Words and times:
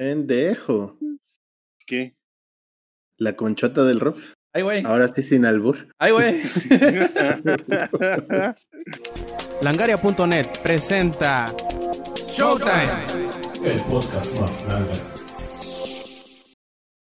Pendejo. 0.00 0.96
¿Qué? 1.86 2.16
La 3.18 3.36
conchota 3.36 3.84
del 3.84 4.00
Rob. 4.00 4.16
Ay, 4.54 4.62
güey. 4.62 4.82
Ahora 4.86 5.06
sí 5.08 5.22
sin 5.22 5.44
albur. 5.44 5.94
Ay, 5.98 6.12
güey. 6.12 6.40
Langaria.net 9.60 10.46
presenta 10.62 11.54
Showtime. 12.32 12.88
El 13.62 13.78
podcast 13.82 14.40
más 14.40 14.64
grande. 14.66 14.92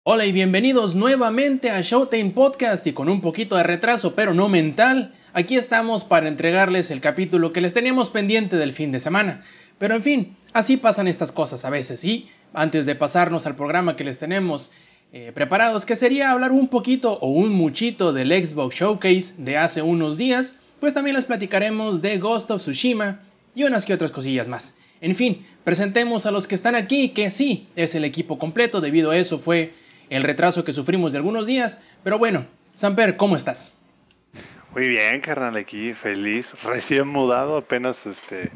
Hola 0.03 0.27
y 0.27 0.33
bienvenidos 0.33 0.97
nuevamente 0.97 1.71
a 1.71 1.83
Showtime 1.83 2.31
Podcast 2.31 2.85
y 2.89 2.93
con 2.93 3.09
un 3.09 3.21
poquito 3.21 3.55
de 3.55 3.63
retraso, 3.63 4.17
pero 4.17 4.35
no 4.35 4.49
mental. 4.49 5.15
Aquí 5.33 5.57
estamos 5.57 6.03
para 6.03 6.27
entregarles 6.27 6.91
el 6.91 7.01
capítulo 7.01 7.53
que 7.53 7.61
les 7.61 7.73
teníamos 7.73 8.11
pendiente 8.11 8.57
del 8.57 8.73
fin 8.73 8.91
de 8.91 8.99
semana. 8.99 9.45
Pero 9.79 9.95
en 9.95 10.03
fin, 10.03 10.37
así 10.53 10.77
pasan 10.77 11.07
estas 11.07 11.31
cosas 11.31 11.65
a 11.65 11.71
veces 11.71 12.05
y 12.05 12.29
antes 12.53 12.87
de 12.87 12.95
pasarnos 12.95 13.47
al 13.47 13.57
programa 13.57 13.97
que 13.97 14.05
les 14.05 14.19
tenemos 14.19 14.73
eh, 15.13 15.33
preparados, 15.35 15.87
que 15.87 15.97
sería 15.97 16.31
hablar 16.31 16.53
un 16.53 16.69
poquito 16.69 17.19
o 17.21 17.29
un 17.29 17.53
muchito 17.53 18.13
del 18.13 18.31
Xbox 18.31 18.77
Showcase 18.77 19.35
de 19.39 19.57
hace 19.57 19.83
unos 19.83 20.19
días, 20.19 20.61
pues 20.79 20.95
también 20.95 21.17
les 21.17 21.25
platicaremos 21.25 22.01
de 22.01 22.19
Ghost 22.19 22.51
of 22.51 22.61
Tsushima 22.61 23.21
y 23.55 23.65
unas 23.65 23.85
que 23.85 23.95
otras 23.95 24.13
cosillas 24.13 24.49
más. 24.49 24.77
En 25.01 25.17
fin, 25.17 25.47
presentemos 25.65 26.27
a 26.27 26.31
los 26.31 26.47
que 26.47 26.55
están 26.55 26.75
aquí, 26.75 27.11
que 27.11 27.31
sí, 27.31 27.69
es 27.75 27.95
el 27.95 28.05
equipo 28.05 28.39
completo, 28.39 28.81
debido 28.81 29.11
a 29.11 29.17
eso 29.17 29.39
fue 29.39 29.73
el 30.11 30.23
retraso 30.23 30.65
que 30.65 30.73
sufrimos 30.73 31.13
de 31.13 31.19
algunos 31.19 31.47
días, 31.47 31.81
pero 32.05 32.19
bueno, 32.19 32.47
Samper, 32.75 33.17
¿cómo 33.17 33.37
estás? 33.37 33.77
Muy 34.75 34.89
bien, 34.89 35.21
carnal, 35.21 35.57
aquí 35.57 35.93
feliz, 35.95 36.55
recién 36.63 37.09
mudado, 37.09 37.57
apenas 37.57 38.07
este 38.07 38.53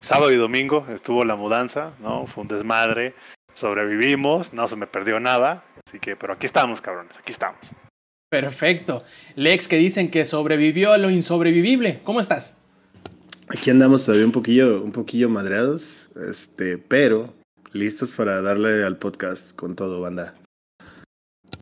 sábado 0.00 0.32
y 0.32 0.36
domingo 0.36 0.86
estuvo 0.92 1.24
la 1.24 1.36
mudanza, 1.36 1.92
¿no? 2.00 2.26
Fue 2.26 2.42
un 2.42 2.48
desmadre, 2.48 3.14
sobrevivimos, 3.54 4.52
no 4.52 4.68
se 4.68 4.76
me 4.76 4.86
perdió 4.86 5.20
nada, 5.20 5.64
así 5.86 5.98
que, 5.98 6.16
pero 6.16 6.32
aquí 6.32 6.46
estamos, 6.46 6.80
cabrones, 6.80 7.16
aquí 7.16 7.32
estamos. 7.32 7.58
Perfecto. 8.30 9.04
Lex, 9.36 9.68
que 9.68 9.76
dicen 9.76 10.10
que 10.10 10.24
sobrevivió 10.24 10.92
a 10.92 10.98
lo 10.98 11.10
insobrevivible, 11.10 12.00
¿cómo 12.04 12.20
estás? 12.20 12.58
Aquí 13.48 13.70
andamos 13.70 14.04
todavía 14.04 14.26
un 14.26 14.32
poquillo, 14.32 14.82
un 14.82 14.92
poquillo 14.92 15.30
madreados, 15.30 16.10
este, 16.28 16.76
pero 16.76 17.32
listos 17.72 18.12
para 18.12 18.42
darle 18.42 18.84
al 18.84 18.98
podcast 18.98 19.56
con 19.56 19.74
todo, 19.74 20.00
banda. 20.00 20.34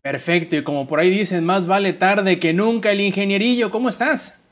Perfecto, 0.02 0.56
y 0.56 0.64
como 0.64 0.86
por 0.86 0.98
ahí 0.98 1.10
dicen, 1.10 1.44
más 1.44 1.66
vale 1.66 1.92
tarde 1.92 2.38
que 2.38 2.52
nunca 2.52 2.90
el 2.90 3.00
ingenierillo, 3.00 3.70
¿cómo 3.70 3.88
estás? 3.88 4.45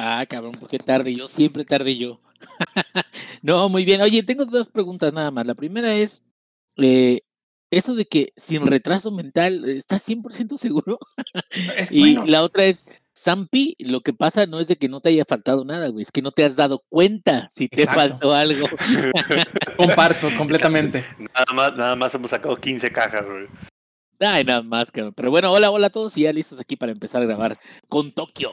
Ah, 0.00 0.24
cabrón, 0.28 0.52
¿por 0.52 0.68
qué 0.68 0.78
tarde 0.78 1.12
yo? 1.12 1.26
Siempre 1.26 1.64
tarde 1.64 1.96
yo. 1.98 2.20
no, 3.42 3.68
muy 3.68 3.84
bien. 3.84 4.00
Oye, 4.00 4.22
tengo 4.22 4.44
dos 4.44 4.68
preguntas 4.68 5.12
nada 5.12 5.32
más. 5.32 5.44
La 5.44 5.56
primera 5.56 5.92
es, 5.92 6.24
eh, 6.76 7.22
eso 7.72 7.96
de 7.96 8.04
que 8.04 8.32
sin 8.36 8.64
retraso 8.64 9.10
mental, 9.10 9.68
¿estás 9.68 10.08
100% 10.08 10.56
seguro? 10.56 11.00
Es 11.76 11.90
y 11.90 12.14
bueno. 12.14 12.26
la 12.30 12.44
otra 12.44 12.66
es, 12.66 12.86
Zampi, 13.12 13.74
lo 13.80 14.00
que 14.02 14.12
pasa 14.12 14.46
no 14.46 14.60
es 14.60 14.68
de 14.68 14.76
que 14.76 14.88
no 14.88 15.00
te 15.00 15.08
haya 15.08 15.24
faltado 15.24 15.64
nada, 15.64 15.88
güey, 15.88 16.04
es 16.04 16.12
que 16.12 16.22
no 16.22 16.30
te 16.30 16.44
has 16.44 16.54
dado 16.54 16.84
cuenta 16.88 17.48
si 17.50 17.68
te 17.68 17.82
Exacto. 17.82 18.00
faltó 18.00 18.34
algo. 18.34 18.68
Comparto 19.76 20.28
completamente. 20.38 21.04
Nada 21.18 21.52
más, 21.52 21.76
nada 21.76 21.96
más 21.96 22.14
hemos 22.14 22.30
sacado 22.30 22.56
15 22.56 22.92
cajas, 22.92 23.26
güey. 23.26 23.48
Ay, 24.20 24.44
nada 24.44 24.62
más, 24.62 24.92
cabrón. 24.92 25.14
Pero 25.16 25.32
bueno, 25.32 25.50
hola, 25.50 25.72
hola 25.72 25.88
a 25.88 25.90
todos 25.90 26.16
y 26.16 26.22
ya 26.22 26.32
listos 26.32 26.60
aquí 26.60 26.76
para 26.76 26.92
empezar 26.92 27.20
a 27.20 27.26
grabar 27.26 27.58
con 27.88 28.12
Tokio. 28.12 28.52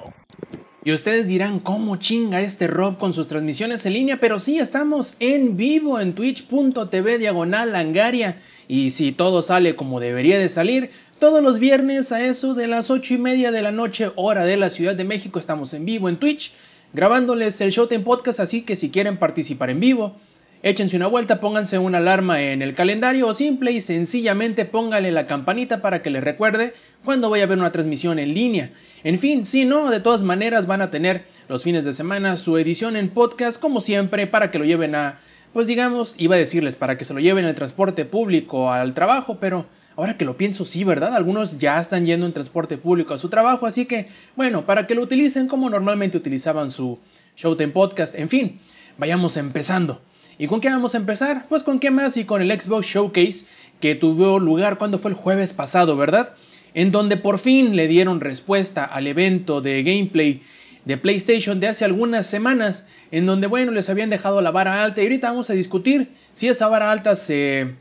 Y 0.88 0.94
ustedes 0.94 1.28
dirán, 1.28 1.60
¿cómo 1.60 1.96
chinga 1.96 2.42
este 2.42 2.68
Rob 2.68 3.00
con 3.00 3.12
sus 3.12 3.28
transmisiones 3.28 3.88
en 3.88 3.94
línea? 3.94 4.20
Pero 4.20 4.40
sí, 4.40 4.60
estamos 4.60 5.16
en 5.20 5.58
vivo 5.58 6.00
en 6.00 6.14
twitch.tv 6.14 7.18
diagonal 7.18 7.72
langaria. 7.72 8.40
Y 8.68 8.92
si 8.92 9.12
todo 9.12 9.42
sale 9.42 9.76
como 9.76 10.00
debería 10.00 10.38
de 10.38 10.48
salir, 10.48 10.92
todos 11.18 11.42
los 11.42 11.58
viernes 11.58 12.12
a 12.12 12.24
eso 12.24 12.54
de 12.54 12.68
las 12.68 12.92
ocho 12.92 13.16
y 13.16 13.18
media 13.18 13.52
de 13.52 13.64
la 13.64 13.72
noche, 13.72 14.12
hora 14.16 14.46
de 14.46 14.58
la 14.58 14.70
Ciudad 14.70 14.94
de 14.94 15.06
México, 15.06 15.40
estamos 15.40 15.74
en 15.74 15.86
vivo 15.86 16.08
en 16.08 16.18
Twitch, 16.18 16.54
grabándoles 16.94 17.60
el 17.62 17.72
Showtime 17.72 18.04
Podcast, 18.04 18.40
así 18.40 18.62
que 18.62 18.76
si 18.76 18.92
quieren 18.92 19.18
participar 19.18 19.72
en 19.72 19.80
vivo, 19.80 20.18
échense 20.62 20.98
una 20.98 21.08
vuelta, 21.08 21.40
pónganse 21.40 21.80
una 21.80 21.98
alarma 21.98 22.44
en 22.44 22.62
el 22.62 22.76
calendario 22.76 23.26
o 23.28 23.34
simple 23.34 23.72
y 23.72 23.82
sencillamente 23.82 24.66
póngale 24.66 25.12
la 25.12 25.26
campanita 25.26 25.82
para 25.82 26.04
que 26.04 26.12
les 26.12 26.24
recuerde 26.24 26.76
cuando 27.04 27.32
vaya 27.32 27.46
a 27.46 27.48
haber 27.48 27.58
una 27.58 27.72
transmisión 27.72 28.20
en 28.20 28.36
línea. 28.36 28.72
En 29.06 29.20
fin, 29.20 29.46
si 29.46 29.66
no, 29.66 29.92
de 29.92 30.00
todas 30.00 30.24
maneras 30.24 30.66
van 30.66 30.82
a 30.82 30.90
tener 30.90 31.26
los 31.48 31.62
fines 31.62 31.86
de 31.86 31.94
semana 31.94 32.38
su 32.38 32.58
edición 32.58 32.96
en 32.96 33.12
podcast 33.12 33.62
como 33.62 33.80
siempre 33.80 34.26
para 34.26 34.50
que 34.50 34.58
lo 34.58 34.66
lleven 34.66 34.96
a, 34.96 35.20
pues 35.54 35.68
digamos, 35.68 36.16
iba 36.18 36.34
a 36.34 36.40
decirles 36.40 36.76
para 36.76 36.98
que 36.98 37.06
se 37.06 37.14
lo 37.14 37.20
lleven 37.20 37.44
en 37.44 37.52
el 37.52 37.56
transporte 37.56 38.06
público 38.06 38.72
al 38.72 38.96
trabajo, 38.96 39.38
pero 39.40 39.68
ahora 39.96 40.18
que 40.18 40.26
lo 40.26 40.38
pienso, 40.38 40.66
sí, 40.66 40.84
¿verdad? 40.84 41.14
Algunos 41.14 41.60
ya 41.60 41.80
están 41.80 42.08
yendo 42.08 42.26
en 42.26 42.34
transporte 42.34 42.80
público 42.80 43.14
a 43.14 43.20
su 43.20 43.30
trabajo, 43.30 43.68
así 43.68 43.86
que, 43.86 44.08
bueno, 44.36 44.66
para 44.66 44.88
que 44.88 44.96
lo 44.96 45.04
utilicen 45.04 45.48
como 45.48 45.70
normalmente 45.70 46.18
utilizaban 46.18 46.72
su 46.72 46.98
Showtime 47.38 47.74
Podcast, 47.74 48.16
en 48.16 48.28
fin, 48.28 48.60
vayamos 48.98 49.38
empezando. 49.38 50.02
¿Y 50.40 50.48
con 50.48 50.62
qué 50.62 50.70
vamos 50.70 50.96
a 50.96 50.98
empezar? 50.98 51.46
Pues 51.48 51.62
con 51.62 51.80
qué 51.80 51.92
más 51.92 52.18
y 52.18 52.26
con 52.26 52.42
el 52.42 52.60
Xbox 52.60 52.88
Showcase 52.88 53.46
que 53.80 53.94
tuvo 53.94 54.40
lugar 54.40 54.80
cuando 54.80 54.98
fue 54.98 55.12
el 55.12 55.16
jueves 55.16 55.54
pasado, 55.54 55.96
¿verdad? 55.96 56.34
En 56.76 56.92
donde 56.92 57.18
por 57.18 57.40
fin 57.40 57.76
le 57.76 57.88
dieron 57.88 58.22
respuesta 58.22 58.86
al 58.86 59.08
evento 59.08 59.62
de 59.62 59.82
gameplay 59.82 60.44
de 60.86 60.98
PlayStation 60.98 61.60
de 61.60 61.68
hace 61.68 61.84
algunas 61.84 62.28
semanas, 62.28 62.88
en 63.10 63.26
donde, 63.26 63.48
bueno, 63.48 63.72
les 63.72 63.90
habían 63.90 64.12
dejado 64.12 64.42
la 64.42 64.52
vara 64.52 64.84
alta 64.84 65.02
y 65.02 65.06
ahorita 65.06 65.30
vamos 65.30 65.50
a 65.50 65.54
discutir 65.54 66.10
si 66.34 66.48
esa 66.48 66.68
vara 66.68 66.92
alta 66.92 67.16
se, 67.16 67.74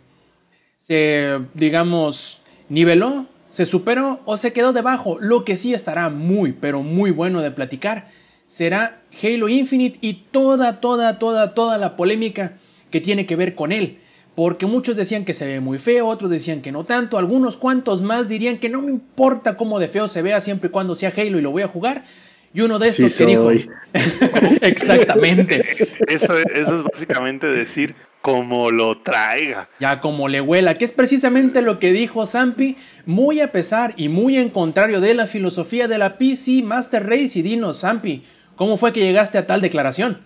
se 0.76 1.38
digamos, 1.52 2.40
niveló, 2.70 3.26
se 3.50 3.66
superó 3.66 4.20
o 4.24 4.36
se 4.36 4.52
quedó 4.52 4.72
debajo. 4.72 5.18
Lo 5.20 5.44
que 5.44 5.56
sí 5.56 5.74
estará 5.74 6.08
muy, 6.08 6.52
pero 6.52 6.82
muy 6.82 7.10
bueno 7.10 7.42
de 7.42 7.50
platicar 7.50 8.08
será 8.46 9.00
Halo 9.22 9.48
Infinite 9.48 9.98
y 10.00 10.14
toda, 10.14 10.80
toda, 10.80 11.18
toda, 11.18 11.54
toda 11.54 11.78
la 11.78 11.96
polémica 11.96 12.54
que 12.90 13.00
tiene 13.00 13.26
que 13.26 13.36
ver 13.36 13.54
con 13.54 13.72
él. 13.72 13.98
Porque 14.34 14.66
muchos 14.66 14.96
decían 14.96 15.24
que 15.24 15.32
se 15.34 15.46
ve 15.46 15.60
muy 15.60 15.78
feo, 15.78 16.06
otros 16.08 16.30
decían 16.30 16.60
que 16.60 16.72
no 16.72 16.84
tanto, 16.84 17.18
algunos 17.18 17.56
cuantos 17.56 18.02
más 18.02 18.28
dirían 18.28 18.58
que 18.58 18.68
no 18.68 18.82
me 18.82 18.90
importa 18.90 19.56
cómo 19.56 19.78
de 19.78 19.86
feo 19.88 20.08
se 20.08 20.22
vea 20.22 20.40
siempre 20.40 20.68
y 20.68 20.70
cuando 20.72 20.96
sea 20.96 21.12
Halo 21.16 21.38
y 21.38 21.42
lo 21.42 21.50
voy 21.52 21.62
a 21.62 21.68
jugar. 21.68 22.04
Y 22.52 22.60
uno 22.60 22.78
de 22.78 22.88
Sí 22.90 23.04
estos 23.04 23.18
que 23.18 23.26
dijo... 23.26 23.50
Exactamente. 24.60 25.62
Eso, 26.08 26.36
es- 26.38 26.46
eso 26.54 26.78
es 26.78 26.82
básicamente 26.84 27.46
decir 27.46 27.94
como 28.22 28.70
lo 28.70 29.02
traiga. 29.02 29.68
Ya 29.80 30.00
como 30.00 30.28
le 30.28 30.40
huela, 30.40 30.74
que 30.78 30.84
es 30.84 30.92
precisamente 30.92 31.60
lo 31.62 31.78
que 31.78 31.92
dijo 31.92 32.26
Zampi, 32.26 32.76
muy 33.06 33.40
a 33.40 33.52
pesar 33.52 33.92
y 33.96 34.08
muy 34.08 34.38
en 34.38 34.48
contrario 34.48 35.00
de 35.00 35.14
la 35.14 35.26
filosofía 35.26 35.88
de 35.88 35.98
la 35.98 36.16
PC 36.16 36.62
Master 36.62 37.06
Race 37.06 37.38
y 37.38 37.42
dinos, 37.42 37.80
Zampi, 37.80 38.24
¿cómo 38.56 38.76
fue 38.78 38.92
que 38.92 39.00
llegaste 39.00 39.36
a 39.38 39.46
tal 39.46 39.60
declaración? 39.60 40.22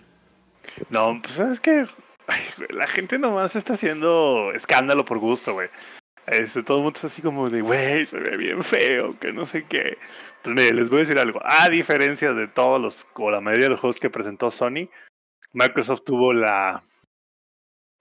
No, 0.91 1.21
pues 1.23 1.39
es 1.41 1.61
que 1.61 1.87
ay, 2.29 2.41
güey, 2.57 2.69
la 2.71 2.87
gente 2.87 3.19
nomás 3.19 3.57
está 3.57 3.75
haciendo 3.75 4.53
escándalo 4.55 5.05
por 5.05 5.19
gusto, 5.19 5.55
güey. 5.55 5.69
Este, 6.27 6.63
todo 6.63 6.79
el 6.79 6.85
mundo 6.85 6.97
está 6.97 7.07
así 7.07 7.23
como 7.23 7.49
de, 7.49 7.63
güey, 7.63 8.07
se 8.07 8.19
ve 8.19 8.37
bien 8.37 8.63
feo, 8.63 9.19
que 9.19 9.33
no 9.33 9.47
sé 9.47 9.65
qué. 9.65 9.97
Pues 10.43 10.55
mire, 10.55 10.75
les 10.75 10.91
voy 10.91 10.99
a 10.99 11.01
decir 11.01 11.19
algo. 11.19 11.41
A 11.43 11.69
diferencia 11.71 12.35
de 12.35 12.47
todos 12.49 12.81
los, 12.81 13.07
o 13.15 13.31
la 13.31 13.41
mayoría 13.41 13.67
de 13.67 13.71
los 13.71 13.81
juegos 13.81 13.99
que 13.99 14.11
presentó 14.11 14.51
Sony, 14.51 14.91
Microsoft 15.55 16.05
tuvo 16.05 16.35
la, 16.35 16.85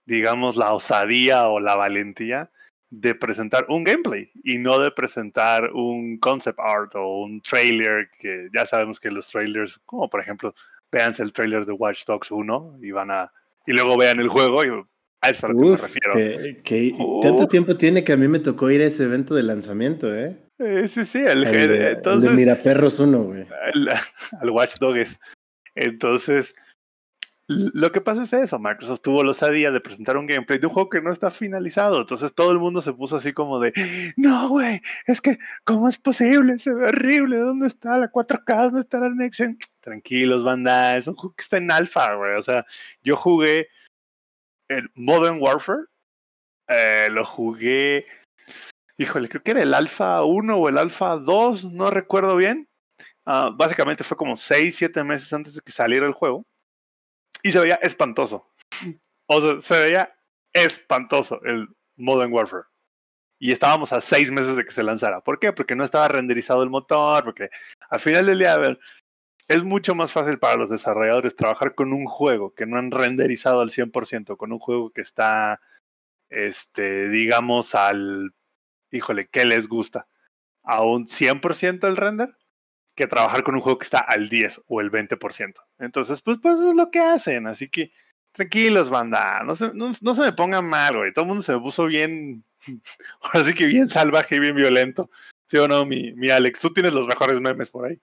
digamos, 0.06 0.58
la 0.58 0.74
osadía 0.74 1.48
o 1.48 1.62
la 1.62 1.78
valentía 1.78 2.52
de 2.90 3.16
presentar 3.16 3.66
un 3.70 3.84
gameplay 3.84 4.30
y 4.44 4.58
no 4.58 4.80
de 4.80 4.92
presentar 4.92 5.72
un 5.74 6.18
concept 6.20 6.60
art 6.60 6.96
o 6.96 7.22
un 7.22 7.42
trailer 7.42 8.10
que 8.20 8.50
ya 8.54 8.66
sabemos 8.66 9.00
que 9.00 9.12
los 9.12 9.30
trailers, 9.30 9.80
como 9.86 10.10
por 10.10 10.22
ejemplo, 10.22 10.54
véanse 10.92 11.24
el 11.24 11.34
trailer 11.34 11.66
de 11.66 11.74
Watch 11.74 12.06
Dogs 12.06 12.32
1 12.32 12.80
y 12.82 12.92
van 12.92 13.12
a 13.12 13.32
y 13.68 13.74
luego 13.74 13.96
vean 13.98 14.20
el 14.20 14.30
juego 14.30 14.66
y 14.66 14.70
a 15.22 15.30
eso 15.30 15.32
es 15.32 15.44
a 15.44 15.48
lo 15.50 15.60
que 15.62 15.70
me 15.70 15.78
refiero. 15.78 16.14
que, 16.16 16.62
que- 16.64 16.94
Uf. 16.98 17.24
tanto 17.24 17.48
tiempo 17.48 17.76
tiene 17.78 18.04
que 18.04 18.14
a 18.14 18.18
mí 18.18 18.28
me 18.28 18.40
tocó 18.40 18.72
ir 18.72 18.82
a 18.82 18.86
ese 18.86 19.04
evento 19.04 19.36
de 19.36 19.44
lanzamiento, 19.44 20.16
¿eh? 20.16 20.38
Eh, 20.60 20.88
sí, 20.88 21.06
sí, 21.06 21.20
el, 21.20 21.44
El 21.46 21.52
de, 21.52 21.62
el 21.64 21.70
de 21.70 21.92
entonces 21.92 22.32
Miraperros 22.32 23.00
1, 23.00 23.24
güey. 23.24 23.46
al, 23.74 23.90
al 24.42 24.50
Watch 24.50 24.78
Dogs. 24.80 25.20
Entonces, 25.76 26.56
lo 27.48 27.92
que 27.92 28.02
pasa 28.02 28.24
es 28.24 28.34
eso, 28.34 28.60
Microsoft 28.60 29.02
tuvo 29.02 29.24
la 29.24 29.32
osadía 29.32 29.72
de 29.72 29.80
presentar 29.80 30.18
un 30.18 30.28
gameplay 30.28 30.60
de 30.60 30.68
un 30.68 30.74
juego 30.74 30.90
que 30.90 31.02
no 31.02 31.12
está 31.12 31.32
finalizado, 31.32 32.02
entonces 32.02 32.34
todo 32.34 32.52
el 32.52 32.60
mundo 32.60 32.82
se 32.82 32.94
puso 32.94 33.16
así 33.16 33.34
como 33.34 33.60
de, 33.60 33.74
no, 34.18 34.50
güey, 34.50 34.82
es 35.06 35.22
que, 35.22 35.38
¿cómo 35.64 35.88
es 35.88 35.98
posible? 35.98 36.58
Se 36.58 36.74
ve 36.74 36.88
horrible, 36.88 37.38
¿dónde 37.38 37.68
está 37.68 37.98
la 37.98 38.12
4K? 38.12 38.64
¿Dónde 38.64 38.80
está 38.82 39.00
la 39.00 39.10
Next 39.10 39.38
Gen?". 39.40 39.58
Tranquilos, 39.80 40.44
banda, 40.44 40.98
es 40.98 41.08
un 41.08 41.16
juego 41.16 41.36
que 41.36 41.44
está 41.44 41.58
en 41.58 41.72
alfa, 41.72 42.16
güey, 42.16 42.36
o 42.36 42.44
sea, 42.44 42.66
yo 43.02 43.16
jugué 43.16 43.70
el 44.68 44.90
Modern 44.96 45.42
Warfare, 45.42 45.86
eh, 46.68 47.08
lo 47.10 47.24
jugué, 47.24 48.06
híjole, 48.98 49.30
creo 49.30 49.42
que 49.42 49.52
era 49.52 49.64
el 49.64 49.74
Alpha 49.74 50.24
1 50.24 50.58
o 50.58 50.68
el 50.68 50.78
Alpha 50.78 51.16
2, 51.16 51.72
no 51.72 51.90
recuerdo 51.92 52.36
bien, 52.36 52.68
Ah, 53.30 53.52
básicamente 53.54 54.06
fue 54.06 54.16
como 54.16 54.38
6, 54.38 54.78
7 54.78 55.04
meses 55.04 55.34
antes 55.34 55.54
de 55.54 55.60
que 55.60 55.74
saliera 55.74 56.06
el 56.06 56.14
juego. 56.14 56.46
Y 57.48 57.52
se 57.54 57.62
veía 57.62 57.76
espantoso. 57.76 58.46
O 59.26 59.40
sea, 59.40 59.62
se 59.62 59.80
veía 59.80 60.14
espantoso 60.52 61.42
el 61.46 61.70
Modern 61.96 62.34
Warfare. 62.34 62.66
Y 63.40 63.54
estábamos 63.54 63.94
a 63.94 64.02
seis 64.02 64.32
meses 64.32 64.58
de 64.58 64.66
que 64.66 64.72
se 64.72 64.84
lanzara. 64.84 65.22
¿Por 65.22 65.40
qué? 65.40 65.54
Porque 65.54 65.74
no 65.74 65.86
estaba 65.86 66.10
renderizado 66.10 66.62
el 66.62 66.70
motor, 66.70 67.24
porque 67.24 67.50
al 67.90 68.02
final 68.02 68.26
del 68.26 68.40
día, 68.40 68.52
a 68.52 68.58
ver, 68.58 68.80
es 69.48 69.64
mucho 69.64 69.96
más 69.96 70.12
fácil 70.12 70.40
para 70.40 70.58
los 70.58 70.70
desarrolladores 70.70 71.38
trabajar 71.38 71.74
con 71.74 71.94
un 71.94 72.06
juego 72.06 72.54
que 72.54 72.66
no 72.66 72.78
han 72.78 72.92
renderizado 72.92 73.62
al 73.62 73.70
100%, 73.70 74.36
con 74.36 74.52
un 74.52 74.60
juego 74.60 74.90
que 74.90 75.00
está, 75.00 75.62
este, 76.30 77.08
digamos, 77.08 77.76
al, 77.76 78.34
híjole, 78.92 79.30
¿qué 79.32 79.46
les 79.46 79.70
gusta? 79.70 80.10
A 80.64 80.84
un 80.84 81.08
100% 81.08 81.88
el 81.88 81.96
render, 81.96 82.36
que 82.98 83.08
trabajar 83.08 83.44
con 83.44 83.56
un 83.56 83.62
juego 83.62 83.78
que 83.78 83.86
está 83.86 84.00
al 84.00 84.28
10 84.28 84.64
o 84.68 84.82
el 84.82 84.92
20%. 84.92 85.54
Entonces, 85.80 86.22
pues, 86.24 86.40
pues 86.42 86.60
es 86.60 86.76
lo 86.76 86.90
que 86.90 87.00
hacen. 87.00 87.46
Así 87.46 87.70
que, 87.70 87.92
tranquilos, 88.32 88.90
banda. 88.90 89.44
No 89.46 89.56
se, 89.56 89.72
no, 89.74 89.94
se 89.94 90.22
me 90.22 90.34
pongan 90.34 90.66
mal, 90.66 90.98
güey. 90.98 91.14
Todo 91.14 91.24
el 91.24 91.30
mundo 91.30 91.44
se 91.44 91.54
me 91.54 91.62
puso 91.62 91.86
bien, 91.86 92.44
así 93.34 93.54
que 93.54 93.68
bien 93.68 93.88
salvaje 93.88 94.38
y 94.38 94.40
bien 94.40 94.56
violento. 94.56 95.12
¿Sí 95.48 95.58
o 95.58 95.68
no, 95.68 95.86
mi, 95.86 96.12
mi 96.14 96.32
Alex? 96.32 96.60
Tú 96.60 96.74
tienes 96.74 96.94
los 96.94 97.08
mejores 97.08 97.40
memes 97.40 97.70
por 97.70 97.86
ahí. 97.86 98.02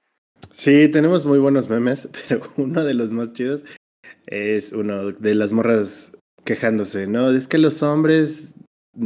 Sí, 0.52 0.88
tenemos 0.88 1.26
muy 1.26 1.40
buenos 1.40 1.69
memes, 1.69 2.08
pero 2.29 2.43
uno 2.56 2.85
de 2.85 2.94
los 2.94 3.12
más 3.12 3.32
chidos 3.32 3.64
es 4.26 4.73
uno 4.73 5.11
de 5.11 5.35
las 5.35 5.52
morras 5.52 6.17
quejándose, 6.44 7.08
¿no? 7.08 7.31
Es 7.31 7.49
que 7.49 7.58
los 7.58 7.82
hombres, 7.82 8.55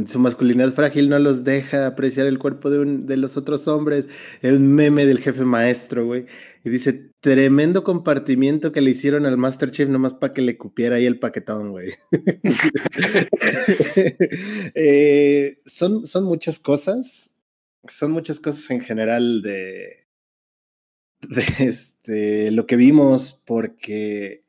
su 0.05 0.19
masculinidad 0.19 0.73
frágil 0.73 1.09
no 1.09 1.17
los 1.19 1.43
deja 1.43 1.87
apreciar 1.87 2.27
el 2.27 2.39
cuerpo 2.39 2.69
de, 2.69 2.79
un, 2.79 3.05
de 3.05 3.17
los 3.17 3.37
otros 3.37 3.67
hombres. 3.67 4.07
Es 4.41 4.53
un 4.53 4.73
meme 4.73 5.05
del 5.05 5.19
jefe 5.19 5.45
maestro, 5.45 6.05
güey. 6.05 6.25
Y 6.63 6.69
dice, 6.69 7.11
tremendo 7.19 7.83
compartimiento 7.83 8.71
que 8.71 8.81
le 8.81 8.91
hicieron 8.91 9.25
al 9.25 9.37
Master 9.37 9.71
Chief 9.71 9.89
nomás 9.89 10.13
para 10.13 10.33
que 10.33 10.41
le 10.41 10.57
cupiera 10.57 10.97
ahí 10.97 11.05
el 11.05 11.19
paquetón, 11.19 11.71
güey. 11.71 11.93
Eh, 14.75 15.59
son, 15.65 16.05
son 16.05 16.25
muchas 16.25 16.59
cosas, 16.59 17.41
son 17.85 18.11
muchas 18.11 18.39
cosas 18.39 18.69
en 18.71 18.81
general 18.81 19.41
de, 19.41 20.07
de 21.21 21.43
este, 21.59 22.51
lo 22.51 22.65
que 22.65 22.75
vimos, 22.75 23.43
porque, 23.45 24.43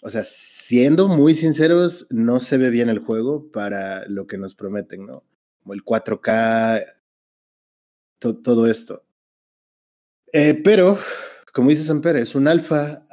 o 0.00 0.10
sea, 0.10 0.22
siendo 0.24 1.08
muy 1.08 1.34
sinceros, 1.34 2.06
no 2.10 2.40
se 2.40 2.56
ve 2.56 2.70
bien 2.70 2.88
el 2.88 3.00
juego 3.00 3.50
para 3.50 4.06
lo 4.06 4.26
que 4.26 4.38
nos 4.38 4.54
prometen, 4.54 5.06
¿no? 5.06 5.24
Como 5.62 5.74
el 5.74 5.84
4K, 5.84 6.84
todo 8.18 8.66
esto. 8.66 9.04
Eh, 10.32 10.60
pero, 10.62 10.98
como 11.52 11.70
dice 11.70 11.82
Samper, 11.82 12.16
es 12.16 12.34
un 12.34 12.48
alfa, 12.48 13.04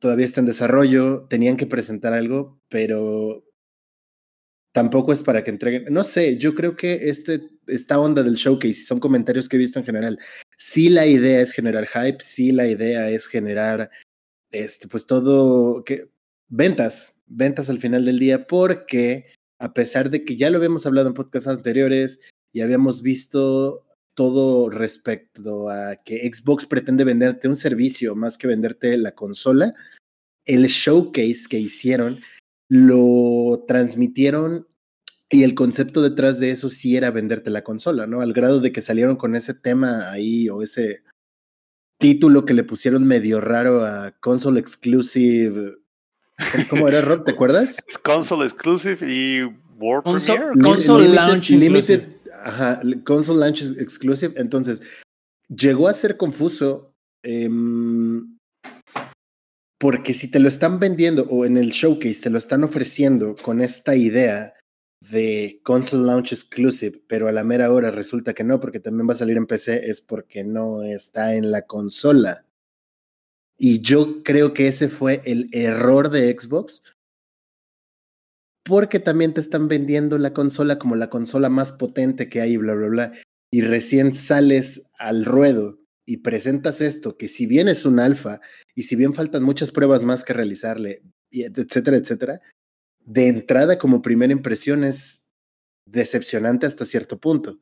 todavía 0.00 0.26
está 0.26 0.40
en 0.40 0.46
desarrollo, 0.46 1.26
tenían 1.28 1.56
que 1.56 1.66
presentar 1.66 2.14
algo, 2.14 2.60
pero 2.68 3.44
tampoco 4.72 5.12
es 5.12 5.22
para 5.22 5.42
que 5.42 5.50
entreguen. 5.50 5.86
No 5.90 6.04
sé, 6.04 6.36
yo 6.38 6.54
creo 6.54 6.76
que 6.76 7.08
este, 7.08 7.48
esta 7.66 7.98
onda 7.98 8.22
del 8.22 8.34
showcase 8.34 8.84
son 8.84 9.00
comentarios 9.00 9.48
que 9.48 9.56
he 9.56 9.58
visto 9.58 9.78
en 9.78 9.84
general. 9.86 10.18
Sí, 10.56 10.88
la 10.88 11.06
idea 11.06 11.40
es 11.40 11.52
generar 11.52 11.86
hype, 11.86 12.18
sí, 12.20 12.52
la 12.52 12.66
idea 12.66 13.08
es 13.10 13.26
generar, 13.26 13.90
este, 14.64 14.88
pues 14.88 15.06
todo, 15.06 15.84
que 15.84 16.10
ventas, 16.48 17.22
ventas 17.26 17.70
al 17.70 17.78
final 17.78 18.04
del 18.04 18.18
día, 18.18 18.46
porque 18.46 19.26
a 19.58 19.72
pesar 19.72 20.10
de 20.10 20.24
que 20.24 20.36
ya 20.36 20.50
lo 20.50 20.58
habíamos 20.58 20.86
hablado 20.86 21.08
en 21.08 21.14
podcasts 21.14 21.48
anteriores 21.48 22.20
y 22.52 22.60
habíamos 22.60 23.02
visto 23.02 23.86
todo 24.14 24.70
respecto 24.70 25.68
a 25.68 25.96
que 25.96 26.30
Xbox 26.32 26.66
pretende 26.66 27.04
venderte 27.04 27.48
un 27.48 27.56
servicio 27.56 28.14
más 28.16 28.38
que 28.38 28.46
venderte 28.46 28.96
la 28.96 29.14
consola, 29.14 29.74
el 30.46 30.66
showcase 30.66 31.48
que 31.50 31.58
hicieron 31.58 32.20
lo 32.68 33.64
transmitieron 33.68 34.66
y 35.28 35.42
el 35.42 35.54
concepto 35.54 36.02
detrás 36.02 36.38
de 36.38 36.50
eso 36.50 36.68
sí 36.68 36.96
era 36.96 37.10
venderte 37.10 37.50
la 37.50 37.64
consola, 37.64 38.06
¿no? 38.06 38.20
Al 38.20 38.32
grado 38.32 38.60
de 38.60 38.72
que 38.72 38.80
salieron 38.80 39.16
con 39.16 39.34
ese 39.34 39.54
tema 39.54 40.10
ahí 40.10 40.48
o 40.48 40.62
ese 40.62 41.02
título 41.98 42.44
que 42.44 42.54
le 42.54 42.64
pusieron 42.64 43.04
medio 43.04 43.40
raro 43.40 43.84
a 43.84 44.12
Console 44.20 44.60
Exclusive. 44.60 45.76
¿Cómo 46.68 46.88
era, 46.88 47.00
Rob? 47.00 47.24
¿Te 47.24 47.32
acuerdas? 47.32 47.82
Es 47.88 47.98
console 47.98 48.44
Exclusive 48.44 48.98
y 49.10 49.42
World 49.78 50.04
Console, 50.04 50.38
Premiere. 50.38 50.62
console 50.62 51.08
Launch 51.08 51.50
Limited, 51.50 52.02
ajá, 52.44 52.80
Console 53.04 53.40
Launch 53.40 53.62
Exclusive. 53.78 54.34
Entonces, 54.36 54.82
llegó 55.48 55.88
a 55.88 55.94
ser 55.94 56.16
confuso. 56.16 56.92
Eh, 57.22 57.50
porque 59.78 60.14
si 60.14 60.30
te 60.30 60.38
lo 60.38 60.48
están 60.48 60.78
vendiendo 60.78 61.24
o 61.28 61.44
en 61.44 61.56
el 61.56 61.70
showcase 61.70 62.22
te 62.22 62.30
lo 62.30 62.38
están 62.38 62.64
ofreciendo 62.64 63.36
con 63.36 63.60
esta 63.60 63.94
idea 63.94 64.54
de 65.10 65.60
console 65.62 66.04
launch 66.04 66.32
exclusive, 66.32 67.00
pero 67.06 67.28
a 67.28 67.32
la 67.32 67.44
mera 67.44 67.72
hora 67.72 67.90
resulta 67.90 68.34
que 68.34 68.44
no, 68.44 68.60
porque 68.60 68.80
también 68.80 69.08
va 69.08 69.12
a 69.12 69.16
salir 69.16 69.36
en 69.36 69.46
PC, 69.46 69.88
es 69.90 70.00
porque 70.00 70.44
no 70.44 70.82
está 70.82 71.34
en 71.34 71.50
la 71.50 71.62
consola. 71.62 72.44
Y 73.58 73.80
yo 73.80 74.22
creo 74.22 74.52
que 74.52 74.68
ese 74.68 74.88
fue 74.88 75.22
el 75.24 75.48
error 75.52 76.10
de 76.10 76.36
Xbox, 76.38 76.82
porque 78.64 78.98
también 78.98 79.32
te 79.32 79.40
están 79.40 79.68
vendiendo 79.68 80.18
la 80.18 80.32
consola 80.32 80.78
como 80.78 80.96
la 80.96 81.08
consola 81.08 81.48
más 81.48 81.72
potente 81.72 82.28
que 82.28 82.40
hay, 82.40 82.56
bla, 82.56 82.74
bla, 82.74 82.88
bla, 82.88 83.12
y 83.50 83.62
recién 83.62 84.12
sales 84.12 84.90
al 84.98 85.24
ruedo 85.24 85.78
y 86.04 86.18
presentas 86.18 86.80
esto, 86.80 87.16
que 87.16 87.28
si 87.28 87.46
bien 87.46 87.68
es 87.68 87.84
un 87.84 87.98
alfa 87.98 88.40
y 88.74 88.84
si 88.84 88.96
bien 88.96 89.14
faltan 89.14 89.42
muchas 89.42 89.70
pruebas 89.70 90.04
más 90.04 90.24
que 90.24 90.32
realizarle, 90.32 91.02
etcétera, 91.30 91.96
etcétera, 91.96 92.40
de 93.06 93.28
entrada 93.28 93.78
como 93.78 94.02
primera 94.02 94.32
impresión 94.32 94.84
es 94.84 95.30
decepcionante 95.86 96.66
hasta 96.66 96.84
cierto 96.84 97.18
punto. 97.18 97.58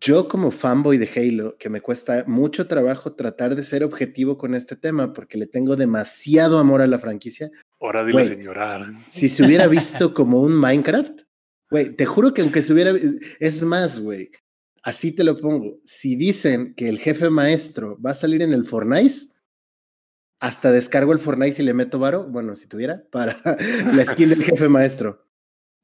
Yo 0.00 0.28
como 0.28 0.50
fanboy 0.50 0.98
de 0.98 1.08
Halo, 1.14 1.56
que 1.56 1.70
me 1.70 1.80
cuesta 1.80 2.24
mucho 2.26 2.66
trabajo 2.66 3.14
tratar 3.14 3.54
de 3.54 3.62
ser 3.62 3.84
objetivo 3.84 4.36
con 4.36 4.54
este 4.54 4.74
tema 4.74 5.12
porque 5.12 5.38
le 5.38 5.46
tengo 5.46 5.76
demasiado 5.76 6.58
amor 6.58 6.82
a 6.82 6.86
la 6.86 6.98
franquicia. 6.98 7.50
Hora 7.78 8.02
de 8.02 8.12
la 8.12 8.24
señora. 8.24 8.92
Si 9.08 9.28
se 9.28 9.44
hubiera 9.44 9.66
visto 9.68 10.12
como 10.12 10.40
un 10.40 10.52
Minecraft, 10.52 11.22
güey, 11.70 11.94
te 11.94 12.04
juro 12.04 12.34
que 12.34 12.42
aunque 12.42 12.60
se 12.60 12.72
hubiera... 12.72 12.92
Es 13.38 13.62
más, 13.62 14.00
güey, 14.00 14.30
Así 14.84 15.12
te 15.12 15.24
lo 15.24 15.38
pongo. 15.38 15.80
Si 15.86 16.14
dicen 16.14 16.74
que 16.74 16.90
el 16.90 16.98
jefe 16.98 17.30
maestro 17.30 17.98
va 18.04 18.10
a 18.10 18.14
salir 18.14 18.42
en 18.42 18.52
el 18.52 18.66
Fortnite, 18.66 19.33
hasta 20.44 20.70
descargo 20.70 21.14
el 21.14 21.18
Fortnite 21.18 21.62
y 21.62 21.64
le 21.64 21.72
meto 21.72 21.98
varo, 21.98 22.24
bueno, 22.24 22.54
si 22.54 22.68
tuviera, 22.68 23.02
para 23.10 23.34
la 23.94 24.04
skin 24.04 24.28
del 24.28 24.44
jefe 24.44 24.68
maestro. 24.68 25.24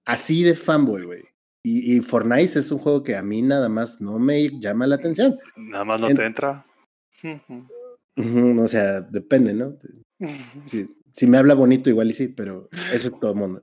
Así 0.04 0.42
de 0.42 0.54
fanboy, 0.54 1.04
güey. 1.04 1.22
Y, 1.64 1.96
y, 1.96 2.00
Fortnite 2.00 2.58
es 2.58 2.70
un 2.70 2.78
juego 2.78 3.02
que 3.02 3.16
a 3.16 3.22
mí 3.22 3.40
nada 3.40 3.70
más 3.70 4.02
no 4.02 4.18
me 4.18 4.60
llama 4.60 4.86
la 4.86 4.96
atención. 4.96 5.38
Nada 5.56 5.84
más 5.84 6.00
no 6.00 6.10
en, 6.10 6.16
te 6.16 6.26
entra. 6.26 6.66
o 8.18 8.68
sea, 8.68 9.00
depende, 9.00 9.54
¿no? 9.54 9.78
Si, 10.62 10.94
si, 11.10 11.26
me 11.26 11.38
habla 11.38 11.54
bonito, 11.54 11.88
igual 11.88 12.10
y 12.10 12.12
sí, 12.12 12.28
pero 12.28 12.68
eso 12.92 13.08
es 13.08 13.18
todo 13.18 13.30
el 13.30 13.38
mundo. 13.38 13.62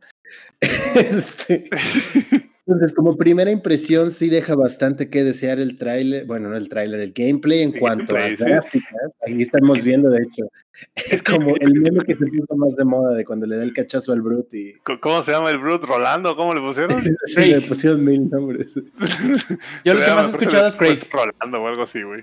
este, 0.95 1.69
entonces, 2.67 2.93
como 2.93 3.15
primera 3.15 3.49
impresión, 3.49 4.11
sí 4.11 4.27
deja 4.27 4.53
bastante 4.53 5.09
que 5.09 5.23
desear 5.23 5.57
el 5.57 5.77
tráiler, 5.77 6.25
bueno, 6.25 6.49
no 6.49 6.57
el 6.57 6.67
tráiler, 6.67 6.99
el 6.99 7.13
gameplay 7.13 7.61
en 7.61 7.71
cuanto 7.71 8.17
a 8.17 8.27
sí. 8.27 8.35
gráficas. 8.35 9.15
Ahí 9.25 9.41
estamos 9.41 9.81
viendo, 9.83 10.09
de 10.09 10.23
hecho, 10.23 10.51
es 11.09 11.23
como 11.23 11.55
el 11.61 11.79
meme 11.79 12.03
que 12.03 12.15
se 12.15 12.25
puso 12.25 12.57
más 12.57 12.75
de 12.75 12.83
moda 12.83 13.15
de 13.15 13.23
cuando 13.23 13.45
le 13.45 13.55
da 13.55 13.63
el 13.63 13.71
cachazo 13.71 14.11
al 14.11 14.21
Brut 14.21 14.53
y... 14.53 14.73
¿Cómo 14.99 15.23
se 15.23 15.31
llama 15.31 15.49
el 15.49 15.59
Brut? 15.59 15.85
¿Rolando? 15.85 16.35
¿Cómo 16.35 16.53
le 16.53 16.59
pusieron? 16.59 17.01
sí, 17.25 17.45
le 17.45 17.61
pusieron 17.61 18.03
mil 18.03 18.29
nombres. 18.29 18.75
Yo 19.85 19.93
lo 19.93 20.01
que 20.01 20.11
más 20.11 20.25
he 20.25 20.29
escuchado 20.31 20.67
es 20.67 20.75
Craig. 20.75 20.99
Rolando 21.09 21.63
o 21.63 21.67
algo 21.69 21.83
así, 21.83 22.03
güey. 22.03 22.21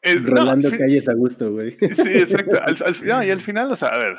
Es, 0.00 0.24
Rolando 0.24 0.70
no, 0.70 0.78
calles 0.78 1.10
a 1.10 1.12
gusto, 1.12 1.52
güey. 1.52 1.72
Sí, 1.72 2.08
exacto. 2.08 2.56
Al, 2.62 2.78
al, 2.86 2.96
no, 3.04 3.22
y 3.22 3.30
al 3.30 3.40
final, 3.40 3.70
o 3.70 3.76
sea, 3.76 3.88
a 3.88 3.98
ver, 3.98 4.16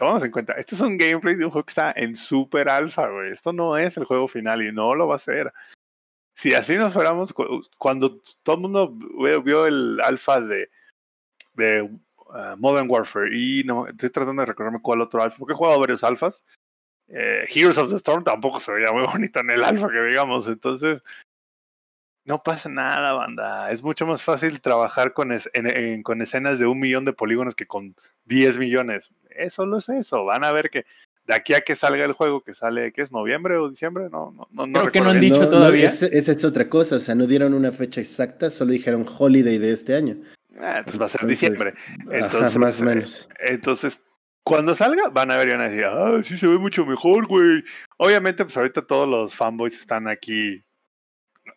tomamos 0.00 0.24
en 0.24 0.30
cuenta, 0.30 0.54
esto 0.54 0.74
es 0.74 0.80
un 0.80 0.96
gameplay 0.96 1.34
de 1.34 1.44
un 1.44 1.50
juego 1.50 1.66
que 1.66 1.72
está 1.72 1.92
en 1.94 2.16
super 2.16 2.70
alfa, 2.70 3.06
güey. 3.08 3.32
Esto 3.32 3.52
no 3.52 3.76
es 3.76 3.98
el 3.98 4.04
juego 4.04 4.28
final 4.28 4.62
y 4.62 4.72
no 4.72 4.94
lo 4.94 5.06
va 5.06 5.16
a 5.16 5.18
ser. 5.18 5.52
Si 6.34 6.54
así 6.54 6.78
nos 6.78 6.94
fuéramos, 6.94 7.34
cuando 7.76 8.18
todo 8.42 8.56
el 8.56 8.62
mundo 8.62 8.94
vio 9.44 9.66
el 9.66 10.00
alfa 10.00 10.40
de, 10.40 10.70
uh, 11.82 12.56
Modern 12.56 12.90
Warfare 12.90 13.28
y 13.30 13.62
no, 13.64 13.88
estoy 13.88 14.08
tratando 14.08 14.40
de 14.40 14.46
recordarme 14.46 14.80
cuál 14.80 15.02
otro 15.02 15.22
alfa, 15.22 15.36
porque 15.36 15.52
he 15.52 15.56
jugado 15.56 15.78
varios 15.78 16.02
alfas. 16.02 16.42
Eh, 17.08 17.44
Heroes 17.54 17.76
of 17.76 17.90
the 17.90 17.96
Storm 17.96 18.24
tampoco 18.24 18.58
se 18.58 18.72
veía 18.72 18.92
muy 18.92 19.04
bonito 19.04 19.40
en 19.40 19.50
el 19.50 19.62
alfa, 19.62 19.90
que 19.90 20.00
digamos. 20.00 20.48
Entonces, 20.48 21.04
no 22.24 22.42
pasa 22.42 22.68
nada, 22.68 23.12
banda. 23.12 23.70
Es 23.70 23.82
mucho 23.82 24.06
más 24.06 24.22
fácil 24.22 24.60
trabajar 24.60 25.12
con, 25.12 25.32
es, 25.32 25.50
en, 25.52 25.66
en, 25.66 26.02
con 26.02 26.20
escenas 26.22 26.58
de 26.58 26.66
un 26.66 26.78
millón 26.78 27.04
de 27.04 27.12
polígonos 27.12 27.54
que 27.54 27.66
con 27.66 27.94
10 28.26 28.58
millones. 28.58 29.12
Eso 29.30 29.66
lo 29.66 29.78
es 29.78 29.88
eso. 29.88 30.24
Van 30.24 30.44
a 30.44 30.52
ver 30.52 30.70
que 30.70 30.84
de 31.26 31.34
aquí 31.34 31.54
a 31.54 31.60
que 31.60 31.76
salga 31.76 32.04
el 32.04 32.12
juego, 32.12 32.42
que 32.42 32.54
sale, 32.54 32.92
¿qué 32.92 33.02
es? 33.02 33.12
¿Noviembre 33.12 33.56
o 33.56 33.68
diciembre? 33.68 34.08
No, 34.10 34.32
no, 34.32 34.66
no. 34.66 34.72
Creo 34.72 34.84
no 34.84 34.92
que 34.92 35.00
no 35.00 35.10
han 35.10 35.20
dicho 35.20 35.48
todavía. 35.48 35.86
esa 35.86 36.06
es 36.06 36.44
otra 36.44 36.68
cosa. 36.68 36.96
O 36.96 37.00
sea, 37.00 37.14
no 37.14 37.26
dieron 37.26 37.54
una 37.54 37.72
fecha 37.72 38.00
exacta, 38.00 38.50
solo 38.50 38.72
dijeron 38.72 39.06
holiday 39.18 39.58
de 39.58 39.72
este 39.72 39.94
año. 39.94 40.16
Ah, 40.58 40.78
entonces 40.78 41.00
va 41.00 41.06
a 41.06 41.08
ser 41.08 41.20
entonces, 41.22 41.40
diciembre. 41.40 41.74
Entonces, 42.10 42.50
ajá, 42.50 42.58
más 42.58 42.80
o 42.80 42.84
menos. 42.84 43.28
Entonces, 43.38 44.02
cuando 44.42 44.74
salga, 44.74 45.08
van 45.08 45.30
a 45.30 45.36
ver 45.36 45.48
y 45.48 45.52
van 45.52 45.60
a 45.60 45.68
decir, 45.68 45.84
ah, 45.84 46.20
sí 46.24 46.36
se 46.36 46.46
ve 46.46 46.58
mucho 46.58 46.84
mejor, 46.84 47.26
güey. 47.26 47.62
Obviamente, 47.98 48.44
pues 48.44 48.56
ahorita 48.56 48.82
todos 48.82 49.08
los 49.08 49.34
fanboys 49.34 49.74
están 49.74 50.08
aquí, 50.08 50.62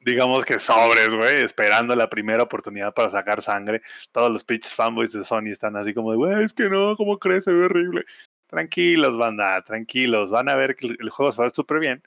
digamos 0.06 0.46
que 0.46 0.60
sobres, 0.60 1.14
güey, 1.14 1.44
esperando 1.44 1.96
la 1.96 2.10
primera 2.10 2.44
oportunidad 2.44 2.94
para 2.94 3.10
sacar 3.10 3.42
sangre. 3.42 3.82
Todos 4.12 4.32
los 4.32 4.44
pitches 4.44 4.74
fanboys 4.74 5.12
de 5.14 5.24
Sony 5.24 5.48
están 5.48 5.76
así 5.76 5.94
como 5.94 6.12
de, 6.12 6.18
güey, 6.18 6.44
es 6.44 6.54
que 6.54 6.70
no, 6.70 6.96
¿cómo 6.96 7.20
crees? 7.20 7.46
Se 7.46 7.54
ve 7.54 7.66
horrible. 7.66 8.06
Tranquilos, 8.48 9.18
banda, 9.18 9.62
tranquilos. 9.64 10.30
Van 10.30 10.50
a 10.50 10.56
ver 10.56 10.76
que 10.76 10.88
el 10.88 11.10
juego 11.10 11.32
se 11.32 11.42
va 11.42 11.50
súper 11.50 11.80
bien. 11.80 12.04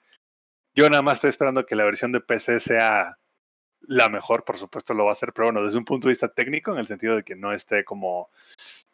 Yo 0.74 0.88
nada 0.90 1.02
más 1.02 1.14
estoy 1.14 1.30
esperando 1.30 1.64
que 1.66 1.74
la 1.74 1.84
versión 1.84 2.12
de 2.12 2.20
PC 2.20 2.60
sea 2.60 3.18
la 3.80 4.08
mejor, 4.08 4.44
por 4.44 4.58
supuesto 4.58 4.94
lo 4.94 5.04
va 5.04 5.10
a 5.10 5.12
hacer, 5.12 5.32
pero 5.32 5.46
bueno, 5.46 5.64
desde 5.64 5.78
un 5.78 5.84
punto 5.84 6.08
de 6.08 6.12
vista 6.12 6.28
técnico, 6.28 6.72
en 6.72 6.78
el 6.78 6.86
sentido 6.86 7.16
de 7.16 7.22
que 7.22 7.36
no 7.36 7.52
esté 7.52 7.84
como, 7.84 8.30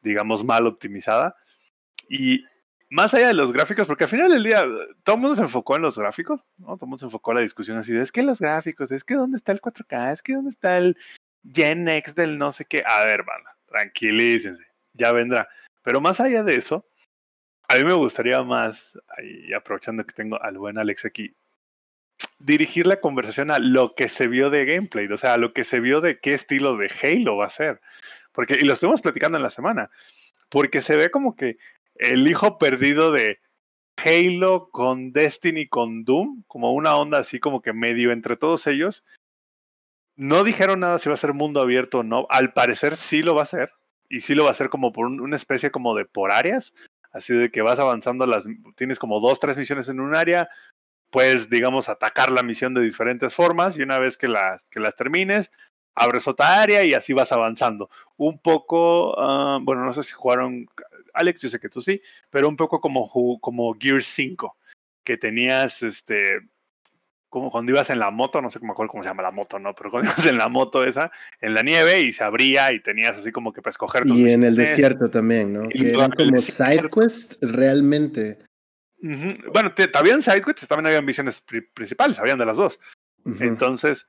digamos, 0.01 0.45
mal 0.45 0.67
optimizada. 0.67 1.37
Y 2.09 2.45
más 2.93 3.15
allá 3.15 3.29
de 3.29 3.35
los 3.35 3.55
gráficos, 3.55 3.87
porque 3.87 4.05
al 4.05 4.11
final 4.11 4.31
del 4.31 4.43
día 4.43 4.67
todo 5.03 5.17
el 5.17 5.23
mundo 5.23 5.35
se 5.35 5.41
enfocó 5.41 5.77
en 5.77 5.83
los 5.83 5.99
gráficos, 5.99 6.45
¿no? 6.59 6.77
Todo 6.77 6.85
el 6.85 6.89
mundo 6.89 6.99
se 6.99 7.07
enfocó 7.07 7.31
en 7.31 7.37
la 7.37 7.43
discusión 7.43 7.79
así 7.79 7.91
de, 7.91 8.03
es 8.03 8.13
que 8.13 8.23
los 8.23 8.39
gráficos, 8.39 8.93
es 8.93 9.03
que 9.03 9.15
dónde 9.15 9.39
está 9.39 9.51
el 9.51 9.63
4K, 9.63 10.13
es 10.13 10.23
que 10.23 10.35
dónde 10.35 10.51
está 10.51 10.77
el 10.77 10.99
Gen 11.55 11.89
X 11.89 12.15
del 12.15 12.37
no 12.37 12.53
sé 12.53 12.67
qué. 12.67 12.85
A 12.87 13.03
ver, 13.07 13.23
banda, 13.23 13.57
tranquilícense, 13.67 14.63
ya 14.93 15.11
vendrá. 15.13 15.49
Pero 15.83 16.03
más 16.03 16.21
allá 16.21 16.43
de 16.43 16.55
eso, 16.55 16.87
a 17.67 17.77
mí 17.77 17.85
me 17.85 17.95
gustaría 17.95 18.43
más, 18.43 18.99
aprovechando 19.57 20.05
que 20.05 20.13
tengo 20.13 20.41
al 20.43 20.59
buen 20.59 20.77
Alex 20.77 21.07
aquí, 21.07 21.35
dirigir 22.41 22.87
la 22.87 23.01
conversación 23.01 23.51
a 23.51 23.59
lo 23.59 23.95
que 23.95 24.11
se 24.11 24.29
vio 24.29 24.51
de 24.51 24.67
gameplay, 24.67 25.07
o 25.07 25.17
sea, 25.17 25.33
a 25.33 25.39
lo 25.39 25.55
que 25.55 25.65
se 25.65 25.81
vio 25.81 26.03
de 26.03 26.19
qué 26.19 26.35
estilo 26.35 26.77
de 26.77 26.93
Halo 27.03 27.39
va 27.39 27.47
a 27.47 27.51
ser. 27.51 27.81
Porque, 28.33 28.59
y 28.61 28.67
lo 28.67 28.75
estuvimos 28.75 29.01
platicando 29.01 29.39
en 29.39 29.45
la 29.45 29.51
semana, 29.51 29.91
porque 30.51 30.83
se 30.83 30.95
ve 30.97 31.11
como 31.11 31.37
que 31.37 31.57
el 32.11 32.27
hijo 32.29 32.59
perdido 32.59 33.13
de 33.13 33.41
Halo 33.97 34.69
con 34.71 35.13
Destiny 35.13 35.69
con 35.69 36.05
Doom, 36.05 36.45
como 36.47 36.73
una 36.73 36.97
onda 36.97 37.19
así 37.19 37.41
como 37.41 37.63
que 37.63 37.73
medio 37.73 38.13
entre 38.13 38.37
todos 38.37 38.67
ellos. 38.67 39.05
No 40.17 40.45
dijeron 40.45 40.81
nada 40.81 40.99
si 40.99 41.09
va 41.09 41.15
a 41.15 41.19
ser 41.19 41.33
mundo 41.33 41.61
abierto 41.61 42.01
o 42.01 42.03
no. 42.03 42.27
Al 42.31 42.53
parecer 42.53 42.97
sí 42.97 43.23
lo 43.23 43.35
va 43.35 43.43
a 43.43 43.47
ser. 43.47 43.73
Y 44.09 44.21
sí 44.21 44.35
lo 44.35 44.45
va 44.45 44.51
a 44.51 44.55
ser 44.55 44.69
como 44.69 44.93
por 44.93 45.07
una 45.07 45.37
especie 45.37 45.71
como 45.71 45.95
de 45.97 46.05
por 46.05 46.33
áreas. 46.33 46.75
Así 47.13 47.35
de 47.35 47.51
que 47.51 47.63
vas 47.63 47.79
avanzando 47.79 48.27
las. 48.27 48.47
Tienes 48.77 48.99
como 48.99 49.21
dos, 49.21 49.41
tres 49.41 49.57
misiones 49.57 49.89
en 49.89 50.01
un 50.01 50.15
área 50.15 50.49
puedes, 51.13 51.51
digamos, 51.51 51.91
atacar 51.91 52.33
la 52.33 52.43
misión 52.43 52.73
de 52.73 52.81
diferentes 52.81 53.35
formas 53.35 53.79
y 53.79 53.83
una 53.83 53.99
vez 53.99 54.17
que 54.17 54.29
las, 54.29 54.65
que 54.71 54.81
las 54.81 54.97
termines, 54.97 55.53
abres 55.95 56.27
otra 56.27 56.63
área 56.63 56.85
y 56.85 56.95
así 56.95 57.13
vas 57.13 57.33
avanzando. 57.33 57.91
Un 58.17 58.39
poco, 58.39 59.15
ah, 59.21 59.59
bueno, 59.63 59.85
no 59.85 59.93
sé 59.93 60.03
si 60.03 60.13
jugaron, 60.13 60.67
Alex, 61.13 61.43
yo 61.43 61.49
sé 61.49 61.61
que 61.61 61.69
tú 61.69 61.81
sí, 61.81 62.01
pero 62.31 62.49
un 62.49 62.57
poco 62.57 62.81
como, 62.81 63.09
como 63.41 63.75
Gear 63.79 64.03
5, 64.03 64.57
que 65.05 65.17
tenías, 65.17 65.83
este, 65.83 66.41
como 67.29 67.51
cuando 67.51 67.73
ibas 67.73 67.91
en 67.91 67.99
la 67.99 68.11
moto, 68.11 68.43
no 68.43 68.51
sé 68.51 68.61
cómo, 68.61 68.75
cómo 68.75 69.03
se 69.03 69.09
llama 69.09 69.23
la 69.23 69.31
moto, 69.31 69.59
¿no? 69.59 69.75
Pero 69.75 69.91
cuando 69.91 70.11
ibas 70.13 70.27
en 70.27 70.39
la 70.39 70.49
moto 70.49 70.85
esa, 70.85 71.11
en 71.41 71.55
la 71.55 71.63
nieve 71.63 72.01
y 72.01 72.13
se 72.13 72.25
abría 72.25 72.73
y 72.73 72.81
tenías 72.81 73.17
así 73.17 73.33
como 73.33 73.53
que 73.53 73.63
para 73.63 73.73
escoger. 73.73 74.05
y 74.07 74.31
en 74.31 74.45
el 74.45 74.55
desierto 74.55 75.11
también, 75.11 75.53
¿no? 75.53 75.69
que 75.69 75.91
eran 75.91 76.11
como 76.13 76.39
side 76.39 76.89
quest 76.91 77.43
realmente. 77.43 78.39
Bueno, 79.03 79.73
habían 79.95 80.23
sidequests, 80.23 80.69
también 80.69 80.87
habían 80.87 81.05
misiones 81.05 81.43
principales, 81.75 82.21
habían 82.21 82.39
de 82.39 82.47
las 82.47 82.57
dos. 82.57 82.79
Entonces, 83.41 84.07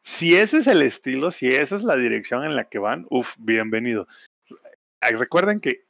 si 0.00 0.36
ese 0.36 0.58
es 0.58 0.68
el 0.68 0.82
estilo, 0.82 1.32
si 1.32 1.48
esa 1.48 1.74
es 1.74 1.82
la 1.82 1.96
dirección 1.96 2.44
en 2.44 2.54
la 2.54 2.68
que 2.68 2.78
van, 2.78 3.06
uff, 3.10 3.34
bienvenido. 3.38 4.06
Recuerden 5.00 5.60
que 5.60 5.87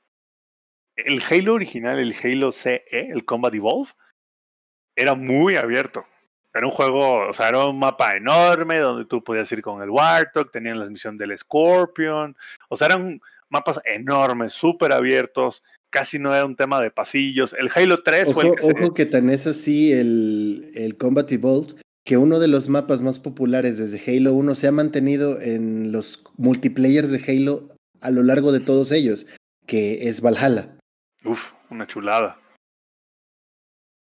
el 1.04 1.22
Halo 1.28 1.54
original, 1.54 1.98
el 1.98 2.14
Halo 2.22 2.52
CE, 2.52 2.82
el 2.90 3.24
Combat 3.24 3.54
Evolve, 3.54 3.90
era 4.96 5.14
muy 5.14 5.56
abierto. 5.56 6.04
Era 6.54 6.66
un 6.66 6.72
juego, 6.72 7.28
o 7.28 7.32
sea, 7.32 7.48
era 7.48 7.66
un 7.66 7.78
mapa 7.78 8.16
enorme 8.16 8.78
donde 8.78 9.04
tú 9.04 9.22
podías 9.22 9.50
ir 9.52 9.62
con 9.62 9.82
el 9.82 9.90
Warthog, 9.90 10.50
tenían 10.50 10.78
la 10.78 10.86
misión 10.86 11.16
del 11.16 11.36
Scorpion, 11.36 12.36
o 12.68 12.76
sea, 12.76 12.88
eran 12.88 13.20
mapas 13.48 13.80
enormes, 13.84 14.54
súper 14.54 14.92
abiertos, 14.92 15.62
casi 15.90 16.18
no 16.18 16.34
era 16.34 16.44
un 16.44 16.56
tema 16.56 16.80
de 16.80 16.90
pasillos. 16.90 17.54
El 17.58 17.70
Halo 17.74 18.02
3 18.02 18.32
fue 18.32 18.46
el 18.46 18.54
que 18.54 18.66
Ojo 18.66 18.94
que 18.94 19.06
tan 19.06 19.30
es 19.30 19.46
así 19.46 19.92
el, 19.92 20.70
el 20.74 20.96
Combat 20.96 21.30
Evolved 21.30 21.80
que 22.04 22.16
uno 22.16 22.38
de 22.38 22.48
los 22.48 22.70
mapas 22.70 23.02
más 23.02 23.20
populares 23.20 23.76
desde 23.76 24.00
Halo 24.00 24.32
1 24.32 24.54
se 24.54 24.66
ha 24.66 24.72
mantenido 24.72 25.40
en 25.42 25.92
los 25.92 26.24
multiplayers 26.38 27.12
de 27.12 27.22
Halo 27.28 27.68
a 28.00 28.10
lo 28.10 28.22
largo 28.22 28.50
de 28.50 28.60
todos 28.60 28.92
ellos, 28.92 29.26
que 29.66 30.08
es 30.08 30.22
Valhalla. 30.22 30.77
Uf, 31.24 31.52
una 31.70 31.86
chulada. 31.86 32.40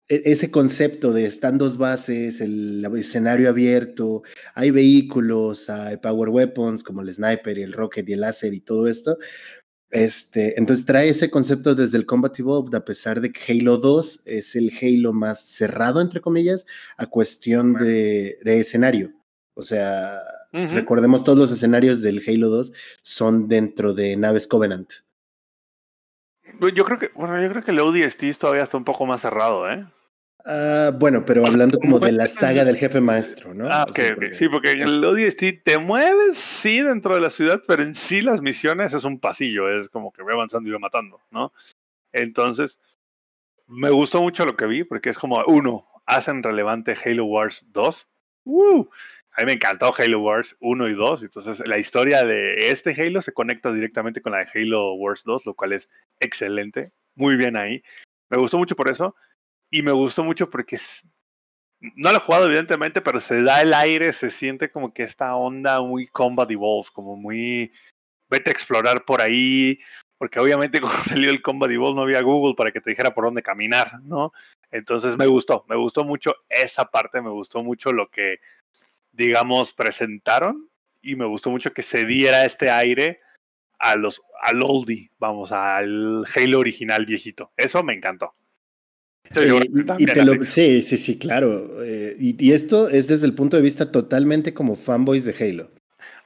E, 0.08 0.22
ese 0.24 0.50
concepto 0.50 1.12
de 1.12 1.26
están 1.26 1.58
dos 1.58 1.78
bases, 1.78 2.40
el 2.40 2.84
escenario 2.96 3.48
abierto, 3.48 4.22
hay 4.54 4.70
vehículos, 4.70 5.68
hay 5.68 5.96
power 5.96 6.28
weapons 6.28 6.82
como 6.82 7.02
el 7.02 7.12
sniper 7.12 7.58
y 7.58 7.62
el 7.62 7.72
rocket 7.72 8.08
y 8.08 8.12
el 8.12 8.20
láser 8.20 8.54
y 8.54 8.60
todo 8.60 8.86
esto, 8.86 9.18
este, 9.90 10.58
entonces 10.58 10.84
trae 10.84 11.08
ese 11.08 11.30
concepto 11.30 11.74
desde 11.74 11.98
el 11.98 12.06
Combat 12.06 12.38
Evolved, 12.38 12.74
a 12.74 12.84
pesar 12.84 13.20
de 13.20 13.32
que 13.32 13.52
Halo 13.52 13.78
2 13.78 14.22
es 14.26 14.56
el 14.56 14.72
Halo 14.80 15.12
más 15.12 15.40
cerrado, 15.40 16.00
entre 16.00 16.20
comillas, 16.20 16.66
a 16.96 17.06
cuestión 17.06 17.74
de, 17.74 18.38
escenario. 18.44 19.12
O 19.54 19.62
sea, 19.62 20.20
recordemos 20.52 21.24
todos 21.24 21.38
los 21.38 21.52
escenarios 21.52 22.02
del 22.02 22.22
Halo 22.26 22.50
2 22.50 22.72
son 23.02 23.48
dentro 23.48 23.94
de 23.94 24.16
naves 24.16 24.46
Covenant. 24.46 24.92
Yo 26.60 26.84
creo 26.84 26.98
que, 26.98 27.10
bueno, 27.14 27.40
yo 27.40 27.50
creo 27.50 27.62
que 27.62 27.70
el 27.70 27.80
ODST 27.80 28.38
todavía 28.38 28.62
está 28.62 28.76
un 28.76 28.84
poco 28.84 29.06
más 29.06 29.20
cerrado, 29.20 29.70
¿eh? 29.70 29.86
Ah, 30.44 30.92
bueno, 30.94 31.24
pero 31.24 31.44
hablando 31.44 31.78
como 31.78 31.98
de 31.98 32.12
la 32.12 32.28
saga 32.28 32.64
del 32.64 32.76
jefe 32.76 33.00
maestro, 33.00 33.52
¿no? 33.52 33.68
Ah, 33.68 33.84
ok, 33.88 34.32
Sí, 34.32 34.48
porque 34.48 34.70
en 34.70 34.82
el 34.82 35.04
ODST 35.04 35.62
te 35.64 35.78
mueves, 35.78 36.36
sí, 36.36 36.82
dentro 36.82 37.14
de 37.14 37.20
la 37.20 37.30
ciudad, 37.30 37.62
pero 37.66 37.82
en 37.82 37.94
sí 37.94 38.20
las 38.20 38.40
misiones 38.40 38.94
es 38.94 39.02
un 39.02 39.18
pasillo, 39.18 39.68
es 39.68 39.88
como 39.88 40.12
que 40.12 40.22
voy 40.22 40.34
avanzando 40.34 40.68
y 40.68 40.72
voy 40.72 40.80
matando, 40.80 41.20
¿no? 41.32 41.52
Entonces, 42.12 42.78
me 43.66 43.90
gustó 43.90 44.22
mucho 44.22 44.46
lo 44.46 44.56
que 44.56 44.66
vi, 44.66 44.84
porque 44.84 45.10
es 45.10 45.18
como, 45.18 45.42
uno, 45.48 45.84
hacen 46.06 46.42
relevante 46.42 46.94
Halo 47.04 47.24
Wars 47.24 47.66
2. 47.72 48.08
¡Uh! 48.44 48.86
A 49.36 49.42
mí 49.42 49.46
me 49.46 49.52
encantó 49.52 49.92
Halo 49.96 50.20
Wars 50.20 50.56
1 50.60 50.88
y 50.88 50.94
2, 50.94 51.22
entonces 51.24 51.68
la 51.68 51.76
historia 51.76 52.24
de 52.24 52.70
este 52.70 52.90
Halo 52.98 53.20
se 53.20 53.34
conecta 53.34 53.70
directamente 53.70 54.22
con 54.22 54.32
la 54.32 54.38
de 54.38 54.48
Halo 54.54 54.94
Wars 54.94 55.24
2, 55.24 55.44
lo 55.44 55.52
cual 55.52 55.74
es 55.74 55.90
excelente, 56.20 56.92
muy 57.14 57.36
bien 57.36 57.54
ahí. 57.54 57.82
Me 58.30 58.38
gustó 58.38 58.56
mucho 58.56 58.74
por 58.74 58.90
eso 58.90 59.14
y 59.70 59.82
me 59.82 59.92
gustó 59.92 60.24
mucho 60.24 60.48
porque 60.48 60.78
no 61.80 62.12
lo 62.12 62.16
he 62.16 62.20
jugado 62.20 62.46
evidentemente, 62.46 63.02
pero 63.02 63.20
se 63.20 63.42
da 63.42 63.60
el 63.60 63.74
aire, 63.74 64.14
se 64.14 64.30
siente 64.30 64.70
como 64.70 64.94
que 64.94 65.02
esta 65.02 65.36
onda 65.36 65.82
muy 65.82 66.06
Combat 66.06 66.50
Evolve, 66.50 66.88
como 66.94 67.14
muy 67.14 67.70
vete 68.30 68.48
a 68.48 68.54
explorar 68.54 69.04
por 69.04 69.20
ahí, 69.20 69.78
porque 70.16 70.40
obviamente 70.40 70.80
cuando 70.80 71.04
salió 71.04 71.30
el 71.30 71.42
Combat 71.42 71.70
Evolve 71.70 71.94
no 71.94 72.02
había 72.02 72.22
Google 72.22 72.54
para 72.54 72.72
que 72.72 72.80
te 72.80 72.88
dijera 72.88 73.12
por 73.12 73.24
dónde 73.24 73.42
caminar, 73.42 74.00
¿no? 74.02 74.32
Entonces 74.70 75.18
me 75.18 75.26
gustó, 75.26 75.66
me 75.68 75.76
gustó 75.76 76.04
mucho 76.04 76.34
esa 76.48 76.86
parte, 76.86 77.20
me 77.20 77.30
gustó 77.30 77.62
mucho 77.62 77.92
lo 77.92 78.10
que, 78.10 78.40
digamos, 79.16 79.72
presentaron 79.72 80.68
y 81.02 81.16
me 81.16 81.26
gustó 81.26 81.50
mucho 81.50 81.72
que 81.72 81.82
se 81.82 82.04
diera 82.04 82.44
este 82.44 82.70
aire 82.70 83.20
a 83.78 83.96
los, 83.96 84.20
al 84.42 84.62
oldie, 84.62 85.10
vamos, 85.18 85.52
al 85.52 86.24
Halo 86.34 86.58
original 86.58 87.06
viejito. 87.06 87.52
Eso 87.56 87.82
me 87.82 87.94
encantó. 87.94 88.34
Eh, 89.34 90.38
sí, 90.46 90.82
sí, 90.82 90.96
sí, 90.96 91.18
claro. 91.18 91.82
Eh, 91.84 92.16
y, 92.18 92.52
esto 92.52 92.88
es 92.88 93.08
desde 93.08 93.26
el 93.26 93.34
punto 93.34 93.56
de 93.56 93.62
vista 93.62 93.90
totalmente 93.90 94.54
como 94.54 94.76
fanboys 94.76 95.24
de 95.24 95.34
Halo. 95.38 95.72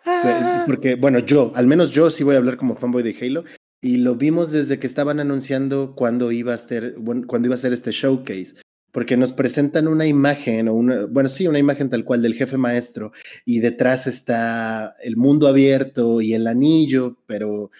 Ah. 0.04 0.64
porque, 0.66 0.94
bueno, 0.94 1.18
yo, 1.18 1.52
al 1.54 1.66
menos 1.66 1.90
yo 1.90 2.08
sí 2.10 2.24
voy 2.24 2.34
a 2.34 2.38
hablar 2.38 2.56
como 2.56 2.76
fanboy 2.76 3.02
de 3.02 3.16
Halo. 3.20 3.44
Y 3.82 3.98
lo 3.98 4.16
vimos 4.16 4.52
desde 4.52 4.78
que 4.78 4.86
estaban 4.86 5.20
anunciando 5.20 5.94
cuándo 5.94 6.32
iba 6.32 6.52
a 6.52 6.58
ser, 6.58 6.96
cuando 7.26 7.48
iba 7.48 7.54
a 7.54 7.58
ser 7.58 7.72
este 7.72 7.92
showcase. 7.92 8.56
Porque 8.92 9.16
nos 9.16 9.32
presentan 9.32 9.86
una 9.86 10.06
imagen, 10.06 10.68
o 10.68 10.74
una, 10.74 11.06
bueno, 11.06 11.28
sí, 11.28 11.46
una 11.46 11.58
imagen 11.58 11.90
tal 11.90 12.04
cual 12.04 12.22
del 12.22 12.34
jefe 12.34 12.56
maestro, 12.56 13.12
y 13.44 13.60
detrás 13.60 14.06
está 14.06 14.96
el 15.02 15.16
mundo 15.16 15.46
abierto 15.46 16.20
y 16.20 16.34
el 16.34 16.46
anillo, 16.46 17.16
pero 17.26 17.70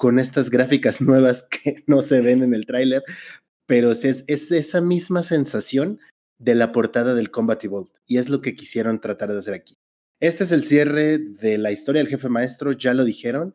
con 0.00 0.18
estas 0.18 0.48
gráficas 0.48 1.00
nuevas 1.02 1.42
que 1.42 1.84
no 1.86 2.00
se 2.00 2.22
ven 2.22 2.42
en 2.42 2.54
el 2.54 2.64
tráiler, 2.64 3.02
pero 3.66 3.92
es, 3.92 4.04
es, 4.04 4.50
esa 4.50 4.80
misma 4.80 5.22
sensación 5.22 6.00
de 6.38 6.54
la 6.54 6.72
portada 6.72 7.14
del 7.14 7.30
Combat 7.30 7.62
Evolved 7.62 7.92
y 8.06 8.16
es 8.16 8.30
lo 8.30 8.40
que 8.40 8.56
quisieron 8.56 9.00
tratar 9.00 9.30
de 9.30 9.38
hacer 9.38 9.52
aquí. 9.52 9.76
Este 10.18 10.44
es 10.44 10.52
el 10.52 10.62
cierre 10.64 11.18
de 11.18 11.58
la 11.58 11.70
historia 11.70 12.00
del 12.00 12.10
jefe 12.10 12.30
maestro, 12.30 12.72
ya 12.72 12.94
lo 12.94 13.04
dijeron. 13.04 13.54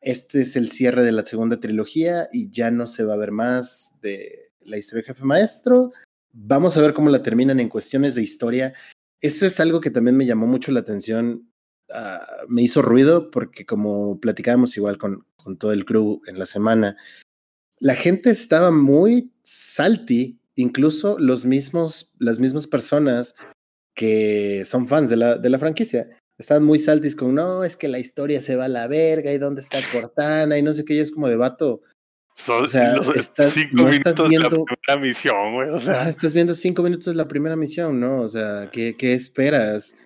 Este 0.00 0.42
es 0.42 0.54
el 0.54 0.70
cierre 0.70 1.02
de 1.02 1.12
la 1.12 1.26
segunda 1.26 1.58
trilogía 1.58 2.28
y 2.32 2.50
ya 2.50 2.70
no 2.70 2.86
se 2.86 3.02
va 3.02 3.14
a 3.14 3.18
ver 3.18 3.32
más 3.32 3.94
de 4.00 4.52
la 4.60 4.78
historia 4.78 5.02
del 5.02 5.14
jefe 5.14 5.24
maestro. 5.24 5.92
Vamos 6.36 6.76
a 6.76 6.80
ver 6.80 6.94
cómo 6.94 7.10
la 7.10 7.22
terminan 7.22 7.60
en 7.60 7.68
cuestiones 7.68 8.16
de 8.16 8.22
historia. 8.22 8.74
Eso 9.20 9.46
es 9.46 9.60
algo 9.60 9.80
que 9.80 9.90
también 9.90 10.16
me 10.16 10.26
llamó 10.26 10.48
mucho 10.48 10.72
la 10.72 10.80
atención. 10.80 11.48
Ah, 11.92 12.26
me 12.48 12.62
hizo 12.62 12.82
ruido 12.82 13.30
porque 13.30 13.64
como 13.64 14.18
platicábamos 14.18 14.76
igual 14.76 14.98
con, 14.98 15.26
con 15.36 15.56
todo 15.58 15.70
el 15.70 15.84
crew 15.84 16.20
en 16.26 16.40
la 16.40 16.46
semana, 16.46 16.96
la 17.78 17.94
gente 17.94 18.30
estaba 18.30 18.72
muy 18.72 19.32
salty, 19.44 20.40
incluso 20.56 21.20
los 21.20 21.46
mismos, 21.46 22.16
las 22.18 22.40
mismas 22.40 22.66
personas 22.66 23.36
que 23.94 24.64
son 24.64 24.88
fans 24.88 25.10
de 25.10 25.16
la, 25.16 25.38
de 25.38 25.50
la 25.50 25.60
franquicia. 25.60 26.08
Estaban 26.36 26.64
muy 26.64 26.80
saltis 26.80 27.14
con, 27.14 27.32
no, 27.32 27.62
es 27.62 27.76
que 27.76 27.86
la 27.86 28.00
historia 28.00 28.42
se 28.42 28.56
va 28.56 28.64
a 28.64 28.68
la 28.68 28.88
verga 28.88 29.32
y 29.32 29.38
dónde 29.38 29.60
está 29.60 29.78
Cortana 29.92 30.58
y 30.58 30.62
no 30.62 30.74
sé 30.74 30.84
qué, 30.84 30.94
y 30.94 30.98
es 30.98 31.12
como 31.12 31.28
de 31.28 31.36
vato. 31.36 31.82
Son 32.34 32.64
o 32.64 32.68
sea, 32.68 32.96
los 32.96 33.14
estás, 33.14 33.52
cinco 33.52 33.70
no 33.72 33.84
minutos 33.84 34.12
estás 34.12 34.28
viendo, 34.28 34.48
de 34.50 34.58
la 34.58 34.64
primera 34.64 35.00
misión, 35.00 35.54
güey. 35.54 35.68
O 35.70 35.80
sea. 35.80 36.02
Ah, 36.02 36.08
estás 36.08 36.34
viendo 36.34 36.52
cinco 36.54 36.82
minutos 36.82 37.06
de 37.06 37.14
la 37.14 37.28
primera 37.28 37.54
misión, 37.54 38.00
¿no? 38.00 38.22
O 38.22 38.28
sea, 38.28 38.70
¿qué, 38.72 38.96
qué 38.96 39.14
esperas? 39.14 39.96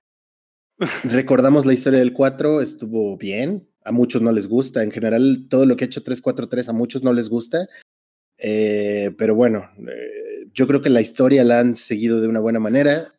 Recordamos 1.05 1.67
la 1.67 1.73
historia 1.73 1.99
del 1.99 2.13
4, 2.13 2.61
estuvo 2.61 3.17
bien, 3.17 3.69
a 3.85 3.91
muchos 3.91 4.23
no 4.23 4.31
les 4.31 4.47
gusta, 4.47 4.83
en 4.83 4.91
general 4.91 5.47
todo 5.49 5.67
lo 5.67 5.77
que 5.77 5.85
ha 5.85 5.87
hecho 5.87 6.03
343 6.03 6.69
a 6.69 6.73
muchos 6.73 7.03
no 7.03 7.13
les 7.13 7.29
gusta, 7.29 7.67
eh, 8.39 9.13
pero 9.19 9.35
bueno, 9.35 9.69
eh, 9.79 10.47
yo 10.53 10.69
creo 10.69 10.81
que 10.81 10.91
la 10.91 11.01
historia 11.01 11.43
la 11.43 11.59
han 11.59 11.75
seguido 11.75 12.21
de 12.21 12.29
una 12.29 12.41
buena 12.41 12.61
manera, 12.61 13.15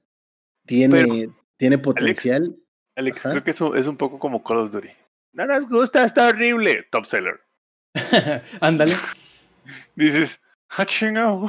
tiene, 0.65 1.05
pero, 1.05 1.35
tiene 1.57 1.77
potencial. 1.79 2.55
Alex, 2.95 3.21
creo 3.23 3.43
que 3.43 3.51
eso 3.51 3.75
es 3.75 3.87
un 3.87 3.97
poco 3.97 4.19
como 4.19 4.43
Call 4.43 4.57
of 4.57 4.71
Duty. 4.71 4.89
No 5.33 5.45
nos 5.45 5.67
gusta, 5.67 6.05
está 6.05 6.29
horrible, 6.29 6.85
top 6.91 7.05
seller. 7.05 7.41
Ándale. 8.61 8.95
Dices, 9.95 10.41
ah, 10.77 10.85
chingado, 10.85 11.47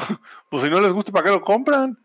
pues 0.50 0.64
si 0.64 0.70
no 0.70 0.80
les 0.80 0.92
gusta, 0.92 1.12
¿para 1.12 1.24
qué 1.24 1.30
lo 1.30 1.40
compran? 1.40 1.98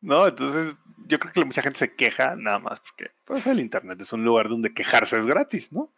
No, 0.00 0.26
entonces 0.26 0.74
yo 1.06 1.18
creo 1.18 1.32
que 1.32 1.44
mucha 1.44 1.62
gente 1.62 1.78
se 1.78 1.94
queja 1.94 2.36
nada 2.36 2.58
más 2.58 2.80
porque 2.80 3.10
pues, 3.24 3.46
el 3.46 3.60
Internet 3.60 4.00
es 4.00 4.12
un 4.12 4.24
lugar 4.24 4.48
donde 4.48 4.72
quejarse 4.72 5.18
es 5.18 5.26
gratis, 5.26 5.72
¿no? 5.72 5.92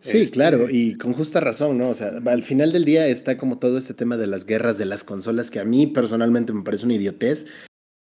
Sí, 0.00 0.22
este... 0.22 0.34
claro, 0.34 0.68
y 0.68 0.96
con 0.96 1.12
justa 1.12 1.40
razón, 1.40 1.78
¿no? 1.78 1.90
O 1.90 1.94
sea, 1.94 2.12
al 2.26 2.42
final 2.42 2.72
del 2.72 2.84
día 2.84 3.06
está 3.06 3.36
como 3.36 3.58
todo 3.58 3.78
este 3.78 3.94
tema 3.94 4.16
de 4.16 4.26
las 4.26 4.44
guerras 4.44 4.78
de 4.78 4.86
las 4.86 5.04
consolas 5.04 5.50
que 5.50 5.60
a 5.60 5.64
mí 5.64 5.86
personalmente 5.86 6.52
me 6.52 6.62
parece 6.62 6.84
una 6.84 6.94
idiotez. 6.94 7.46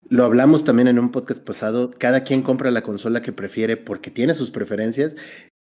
Lo 0.08 0.24
hablamos 0.24 0.64
también 0.64 0.88
en 0.88 0.98
un 0.98 1.10
podcast 1.10 1.42
pasado, 1.44 1.90
cada 1.90 2.24
quien 2.24 2.42
compra 2.42 2.70
la 2.70 2.82
consola 2.82 3.22
que 3.22 3.32
prefiere 3.32 3.76
porque 3.76 4.10
tiene 4.10 4.34
sus 4.34 4.50
preferencias 4.50 5.16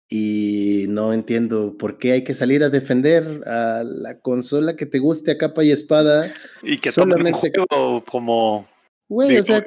y 0.09 0.87
no 0.89 1.13
entiendo 1.13 1.77
por 1.79 1.99
qué 1.99 2.13
hay 2.13 2.25
que 2.25 2.35
salir 2.35 2.63
a 2.65 2.71
defender 2.71 3.43
a 3.47 3.83
la 3.85 4.21
consola 4.21 4.77
que 4.77 4.87
te 4.87 4.99
guste 4.99 5.33
a 5.33 5.39
capa 5.39 5.65
y 5.65 5.71
espada. 5.71 6.33
Y 6.63 6.79
que 6.79 6.91
solamente 6.93 7.53
como 8.11 8.67
Güey, 9.09 9.39
o 9.39 9.43
sea, 9.43 9.65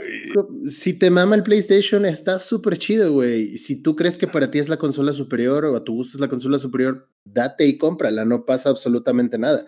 si 0.66 1.00
te 1.00 1.10
mama 1.10 1.36
el 1.36 1.42
PlayStation, 1.42 2.06
está 2.06 2.38
súper 2.38 2.78
chido, 2.78 3.12
güey. 3.12 3.58
Si 3.58 3.82
tú 3.82 3.96
crees 3.96 4.20
que 4.20 4.28
para 4.28 4.52
ti 4.52 4.60
es 4.60 4.70
la 4.70 4.78
consola 4.78 5.14
superior 5.14 5.66
o 5.66 5.76
a 5.76 5.84
tu 5.84 5.96
gusto 5.96 6.16
es 6.16 6.22
la 6.22 6.28
consola 6.28 6.60
superior, 6.60 7.10
date 7.26 7.66
y 7.66 7.80
cómprala, 7.80 8.24
no 8.24 8.46
pasa 8.46 8.70
absolutamente 8.70 9.40
nada. 9.40 9.66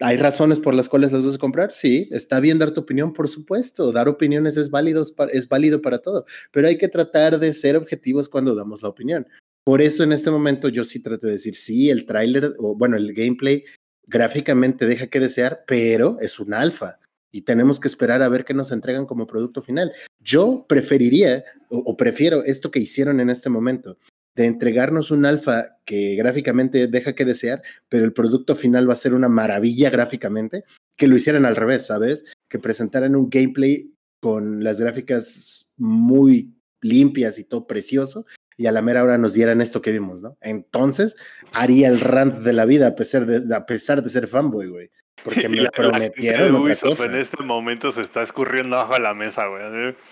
¿Hay 0.00 0.16
razones 0.16 0.58
por 0.58 0.74
las 0.74 0.88
cuales 0.88 1.12
las 1.12 1.22
vas 1.22 1.36
a 1.36 1.38
comprar? 1.38 1.72
Sí, 1.72 2.08
está 2.10 2.40
bien 2.40 2.58
dar 2.58 2.72
tu 2.72 2.80
opinión, 2.80 3.12
por 3.12 3.28
supuesto. 3.28 3.92
Dar 3.92 4.08
opiniones 4.08 4.56
es 4.56 4.70
válido, 4.70 5.04
es 5.30 5.48
válido 5.48 5.80
para 5.80 5.98
todo, 5.98 6.26
pero 6.50 6.66
hay 6.66 6.76
que 6.76 6.88
tratar 6.88 7.38
de 7.38 7.52
ser 7.52 7.76
objetivos 7.76 8.28
cuando 8.28 8.56
damos 8.56 8.82
la 8.82 8.88
opinión. 8.88 9.28
Por 9.64 9.80
eso 9.80 10.04
en 10.04 10.12
este 10.12 10.30
momento 10.30 10.68
yo 10.68 10.84
sí 10.84 11.02
trato 11.02 11.26
de 11.26 11.32
decir, 11.34 11.54
sí, 11.54 11.90
el 11.90 12.04
tráiler, 12.04 12.52
o 12.58 12.76
bueno, 12.76 12.96
el 12.96 13.14
gameplay 13.14 13.64
gráficamente 14.06 14.86
deja 14.86 15.06
que 15.06 15.20
desear, 15.20 15.64
pero 15.66 16.18
es 16.20 16.38
un 16.38 16.52
alfa 16.52 16.98
y 17.32 17.42
tenemos 17.42 17.80
que 17.80 17.88
esperar 17.88 18.22
a 18.22 18.28
ver 18.28 18.44
qué 18.44 18.54
nos 18.54 18.70
entregan 18.70 19.06
como 19.06 19.26
producto 19.26 19.60
final. 19.62 19.92
Yo 20.20 20.66
preferiría 20.68 21.42
o, 21.68 21.78
o, 21.78 21.96
prefiero 21.96 22.44
esto 22.44 22.70
que 22.70 22.78
hicieron 22.78 23.18
en 23.18 23.30
este 23.30 23.50
momento, 23.50 23.98
de 24.36 24.46
entregarnos 24.46 25.10
un 25.10 25.24
alfa 25.24 25.78
que 25.84 26.14
gráficamente 26.16 26.86
deja 26.86 27.14
que 27.14 27.24
desear, 27.24 27.62
pero 27.88 28.04
el 28.04 28.12
producto 28.12 28.54
final 28.54 28.88
va 28.88 28.92
a 28.92 28.96
ser 28.96 29.14
una 29.14 29.28
maravilla 29.28 29.90
gráficamente, 29.90 30.64
que 30.96 31.08
lo 31.08 31.16
hicieran 31.16 31.44
al 31.44 31.56
revés, 31.56 31.86
¿sabes? 31.86 32.24
Que 32.48 32.58
presentaran 32.58 33.16
un 33.16 33.30
gameplay 33.30 33.92
con 34.20 34.62
las 34.62 34.80
gráficas 34.80 35.72
muy 35.76 36.54
limpias 36.82 37.38
y 37.38 37.44
todo 37.44 37.66
precioso, 37.66 38.26
y 38.56 38.66
a 38.66 38.72
la 38.72 38.82
mera 38.82 39.02
hora 39.02 39.18
nos 39.18 39.32
dieran 39.32 39.60
esto 39.60 39.82
que 39.82 39.92
vimos, 39.92 40.22
¿no? 40.22 40.36
Entonces 40.40 41.16
haría 41.52 41.88
el 41.88 42.00
rant 42.00 42.36
de 42.36 42.52
la 42.52 42.64
vida 42.64 42.88
a 42.88 42.94
pesar 42.94 43.26
de, 43.26 43.54
a 43.54 43.66
pesar 43.66 44.02
de 44.02 44.08
ser 44.10 44.26
fanboy, 44.26 44.68
güey. 44.68 44.90
Porque 45.22 45.48
me 45.48 45.70
prometieron 45.70 46.54
otra 46.56 46.76
cosa. 46.76 47.04
En 47.06 47.16
este 47.16 47.42
momento 47.42 47.92
se 47.92 48.02
está 48.02 48.22
escurriendo 48.22 48.76
abajo 48.76 48.94
de 48.94 49.00
la 49.00 49.14
mesa, 49.14 49.46
güey. 49.46 49.62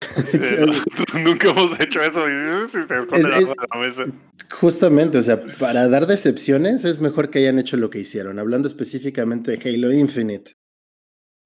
nunca 1.24 1.50
hemos 1.50 1.78
hecho 1.78 2.02
eso 2.02 2.26
y 2.28 2.70
se 2.70 2.86
la 2.88 3.78
mesa. 3.78 4.06
Justamente, 4.50 5.18
o 5.18 5.22
sea, 5.22 5.42
para 5.58 5.88
dar 5.88 6.06
decepciones 6.06 6.84
es 6.84 7.00
mejor 7.00 7.30
que 7.30 7.40
hayan 7.40 7.58
hecho 7.58 7.76
lo 7.76 7.90
que 7.90 8.00
hicieron. 8.00 8.38
Hablando 8.38 8.66
específicamente 8.66 9.52
de 9.52 9.70
Halo 9.70 9.92
Infinite. 9.92 10.52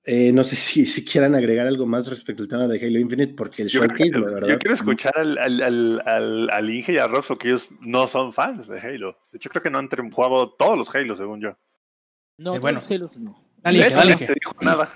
Eh, 0.04 0.32
no 0.32 0.44
sé 0.44 0.56
si, 0.56 0.86
si 0.86 1.04
quieran 1.04 1.34
agregar 1.34 1.66
algo 1.66 1.86
más 1.86 2.06
respecto 2.08 2.42
al 2.42 2.48
tema 2.48 2.66
de 2.68 2.78
Halo 2.84 2.98
Infinite, 2.98 3.34
porque 3.34 3.62
el 3.62 3.68
yo 3.68 3.80
showcase, 3.80 4.10
creo, 4.10 4.26
la 4.26 4.30
verdad. 4.32 4.48
Yo 4.48 4.58
quiero 4.58 4.74
escuchar 4.74 5.16
al, 5.16 5.38
al, 5.38 5.62
al, 5.62 6.02
al, 6.04 6.50
al 6.50 6.70
Inge 6.70 6.92
y 6.92 6.98
a 6.98 7.06
Ross 7.06 7.26
porque 7.28 7.48
ellos 7.48 7.70
no 7.80 8.06
son 8.06 8.32
fans 8.32 8.68
de 8.68 8.78
Halo. 8.80 9.16
De 9.32 9.38
hecho, 9.38 9.50
creo 9.50 9.62
que 9.62 9.70
no 9.70 9.78
han 9.78 9.88
jugado 9.88 10.50
todos 10.50 10.76
los 10.76 10.94
Halo, 10.94 11.16
según 11.16 11.40
yo. 11.40 11.56
No, 12.38 12.56
Eh, 12.56 12.58
bueno. 12.58 12.80
todos 12.80 12.90
los 12.90 12.90
Halos 12.90 13.18
no. 13.18 13.44
Dale, 13.62 13.88
dale. 13.88 14.12
no 14.12 14.18
te 14.18 14.34
dijo 14.34 14.54
nada. 14.60 14.92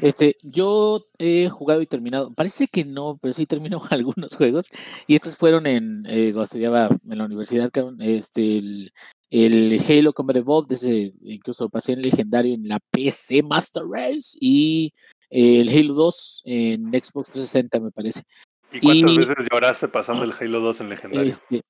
Este, 0.00 0.36
yo 0.42 1.08
he 1.18 1.48
jugado 1.48 1.82
y 1.82 1.86
terminado. 1.86 2.32
Parece 2.32 2.68
que 2.68 2.84
no, 2.84 3.18
pero 3.20 3.34
sí 3.34 3.46
termino 3.46 3.82
algunos 3.90 4.36
juegos. 4.36 4.68
Y 5.08 5.16
estos 5.16 5.36
fueron 5.36 5.66
en, 5.66 6.04
eh, 6.06 6.26
cuando 6.30 6.44
estudiaba 6.44 6.88
en 6.88 7.18
la 7.18 7.24
universidad, 7.24 7.72
este, 7.98 8.58
el, 8.58 8.92
el 9.32 9.80
Halo 9.88 10.12
Combat 10.12 10.36
Evolved, 10.36 10.72
ese, 10.72 11.14
incluso 11.22 11.64
lo 11.64 11.70
pasé 11.70 11.94
en 11.94 12.02
legendario 12.02 12.54
en 12.54 12.68
la 12.68 12.78
PC 12.90 13.42
Master 13.42 13.82
Race 13.90 14.36
y 14.38 14.92
el 15.30 15.70
Halo 15.70 15.94
2 15.94 16.42
en 16.44 16.90
Xbox 16.90 17.30
360, 17.30 17.80
me 17.80 17.90
parece. 17.90 18.22
¿Y 18.70 18.80
cuántas 18.80 19.12
Y- 19.12 19.18
veces 19.18 19.36
lloraste 19.50 19.88
pasando 19.88 20.24
el 20.24 20.32
Halo 20.38 20.60
2 20.60 20.80
en 20.82 20.88
legendario? 20.90 21.30
Este, 21.30 21.62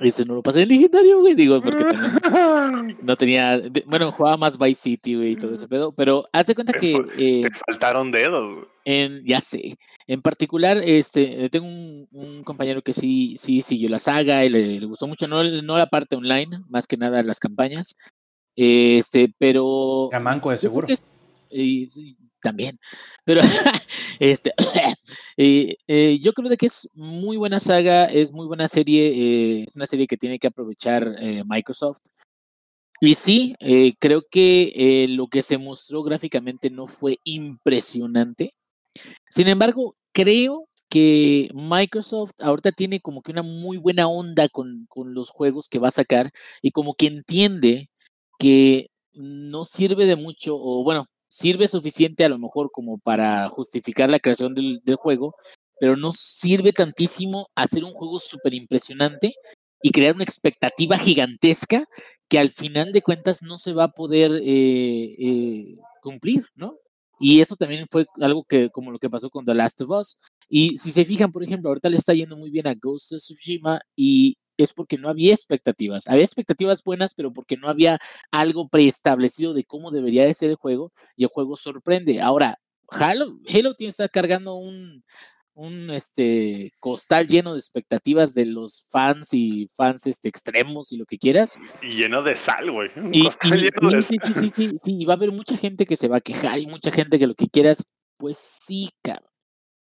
ese 0.00 0.24
no 0.24 0.34
lo 0.36 0.42
pasé 0.42 0.62
en 0.62 0.68
legendario, 0.70 1.20
güey, 1.20 1.34
digo, 1.34 1.60
porque 1.62 1.84
también 1.84 2.12
no 3.02 3.16
tenía, 3.16 3.58
de- 3.58 3.84
bueno, 3.86 4.10
jugaba 4.10 4.36
más 4.36 4.58
Vice 4.58 4.80
City, 4.82 5.14
güey, 5.16 5.32
y 5.32 5.36
todo 5.36 5.54
ese 5.54 5.68
pedo, 5.68 5.92
pero 5.92 6.26
haz 6.32 6.46
de 6.46 6.54
cuenta 6.54 6.72
que 6.72 6.96
eh, 7.18 7.42
Te 7.42 7.50
faltaron 7.70 8.10
dedos. 8.10 8.54
güey. 8.54 8.66
en, 8.84 9.24
ya 9.24 9.40
sé, 9.40 9.76
en 10.06 10.22
particular, 10.22 10.78
este, 10.84 11.44
eh, 11.44 11.50
tengo 11.50 11.66
un, 11.66 12.08
un 12.10 12.42
compañero 12.42 12.82
que 12.82 12.92
sí, 12.92 13.36
sí 13.38 13.62
siguió 13.62 13.88
la 13.88 13.98
saga 13.98 14.44
y 14.44 14.48
le, 14.48 14.80
le 14.80 14.86
gustó 14.86 15.06
mucho, 15.06 15.28
no, 15.28 15.44
no 15.44 15.76
la 15.78 15.86
parte 15.86 16.16
online, 16.16 16.60
más 16.68 16.86
que 16.86 16.96
nada 16.96 17.22
las 17.22 17.38
campañas, 17.38 17.94
este, 18.56 19.32
pero 19.38 20.08
Era 20.10 20.20
manco 20.20 20.50
de 20.50 20.58
seguro. 20.58 20.88
es- 20.88 21.14
también, 22.42 22.78
pero 23.24 23.40
este, 24.20 24.52
eh, 25.36 25.76
eh, 25.86 26.18
yo 26.20 26.32
creo 26.32 26.50
de 26.50 26.56
que 26.56 26.66
es 26.66 26.90
muy 26.94 27.36
buena 27.36 27.60
saga, 27.60 28.04
es 28.06 28.32
muy 28.32 28.46
buena 28.46 28.68
serie, 28.68 29.08
eh, 29.08 29.64
es 29.66 29.74
una 29.76 29.86
serie 29.86 30.06
que 30.06 30.18
tiene 30.18 30.38
que 30.38 30.48
aprovechar 30.48 31.16
eh, 31.20 31.42
Microsoft. 31.46 32.00
Y 33.00 33.16
sí, 33.16 33.56
creo 33.98 34.22
que 34.30 35.06
lo 35.10 35.26
que 35.26 35.42
se 35.42 35.58
mostró 35.58 36.04
gráficamente 36.04 36.70
no 36.70 36.86
fue 36.86 37.18
impresionante. 37.24 38.54
Sin 39.28 39.48
embargo, 39.48 39.96
creo 40.12 40.68
que 40.88 41.50
Microsoft 41.52 42.32
ahorita 42.40 42.70
tiene 42.70 43.00
como 43.00 43.22
que 43.22 43.32
una 43.32 43.42
muy 43.42 43.76
buena 43.78 44.06
onda 44.06 44.48
con, 44.48 44.86
con 44.88 45.14
los 45.14 45.30
juegos 45.30 45.68
que 45.68 45.80
va 45.80 45.88
a 45.88 45.90
sacar 45.90 46.30
y 46.62 46.70
como 46.70 46.94
que 46.94 47.06
entiende 47.08 47.88
que 48.38 48.90
no 49.14 49.64
sirve 49.64 50.06
de 50.06 50.16
mucho, 50.16 50.56
o 50.56 50.84
bueno, 50.84 51.06
sirve 51.32 51.66
suficiente 51.66 52.26
a 52.26 52.28
lo 52.28 52.38
mejor 52.38 52.70
como 52.70 52.98
para 52.98 53.48
justificar 53.48 54.10
la 54.10 54.20
creación 54.20 54.54
del, 54.54 54.82
juego, 54.96 55.34
pero 55.80 55.96
no 55.96 56.12
sirve 56.12 56.74
tantísimo 56.74 57.48
hacer 57.54 57.84
un 57.84 57.92
juego 57.92 58.20
súper 58.20 58.52
impresionante 58.52 59.32
y 59.82 59.92
crear 59.92 60.14
una 60.14 60.24
expectativa 60.24 60.98
gigantesca 60.98 61.86
que 62.28 62.38
al 62.38 62.50
final 62.50 62.92
de 62.92 63.00
cuentas 63.00 63.42
no 63.42 63.56
se 63.56 63.72
va 63.72 63.84
a 63.84 63.92
poder 63.92 64.30
eh, 64.42 65.16
eh, 65.18 65.76
cumplir, 66.02 66.46
¿no? 66.54 66.76
Y 67.18 67.40
eso 67.40 67.56
también 67.56 67.86
fue 67.90 68.04
algo 68.20 68.44
que, 68.44 68.68
como 68.68 68.90
lo 68.90 68.98
que 68.98 69.08
pasó 69.08 69.30
con 69.30 69.46
The 69.46 69.54
Last 69.54 69.80
of 69.80 69.90
Us. 69.90 70.18
Y 70.50 70.76
si 70.76 70.92
se 70.92 71.06
fijan, 71.06 71.32
por 71.32 71.44
ejemplo, 71.44 71.70
ahorita 71.70 71.88
le 71.88 71.96
está 71.96 72.12
yendo 72.12 72.36
muy 72.36 72.50
bien 72.50 72.66
a 72.66 72.74
Ghost 72.74 73.12
of 73.12 73.20
Tsushima 73.20 73.80
y 73.96 74.36
es 74.62 74.72
porque 74.72 74.98
no 74.98 75.08
había 75.08 75.32
expectativas. 75.32 76.08
Había 76.08 76.24
expectativas 76.24 76.82
buenas, 76.82 77.14
pero 77.14 77.32
porque 77.32 77.56
no 77.56 77.68
había 77.68 77.98
algo 78.30 78.68
preestablecido 78.68 79.54
de 79.54 79.64
cómo 79.64 79.90
debería 79.90 80.24
de 80.24 80.34
ser 80.34 80.50
el 80.50 80.56
juego 80.56 80.92
y 81.16 81.24
el 81.24 81.30
juego 81.30 81.56
sorprende. 81.56 82.20
Ahora, 82.20 82.58
Halo, 82.88 83.38
Halo 83.48 83.74
tiene 83.74 83.90
está 83.90 84.08
cargando 84.08 84.54
un, 84.54 85.02
un 85.54 85.90
este 85.90 86.72
costal 86.80 87.26
lleno 87.26 87.52
de 87.52 87.58
expectativas 87.58 88.34
de 88.34 88.46
los 88.46 88.86
fans 88.90 89.34
y 89.34 89.70
fans 89.74 90.06
este 90.06 90.28
extremos 90.28 90.92
y 90.92 90.96
lo 90.96 91.06
que 91.06 91.18
quieras. 91.18 91.58
Y 91.82 91.96
lleno 91.96 92.22
de 92.22 92.36
sal, 92.36 92.70
güey. 92.70 92.90
Y, 93.12 93.28
sí, 94.02 94.16
sí, 94.54 94.70
sí, 94.82 95.04
va 95.04 95.14
a 95.14 95.16
haber 95.16 95.32
mucha 95.32 95.56
gente 95.56 95.86
que 95.86 95.96
se 95.96 96.08
va 96.08 96.18
a 96.18 96.22
quejar 96.22 96.58
y 96.58 96.66
mucha 96.66 96.90
gente 96.90 97.18
que 97.18 97.26
lo 97.26 97.34
que 97.34 97.48
quieras, 97.48 97.88
pues 98.16 98.38
sí, 98.38 98.90
cabrón. 99.02 99.30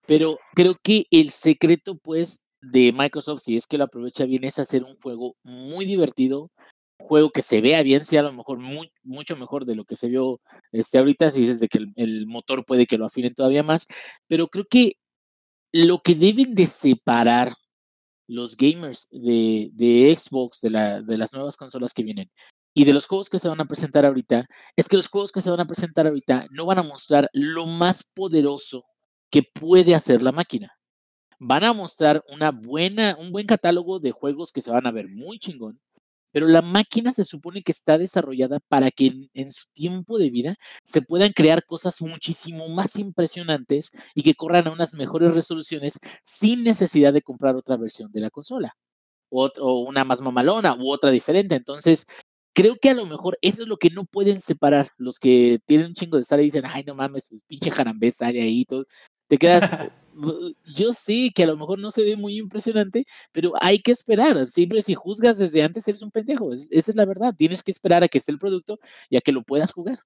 Pero 0.05 0.39
creo 0.55 0.77
que 0.81 1.05
el 1.11 1.31
secreto, 1.31 1.97
pues, 1.97 2.45
de 2.61 2.91
Microsoft, 2.93 3.41
si 3.41 3.57
es 3.57 3.67
que 3.67 3.77
lo 3.77 3.85
aprovecha 3.85 4.25
bien, 4.25 4.43
es 4.43 4.59
hacer 4.59 4.83
un 4.83 4.97
juego 4.99 5.35
muy 5.43 5.85
divertido, 5.85 6.51
juego 6.99 7.31
que 7.31 7.41
se 7.41 7.61
vea 7.61 7.83
bien, 7.83 8.05
sea 8.05 8.21
a 8.21 8.23
lo 8.23 8.33
mejor 8.33 8.59
mucho 9.03 9.37
mejor 9.37 9.65
de 9.65 9.75
lo 9.75 9.85
que 9.85 9.95
se 9.95 10.09
vio 10.09 10.41
este, 10.71 10.97
ahorita, 10.97 11.31
si 11.31 11.41
dices 11.41 11.59
de 11.59 11.67
que 11.69 11.79
el, 11.95 12.27
motor 12.27 12.65
puede 12.65 12.87
que 12.87 12.97
lo 12.97 13.05
afinen 13.05 13.33
todavía 13.33 13.63
más, 13.63 13.87
pero 14.27 14.47
creo 14.47 14.65
que 14.69 14.97
lo 15.73 16.01
que 16.01 16.15
deben 16.15 16.55
de 16.55 16.67
separar 16.67 17.53
los 18.27 18.57
gamers 18.57 19.07
de, 19.11 19.69
de 19.73 20.15
Xbox, 20.17 20.61
de, 20.61 20.71
la, 20.71 21.01
de 21.01 21.17
las 21.17 21.33
nuevas 21.33 21.57
consolas 21.57 21.93
que 21.93 22.03
vienen, 22.03 22.29
y 22.77 22.85
de 22.85 22.93
los 22.93 23.07
juegos 23.07 23.29
que 23.29 23.39
se 23.39 23.49
van 23.49 23.59
a 23.59 23.65
presentar 23.65 24.05
ahorita, 24.05 24.45
es 24.75 24.87
que 24.87 24.97
los 24.97 25.07
juegos 25.07 25.31
que 25.31 25.41
se 25.41 25.49
van 25.49 25.61
a 25.61 25.65
presentar 25.65 26.05
ahorita 26.05 26.45
no 26.51 26.65
van 26.65 26.79
a 26.79 26.83
mostrar 26.83 27.27
lo 27.33 27.65
más 27.65 28.03
poderoso 28.03 28.85
que 29.31 29.41
puede 29.41 29.95
hacer 29.95 30.21
la 30.21 30.31
máquina. 30.31 30.76
Van 31.39 31.63
a 31.63 31.73
mostrar 31.73 32.23
una 32.29 32.51
buena, 32.51 33.15
un 33.19 33.31
buen 33.31 33.45
catálogo 33.45 33.99
de 33.99 34.11
juegos 34.11 34.51
que 34.51 34.61
se 34.61 34.71
van 34.71 34.87
a 34.87 34.91
ver 34.91 35.07
muy 35.07 35.39
chingón, 35.39 35.79
pero 36.37 36.47
la 36.47 36.61
máquina 36.61 37.13
se 37.13 37.25
supone 37.25 37.63
que 37.63 37.71
está 37.71 37.97
desarrollada 37.97 38.59
para 38.67 38.91
que 38.91 39.11
en, 39.33 39.51
su 39.51 39.65
tiempo 39.73 40.19
de 40.19 40.29
vida 40.29 40.55
se 40.83 41.01
puedan 41.01 41.31
crear 41.31 41.65
cosas 41.65 41.99
muchísimo 42.01 42.69
más 42.69 42.97
impresionantes 42.97 43.89
y 44.13 44.23
que 44.23 44.35
corran 44.35 44.67
a 44.67 44.71
unas 44.71 44.93
mejores 44.93 45.33
resoluciones 45.33 45.99
sin 46.23 46.63
necesidad 46.63 47.11
de 47.11 47.23
comprar 47.23 47.55
otra 47.55 47.77
versión 47.77 48.11
de 48.11 48.21
la 48.21 48.29
consola. 48.29 48.75
O, 49.29 49.49
una 49.81 50.03
más 50.05 50.21
mamalona 50.21 50.75
u 50.75 50.91
otra 50.91 51.11
diferente. 51.11 51.55
Entonces, 51.55 52.05
creo 52.53 52.75
que 52.79 52.91
a 52.91 52.93
lo 52.93 53.07
mejor 53.07 53.37
eso 53.41 53.63
es 53.63 53.67
lo 53.67 53.77
que 53.77 53.89
no 53.89 54.05
pueden 54.05 54.39
separar 54.39 54.89
los 54.97 55.19
que 55.19 55.59
tienen 55.65 55.87
un 55.87 55.93
chingo 55.95 56.17
de 56.17 56.23
sal 56.23 56.41
y 56.41 56.45
dicen, 56.45 56.65
ay, 56.67 56.83
no 56.85 56.95
mames, 56.95 57.27
pues 57.29 57.41
pinche 57.47 57.71
jarambé 57.71 58.11
sale 58.11 58.41
ahí, 58.41 58.63
todo. 58.65 58.85
Te 59.27 59.37
quedas, 59.39 59.61
yo 60.65 60.93
sé 60.93 61.31
que 61.33 61.43
a 61.43 61.47
lo 61.47 61.57
mejor 61.57 61.79
no 61.79 61.91
se 61.91 62.03
ve 62.03 62.17
muy 62.17 62.37
impresionante, 62.37 63.05
pero 63.31 63.53
hay 63.61 63.79
que 63.79 63.91
esperar. 63.91 64.49
Siempre 64.49 64.81
si 64.81 64.95
juzgas 64.95 65.37
desde 65.37 65.63
antes 65.63 65.87
eres 65.87 66.01
un 66.01 66.11
pendejo. 66.11 66.51
esa 66.53 66.91
es 66.91 66.95
la 66.95 67.05
verdad. 67.05 67.33
Tienes 67.37 67.63
que 67.63 67.71
esperar 67.71 68.03
a 68.03 68.07
que 68.07 68.17
esté 68.17 68.31
el 68.31 68.39
producto 68.39 68.79
y 69.09 69.17
a 69.17 69.21
que 69.21 69.31
lo 69.31 69.43
puedas 69.43 69.71
jugar. 69.71 69.99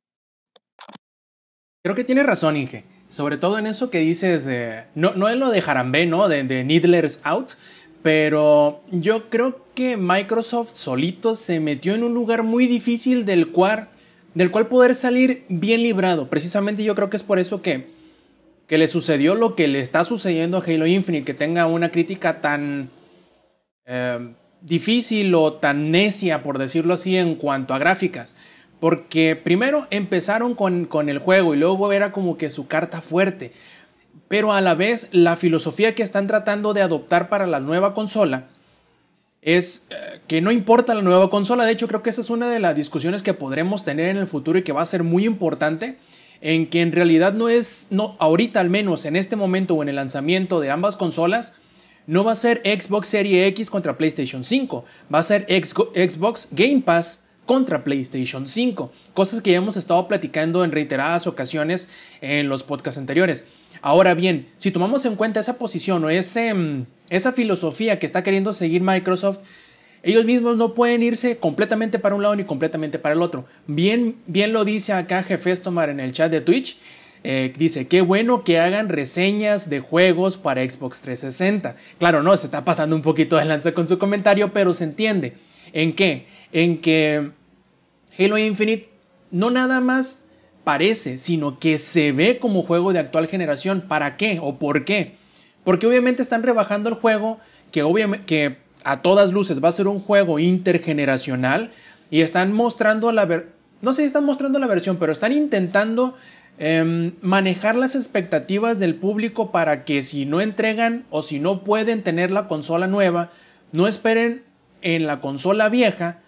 Creo 1.84 1.96
que 1.96 2.04
tienes 2.04 2.26
razón, 2.26 2.58
Inge. 2.58 2.86
Sobre 3.10 3.38
todo 3.38 3.58
en 3.58 3.68
eso 3.68 3.90
que 3.90 4.00
dices, 4.00 4.48
no, 4.96 5.14
no 5.16 5.28
en 5.30 5.40
lo 5.40 5.50
de 5.50 5.62
Jarambé, 5.62 6.06
¿no? 6.06 6.30
De, 6.30 6.44
de 6.44 6.64
Needlers 6.64 7.20
Out, 7.24 7.54
pero 8.02 8.82
yo 8.92 9.30
creo 9.30 9.66
que 9.76 9.98
Microsoft 9.98 10.76
solito 10.76 11.36
se 11.36 11.60
metió 11.60 11.94
en 11.94 12.04
un 12.04 12.14
lugar 12.14 12.44
muy 12.44 12.68
difícil 12.68 13.26
del 13.26 13.52
cual, 13.52 13.90
del 14.34 14.52
cual 14.52 14.68
poder 14.68 14.96
salir 14.96 15.46
bien 15.50 15.84
librado. 15.84 16.30
Precisamente 16.30 16.84
yo 16.84 16.96
creo 16.96 17.10
que 17.10 17.18
es 17.18 17.24
por 17.24 17.40
eso 17.40 17.62
que, 17.62 17.88
que 18.68 18.78
le 18.78 18.88
sucedió 18.88 19.36
lo 19.36 19.56
que 19.56 19.68
le 19.68 19.80
está 19.80 20.04
sucediendo 20.04 20.58
a 20.58 20.64
Halo 20.64 20.88
Infinite, 20.88 21.26
que 21.26 21.34
tenga 21.34 21.66
una 21.68 21.92
crítica 21.92 22.42
tan 22.42 22.90
eh, 23.86 24.34
difícil 24.62 25.34
o 25.36 25.54
tan 25.54 25.92
necia, 25.92 26.44
por 26.44 26.58
decirlo 26.58 26.94
así, 26.94 27.18
en 27.18 27.36
cuanto 27.36 27.74
a 27.74 27.80
gráficas. 27.80 28.36
Porque 28.80 29.36
primero 29.36 29.88
empezaron 29.92 30.56
con, 30.56 30.86
con 30.86 31.10
el 31.10 31.20
juego 31.20 31.54
y 31.54 31.58
luego 31.58 31.92
era 31.92 32.12
como 32.12 32.38
que 32.38 32.50
su 32.50 32.68
carta 32.68 33.02
fuerte. 33.02 33.52
Pero 34.28 34.54
a 34.54 34.62
la 34.62 34.74
vez 34.74 35.10
la 35.12 35.36
filosofía 35.36 35.94
que 35.94 36.04
están 36.04 36.28
tratando 36.28 36.74
de 36.74 36.82
adoptar 36.82 37.30
para 37.30 37.48
la 37.48 37.60
nueva 37.60 37.94
consola 37.94 38.48
es 39.42 39.88
eh, 39.90 40.22
que 40.28 40.42
no 40.42 40.52
importa 40.52 40.94
la 40.94 41.02
nueva 41.02 41.30
consola, 41.30 41.66
de 41.66 41.72
hecho 41.72 41.88
creo 41.88 42.04
que 42.04 42.12
esa 42.12 42.22
es 42.22 42.30
una 42.30 42.50
de 42.50 42.60
las 42.60 42.76
discusiones 42.76 43.24
que 43.24 43.34
podremos 43.34 43.84
tener 43.84 44.10
en 44.10 44.18
el 44.18 44.28
futuro 44.28 44.60
y 44.60 44.64
que 44.64 44.72
va 44.72 44.82
a 44.82 44.86
ser 44.86 45.04
muy 45.04 45.26
importante, 45.26 45.98
en 46.42 46.68
que 46.68 46.82
en 46.82 46.92
realidad 46.92 47.34
no 47.34 47.50
es, 47.50 47.88
no, 47.92 48.16
ahorita 48.20 48.60
al 48.60 48.70
menos 48.70 49.06
en 49.06 49.16
este 49.16 49.36
momento 49.36 49.76
o 49.76 49.84
en 49.84 49.90
el 49.90 49.96
lanzamiento 49.96 50.60
de 50.60 50.72
ambas 50.72 50.96
consolas, 50.96 51.56
no 52.08 52.24
va 52.24 52.32
a 52.32 52.36
ser 52.36 52.62
Xbox 52.66 53.08
Series 53.08 53.48
X 53.50 53.70
contra 53.70 53.98
PlayStation 53.98 54.44
5, 54.44 54.86
va 55.14 55.20
a 55.20 55.24
ser 55.24 55.46
Xbox 55.50 56.50
Game 56.52 56.82
Pass 56.82 57.26
contra 57.46 57.84
PlayStation 57.84 58.48
5, 58.48 58.92
cosas 59.14 59.42
que 59.42 59.52
ya 59.52 59.58
hemos 59.58 59.78
estado 59.78 60.08
platicando 60.08 60.64
en 60.64 60.72
reiteradas 60.72 61.28
ocasiones 61.28 61.90
en 62.22 62.50
los 62.50 62.64
podcasts 62.64 62.98
anteriores. 62.98 63.46
Ahora 63.82 64.14
bien, 64.14 64.48
si 64.58 64.72
tomamos 64.72 65.06
en 65.06 65.16
cuenta 65.16 65.40
esa 65.40 65.58
posición 65.58 66.04
o 66.04 66.10
ese, 66.10 66.54
mm, 66.54 66.86
esa 67.10 67.34
filosofía 67.34 68.00
que 68.00 68.06
está 68.06 68.24
queriendo 68.24 68.54
seguir 68.54 68.82
Microsoft, 68.82 69.40
ellos 70.04 70.26
mismos 70.26 70.58
no 70.58 70.74
pueden 70.74 71.04
irse 71.04 71.38
completamente 71.38 72.00
para 72.00 72.16
un 72.16 72.24
lado 72.24 72.36
ni 72.36 72.44
completamente 72.44 72.98
para 72.98 73.14
el 73.14 73.22
otro. 73.22 73.46
Bien, 73.68 74.16
bien 74.26 74.52
lo 74.52 74.66
dice 74.66 74.94
acá 74.94 75.26
Tomar 75.64 75.90
en 75.90 76.00
el 76.00 76.12
chat 76.12 76.32
de 76.32 76.42
Twitch. 76.42 76.78
Eh, 77.24 77.54
dice, 77.56 77.88
qué 77.88 78.02
bueno 78.02 78.44
que 78.44 78.60
hagan 78.60 78.90
reseñas 78.90 79.70
de 79.70 79.80
juegos 79.80 80.38
para 80.38 80.68
Xbox 80.68 81.02
360. 81.02 81.76
Claro, 82.00 82.24
no, 82.24 82.36
se 82.36 82.48
está 82.48 82.66
pasando 82.66 82.96
un 82.96 83.04
poquito 83.04 83.38
de 83.38 83.46
lanza 83.46 83.74
con 83.74 83.88
su 83.88 84.00
comentario, 84.00 84.52
pero 84.54 84.74
se 84.74 84.86
entiende. 84.86 85.34
¿En 85.72 85.94
qué? 85.94 86.26
En 86.52 86.82
que 86.82 87.30
Halo 88.18 88.38
Infinite 88.40 88.90
no 89.30 89.52
nada 89.52 89.82
más 89.82 90.26
parece, 90.64 91.20
sino 91.20 91.60
que 91.60 91.78
se 91.78 92.12
ve 92.12 92.40
como 92.40 92.64
juego 92.64 92.92
de 92.92 93.00
actual 93.00 93.28
generación. 93.28 93.82
¿Para 93.88 94.18
qué 94.18 94.40
o 94.42 94.58
por 94.58 94.84
qué? 94.84 95.16
Porque 95.64 95.86
obviamente 95.86 96.24
están 96.24 96.42
rebajando 96.42 96.90
el 96.90 96.96
juego 96.96 97.40
que, 97.72 97.84
obviamente, 97.84 98.26
que 98.26 98.58
a 98.84 99.02
todas 99.02 99.32
luces 99.32 99.64
va 99.64 99.70
a 99.70 99.74
ser 99.74 99.88
un 99.88 100.00
juego 100.00 100.40
intergeneracional 100.40 101.72
y 102.10 102.22
están 102.22 102.54
mostrando 102.54 103.12
la 103.12 103.26
ver 103.26 103.62
no 103.82 103.94
sé 103.94 104.02
si 104.04 104.08
están 104.08 104.26
mostrando 104.26 104.60
la 104.60 104.68
versión, 104.68 104.98
pero 104.98 105.12
están 105.12 105.32
intentando 105.32 106.16
em, 106.60 107.14
manejar 107.22 107.76
las 107.76 107.96
expectativas 107.96 108.80
del 108.80 108.96
público 108.96 109.52
para 109.52 109.84
que 109.84 110.04
si 110.04 110.26
no 110.26 110.40
entregan 110.40 111.06
o 111.10 111.24
si 111.24 111.40
no 111.40 111.64
pueden 111.64 112.04
tener 112.04 112.32
la 112.32 112.48
consola 112.48 112.88
nueva, 112.88 113.32
no 113.72 113.88
esperen 113.88 114.44
en 114.82 115.08
la 115.08 115.20
consola 115.20 115.70
vieja 115.70 116.20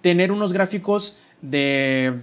tener 0.00 0.32
unos 0.32 0.52
gráficos 0.52 1.18
de 1.42 2.20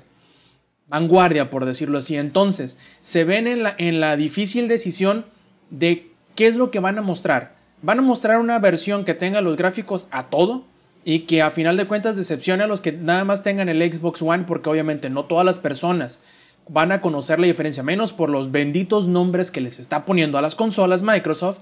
vanguardia, 0.88 1.52
por 1.52 1.66
decirlo 1.66 2.00
así. 2.00 2.18
Entonces, 2.18 2.80
se 3.00 3.24
ven 3.24 3.48
en 3.48 3.64
la, 3.64 3.76
en 3.78 4.00
la 4.00 4.18
difícil 4.18 4.68
decisión 4.68 5.26
de 5.70 6.12
qué 6.36 6.48
es 6.48 6.56
lo 6.56 6.72
que 6.72 6.80
van 6.80 6.98
a 6.98 7.04
mostrar. 7.04 7.59
Van 7.82 8.00
a 8.00 8.02
mostrar 8.02 8.40
una 8.40 8.60
versión 8.60 9.06
que 9.06 9.14
tenga 9.14 9.42
los 9.42 9.56
gráficos 9.56 10.08
a 10.12 10.28
todo 10.30 10.66
y 11.06 11.22
que 11.22 11.42
a 11.42 11.52
final 11.52 11.78
de 11.78 11.88
cuentas 11.88 12.18
decepcione 12.18 12.64
a 12.64 12.68
los 12.68 12.82
que 12.82 12.92
nada 12.92 13.24
más 13.24 13.44
tengan 13.44 13.70
el 13.70 13.82
Xbox 13.94 14.22
One 14.22 14.44
porque 14.46 14.70
obviamente 14.70 15.10
no 15.10 15.26
todas 15.26 15.46
las 15.46 15.60
personas 15.60 16.24
van 16.68 16.92
a 16.92 17.02
conocer 17.02 17.40
la 17.40 17.48
diferencia, 17.48 17.82
menos 17.82 18.14
por 18.14 18.30
los 18.30 18.52
benditos 18.52 19.08
nombres 19.08 19.50
que 19.50 19.62
les 19.62 19.80
está 19.80 20.06
poniendo 20.06 20.38
a 20.38 20.42
las 20.42 20.56
consolas 20.56 21.02
Microsoft, 21.02 21.60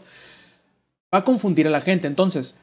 va 1.13 1.19
a 1.19 1.23
confundir 1.23 1.67
a 1.67 1.69
la 1.71 1.81
gente. 1.81 2.07
Entonces, 2.07 2.59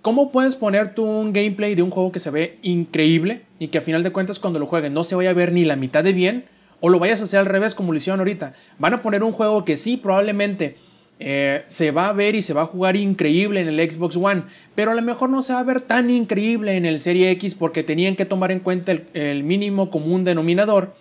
¿Cómo 0.00 0.32
puedes 0.32 0.56
poner 0.56 0.94
tú 0.94 1.04
un 1.04 1.32
gameplay 1.32 1.76
de 1.76 1.82
un 1.82 1.90
juego 1.90 2.10
que 2.10 2.18
se 2.18 2.30
ve 2.30 2.58
increíble 2.62 3.42
y 3.60 3.68
que 3.68 3.78
a 3.78 3.82
final 3.82 4.02
de 4.02 4.10
cuentas 4.10 4.40
cuando 4.40 4.58
lo 4.58 4.66
jueguen 4.66 4.94
no 4.94 5.04
se 5.04 5.14
vaya 5.14 5.30
a 5.30 5.34
ver 5.34 5.52
ni 5.52 5.64
la 5.64 5.76
mitad 5.76 6.02
de 6.02 6.12
bien? 6.12 6.44
O 6.80 6.88
lo 6.88 6.98
vayas 6.98 7.20
a 7.20 7.24
hacer 7.24 7.38
al 7.38 7.46
revés 7.46 7.76
como 7.76 7.92
lo 7.92 7.98
hicieron 7.98 8.18
ahorita. 8.18 8.54
Van 8.78 8.94
a 8.94 9.02
poner 9.02 9.22
un 9.22 9.30
juego 9.30 9.64
que 9.64 9.76
sí, 9.76 9.96
probablemente 9.96 10.76
eh, 11.24 11.62
se 11.68 11.92
va 11.92 12.08
a 12.08 12.12
ver 12.12 12.34
y 12.34 12.42
se 12.42 12.52
va 12.52 12.62
a 12.62 12.66
jugar 12.66 12.96
increíble 12.96 13.60
en 13.60 13.68
el 13.68 13.90
Xbox 13.90 14.16
One, 14.16 14.42
pero 14.74 14.90
a 14.90 14.94
lo 14.94 15.02
mejor 15.02 15.30
no 15.30 15.40
se 15.42 15.52
va 15.52 15.60
a 15.60 15.64
ver 15.64 15.80
tan 15.80 16.10
increíble 16.10 16.76
en 16.76 16.84
el 16.84 16.98
Serie 16.98 17.30
X 17.30 17.54
porque 17.54 17.84
tenían 17.84 18.16
que 18.16 18.24
tomar 18.24 18.50
en 18.50 18.58
cuenta 18.58 18.90
el, 18.90 19.44
mínimo 19.44 19.88
común 19.88 20.24
denominador 20.24 20.96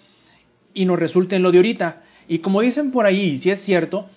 y 0.76 0.86
nos 0.86 1.00
resulta 1.00 1.36
en 1.36 1.42
lo 1.42 1.52
de 1.52 1.58
ahorita. 1.58 2.04
Y 2.28 2.38
como 2.38 2.62
dicen 2.62 2.92
por 2.92 3.08
ahí, 3.08 3.36
si 3.36 3.50
es 3.50 3.62
cierto, 3.62 4.08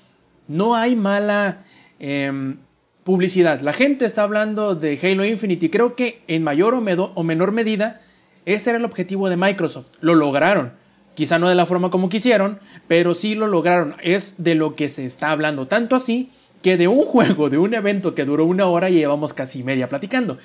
no 0.46 0.74
hay 0.76 0.94
mala... 0.94 1.64
Em, 1.98 2.58
publicidad. 3.04 3.60
La 3.60 3.74
gente 3.74 4.06
está 4.06 4.22
hablando 4.22 4.74
de 4.74 4.98
Halo 5.02 5.24
Infinite 5.24 5.66
y 5.66 5.68
creo 5.68 5.94
que 5.94 6.22
en 6.26 6.42
mayor 6.42 6.74
o, 6.74 7.22
menor 7.22 7.52
medida 7.52 8.00
ese 8.46 8.70
era 8.70 8.78
el 8.78 8.84
objetivo 8.84 9.28
de 9.28 9.36
Microsoft. 9.36 9.88
Lo 10.00 10.14
lograron. 10.14 10.72
Quizá 11.14 11.38
no 11.38 11.48
de 11.48 11.54
la 11.54 11.66
forma 11.66 11.90
como 11.90 12.08
quisieron, 12.08 12.58
pero 12.88 13.14
sí 13.14 13.34
lo 13.34 13.46
lograron. 13.46 13.96
Es 14.02 14.42
de 14.42 14.54
lo 14.54 14.74
que 14.74 14.88
se 14.88 15.04
está 15.06 15.30
hablando. 15.30 15.66
Tanto 15.66 15.96
así 15.96 16.30
que 16.62 16.76
de 16.76 16.88
un 16.88 17.04
juego, 17.06 17.50
de 17.50 17.58
un 17.58 17.74
evento 17.74 18.14
que 18.14 18.24
duró 18.24 18.44
una 18.44 18.66
hora, 18.66 18.90
llevamos 18.90 19.32
casi 19.32 19.62
media 19.62 19.88
platicando. 19.88 20.38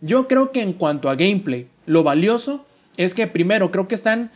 Yo 0.00 0.28
creo 0.28 0.52
que 0.52 0.62
en 0.62 0.72
cuanto 0.72 1.08
a 1.08 1.14
gameplay, 1.14 1.68
lo 1.86 2.02
valioso 2.02 2.66
es 2.96 3.14
que 3.14 3.26
primero 3.26 3.70
creo 3.70 3.88
que 3.88 3.94
están 3.94 4.30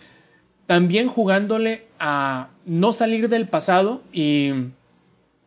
también 0.67 1.09
jugándole 1.09 1.87
a 1.99 2.49
no 2.65 2.93
salir 2.93 3.29
del 3.29 3.49
pasado 3.49 4.03
y 4.13 4.53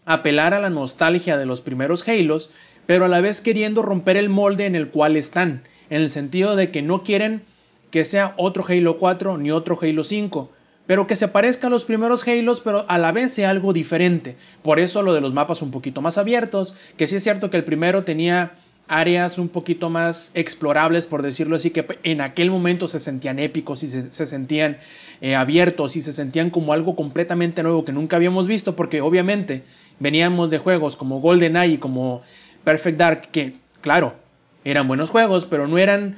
apelar 0.06 0.54
a 0.54 0.60
la 0.60 0.70
nostalgia 0.70 1.38
de 1.38 1.46
los 1.46 1.62
primeros 1.62 2.08
Halos, 2.08 2.52
pero 2.86 3.06
a 3.06 3.08
la 3.08 3.22
vez 3.22 3.42
queriendo 3.42 3.82
romper 3.82 4.18
el 4.18 4.30
molde 4.30 4.66
en 4.66 4.76
el 4.76 4.90
cual 4.90 5.18
están, 5.18 5.64
en 5.90 6.02
el 6.02 6.10
sentido 6.10 6.56
de 6.56 6.72
que 6.72 6.82
no 6.82 7.04
quieren 7.04 7.44
que 7.92 8.04
sea 8.04 8.34
otro 8.38 8.66
Halo 8.68 8.98
4 8.98 9.38
ni 9.38 9.52
otro 9.52 9.78
Halo 9.82 10.04
5, 10.04 10.52
pero 10.86 11.08
que 11.08 11.16
se 11.16 11.28
parezca 11.28 11.68
a 11.68 11.70
los 11.70 11.86
primeros 11.86 12.28
Halos, 12.28 12.62
pero 12.62 12.86
a 12.88 12.98
la 12.98 13.12
vez 13.12 13.34
sea 13.34 13.50
algo 13.50 13.74
diferente. 13.74 14.38
Por 14.64 14.80
eso 14.80 15.02
lo 15.02 15.14
de 15.14 15.22
los 15.22 15.34
mapas 15.34 15.62
un 15.62 15.72
poquito 15.72 16.02
más 16.02 16.18
abiertos, 16.18 16.76
que 16.98 17.08
sí 17.08 17.18
es 17.18 17.24
cierto 17.24 17.50
que 17.50 17.58
el 17.58 17.64
primero 17.64 18.04
tenía 18.04 18.54
áreas 18.90 19.38
un 19.38 19.50
poquito 19.50 19.90
más 19.90 20.32
explorables, 20.34 21.08
por 21.08 21.22
decirlo 21.22 21.58
así, 21.58 21.72
que 21.72 21.86
en 22.04 22.22
aquel 22.22 22.50
momento 22.50 22.88
se 22.88 23.00
sentían 23.00 23.38
épicos 23.38 23.84
y 23.84 23.88
se, 23.88 24.12
sentían 24.12 24.78
eh, 25.20 25.36
abiertos 25.36 25.98
y 25.98 26.02
se 26.02 26.14
sentían 26.14 26.50
como 26.50 26.72
algo 26.72 26.96
completamente 26.96 27.64
nuevo 27.64 27.84
que 27.84 27.92
nunca 27.92 28.16
habíamos 28.16 28.48
visto, 28.48 28.78
porque 28.78 29.02
obviamente 29.02 29.66
Veníamos 30.00 30.52
de 30.52 30.60
juegos 30.60 30.96
como 30.96 31.20
GoldenEye 31.20 31.74
y 31.74 31.78
como 31.78 32.22
Perfect 32.64 32.98
Dark, 32.98 33.22
que, 33.32 33.56
claro, 33.82 34.16
eran 34.64 34.88
buenos 34.88 35.10
juegos, 35.10 35.46
pero 35.46 35.68
no 35.68 35.78
eran, 35.78 36.18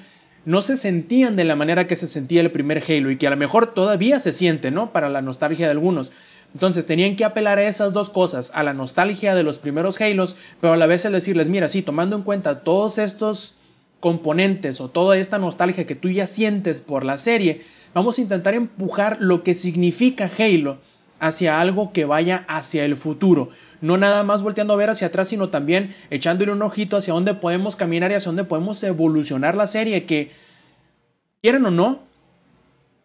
no 0.50 0.64
se 0.64 0.78
sentían 0.78 1.36
de 1.36 1.44
la 1.44 1.56
manera 1.56 1.86
que 1.86 1.96
se 1.96 2.08
sentía 2.08 2.42
el 2.42 2.50
primer 2.50 2.84
Halo 2.88 3.12
y 3.12 3.18
que 3.18 3.28
a 3.28 3.30
lo 3.30 3.38
mejor 3.38 3.76
todavía 3.76 4.20
se 4.20 4.34
siente, 4.34 4.72
¿no? 4.72 4.92
Para 4.92 5.08
la 5.08 5.22
nostalgia 5.22 5.68
de 5.68 5.74
algunos. 5.74 6.12
Entonces 6.56 6.88
tenían 6.88 7.16
que 7.16 7.24
apelar 7.24 7.60
a 7.60 7.68
esas 7.68 7.94
dos 7.94 8.10
cosas, 8.10 8.52
a 8.56 8.64
la 8.64 8.74
nostalgia 8.74 9.36
de 9.36 9.44
los 9.44 9.60
primeros 9.60 10.02
Halos, 10.02 10.38
pero 10.60 10.74
a 10.74 10.78
la 10.78 10.88
vez 10.88 11.06
el 11.06 11.12
decirles, 11.12 11.50
mira, 11.50 11.70
sí, 11.70 11.84
tomando 11.84 12.16
en 12.16 12.24
cuenta 12.24 12.62
todos 12.62 12.98
estos 12.98 13.54
componentes 14.00 14.82
o 14.82 14.90
toda 14.90 15.18
esta 15.18 15.38
nostalgia 15.38 15.86
que 15.86 15.94
tú 15.94 16.10
ya 16.10 16.26
sientes 16.26 16.82
por 16.82 17.06
la 17.06 17.20
serie, 17.20 17.62
vamos 17.94 18.18
a 18.18 18.22
intentar 18.22 18.56
empujar 18.56 19.18
lo 19.20 19.44
que 19.44 19.54
significa 19.54 20.32
Halo 20.40 20.80
hacia 21.20 21.62
algo 21.62 21.94
que 21.94 22.06
vaya 22.06 22.44
hacia 22.48 22.86
el 22.86 22.96
futuro. 22.96 23.52
No 23.82 23.98
nada 23.98 24.24
más 24.24 24.42
volteando 24.42 24.74
a 24.74 24.78
ver 24.78 24.90
hacia 24.90 25.08
atrás, 25.08 25.30
sino 25.30 25.50
también 25.50 25.96
echándole 26.10 26.52
un 26.52 26.62
ojito 26.62 26.98
hacia 26.98 27.14
dónde 27.14 27.34
podemos 27.34 27.76
caminar 27.76 28.12
y 28.12 28.16
hacia 28.16 28.30
dónde 28.30 28.44
podemos 28.44 28.84
evolucionar 28.84 29.56
la 29.56 29.68
serie, 29.68 30.06
que 30.06 30.32
quieran 31.42 31.66
o 31.66 31.72
no, 31.72 32.00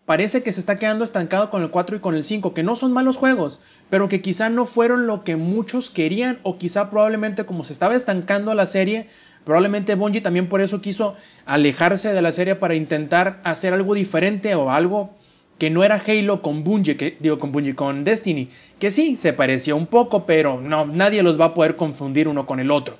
parece 0.04 0.42
que 0.42 0.52
se 0.52 0.60
está 0.60 0.78
quedando 0.78 1.04
estancado 1.04 1.50
con 1.50 1.62
el 1.62 1.70
4 1.70 1.96
y 1.96 2.00
con 2.00 2.14
el 2.14 2.24
5, 2.24 2.54
que 2.54 2.62
no 2.62 2.76
son 2.76 2.92
malos 2.92 3.16
juegos, 3.16 3.60
pero 3.90 4.08
que 4.08 4.20
quizá 4.20 4.50
no 4.50 4.66
fueron 4.66 5.06
lo 5.06 5.24
que 5.24 5.36
muchos 5.36 5.90
querían 5.90 6.38
o 6.42 6.58
quizá 6.58 6.90
probablemente 6.90 7.46
como 7.46 7.64
se 7.64 7.72
estaba 7.72 7.94
estancando 7.94 8.52
la 8.54 8.66
serie, 8.66 9.08
probablemente 9.44 9.94
Bungie 9.94 10.20
también 10.20 10.48
por 10.48 10.60
eso 10.60 10.80
quiso 10.80 11.16
alejarse 11.46 12.12
de 12.12 12.22
la 12.22 12.32
serie 12.32 12.54
para 12.54 12.74
intentar 12.74 13.40
hacer 13.44 13.72
algo 13.72 13.94
diferente 13.94 14.54
o 14.54 14.70
algo 14.70 15.14
que 15.58 15.70
no 15.70 15.84
era 15.84 16.02
Halo 16.06 16.42
con 16.42 16.64
Bungie, 16.64 16.96
que 16.96 17.16
digo 17.20 17.38
con 17.38 17.52
Bungie, 17.52 17.74
con 17.74 18.04
Destiny, 18.04 18.48
que 18.78 18.90
sí, 18.90 19.16
se 19.16 19.32
parecía 19.32 19.74
un 19.74 19.86
poco, 19.86 20.26
pero 20.26 20.60
no, 20.60 20.86
nadie 20.86 21.22
los 21.22 21.40
va 21.40 21.46
a 21.46 21.54
poder 21.54 21.76
confundir 21.76 22.28
uno 22.28 22.46
con 22.46 22.60
el 22.60 22.70
otro. 22.70 22.98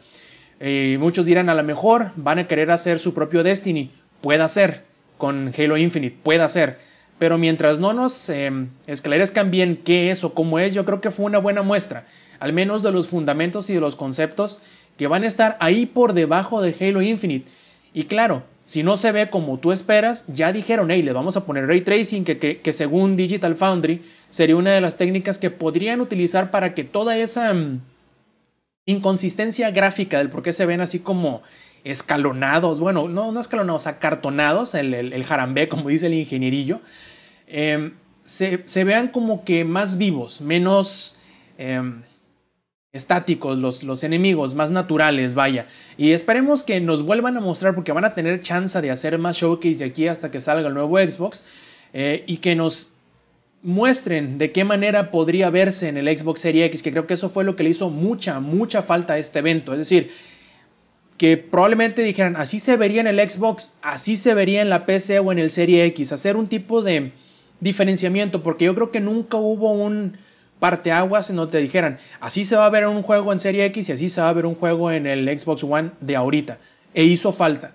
Eh, 0.60 0.96
muchos 1.00 1.26
dirán, 1.26 1.48
a 1.48 1.54
lo 1.54 1.64
mejor 1.64 2.12
van 2.16 2.38
a 2.38 2.46
querer 2.46 2.70
hacer 2.70 2.98
su 2.98 3.12
propio 3.12 3.42
Destiny, 3.42 3.90
puede 4.20 4.48
ser, 4.48 4.84
con 5.18 5.52
Halo 5.56 5.76
Infinite, 5.76 6.16
puede 6.22 6.48
ser, 6.48 6.78
pero 7.18 7.38
mientras 7.38 7.80
no 7.80 7.92
nos 7.92 8.28
eh, 8.28 8.50
esclarezcan 8.86 9.50
bien 9.50 9.80
qué 9.84 10.10
es 10.10 10.24
o 10.24 10.34
cómo 10.34 10.58
es, 10.58 10.74
yo 10.74 10.84
creo 10.84 11.00
que 11.00 11.10
fue 11.10 11.26
una 11.26 11.38
buena 11.38 11.62
muestra, 11.62 12.06
al 12.40 12.52
menos 12.52 12.82
de 12.82 12.92
los 12.92 13.08
fundamentos 13.08 13.70
y 13.70 13.74
de 13.74 13.80
los 13.80 13.96
conceptos 13.96 14.62
que 14.96 15.06
van 15.06 15.24
a 15.24 15.26
estar 15.26 15.56
ahí 15.60 15.86
por 15.86 16.12
debajo 16.12 16.62
de 16.62 16.74
Halo 16.80 17.02
Infinite. 17.02 17.50
Y 17.92 18.04
claro, 18.04 18.44
si 18.64 18.82
no 18.82 18.96
se 18.96 19.12
ve 19.12 19.28
como 19.28 19.58
tú 19.58 19.72
esperas, 19.72 20.26
ya 20.28 20.50
dijeron, 20.50 20.90
hey, 20.90 21.02
le 21.02 21.12
vamos 21.12 21.36
a 21.36 21.44
poner 21.44 21.66
ray 21.66 21.82
tracing, 21.82 22.24
que, 22.24 22.38
que, 22.38 22.72
según 22.72 23.14
Digital 23.14 23.56
Foundry 23.56 24.02
sería 24.30 24.56
una 24.56 24.72
de 24.72 24.80
las 24.80 24.96
técnicas 24.96 25.38
que 25.38 25.50
podrían 25.50 26.00
utilizar 26.00 26.50
para 26.50 26.74
que 26.74 26.82
toda 26.82 27.18
esa 27.18 27.52
mm, 27.52 27.82
inconsistencia 28.86 29.70
gráfica 29.70 30.18
del 30.18 30.30
por 30.30 30.42
qué 30.42 30.54
se 30.54 30.64
ven 30.64 30.80
así 30.80 30.98
como 30.98 31.42
escalonados, 31.84 32.80
bueno, 32.80 33.06
no, 33.06 33.32
no 33.32 33.40
escalonados, 33.40 33.86
acartonados, 33.86 34.74
el, 34.74 34.94
el, 34.94 35.12
el 35.12 35.24
jarambé, 35.24 35.68
como 35.68 35.90
dice 35.90 36.06
el 36.06 36.14
ingenierillo, 36.14 36.80
em, 37.46 37.92
se, 38.24 38.62
se, 38.64 38.84
vean 38.84 39.08
como 39.08 39.44
que 39.44 39.64
más 39.64 39.98
vivos, 39.98 40.40
menos... 40.40 41.16
Em, 41.58 42.02
estáticos, 42.94 43.58
los, 43.58 43.82
los, 43.82 44.04
enemigos 44.04 44.54
más 44.54 44.70
naturales, 44.70 45.34
vaya. 45.34 45.66
Y 45.98 46.12
esperemos 46.12 46.62
que 46.62 46.80
nos 46.80 47.02
vuelvan 47.02 47.36
a 47.36 47.40
mostrar 47.40 47.74
porque 47.74 47.92
van 47.92 48.04
a 48.04 48.14
tener 48.14 48.40
chance 48.40 48.80
de 48.80 48.90
hacer 48.90 49.18
más 49.18 49.36
showcase 49.36 49.74
de 49.74 49.84
aquí 49.84 50.06
hasta 50.06 50.30
que 50.30 50.40
salga 50.40 50.68
el 50.68 50.74
nuevo 50.74 50.96
Xbox 50.98 51.44
eh, 51.92 52.22
y 52.26 52.36
que 52.38 52.54
nos 52.54 52.94
muestren 53.62 54.38
de 54.38 54.52
qué 54.52 54.62
manera 54.62 55.10
podría 55.10 55.50
verse 55.50 55.88
en 55.88 55.96
el 55.96 56.16
Xbox 56.16 56.40
Series 56.40 56.66
X, 56.66 56.82
que 56.82 56.92
creo 56.92 57.06
que 57.06 57.14
eso 57.14 57.30
fue 57.30 57.42
lo 57.42 57.56
que 57.56 57.64
le 57.64 57.70
hizo 57.70 57.90
mucha, 57.90 58.38
mucha 58.38 58.82
falta 58.82 59.14
a 59.14 59.18
este 59.18 59.40
evento. 59.40 59.72
Es 59.72 59.78
decir, 59.78 60.12
que 61.18 61.36
probablemente 61.36 62.02
dijeran, 62.02 62.36
así 62.36 62.60
se 62.60 62.76
vería 62.76 63.00
en 63.00 63.08
el 63.08 63.28
Xbox, 63.28 63.72
así 63.82 64.14
se 64.14 64.34
vería 64.34 64.62
en 64.62 64.70
la 64.70 64.86
PC 64.86 65.18
o 65.18 65.32
en 65.32 65.40
el 65.40 65.50
Serie 65.50 65.84
X, 65.86 66.12
hacer 66.12 66.36
un 66.36 66.46
tipo 66.46 66.80
de 66.80 67.10
diferenciamiento, 67.58 68.42
porque 68.44 68.66
yo 68.66 68.74
creo 68.76 68.92
que 68.92 69.00
nunca 69.00 69.36
hubo 69.36 69.72
un 69.72 70.16
parteaguas 70.64 71.28
donde 71.28 71.52
te 71.52 71.58
dijeran, 71.58 71.98
así 72.20 72.42
se 72.42 72.56
va 72.56 72.64
a 72.64 72.70
ver 72.70 72.86
un 72.86 73.02
juego 73.02 73.34
en 73.34 73.38
Serie 73.38 73.66
X 73.66 73.90
y 73.90 73.92
así 73.92 74.08
se 74.08 74.22
va 74.22 74.30
a 74.30 74.32
ver 74.32 74.46
un 74.46 74.54
juego 74.54 74.90
en 74.90 75.06
el 75.06 75.38
Xbox 75.38 75.62
One 75.62 75.90
de 76.00 76.16
ahorita. 76.16 76.56
E 76.94 77.04
hizo 77.04 77.32
falta. 77.32 77.72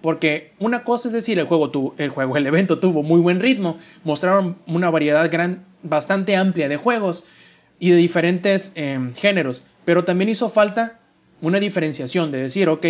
Porque 0.00 0.52
una 0.60 0.84
cosa 0.84 1.08
es 1.08 1.12
decir, 1.12 1.40
el 1.40 1.46
juego, 1.46 1.70
tuvo, 1.70 1.96
el 1.98 2.10
juego, 2.10 2.36
el 2.36 2.46
evento 2.46 2.78
tuvo 2.78 3.02
muy 3.02 3.20
buen 3.20 3.40
ritmo, 3.40 3.78
mostraron 4.04 4.58
una 4.68 4.90
variedad 4.90 5.28
gran, 5.28 5.64
bastante 5.82 6.36
amplia 6.36 6.68
de 6.68 6.76
juegos 6.76 7.24
y 7.80 7.90
de 7.90 7.96
diferentes 7.96 8.70
em, 8.76 9.12
géneros, 9.14 9.64
pero 9.84 10.04
también 10.04 10.28
hizo 10.28 10.48
falta 10.48 11.00
una 11.40 11.58
diferenciación 11.58 12.30
de 12.30 12.42
decir, 12.42 12.68
ok, 12.68 12.86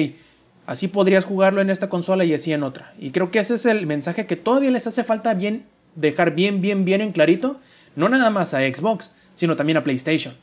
así 0.66 0.86
podrías 0.88 1.24
jugarlo 1.24 1.62
en 1.62 1.70
esta 1.70 1.88
consola 1.88 2.26
y 2.26 2.34
así 2.34 2.52
en 2.52 2.62
otra. 2.62 2.92
Y 2.98 3.10
creo 3.10 3.30
que 3.30 3.38
ese 3.38 3.54
es 3.54 3.64
el 3.64 3.86
mensaje 3.86 4.26
que 4.26 4.36
todavía 4.36 4.70
les 4.70 4.86
hace 4.86 5.02
falta 5.02 5.32
bien 5.32 5.64
dejar 5.94 6.34
bien, 6.34 6.60
bien, 6.60 6.84
bien 6.84 7.00
en 7.00 7.12
clarito, 7.12 7.58
no 7.96 8.10
nada 8.10 8.28
más 8.28 8.52
a 8.52 8.58
Xbox, 8.58 9.14
sino 9.40 9.56
también 9.56 9.78
a 9.78 9.84
PlayStation. 9.84 10.34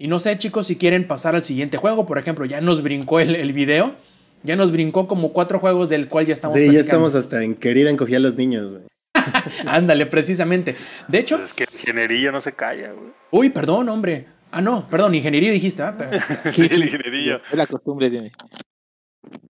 Y 0.00 0.08
no 0.08 0.18
sé, 0.18 0.36
chicos, 0.36 0.66
si 0.66 0.74
quieren 0.74 1.06
pasar 1.06 1.36
al 1.36 1.44
siguiente 1.44 1.76
juego. 1.76 2.06
Por 2.06 2.18
ejemplo, 2.18 2.44
ya 2.44 2.60
nos 2.60 2.82
brincó 2.82 3.20
el, 3.20 3.36
el 3.36 3.52
video. 3.52 3.94
Ya 4.42 4.56
nos 4.56 4.72
brincó 4.72 5.06
como 5.06 5.32
cuatro 5.32 5.60
juegos 5.60 5.88
del 5.88 6.08
cual 6.08 6.26
ya 6.26 6.34
estamos. 6.34 6.58
Sí, 6.58 6.72
ya 6.72 6.80
estamos 6.80 7.14
hasta 7.14 7.44
en 7.44 7.54
querida 7.54 7.88
encogía 7.88 8.16
a 8.16 8.20
los 8.20 8.34
niños. 8.34 8.78
Ándale, 9.66 10.06
precisamente. 10.06 10.74
De 11.06 11.20
hecho. 11.20 11.36
Pues 11.36 11.50
es 11.50 11.54
que 11.54 11.66
ingeniería 11.72 12.32
no 12.32 12.40
se 12.40 12.52
calla, 12.52 12.90
güey. 12.90 13.12
Uy, 13.30 13.50
perdón, 13.50 13.88
hombre. 13.88 14.26
Ah, 14.50 14.60
no, 14.60 14.88
perdón, 14.88 15.14
ingeniería 15.14 15.52
dijiste, 15.52 15.84
¿ah? 15.84 15.96
sí, 16.52 16.62
ingeniería. 16.62 17.40
Es 17.48 17.56
la 17.56 17.66
costumbre, 17.68 18.10
dime. 18.10 18.32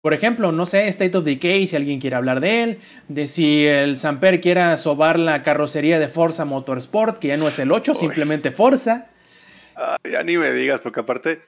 Por 0.01 0.13
ejemplo, 0.13 0.51
no 0.51 0.65
sé, 0.65 0.87
State 0.87 1.17
of 1.17 1.25
Decay, 1.25 1.67
si 1.67 1.75
alguien 1.75 1.99
quiere 1.99 2.15
hablar 2.15 2.39
de 2.39 2.63
él, 2.63 2.79
de 3.07 3.27
si 3.27 3.65
el 3.65 3.97
Samper 3.97 4.39
quiera 4.39 4.77
sobar 4.77 5.17
la 5.17 5.41
carrocería 5.41 5.99
de 5.99 6.07
Forza 6.07 6.45
Motorsport, 6.45 7.17
que 7.17 7.29
ya 7.29 7.37
no 7.37 7.47
es 7.47 7.57
el 7.59 7.71
8, 7.71 7.95
simplemente 7.95 8.51
Forza. 8.51 9.09
ya 10.03 10.23
ni 10.23 10.37
me 10.37 10.51
digas, 10.51 10.81
porque 10.81 10.99
aparte, 10.99 11.41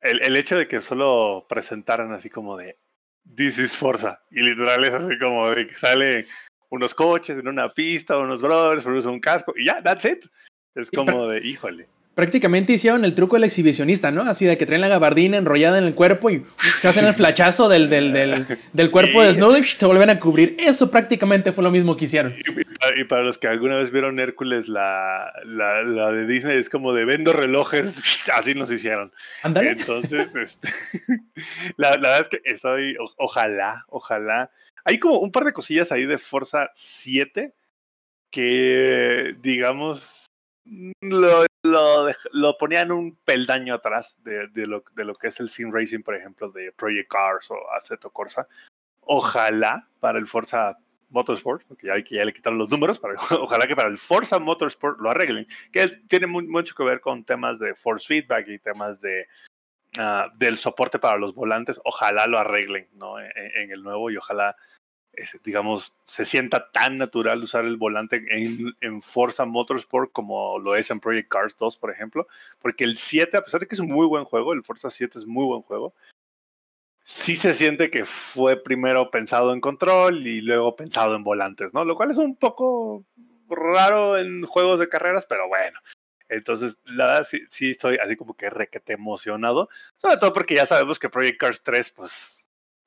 el, 0.00 0.22
el, 0.22 0.36
hecho 0.36 0.56
de 0.56 0.68
que 0.68 0.82
solo 0.82 1.46
presentaran 1.48 2.12
así 2.12 2.28
como 2.28 2.56
de 2.56 2.78
This 3.34 3.58
is 3.58 3.76
Forza, 3.76 4.20
y 4.30 4.42
literal 4.42 4.84
es 4.84 4.92
así 4.92 5.18
como 5.18 5.48
de 5.48 5.66
que 5.66 5.74
sale 5.74 6.26
unos 6.68 6.94
coches 6.94 7.38
en 7.38 7.48
una 7.48 7.70
pista, 7.70 8.18
unos 8.18 8.40
brothers, 8.40 8.84
produce 8.84 9.08
un 9.08 9.20
casco, 9.20 9.54
y 9.56 9.64
ya, 9.64 9.82
that's 9.82 10.04
it. 10.04 10.26
Es 10.74 10.90
como 10.90 11.26
de, 11.28 11.46
híjole 11.46 11.88
prácticamente 12.14 12.74
hicieron 12.74 13.04
el 13.04 13.14
truco 13.14 13.36
del 13.36 13.44
exhibicionista, 13.44 14.10
¿no? 14.10 14.22
Así 14.22 14.44
de 14.44 14.58
que 14.58 14.66
traen 14.66 14.82
la 14.82 14.88
gabardina 14.88 15.38
enrollada 15.38 15.78
en 15.78 15.84
el 15.84 15.94
cuerpo 15.94 16.30
y 16.30 16.42
hacen 16.82 17.06
el 17.06 17.14
flachazo 17.14 17.68
del, 17.68 17.88
del, 17.88 18.12
del, 18.12 18.46
del 18.72 18.90
cuerpo 18.90 19.22
de 19.22 19.32
Snow 19.32 19.56
y 19.56 19.62
se 19.62 19.86
vuelven 19.86 20.10
a 20.10 20.20
cubrir. 20.20 20.56
Eso 20.58 20.90
prácticamente 20.90 21.52
fue 21.52 21.64
lo 21.64 21.70
mismo 21.70 21.96
que 21.96 22.04
hicieron. 22.04 22.34
Y, 22.96 23.04
para, 23.04 23.22
los 23.22 23.38
que 23.38 23.48
alguna 23.48 23.76
vez 23.76 23.90
vieron 23.90 24.18
Hércules, 24.20 24.68
la, 24.68 25.32
la, 25.44 25.82
la, 25.82 26.12
de 26.12 26.26
Disney 26.26 26.58
es 26.58 26.68
como 26.68 26.92
de 26.92 27.04
vendo 27.04 27.32
relojes, 27.32 28.02
así 28.34 28.54
nos 28.54 28.70
hicieron. 28.70 29.12
Ándale. 29.42 29.70
Entonces, 29.70 30.34
este, 30.36 30.68
la, 31.76 31.90
la, 31.90 31.96
verdad 31.96 32.20
es 32.20 32.28
que 32.28 32.40
estoy, 32.44 32.96
ojalá, 33.16 33.84
ojalá. 33.88 34.50
Hay 34.84 34.98
como 34.98 35.18
un 35.18 35.32
par 35.32 35.44
de 35.44 35.52
cosillas 35.52 35.92
ahí 35.92 36.06
de 36.06 36.18
Forza 36.18 36.70
7 36.74 37.54
que, 38.30 39.36
digamos, 39.40 40.31
lo, 40.64 41.46
lo, 42.32 42.58
ponían 42.58 42.92
un 42.92 43.16
peldaño 43.24 43.74
atrás 43.74 44.18
de, 44.22 44.48
de, 44.48 44.66
lo, 44.66 44.84
de, 44.94 45.04
lo, 45.04 45.14
que 45.14 45.28
es 45.28 45.40
el 45.40 45.48
Sim 45.48 45.72
Racing, 45.72 46.02
por 46.02 46.14
ejemplo, 46.14 46.50
de 46.50 46.72
Project 46.72 47.10
Cars 47.10 47.50
o 47.50 47.70
Assetto 47.72 48.10
Corsa. 48.10 48.46
Ojalá 49.00 49.88
para 50.00 50.18
el 50.18 50.26
Forza 50.26 50.78
Motorsport, 51.10 51.64
porque 51.66 51.88
ya, 51.88 51.94
ya 51.98 52.24
le 52.24 52.32
quitaron 52.32 52.58
los 52.58 52.70
números, 52.70 52.98
para, 52.98 53.14
ojalá 53.40 53.66
que 53.66 53.76
para 53.76 53.88
el 53.88 53.98
Forza 53.98 54.38
Motorsport 54.38 55.00
lo 55.00 55.10
arreglen, 55.10 55.46
que 55.72 55.88
tiene 56.08 56.26
mucho 56.26 56.74
que 56.74 56.84
ver 56.84 57.00
con 57.00 57.24
temas 57.24 57.58
de 57.58 57.74
force 57.74 58.06
feedback 58.06 58.48
y 58.48 58.58
temas 58.58 59.00
de, 59.00 59.26
uh, 59.98 60.36
del 60.36 60.58
soporte 60.58 60.98
para 60.98 61.18
los 61.18 61.34
volantes. 61.34 61.80
Ojalá 61.84 62.26
lo 62.26 62.38
arreglen 62.38 62.88
¿no? 62.94 63.18
en, 63.18 63.30
en 63.34 63.70
el 63.70 63.82
nuevo 63.82 64.10
y 64.10 64.16
ojalá 64.16 64.56
digamos, 65.44 65.94
se 66.04 66.24
sienta 66.24 66.70
tan 66.70 66.96
natural 66.98 67.42
usar 67.42 67.64
el 67.64 67.76
volante 67.76 68.24
en, 68.30 69.02
Forza 69.02 69.44
Motorsport 69.44 70.12
como 70.12 70.58
lo 70.58 70.74
es 70.74 70.90
en 70.90 71.00
Project 71.00 71.28
Cars 71.28 71.56
2, 71.58 71.76
por 71.76 71.90
ejemplo, 71.90 72.26
porque 72.60 72.84
el 72.84 72.96
7, 72.96 73.36
a 73.36 73.44
pesar 73.44 73.60
de 73.60 73.66
que 73.66 73.74
es 73.74 73.80
un 73.80 73.88
muy 73.88 74.06
buen 74.06 74.24
juego, 74.24 74.52
el 74.52 74.62
Forza 74.62 74.90
7 74.90 75.18
es 75.18 75.26
muy 75.26 75.44
buen 75.44 75.62
juego, 75.62 75.94
sí 77.04 77.36
se 77.36 77.54
siente 77.54 77.90
que 77.90 78.04
fue 78.04 78.62
primero 78.62 79.10
pensado 79.10 79.52
en 79.52 79.60
control 79.60 80.26
y 80.26 80.40
luego 80.40 80.76
pensado 80.76 81.14
en 81.14 81.24
volantes, 81.24 81.74
¿no? 81.74 81.84
Lo 81.84 81.96
cual 81.96 82.10
es 82.10 82.18
un 82.18 82.36
poco 82.36 83.04
raro 83.48 84.18
en 84.18 84.44
juegos 84.44 84.78
de 84.78 84.88
carreras, 84.88 85.26
pero 85.26 85.48
bueno. 85.48 85.78
Entonces, 86.28 86.78
la 86.84 87.06
verdad, 87.06 87.24
sí, 87.24 87.42
sí 87.48 87.70
estoy 87.72 87.98
así 88.02 88.16
como 88.16 88.34
que 88.34 88.48
requete 88.48 88.94
emocionado, 88.94 89.68
sobre 89.96 90.16
todo 90.16 90.32
porque 90.32 90.54
ya 90.54 90.64
sabemos 90.64 90.98
que 90.98 91.10
Project 91.10 91.38
Cars 91.38 91.62
3, 91.62 91.90
pues 91.90 92.41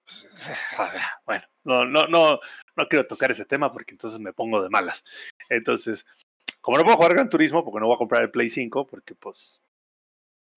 bueno, 1.25 1.43
no, 1.63 1.85
no, 1.85 2.07
no, 2.07 2.39
no 2.75 2.87
quiero 2.87 3.05
tocar 3.05 3.31
ese 3.31 3.45
tema 3.45 3.71
porque 3.71 3.93
entonces 3.93 4.19
me 4.19 4.33
pongo 4.33 4.61
de 4.61 4.69
malas. 4.69 5.03
Entonces, 5.49 6.05
como 6.61 6.77
no 6.77 6.83
puedo 6.83 6.97
jugar 6.97 7.13
Gran 7.13 7.29
Turismo, 7.29 7.63
porque 7.63 7.79
no 7.79 7.87
voy 7.87 7.95
a 7.95 7.99
comprar 7.99 8.23
el 8.23 8.31
Play 8.31 8.49
5, 8.49 8.87
porque 8.87 9.15
pues, 9.15 9.61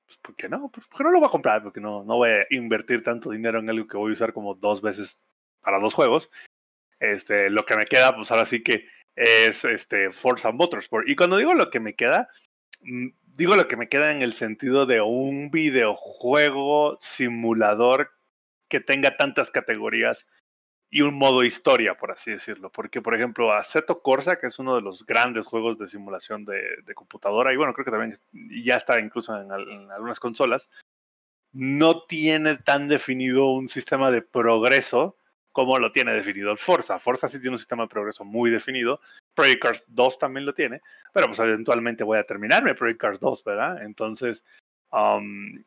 pues 0.07 0.19
¿por 0.19 0.35
qué 0.37 0.49
no? 0.49 0.71
Pues, 0.71 0.87
porque 0.87 1.05
no 1.05 1.11
lo 1.11 1.21
voy 1.21 1.29
a 1.29 1.33
comprar, 1.33 1.63
porque 1.63 1.81
no, 1.81 2.05
no 2.05 2.17
voy 2.17 2.31
a 2.31 2.47
invertir 2.51 3.03
tanto 3.03 3.31
dinero 3.31 3.59
en 3.59 3.71
algo 3.71 3.87
que 3.87 3.97
voy 3.97 4.11
a 4.11 4.13
usar 4.13 4.33
como 4.33 4.55
dos 4.55 4.81
veces 4.83 5.19
para 5.61 5.79
dos 5.79 5.95
juegos. 5.95 6.31
Este, 7.01 7.51
lo 7.51 7.65
que 7.65 7.77
me 7.77 7.85
queda, 7.85 8.15
pues 8.15 8.31
ahora 8.31 8.45
sí 8.45 8.63
que 8.63 8.87
es 9.15 9.65
este 9.65 10.11
Forza 10.13 10.53
Motorsport. 10.53 11.09
Y 11.09 11.17
cuando 11.17 11.37
digo 11.37 11.55
lo 11.55 11.71
que 11.71 11.81
me 11.81 11.95
queda, 11.95 12.29
mm, 12.83 13.09
digo 13.27 13.57
lo 13.57 13.69
que 13.69 13.77
me 13.77 13.89
queda 13.89 14.13
en 14.13 14.23
el 14.23 14.33
sentido 14.33 14.87
de 14.87 15.01
un 15.01 15.51
videojuego 15.51 16.97
simulador 17.01 18.18
que 18.69 18.81
tenga 18.81 19.17
tantas 19.17 19.51
categorías 19.51 20.27
y 20.91 21.03
un 21.03 21.15
modo 21.15 21.45
historia, 21.45 21.97
por 21.97 22.11
así 22.11 22.31
decirlo. 22.31 22.71
Porque, 22.71 23.03
por 23.03 23.15
ejemplo, 23.15 23.53
Assetto 23.53 24.01
Corsa, 24.01 24.39
que 24.39 24.47
es 24.47 24.59
uno 24.59 24.75
de 24.75 24.83
los 24.83 25.05
grandes 25.05 25.47
juegos 25.47 25.79
de 25.79 25.89
simulación 25.89 26.45
de, 26.45 26.95
computadora, 26.95 27.53
y 27.53 27.57
bueno, 27.57 27.75
creo 27.75 27.85
que 27.85 27.91
también 27.91 28.15
ya 28.65 28.77
está 28.77 28.99
incluso 29.01 29.39
en, 29.41 29.51
algunas 29.91 30.21
consolas, 30.21 30.71
no 31.53 32.03
tiene 32.03 32.57
tan 32.57 32.89
definido 32.89 33.47
un 33.51 33.69
sistema 33.69 34.11
de 34.11 34.23
progreso 34.23 35.17
como 35.53 35.79
lo 35.79 35.91
tiene 35.91 36.13
definido 36.13 36.55
Forza. 36.57 36.99
Forza 36.99 37.27
sí 37.27 37.41
tiene 37.41 37.55
un 37.55 37.59
sistema 37.59 37.83
de 37.83 37.89
progreso 37.89 38.25
muy 38.25 38.51
definido. 38.51 39.01
Project 39.35 39.63
Cars 39.63 39.85
2 39.89 40.19
también 40.19 40.47
lo 40.47 40.55
tiene, 40.55 40.83
pero 41.13 41.27
pues 41.27 41.39
eventualmente 41.41 42.05
voy 42.05 42.19
a 42.19 42.25
terminarme 42.25 42.75
Project 42.75 43.01
Cars 43.01 43.21
2, 43.21 43.45
¿verdad? 43.45 43.83
Entonces, 43.83 44.45
um, 44.93 45.65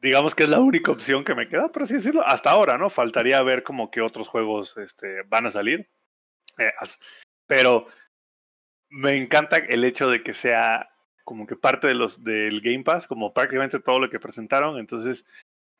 digamos 0.00 0.34
que 0.34 0.44
es 0.44 0.48
la 0.48 0.60
única 0.60 0.92
opción 0.92 1.24
que 1.24 1.34
me 1.34 1.48
queda, 1.48 1.70
por 1.70 1.82
así 1.82 1.94
decirlo, 1.94 2.26
hasta 2.26 2.50
ahora, 2.50 2.78
¿no? 2.78 2.90
Faltaría 2.90 3.42
ver 3.42 3.62
como 3.62 3.90
que 3.90 4.00
otros 4.00 4.28
juegos 4.28 4.76
este, 4.76 5.22
van 5.26 5.46
a 5.46 5.50
salir. 5.50 5.88
Eh, 6.58 6.72
pero 7.46 7.86
me 8.88 9.16
encanta 9.16 9.58
el 9.58 9.84
hecho 9.84 10.10
de 10.10 10.22
que 10.22 10.32
sea 10.32 10.90
como 11.24 11.46
que 11.46 11.56
parte 11.56 11.86
de 11.86 11.94
los 11.94 12.24
del 12.24 12.60
Game 12.62 12.84
Pass, 12.84 13.06
como 13.06 13.34
prácticamente 13.34 13.80
todo 13.80 14.00
lo 14.00 14.08
que 14.08 14.18
presentaron. 14.18 14.78
Entonces, 14.78 15.26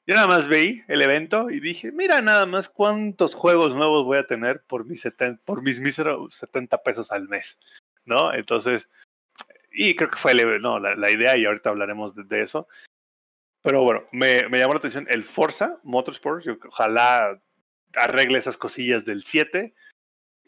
yo 0.07 0.15
nada 0.15 0.27
más 0.27 0.47
veí 0.49 0.83
el 0.89 1.03
evento 1.03 1.51
y 1.51 1.61
dije, 1.61 1.93
mira 1.93 2.21
nada 2.21 2.47
más 2.47 2.69
cuántos 2.69 3.35
juegos 3.35 3.75
nuevos 3.75 4.05
voy 4.05 4.19
a 4.19 4.27
tener 4.27 4.63
por 4.65 4.85
mis, 4.85 5.05
por 5.45 5.63
mis 5.63 5.81
míseros 5.81 6.35
70 6.35 6.83
pesos 6.83 7.13
al 7.13 7.29
mes, 7.29 7.59
¿no? 8.05 8.33
Entonces, 8.35 8.89
y 9.71 9.95
creo 9.97 10.11
que 10.11 10.17
fue 10.17 10.35
no, 10.61 10.79
la, 10.79 11.11
idea 11.11 11.37
y 11.37 11.45
ahorita 11.45 11.71
hablaremos 11.71 12.15
de 12.15 12.43
eso. 12.43 12.69
Pero 13.63 13.83
bueno, 13.83 14.05
me, 14.13 14.43
llamó 14.51 14.75
la 14.75 14.79
atención 14.79 15.07
el 15.11 15.25
Forza 15.25 15.79
Motorsport. 15.83 16.45
ojalá 16.67 17.41
arregle 17.95 18.39
esas 18.39 18.57
cosillas 18.57 19.05
del 19.05 19.25
7. 19.25 19.75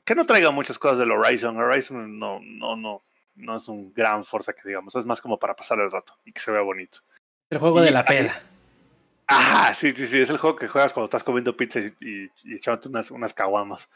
Que 0.05 0.15
no 0.15 0.25
traiga 0.25 0.51
muchas 0.51 0.79
cosas 0.79 0.99
del 0.99 1.13
Horizon. 1.13 1.57
Horizon 1.57 2.19
no, 2.19 2.41
no, 2.43 2.77
no, 2.77 3.03
no 3.35 3.57
es 3.57 3.69
un 3.69 3.93
gran 3.93 4.25
Forza 4.25 4.53
que 4.53 4.67
digamos. 4.67 4.95
Es 4.95 5.07
más 5.07 5.21
como 5.21 5.39
para 5.39 5.57
pasar 5.57 5.79
el 5.81 5.91
rato 5.91 6.19
y 6.25 6.33
que 6.33 6.41
se 6.41 6.51
vea 6.51 6.63
bonito. 6.63 7.01
El 7.51 7.59
juego 7.59 7.81
de 7.81 7.91
la 7.91 8.05
peda. 8.05 8.33
Ah, 9.27 9.73
sí, 9.75 9.93
sí, 9.93 10.07
sí. 10.07 10.21
Es 10.21 10.31
el 10.31 10.39
juego 10.39 10.57
que 10.57 10.69
juegas 10.69 10.93
cuando 10.93 11.07
estás 11.07 11.25
comiendo 11.25 11.57
pizza 11.57 11.81
y, 11.81 11.95
y, 12.01 12.55
echándote 12.55 12.89
unas, 12.89 13.11
unas 13.11 13.35
caguamas. 13.35 13.89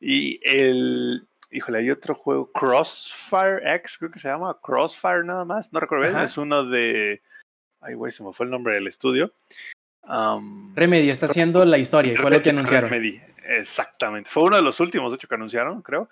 Y 0.00 0.40
el. 0.42 1.26
Híjole, 1.50 1.78
hay 1.78 1.90
otro 1.90 2.14
juego, 2.14 2.50
Crossfire 2.50 3.60
X, 3.76 3.98
creo 3.98 4.10
que 4.10 4.18
se 4.18 4.28
llama 4.28 4.58
Crossfire 4.60 5.24
nada 5.24 5.44
más. 5.44 5.72
No 5.72 5.78
recuerdo 5.78 6.10
bien. 6.10 6.20
Es 6.20 6.36
uno 6.36 6.64
de 6.64 7.22
Ay, 7.86 7.94
güey, 7.94 8.10
se 8.10 8.24
me 8.24 8.32
fue 8.32 8.46
el 8.46 8.50
nombre 8.50 8.74
del 8.74 8.88
estudio. 8.88 9.32
Remedy 10.74 11.08
está 11.08 11.26
haciendo 11.26 11.64
la 11.64 11.78
historia, 11.78 12.14
y 12.14 12.16
fue 12.16 12.30
lo 12.30 12.42
que 12.42 12.50
anunciaron. 12.50 12.90
Remedy, 12.90 13.20
exactamente. 13.48 14.28
Fue 14.28 14.42
uno 14.42 14.56
de 14.56 14.62
los 14.62 14.80
últimos, 14.80 15.12
de 15.12 15.16
hecho, 15.16 15.28
que 15.28 15.34
anunciaron, 15.36 15.82
creo. 15.82 16.08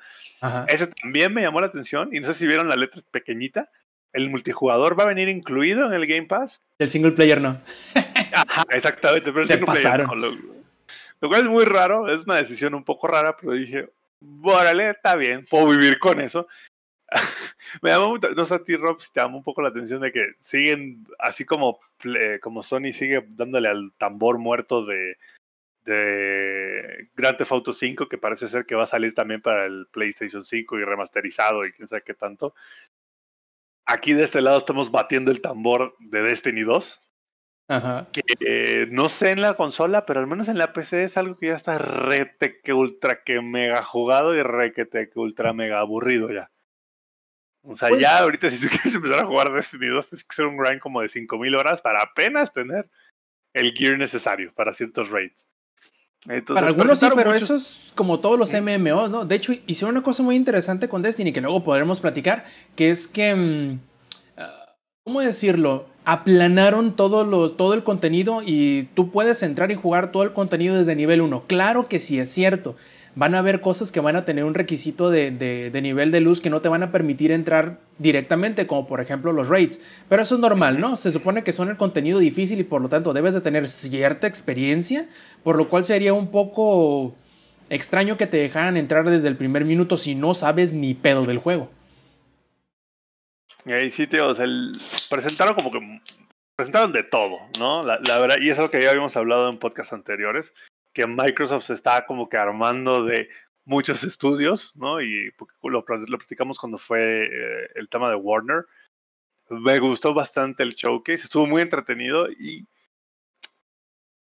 Ese 0.68 0.87
también 0.87 1.34
me 1.34 1.42
llamó 1.42 1.60
la 1.60 1.66
atención, 1.66 2.10
y 2.12 2.20
no 2.20 2.26
sé 2.26 2.34
si 2.34 2.46
vieron 2.46 2.68
la 2.68 2.76
letra 2.76 3.02
pequeñita. 3.10 3.70
El 4.12 4.30
multijugador 4.30 4.98
va 4.98 5.02
a 5.04 5.08
venir 5.08 5.28
incluido 5.28 5.87
en 5.87 5.92
el 5.94 6.06
Game 6.06 6.26
Pass. 6.26 6.62
El 6.78 6.88
single 6.88 7.10
player 7.10 7.40
no. 7.40 7.60
Ajá, 8.32 8.64
exactamente, 8.70 9.32
pero 9.32 9.42
el 9.42 9.48
single 9.48 9.66
player 9.66 10.06
no. 10.06 10.14
Lo, 10.14 10.30
lo, 10.30 11.28
cual 11.28 11.40
es 11.40 11.48
muy 11.48 11.64
raro, 11.64 12.12
es 12.12 12.24
una 12.24 12.37
decisión 12.37 12.74
un 12.74 12.84
poco 12.84 13.08
rara, 13.08 13.37
pero 13.37 13.54
dije, 13.54 13.90
órale, 14.42 14.90
está 14.90 15.16
bien, 15.16 15.44
puedo 15.50 15.66
vivir 15.66 15.98
con 15.98 16.20
eso. 16.20 16.46
me 17.83 17.90
llama 17.90 18.18
no 18.37 18.44
sé 18.44 18.55
a 18.55 18.64
ti, 18.64 18.77
Rob, 18.77 19.00
si 19.00 19.12
te 19.12 19.20
llama 19.20 19.37
un 19.37 19.42
poco 19.42 19.62
la 19.62 19.68
atención 19.68 20.00
de 20.00 20.12
que 20.12 20.35
siguen, 20.38 21.07
así 21.18 21.44
como, 21.44 21.81
como 22.42 22.62
Sony 22.62 22.92
sigue 22.92 23.24
dándole 23.29 23.68
al 23.68 23.92
tambor 23.98 24.38
muerto 24.38 24.85
de, 24.85 25.16
de 25.85 27.09
Grand 27.14 27.37
Theft 27.37 27.53
Auto 27.53 27.72
5, 27.72 28.09
que 28.09 28.18
parece 28.18 28.48
ser 28.48 28.66
que 28.66 28.74
va 28.74 28.85
a 28.85 28.87
salir 28.87 29.14
también 29.14 29.40
para 29.40 29.66
el 29.66 29.87
PlayStation 29.90 30.44
5 30.44 30.79
y 30.79 30.85
remasterizado 30.85 31.64
y 31.64 31.72
quién 31.72 31.87
sabe 31.87 32.03
qué 32.03 32.14
tanto. 32.14 32.55
Aquí 33.87 34.14
de 34.14 34.24
este 34.24 34.40
lado 34.40 34.59
estamos 34.59 34.90
batiendo 34.90 35.31
el 35.31 35.42
tambor 35.42 35.94
de 35.98 36.22
Destiny 36.22 36.62
2. 36.62 37.00
Ajá. 37.68 38.09
Que 38.12 38.87
no 38.90 39.09
sé 39.09 39.31
en 39.31 39.40
la 39.40 39.55
consola, 39.55 40.05
pero 40.07 40.20
al 40.20 40.27
menos 40.27 40.48
en 40.48 40.59
la 40.59 40.72
PC 40.72 41.05
es 41.05 41.16
algo 41.16 41.37
que 41.37 41.48
ya 41.48 41.57
está 41.57 41.79
rete 41.79 42.61
que 42.61 42.72
ultra 42.72 43.22
que 43.24 43.40
mega 43.40 43.83
jugado 43.83 44.35
y 44.35 44.42
requete 44.42 45.09
que 45.11 45.18
ultra 45.18 45.53
mega 45.53 45.81
aburrido 45.81 46.31
ya. 46.31 46.50
O 47.66 47.74
sea, 47.74 47.88
ya 47.88 47.96
pues 47.96 48.07
ahorita 48.09 48.50
si 48.50 48.61
tú 48.61 48.68
quieres 48.70 48.94
empezar 48.94 49.20
a 49.20 49.24
jugar 49.24 49.53
Destiny 49.53 49.87
2, 49.87 50.09
tienes 50.09 50.24
que 50.24 50.33
hacer 50.33 50.46
un 50.46 50.57
grind 50.57 50.81
como 50.81 51.00
de 51.00 51.09
5000 51.09 51.55
horas 51.55 51.81
para 51.81 52.03
apenas 52.03 52.53
tener 52.53 52.88
el 53.55 53.72
gear 53.72 53.96
necesario 53.96 54.53
para 54.55 54.72
ciertos 54.72 55.11
raids. 55.11 55.46
Entonces, 56.27 56.55
para 56.55 56.68
algunos 56.68 56.98
sí, 56.98 57.07
pero 57.14 57.35
eso 57.35 57.57
es 57.57 57.92
como 57.94 58.20
todos 58.20 58.38
los 58.38 58.53
MMOs, 58.55 59.11
¿no? 59.11 59.24
De 59.27 59.35
hecho, 59.35 59.53
hicieron 59.66 59.94
una 59.96 60.03
cosa 60.03 60.22
muy 60.22 60.37
interesante 60.37 60.88
con 60.88 61.03
Destiny 61.03 61.33
que 61.33 61.42
luego 61.42 61.62
podremos 61.62 62.00
platicar, 62.00 62.46
que 62.77 62.90
es 62.90 63.07
que, 63.07 63.35
mm, 63.35 63.81
ah, 64.38 64.74
¿cómo 65.05 65.20
decirlo? 65.20 65.87
Aplanaron 66.07 66.96
todo, 66.96 67.24
lo, 67.24 67.53
todo 67.53 67.74
el 67.74 67.85
contenido 67.85 68.40
y 68.44 68.88
tú 68.94 69.11
puedes 69.11 69.42
entrar 69.42 69.70
y 69.70 69.74
jugar 69.74 70.12
todo 70.12 70.22
el 70.22 70.33
contenido 70.33 70.77
desde 70.77 70.96
nivel 70.96 71.20
1. 71.20 71.44
Claro 71.46 71.88
que 71.88 72.00
sí 72.00 72.18
es 72.18 72.31
cierto 72.31 72.74
van 73.14 73.35
a 73.35 73.38
haber 73.38 73.61
cosas 73.61 73.92
que 73.92 74.00
van 74.00 74.16
a 74.16 74.24
tener 74.24 74.44
un 74.44 74.55
requisito 74.55 75.11
de, 75.11 75.70
nivel 75.83 76.11
de 76.11 76.20
luz 76.20 76.40
que 76.40 76.50
no 76.50 76.61
te 76.61 76.68
van 76.68 76.83
a 76.83 76.90
permitir 76.90 77.31
entrar 77.31 77.79
directamente, 77.98 78.66
como 78.66 78.87
por 78.87 79.00
ejemplo 79.00 79.33
los 79.33 79.48
raids. 79.48 79.81
Pero 80.09 80.22
eso 80.22 80.35
es 80.35 80.40
normal, 80.40 80.81
¿no? 80.81 80.96
Se 80.96 81.12
supone 81.12 81.44
que 81.44 81.53
son 81.53 81.70
el 81.70 81.77
contenido 81.77 82.18
difícil 82.18 82.61
y 82.61 82.64
por 82.64 82.83
lo 82.83 82.88
tanto 82.88 83.12
debes 83.12 83.35
de 83.35 83.40
tener 83.40 83.68
cierta 83.68 84.27
experiencia, 84.27 85.09
por 85.42 85.57
lo 85.57 85.68
cual 85.68 85.85
sería 85.85 86.12
un 86.12 86.31
poco 86.31 87.14
extraño 87.70 88.16
que 88.16 88.27
te 88.27 88.37
dejaran 88.37 88.77
entrar 88.77 89.09
desde 89.09 89.29
el 89.29 89.37
primer 89.37 89.64
minuto 89.64 89.96
si 89.96 90.14
no 90.14 90.35
sabes 90.35 90.74
ni 90.74 90.94
pedo 90.94 91.24
del 91.24 91.38
juego. 91.38 91.70
Y 93.66 93.72
ahí 93.72 93.90
sí, 93.90 94.07
tío, 94.07 94.33
presentaron 95.09 95.55
como 95.55 95.70
que 95.70 95.81
presentaron 96.57 96.92
de 96.92 97.03
todo, 97.03 97.38
¿no? 97.59 97.83
La, 97.83 98.18
verdad, 98.18 98.37
y 98.40 98.50
eso 98.50 98.70
que 98.70 98.83
ya 98.83 98.90
habíamos 98.90 99.16
hablado 99.16 99.48
en 99.48 99.59
podcasts 99.59 99.92
anteriores, 99.92 100.53
que 100.94 101.07
Microsoft 101.07 101.64
se 101.64 101.74
está 101.74 102.07
como 102.07 102.28
que 102.28 102.38
armando 102.38 103.04
de 103.04 103.28
muchos 103.64 104.04
estudios, 104.04 104.74
¿no? 104.76 105.02
Y 105.02 105.35
lo, 105.62 105.85
lo 105.85 106.18
platicamos 106.18 106.59
cuando 106.59 106.78
fue 106.78 107.24
eh, 107.24 107.68
el 107.74 107.88
tema 107.88 108.09
de 108.09 108.16
Warner. 108.16 108.64
Me 109.50 109.78
gustó 109.78 110.14
bastante 110.14 110.62
el 110.62 110.74
showcase, 110.74 111.24
estuvo 111.24 111.46
muy 111.46 111.61
entretenido 111.61 112.30
y 112.30 112.66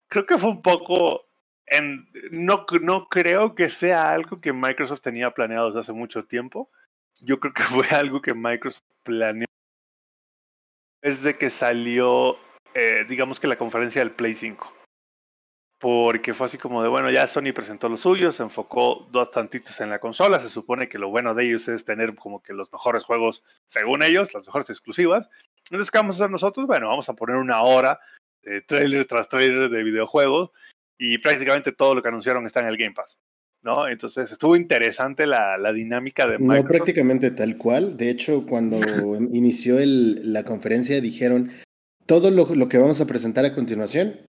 creo 0.08 0.26
que 0.26 0.36
fue 0.36 0.50
un 0.50 0.60
poco... 0.60 1.26
No 2.30 2.66
creo 2.66 3.54
que 3.54 3.70
sea 3.70 4.10
algo 4.10 4.38
que 4.38 4.52
Microsoft 4.52 5.00
tenía 5.00 5.30
planeado 5.30 5.68
desde 5.68 5.80
hace 5.80 5.92
mucho 5.94 6.26
tiempo. 6.26 6.70
Yo 7.22 7.40
creo 7.40 7.54
que 7.54 7.62
fue 7.62 7.88
algo 7.88 8.20
que 8.20 8.34
Microsoft 8.34 8.84
planeó 9.02 9.46
desde 11.00 11.36
que 11.36 11.50
salió, 11.50 12.36
eh, 12.74 13.04
digamos 13.08 13.40
que 13.40 13.46
la 13.46 13.58
conferencia 13.58 14.00
del 14.02 14.12
Play 14.12 14.34
5 14.34 14.83
porque 15.84 16.32
fue 16.32 16.46
así 16.46 16.56
como 16.56 16.82
de, 16.82 16.88
bueno, 16.88 17.10
ya 17.10 17.26
Sony 17.26 17.52
presentó 17.54 17.90
lo 17.90 17.98
suyo, 17.98 18.32
se 18.32 18.42
enfocó 18.42 19.06
dos 19.12 19.30
tantitos 19.30 19.82
en 19.82 19.90
la 19.90 19.98
consola, 19.98 20.40
se 20.40 20.48
supone 20.48 20.88
que 20.88 20.98
lo 20.98 21.10
bueno 21.10 21.34
de 21.34 21.44
ellos 21.44 21.68
es 21.68 21.84
tener 21.84 22.14
como 22.14 22.42
que 22.42 22.54
los 22.54 22.72
mejores 22.72 23.04
juegos, 23.04 23.44
según 23.66 24.02
ellos, 24.02 24.32
las 24.32 24.46
mejores 24.46 24.70
exclusivas. 24.70 25.28
Entonces, 25.64 25.90
¿qué 25.90 25.98
vamos 25.98 26.14
a 26.14 26.24
hacer 26.24 26.30
nosotros? 26.30 26.66
Bueno, 26.66 26.88
vamos 26.88 27.10
a 27.10 27.12
poner 27.12 27.36
una 27.36 27.60
hora 27.60 28.00
de 28.40 28.62
trailer 28.62 29.04
tras 29.04 29.28
trailer 29.28 29.68
de 29.68 29.82
videojuegos 29.82 30.52
y 30.96 31.18
prácticamente 31.18 31.70
todo 31.70 31.94
lo 31.94 32.00
que 32.00 32.08
anunciaron 32.08 32.46
está 32.46 32.60
en 32.60 32.68
el 32.68 32.78
Game 32.78 32.94
Pass. 32.94 33.18
¿no? 33.60 33.86
Entonces 33.86 34.32
estuvo 34.32 34.56
interesante 34.56 35.26
la, 35.26 35.58
la 35.58 35.70
dinámica 35.74 36.26
de 36.26 36.38
Microsoft. 36.38 36.62
No 36.62 36.68
prácticamente 36.68 37.30
tal 37.30 37.58
cual. 37.58 37.98
De 37.98 38.08
hecho, 38.08 38.46
cuando 38.46 38.78
inició 39.34 39.78
el, 39.78 40.32
la 40.32 40.44
conferencia 40.44 40.98
dijeron, 41.02 41.50
todo 42.06 42.30
lo, 42.30 42.46
lo, 42.54 42.70
que 42.70 42.78
vamos 42.78 43.02
a 43.02 43.06
presentar 43.06 43.44
a 43.44 43.54
continuación 43.54 44.24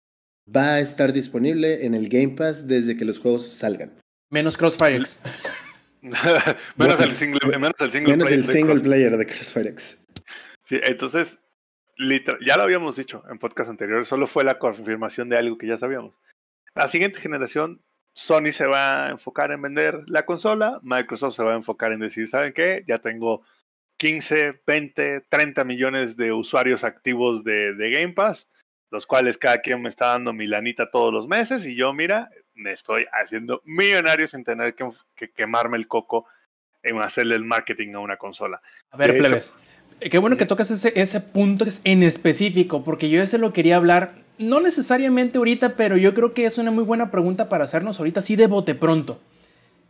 va 0.48 0.74
a 0.74 0.80
estar 0.80 1.12
disponible 1.12 1.86
en 1.86 1.94
el 1.94 2.08
Game 2.08 2.30
Pass 2.30 2.66
desde 2.66 2.96
que 2.96 3.04
los 3.04 3.18
juegos 3.18 3.46
salgan. 3.46 3.98
Menos 4.30 4.56
Crossfire 4.56 4.96
X. 4.96 5.20
menos, 6.02 7.00
el 7.00 7.14
single, 7.14 7.58
menos 7.58 7.80
el 7.80 7.92
single 7.92 8.12
menos 8.12 8.26
player. 8.26 8.40
el 8.40 8.46
single 8.46 8.74
de 8.74 8.80
player 8.80 9.16
de 9.16 9.26
Crossfire 9.26 9.68
X. 9.70 10.04
Sí, 10.64 10.80
entonces, 10.82 11.38
ya 12.44 12.56
lo 12.56 12.62
habíamos 12.62 12.96
dicho 12.96 13.22
en 13.30 13.38
podcast 13.38 13.70
anteriores, 13.70 14.08
solo 14.08 14.26
fue 14.26 14.44
la 14.44 14.58
confirmación 14.58 15.28
de 15.28 15.36
algo 15.36 15.58
que 15.58 15.66
ya 15.66 15.78
sabíamos. 15.78 16.20
La 16.74 16.88
siguiente 16.88 17.20
generación, 17.20 17.82
Sony 18.14 18.52
se 18.52 18.66
va 18.66 19.06
a 19.06 19.10
enfocar 19.10 19.52
en 19.52 19.62
vender 19.62 20.02
la 20.06 20.24
consola, 20.24 20.80
Microsoft 20.82 21.36
se 21.36 21.44
va 21.44 21.52
a 21.52 21.56
enfocar 21.56 21.92
en 21.92 22.00
decir, 22.00 22.28
¿saben 22.28 22.52
qué? 22.52 22.84
Ya 22.88 22.98
tengo 22.98 23.42
15, 23.98 24.62
20, 24.66 25.20
30 25.28 25.64
millones 25.64 26.16
de 26.16 26.32
usuarios 26.32 26.84
activos 26.84 27.44
de, 27.44 27.74
de 27.74 27.90
Game 27.90 28.14
Pass 28.14 28.48
los 28.92 29.06
cuales 29.06 29.38
cada 29.38 29.62
quien 29.62 29.80
me 29.80 29.88
está 29.88 30.08
dando 30.08 30.34
mi 30.34 30.46
lanita 30.46 30.90
todos 30.90 31.14
los 31.14 31.26
meses 31.26 31.64
y 31.64 31.74
yo, 31.74 31.94
mira, 31.94 32.28
me 32.54 32.72
estoy 32.72 33.06
haciendo 33.10 33.62
millonario 33.64 34.26
sin 34.26 34.44
tener 34.44 34.74
que, 34.74 35.30
quemarme 35.30 35.78
el 35.78 35.88
coco 35.88 36.26
en 36.82 37.00
hacerle 37.00 37.36
el 37.36 37.44
marketing 37.44 37.94
a 37.94 38.00
una 38.00 38.18
consola. 38.18 38.60
A 38.90 38.98
ver, 38.98 39.16
plebes. 39.16 39.54
Qué 39.98 40.18
bueno 40.18 40.36
que 40.36 40.44
tocas 40.44 40.70
ese, 40.70 40.92
ese 40.94 41.20
punto 41.20 41.64
en 41.84 42.02
específico, 42.02 42.84
porque 42.84 43.08
yo 43.08 43.22
ese 43.22 43.38
lo 43.38 43.54
quería 43.54 43.76
hablar, 43.76 44.12
no 44.36 44.60
necesariamente 44.60 45.38
ahorita, 45.38 45.74
pero 45.74 45.96
yo 45.96 46.12
creo 46.12 46.34
que 46.34 46.44
es 46.44 46.58
una 46.58 46.70
muy 46.70 46.84
buena 46.84 47.10
pregunta 47.10 47.48
para 47.48 47.64
hacernos 47.64 47.98
ahorita, 47.98 48.20
sí 48.20 48.36
de 48.36 48.46
bote 48.46 48.74
pronto. 48.74 49.22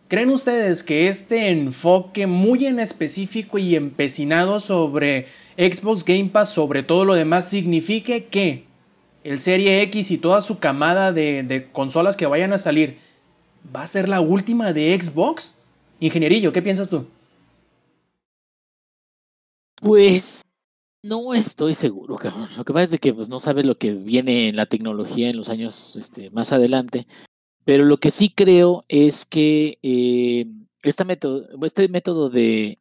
¿Creen 0.06 0.28
ustedes 0.28 0.84
que 0.84 1.08
este 1.08 1.48
enfoque 1.48 2.28
muy 2.28 2.66
en 2.66 2.78
específico 2.78 3.58
y 3.58 3.74
empecinado 3.74 4.60
sobre 4.60 5.26
Xbox 5.56 6.04
Game 6.04 6.30
Pass, 6.32 6.50
sobre 6.50 6.84
todo 6.84 7.04
lo 7.04 7.14
demás, 7.14 7.48
signifique 7.48 8.26
que 8.26 8.70
el 9.24 9.40
Serie 9.40 9.82
X 9.82 10.10
y 10.10 10.18
toda 10.18 10.42
su 10.42 10.58
camada 10.58 11.12
de, 11.12 11.68
consolas 11.72 12.16
que 12.16 12.26
vayan 12.26 12.52
a 12.52 12.58
salir 12.58 12.98
va 13.74 13.82
a 13.82 13.86
ser 13.86 14.08
la 14.08 14.20
última 14.20 14.72
de 14.72 14.98
Xbox? 15.00 15.56
Ingenierillo, 16.00 16.52
¿qué 16.52 16.62
piensas 16.62 16.88
tú? 16.88 17.06
Pues 19.80 20.42
no 21.02 21.34
estoy 21.34 21.74
seguro, 21.74 22.16
cabrón. 22.16 22.48
Lo 22.56 22.64
que 22.64 22.72
pasa 22.72 22.94
es 22.94 23.00
que 23.00 23.14
pues, 23.14 23.28
no 23.28 23.40
sabes 23.40 23.66
lo 23.66 23.76
que 23.76 23.92
viene 23.92 24.48
en 24.48 24.56
la 24.56 24.66
tecnología 24.66 25.28
en 25.28 25.36
los 25.36 25.48
años 25.48 25.96
este, 25.96 26.30
más 26.30 26.52
adelante. 26.52 27.06
Pero 27.64 27.84
lo 27.84 27.98
que 27.98 28.10
sí 28.10 28.32
creo 28.34 28.84
es 28.88 29.24
que 29.24 29.78
eh, 29.82 30.46
método, 31.04 31.46
este 31.64 31.88
método 31.88 32.28
de 32.28 32.78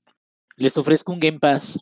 les 0.57 0.77
ofrezco 0.77 1.11
un 1.11 1.19
Game 1.19 1.39
Pass 1.39 1.79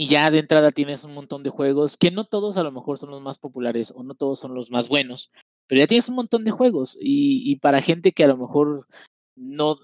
y 0.00 0.06
ya 0.06 0.30
de 0.30 0.38
entrada 0.38 0.70
tienes 0.70 1.02
un 1.02 1.12
montón 1.12 1.42
de 1.42 1.50
juegos 1.50 1.96
que 1.96 2.12
no 2.12 2.24
todos 2.24 2.56
a 2.56 2.62
lo 2.62 2.70
mejor 2.70 3.00
son 3.00 3.10
los 3.10 3.20
más 3.20 3.38
populares 3.38 3.92
o 3.96 4.04
no 4.04 4.14
todos 4.14 4.38
son 4.38 4.54
los 4.54 4.70
más 4.70 4.88
buenos, 4.88 5.32
pero 5.66 5.80
ya 5.80 5.88
tienes 5.88 6.08
un 6.08 6.14
montón 6.14 6.44
de 6.44 6.52
juegos 6.52 6.96
y, 7.00 7.42
y 7.50 7.56
para 7.56 7.82
gente 7.82 8.12
que 8.12 8.22
a 8.22 8.28
lo 8.28 8.36
mejor 8.36 8.86
no, 9.34 9.76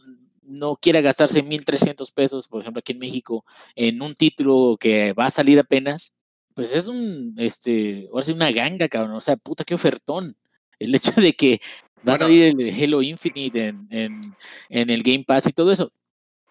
no 0.43 0.77
quiera 0.77 1.01
gastarse 1.01 1.43
1.300 1.43 2.12
pesos, 2.12 2.47
por 2.47 2.61
ejemplo, 2.62 2.79
aquí 2.79 2.93
en 2.93 3.01
México, 3.01 3.45
en 3.75 4.01
un 4.03 4.15
título 4.15 4.77
que 4.79 5.15
va 5.15 5.27
a 5.27 5.31
salir 5.33 5.59
apenas, 5.59 6.12
pues 6.55 6.71
es 6.73 6.87
un, 6.87 7.35
este, 7.37 8.07
ahora 8.12 8.25
sí 8.25 8.31
una 8.31 8.53
ganga, 8.53 8.87
cabrón, 8.87 9.17
o 9.17 9.21
sea, 9.21 9.35
puta, 9.37 9.65
qué 9.65 9.75
ofertón. 9.75 10.37
El 10.79 10.95
hecho 10.95 11.11
de 11.21 11.33
que 11.33 11.61
va 12.09 12.15
a 12.15 12.19
salir 12.19 12.55
el 12.57 12.83
Halo 12.83 13.03
Infinite 13.03 13.67
en, 13.67 13.89
en, 13.91 14.37
en, 14.69 14.91
el 14.91 15.03
Game 15.03 15.25
Pass 15.25 15.49
y 15.49 15.53
todo 15.53 15.73
eso. 15.73 15.93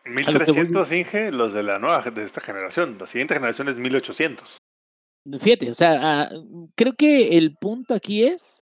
1300 0.05 0.91
Inge, 0.91 1.31
los 1.31 1.53
de 1.53 1.63
la 1.63 1.79
nueva, 1.79 2.01
de 2.11 2.23
esta 2.23 2.41
generación. 2.41 2.97
La 2.99 3.07
siguiente 3.07 3.33
generación 3.35 3.69
es 3.69 3.77
1800. 3.77 4.57
Fíjate, 5.39 5.71
o 5.71 5.75
sea, 5.75 5.99
ah, 6.01 6.29
creo 6.75 6.93
que 6.93 7.37
el 7.37 7.55
punto 7.55 7.93
aquí 7.93 8.23
es 8.23 8.65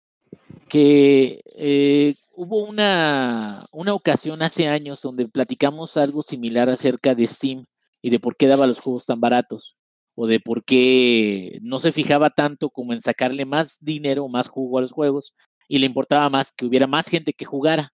que 0.68 1.40
eh, 1.56 2.14
hubo 2.36 2.64
una, 2.64 3.64
una 3.72 3.94
ocasión 3.94 4.42
hace 4.42 4.68
años 4.68 5.02
donde 5.02 5.26
platicamos 5.26 5.96
algo 5.96 6.22
similar 6.22 6.68
acerca 6.68 7.14
de 7.14 7.26
Steam 7.26 7.64
y 8.02 8.10
de 8.10 8.20
por 8.20 8.36
qué 8.36 8.46
daba 8.46 8.66
los 8.66 8.80
juegos 8.80 9.06
tan 9.06 9.20
baratos 9.20 9.76
o 10.14 10.26
de 10.26 10.38
por 10.38 10.64
qué 10.64 11.58
no 11.62 11.80
se 11.80 11.90
fijaba 11.90 12.30
tanto 12.30 12.70
como 12.70 12.92
en 12.92 13.00
sacarle 13.00 13.44
más 13.46 13.78
dinero 13.80 14.24
o 14.24 14.28
más 14.28 14.48
jugo 14.48 14.78
a 14.78 14.82
los 14.82 14.92
juegos 14.92 15.34
y 15.66 15.78
le 15.78 15.86
importaba 15.86 16.28
más 16.28 16.52
que 16.52 16.66
hubiera 16.66 16.86
más 16.86 17.08
gente 17.08 17.32
que 17.32 17.44
jugara. 17.44 17.93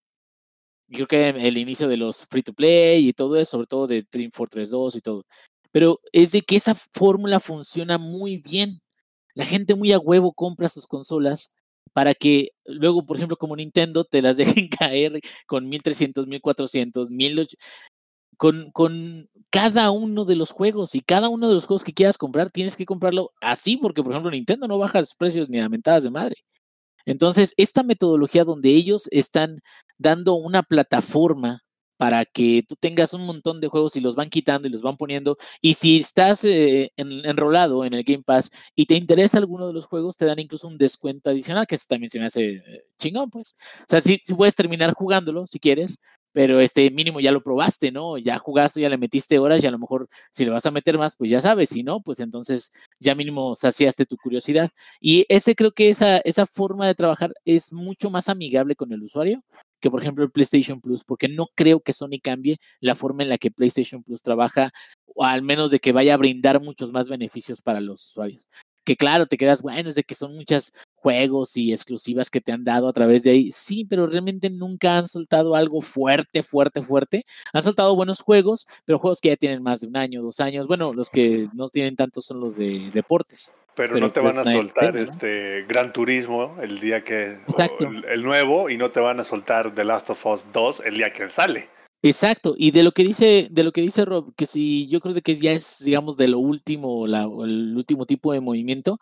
Creo 0.90 1.06
que 1.06 1.28
el 1.28 1.56
inicio 1.58 1.88
de 1.88 1.96
los 1.96 2.26
free 2.26 2.42
to 2.42 2.52
play 2.52 3.08
y 3.08 3.12
todo 3.12 3.36
eso, 3.36 3.52
sobre 3.52 3.66
todo 3.66 3.86
de 3.86 4.04
Dream 4.10 4.30
Fortress 4.32 4.70
2 4.70 4.96
y 4.96 5.00
todo. 5.00 5.24
Pero 5.72 6.00
es 6.12 6.32
de 6.32 6.42
que 6.42 6.56
esa 6.56 6.74
fórmula 6.74 7.40
funciona 7.40 7.98
muy 7.98 8.38
bien. 8.38 8.80
La 9.34 9.46
gente 9.46 9.74
muy 9.76 9.92
a 9.92 9.98
huevo 9.98 10.32
compra 10.32 10.68
sus 10.68 10.86
consolas 10.86 11.54
para 11.92 12.14
que 12.14 12.50
luego, 12.64 13.06
por 13.06 13.16
ejemplo, 13.16 13.36
como 13.36 13.56
Nintendo, 13.56 14.04
te 14.04 14.22
las 14.22 14.36
dejen 14.64 14.68
caer 14.68 15.20
con 15.46 15.68
1300, 15.68 16.26
1400, 16.26 17.10
1800, 17.10 17.56
con, 18.36 18.70
con 18.72 19.28
cada 19.50 19.90
uno 19.90 20.24
de 20.24 20.34
los 20.36 20.50
juegos 20.50 20.94
y 20.94 21.00
cada 21.00 21.28
uno 21.28 21.48
de 21.48 21.54
los 21.54 21.66
juegos 21.66 21.84
que 21.84 21.92
quieras 21.94 22.18
comprar, 22.18 22.50
tienes 22.50 22.76
que 22.76 22.86
comprarlo 22.86 23.32
así, 23.42 23.76
porque, 23.76 24.02
por 24.02 24.12
ejemplo, 24.12 24.30
Nintendo 24.30 24.66
no 24.66 24.78
baja 24.78 25.00
los 25.00 25.14
precios 25.14 25.50
ni 25.50 25.60
a 25.60 25.68
mentadas 25.68 26.04
de 26.04 26.10
madre. 26.10 26.36
Entonces, 27.06 27.54
esta 27.58 27.82
metodología 27.82 28.44
donde 28.44 28.70
ellos 28.70 29.08
están 29.12 29.60
dando 30.00 30.34
una 30.34 30.62
plataforma 30.62 31.62
para 31.98 32.24
que 32.24 32.64
tú 32.66 32.76
tengas 32.76 33.12
un 33.12 33.26
montón 33.26 33.60
de 33.60 33.68
juegos 33.68 33.94
y 33.94 34.00
los 34.00 34.14
van 34.14 34.30
quitando 34.30 34.66
y 34.66 34.70
los 34.70 34.80
van 34.80 34.96
poniendo. 34.96 35.36
Y 35.60 35.74
si 35.74 36.00
estás 36.00 36.42
eh, 36.44 36.92
enrolado 36.96 37.84
en 37.84 37.92
el 37.92 38.04
Game 38.04 38.22
Pass 38.24 38.50
y 38.74 38.86
te 38.86 38.94
interesa 38.94 39.36
alguno 39.36 39.66
de 39.66 39.74
los 39.74 39.84
juegos, 39.84 40.16
te 40.16 40.24
dan 40.24 40.38
incluso 40.38 40.66
un 40.66 40.78
descuento 40.78 41.28
adicional, 41.28 41.66
que 41.66 41.76
también 41.86 42.08
se 42.08 42.18
me 42.18 42.24
hace 42.24 42.52
eh, 42.54 42.84
chingón, 42.98 43.28
pues. 43.28 43.54
O 43.82 43.84
sea, 43.86 44.00
si, 44.00 44.18
si 44.24 44.32
puedes 44.34 44.56
terminar 44.56 44.94
jugándolo, 44.94 45.46
si 45.46 45.60
quieres, 45.60 45.98
pero 46.32 46.60
este 46.60 46.90
mínimo 46.90 47.20
ya 47.20 47.32
lo 47.32 47.42
probaste, 47.42 47.92
¿no? 47.92 48.18
Ya 48.18 48.38
jugaste, 48.38 48.80
ya 48.80 48.88
le 48.88 48.98
metiste 48.98 49.38
horas 49.38 49.62
y 49.62 49.66
a 49.66 49.70
lo 49.70 49.78
mejor 49.78 50.08
si 50.30 50.44
le 50.44 50.50
vas 50.50 50.66
a 50.66 50.70
meter 50.70 50.98
más, 50.98 51.16
pues 51.16 51.30
ya 51.30 51.40
sabes, 51.40 51.70
si 51.70 51.82
no, 51.82 52.00
pues 52.02 52.20
entonces 52.20 52.72
ya 53.00 53.14
mínimo 53.14 53.54
saciaste 53.54 54.06
tu 54.06 54.16
curiosidad. 54.16 54.70
Y 55.00 55.26
ese 55.28 55.54
creo 55.54 55.72
que 55.72 55.90
esa, 55.90 56.18
esa 56.18 56.46
forma 56.46 56.86
de 56.86 56.94
trabajar 56.94 57.32
es 57.44 57.72
mucho 57.72 58.10
más 58.10 58.28
amigable 58.28 58.76
con 58.76 58.92
el 58.92 59.02
usuario 59.02 59.42
que 59.80 59.90
por 59.90 60.02
ejemplo 60.02 60.24
el 60.24 60.30
PlayStation 60.30 60.80
Plus, 60.80 61.04
porque 61.04 61.28
no 61.28 61.48
creo 61.54 61.80
que 61.80 61.92
Sony 61.92 62.20
cambie 62.22 62.58
la 62.80 62.94
forma 62.94 63.22
en 63.22 63.30
la 63.30 63.38
que 63.38 63.50
PlayStation 63.50 64.02
Plus 64.02 64.22
trabaja, 64.22 64.70
o 65.14 65.24
al 65.24 65.42
menos 65.42 65.70
de 65.70 65.80
que 65.80 65.92
vaya 65.92 66.14
a 66.14 66.16
brindar 66.18 66.60
muchos 66.60 66.92
más 66.92 67.08
beneficios 67.08 67.62
para 67.62 67.80
los 67.80 68.06
usuarios. 68.06 68.48
Que 68.84 68.96
claro, 68.96 69.26
te 69.26 69.36
quedas, 69.36 69.62
bueno, 69.62 69.88
es 69.88 69.94
de 69.94 70.04
que 70.04 70.14
son 70.14 70.34
muchos 70.36 70.72
juegos 71.00 71.56
y 71.56 71.72
exclusivas 71.72 72.30
que 72.30 72.40
te 72.40 72.52
han 72.52 72.64
dado 72.64 72.88
a 72.88 72.92
través 72.92 73.22
de 73.22 73.30
ahí. 73.30 73.50
Sí, 73.52 73.84
pero 73.84 74.06
realmente 74.06 74.50
nunca 74.50 74.98
han 74.98 75.08
soltado 75.08 75.56
algo 75.56 75.80
fuerte, 75.80 76.42
fuerte, 76.42 76.82
fuerte. 76.82 77.24
Han 77.52 77.62
soltado 77.62 77.96
buenos 77.96 78.20
juegos, 78.20 78.66
pero 78.84 78.98
juegos 78.98 79.20
que 79.20 79.30
ya 79.30 79.36
tienen 79.36 79.62
más 79.62 79.80
de 79.80 79.88
un 79.88 79.96
año, 79.96 80.22
dos 80.22 80.40
años. 80.40 80.66
Bueno, 80.66 80.92
los 80.92 81.10
que 81.10 81.48
no 81.54 81.68
tienen 81.68 81.96
tanto 81.96 82.20
son 82.20 82.40
los 82.40 82.56
de 82.56 82.90
deportes. 82.92 83.54
Pero, 83.74 83.98
no 83.98 84.12
te 84.12 84.20
van 84.20 84.38
a 84.38 84.44
soltar 84.44 84.96
este 84.96 85.64
Gran 85.66 85.92
Turismo 85.92 86.56
el 86.60 86.80
día 86.80 87.02
que 87.02 87.38
el, 88.10 88.22
nuevo 88.22 88.68
y 88.68 88.76
no 88.76 88.90
te 88.90 89.00
van 89.00 89.20
a 89.20 89.24
soltar 89.24 89.74
The 89.74 89.84
Last 89.84 90.10
of 90.10 90.26
Us 90.26 90.44
2 90.52 90.82
el 90.84 90.96
día 90.96 91.12
que 91.12 91.30
sale. 91.30 91.68
Exacto, 92.02 92.54
y 92.56 92.70
de 92.70 92.82
lo 92.82 92.92
que 92.92 93.04
dice, 93.04 93.48
de 93.50 93.62
lo 93.62 93.72
que 93.72 93.82
dice 93.82 94.06
Rob, 94.06 94.34
que 94.34 94.46
si 94.46 94.88
yo 94.88 95.00
creo 95.00 95.14
que 95.14 95.34
ya 95.34 95.52
es, 95.52 95.82
digamos, 95.84 96.16
de 96.16 96.28
lo 96.28 96.38
último, 96.38 97.06
la, 97.06 97.24
el 97.24 97.76
último 97.76 98.06
tipo 98.06 98.32
de 98.32 98.40
movimiento, 98.40 98.98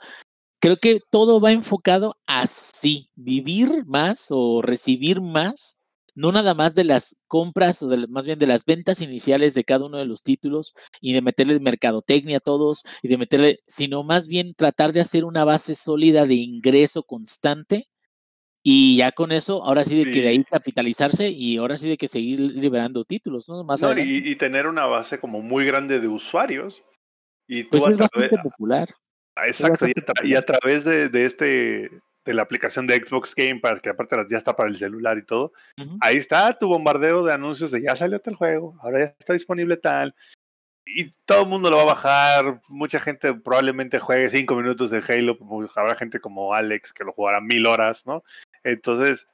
creo 0.61 0.77
que 0.77 1.01
todo 1.11 1.41
va 1.41 1.53
enfocado 1.53 2.17
así, 2.27 3.11
vivir 3.15 3.85
más 3.87 4.27
o 4.31 4.63
recibir 4.63 5.21
más 5.21 5.79
no 6.19 6.33
nada 6.33 6.53
más 6.53 6.75
de 6.75 6.83
las 6.83 7.21
compras, 7.29 7.81
o 7.81 7.97
más 8.09 8.25
bien 8.25 8.41
de 8.41 8.49
las 8.49 8.65
ventas 8.65 9.01
iniciales 9.01 9.55
de 9.55 9.63
cada 9.63 9.87
uno 9.87 9.99
de 9.99 10.05
los 10.05 10.25
títulos 10.25 10.75
y 11.01 11.13
de 11.13 11.23
meterle 11.23 11.61
mercadotecnia 11.61 12.39
a 12.39 12.41
todos 12.41 12.83
y 13.03 13.09
de 13.09 13.19
meterle, 13.19 13.61
sino 13.69 14.03
más 14.03 14.27
bien 14.27 14.53
tratar 14.55 14.93
de 14.93 15.01
hacer 15.01 15.25
una 15.25 15.45
base 15.45 15.77
sólida 15.77 16.27
de 16.27 16.35
ingreso 16.35 17.05
constante 17.05 17.87
y 18.65 18.97
ya 18.97 19.13
con 19.13 19.31
eso, 19.31 19.63
ahora 19.65 19.85
sí 19.85 19.97
de 20.05 20.11
que 20.11 20.21
de 20.21 20.29
ahí 20.29 20.43
capitalizarse 20.43 21.31
y 21.31 21.57
ahora 21.57 21.79
sí 21.79 21.89
de 21.89 21.97
que 21.97 22.09
seguir 22.09 22.41
liberando 22.41 23.05
títulos, 23.05 23.49
¿no? 23.49 23.63
Más 23.63 23.81
y, 23.97 24.35
tener 24.35 24.67
una 24.67 24.87
base 24.87 25.21
como 25.21 25.41
muy 25.41 25.65
grande 25.65 26.01
de 26.01 26.09
usuarios. 26.09 26.83
Y 27.47 27.63
pues 27.65 27.87
es 27.87 27.97
bastante 27.97 28.39
popular. 28.39 28.89
Exacto, 29.47 29.87
y, 30.23 30.35
a 30.35 30.45
través 30.45 30.85
de, 30.85 31.09
de, 31.09 31.25
este 31.25 31.91
de 32.29 32.35
la 32.35 32.43
aplicación 32.43 32.87
de 32.87 32.97
Xbox 32.97 33.35
Game 33.35 33.61
Pass, 33.61 33.81
que 33.81 33.89
aparte 33.89 34.17
ya 34.29 34.37
está 34.37 34.55
para 34.55 34.69
el 34.69 34.77
celular 34.77 35.17
y 35.17 35.25
todo, 35.25 35.53
ahí 36.01 36.19
está 36.19 36.59
tu 36.59 36.69
bombardeo 36.69 37.25
de 37.25 37.33
anuncios 37.33 37.71
de 37.71 37.81
ya 37.81 37.97
salió 37.97 38.21
tal 38.21 38.35
juego, 38.35 38.77
ahora 38.81 38.99
ya 38.99 39.05
está 39.19 39.33
disponible 39.33 39.79
tal, 39.79 40.15
y 40.85 41.11
todo 41.25 41.43
el 41.43 41.49
mundo 41.49 41.71
lo 41.71 41.77
va 41.77 41.83
a 41.85 41.87
bajar, 41.87 42.61
mucha 42.69 43.01
gente 43.01 43.33
probablemente 43.33 43.99
juegue 43.99 44.29
cinco 44.29 44.57
minutos 44.57 44.91
de 44.91 45.03
Halo, 45.07 45.39
habrá 45.75 45.95
gente 45.95 46.21
como 46.21 46.53
Alex 46.55 46.93
que 46.93 47.05
lo 47.05 47.13
jugará 47.13 47.41
mil 47.41 47.67
horas, 47.67 48.07
¿no? 48.07 48.23
Entonces, 48.63 49.27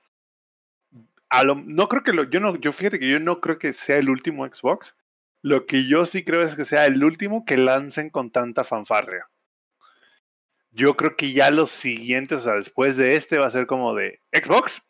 a 1.31 1.43
lo, 1.43 1.57
no 1.57 1.89
creo 1.89 2.05
que 2.05 2.13
lo, 2.13 2.31
yo 2.31 2.39
no, 2.39 2.55
yo 2.57 2.71
fíjate 2.71 3.01
que 3.01 3.09
yo 3.09 3.19
no 3.19 3.41
creo 3.41 3.59
que 3.59 3.73
sea 3.73 3.97
el 3.97 4.09
último 4.09 4.47
Xbox, 4.47 4.95
lo 5.43 5.67
que 5.67 5.89
yo 5.89 6.07
sí 6.07 6.23
creo 6.23 6.43
es 6.43 6.55
que 6.55 6.65
sea 6.65 6.87
el 6.87 7.03
último 7.03 7.45
que 7.45 7.57
lancen 7.57 8.09
con 8.09 8.31
tanta 8.31 8.63
fanfarria 8.63 9.27
yo 10.75 10.97
creo 10.97 11.17
que 11.17 11.33
ya 11.33 11.51
los 11.51 11.71
siguientes, 11.71 12.41
o 12.41 12.43
sea, 12.43 12.55
después 12.55 12.97
de 12.97 13.17
este, 13.17 13.39
va 13.39 13.47
a 13.47 13.51
ser 13.51 13.67
como 13.67 13.95
de 13.95 14.21
Xbox. 14.33 14.83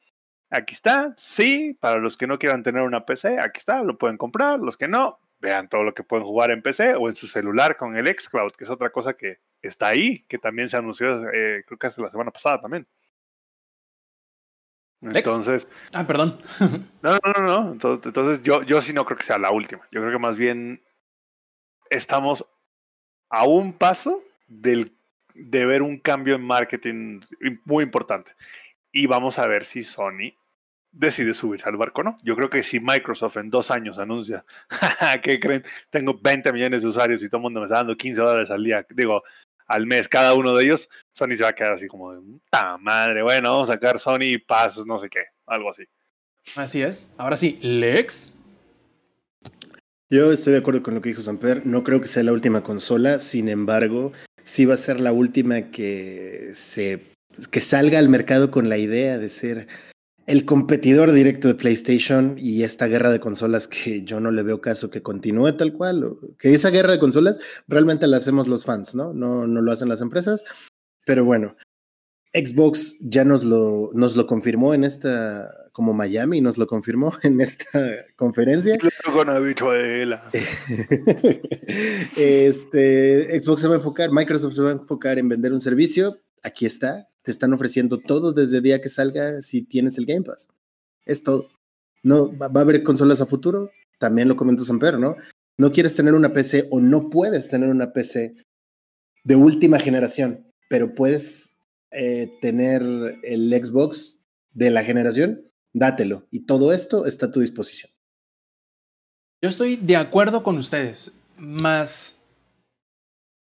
Aquí 0.51 0.75
está, 0.75 1.13
sí, 1.17 1.77
para 1.81 1.99
los 1.99 2.17
que 2.17 2.27
no 2.27 2.39
quieran 2.39 2.63
tener 2.63 2.83
una 2.83 3.05
PC, 3.05 3.39
aquí 3.39 3.59
está, 3.59 3.83
lo 3.83 3.99
pueden 3.99 4.17
comprar. 4.17 4.61
Los 4.61 4.77
que 4.77 4.89
no, 4.89 5.19
vean 5.41 5.69
todo 5.69 5.83
lo 5.83 5.95
que 5.95 6.03
pueden 6.03 6.25
jugar 6.25 6.51
en 6.51 6.63
PC 6.63 6.95
o 6.95 7.09
en 7.09 7.15
su 7.15 7.27
celular 7.27 7.77
con 7.77 7.97
el 7.97 8.07
Xcloud, 8.07 8.53
que 8.53 8.65
es 8.65 8.71
otra 8.71 8.91
cosa 8.91 9.15
que 9.15 9.41
está 9.63 9.89
ahí, 9.89 10.25
que 10.29 10.39
también 10.39 10.69
se 10.69 10.77
anunció, 10.77 11.29
eh, 11.31 11.65
creo 11.67 11.79
que 11.79 11.87
hace 11.87 12.01
la 12.01 12.09
semana 12.09 12.31
pasada 12.31 12.61
también. 12.61 12.87
Entonces. 15.03 15.69
Ah, 15.93 16.07
perdón. 16.07 16.41
no, 17.03 17.13
no, 17.13 17.33
no, 17.37 17.43
no. 17.43 17.73
Entonces, 17.73 18.07
entonces 18.07 18.43
yo, 18.43 18.63
yo 18.63 18.81
sí 18.81 18.95
no 18.95 19.05
creo 19.05 19.19
que 19.19 19.25
sea 19.25 19.39
la 19.39 19.51
última. 19.51 19.87
Yo 19.93 20.01
creo 20.01 20.13
que 20.13 20.19
más 20.19 20.39
bien 20.39 20.83
estamos 21.91 22.47
a 23.29 23.45
un 23.45 23.75
paso 23.75 24.23
del 24.47 24.97
de 25.35 25.67
ver 25.67 25.83
un 25.83 25.99
cambio 25.99 26.37
en 26.37 26.43
marketing 26.43 27.21
muy 27.65 27.85
importante. 27.85 28.33
Y 28.93 29.07
vamos 29.07 29.39
a 29.39 29.47
ver 29.47 29.65
si 29.65 29.83
Sony 29.83 30.33
decide 30.93 31.35
subirse 31.35 31.69
al 31.69 31.77
barco, 31.77 32.03
¿no? 32.03 32.19
Yo 32.23 32.37
creo 32.37 32.49
que 32.49 32.63
si 32.63 32.79
Microsoft 32.79 33.37
en 33.37 33.51
dos 33.51 33.71
años 33.71 33.99
anuncia, 33.99 34.45
¿qué 35.23 35.41
creen? 35.41 35.65
Tengo 35.91 36.19
20 36.23 36.53
millones 36.53 36.83
de 36.83 36.89
usuarios 36.89 37.23
y 37.23 37.29
todo 37.29 37.39
el 37.39 37.43
mundo 37.43 37.61
me 37.61 37.65
está 37.65 37.77
dando 37.77 37.97
15 37.97 38.21
dólares 38.21 38.51
al 38.51 38.63
día, 38.63 38.87
digo, 38.91 39.23
al 39.67 39.87
mes 39.87 40.09
cada 40.09 40.35
uno 40.35 40.55
de 40.55 40.65
ellos, 40.65 40.89
Sony 41.13 41.37
se 41.37 41.43
va 41.43 41.51
a 41.51 41.55
quedar 41.55 41.73
así 41.73 41.89
como 41.89 42.15
puta 42.15 42.79
madre, 42.79 43.23
bueno, 43.23 43.51
vamos 43.51 43.71
a 43.71 43.73
sacar 43.73 43.99
Sony 43.99 44.39
Pass, 44.47 44.85
no 44.87 44.99
sé 44.99 45.09
qué, 45.09 45.25
algo 45.47 45.71
así. 45.71 45.85
Así 46.57 46.83
es. 46.83 47.11
Ahora 47.17 47.37
sí, 47.37 47.59
Lex. 47.63 48.33
Yo 50.11 50.31
estoy 50.31 50.53
de 50.53 50.59
acuerdo 50.61 50.83
con 50.83 50.95
lo 50.95 51.01
que 51.01 51.09
dijo 51.09 51.23
Samper. 51.23 51.67
No 51.67 51.83
creo 51.83 52.01
que 52.01 52.07
sea 52.07 52.23
la 52.23 52.33
última 52.33 52.63
consola. 52.63 53.19
Sin 53.19 53.49
embargo, 53.49 54.13
sí 54.45 54.65
va 54.65 54.75
a 54.75 54.79
ser 54.79 55.01
la 55.01 55.13
última 55.13 55.71
que 55.71 56.51
se 56.55 57.15
que 57.51 57.61
salga 57.61 57.99
al 57.99 58.09
mercado 58.09 58.51
con 58.51 58.69
la 58.69 58.79
idea 58.79 59.19
de 59.19 59.29
ser 59.29 59.67
el 60.27 60.45
competidor 60.45 61.13
directo 61.13 61.49
de 61.49 61.55
PlayStation 61.55 62.37
y 62.39 62.63
esta 62.63 62.87
guerra 62.87 63.11
de 63.11 63.21
consolas 63.21 63.69
que 63.69 64.05
yo 64.05 64.21
no 64.21 64.31
le 64.31 64.43
veo 64.43 64.61
caso 64.61 64.91
que 64.91 65.03
continúe 65.03 65.57
tal 65.57 65.73
cual, 65.73 66.17
que 66.39 66.55
esa 66.55 66.71
guerra 66.71 66.93
de 66.93 66.99
consolas 66.99 67.41
realmente 67.67 68.07
la 68.07 68.19
hacemos 68.19 68.49
los 68.49 68.65
fans, 68.65 68.95
¿no? 68.95 69.13
No, 69.13 69.47
no 69.47 69.61
lo 69.61 69.73
hacen 69.73 69.89
las 69.89 70.01
empresas, 70.01 70.45
pero 71.05 71.25
bueno, 71.25 71.57
Xbox 72.33 72.99
ya 73.01 73.25
nos 73.25 73.45
lo, 73.45 73.91
nos 73.93 74.17
lo 74.17 74.27
confirmó 74.27 74.73
en 74.73 74.85
esta, 74.85 75.51
como 75.75 75.93
Miami 75.93 76.41
nos 76.41 76.57
lo 76.57 76.69
confirmó 76.69 77.13
en 77.25 77.41
esta 77.41 77.67
conferencia. 78.15 78.79
Con 79.13 79.29
habichuela. 79.29 80.31
este, 82.17 83.41
Xbox 83.43 83.61
se 83.61 83.67
va 83.67 83.75
a 83.75 83.79
enfocar, 83.79 84.13
Microsoft 84.13 84.55
se 84.55 84.63
va 84.63 84.69
a 84.71 84.75
enfocar 84.75 85.19
en 85.19 85.29
vender 85.29 85.53
un 85.53 85.59
servicio. 85.59 86.21
Aquí 86.45 86.65
está, 86.65 87.09
te 87.25 87.33
están 87.33 87.53
ofreciendo 87.53 87.99
todo 87.99 88.33
desde 88.33 88.59
el 88.59 88.63
día 88.63 88.81
que 88.81 88.89
salga 88.89 89.43
si 89.43 89.63
tienes 89.65 89.99
el 89.99 90.07
Game 90.07 90.23
Pass. 90.23 90.49
Es 91.07 91.25
todo. 91.25 91.49
No, 92.05 92.31
va, 92.39 92.47
a 92.47 92.61
haber 92.61 92.85
consolas 92.85 93.21
a 93.21 93.27
futuro. 93.27 93.73
También 93.99 94.29
lo 94.29 94.37
comentó 94.37 94.63
Samper, 94.65 95.01
¿no? 95.01 95.17
No 95.59 95.73
quieres 95.73 95.97
tener 95.97 96.15
una 96.15 96.33
PC 96.33 96.69
o 96.71 96.81
no 96.81 97.11
puedes 97.11 97.49
tener 97.49 97.69
una 97.69 97.93
PC 97.93 98.37
de 99.25 99.37
última 99.37 99.81
generación, 99.81 100.47
pero 100.69 100.95
puedes 100.95 101.59
eh, 101.91 102.31
tener 102.41 102.83
el 103.25 103.51
Xbox 103.51 104.21
de 104.53 104.71
la 104.71 104.85
generación 104.85 105.51
dátelo. 105.75 106.27
Y 106.31 106.47
todo 106.47 106.73
esto 106.73 107.05
está 107.05 107.27
a 107.27 107.31
tu 107.31 107.41
disposición. 107.41 107.91
Yo 109.43 109.51
estoy 109.51 109.77
de 109.77 109.97
acuerdo 109.97 110.43
con 110.43 110.57
ustedes, 110.57 111.13
más 111.37 112.21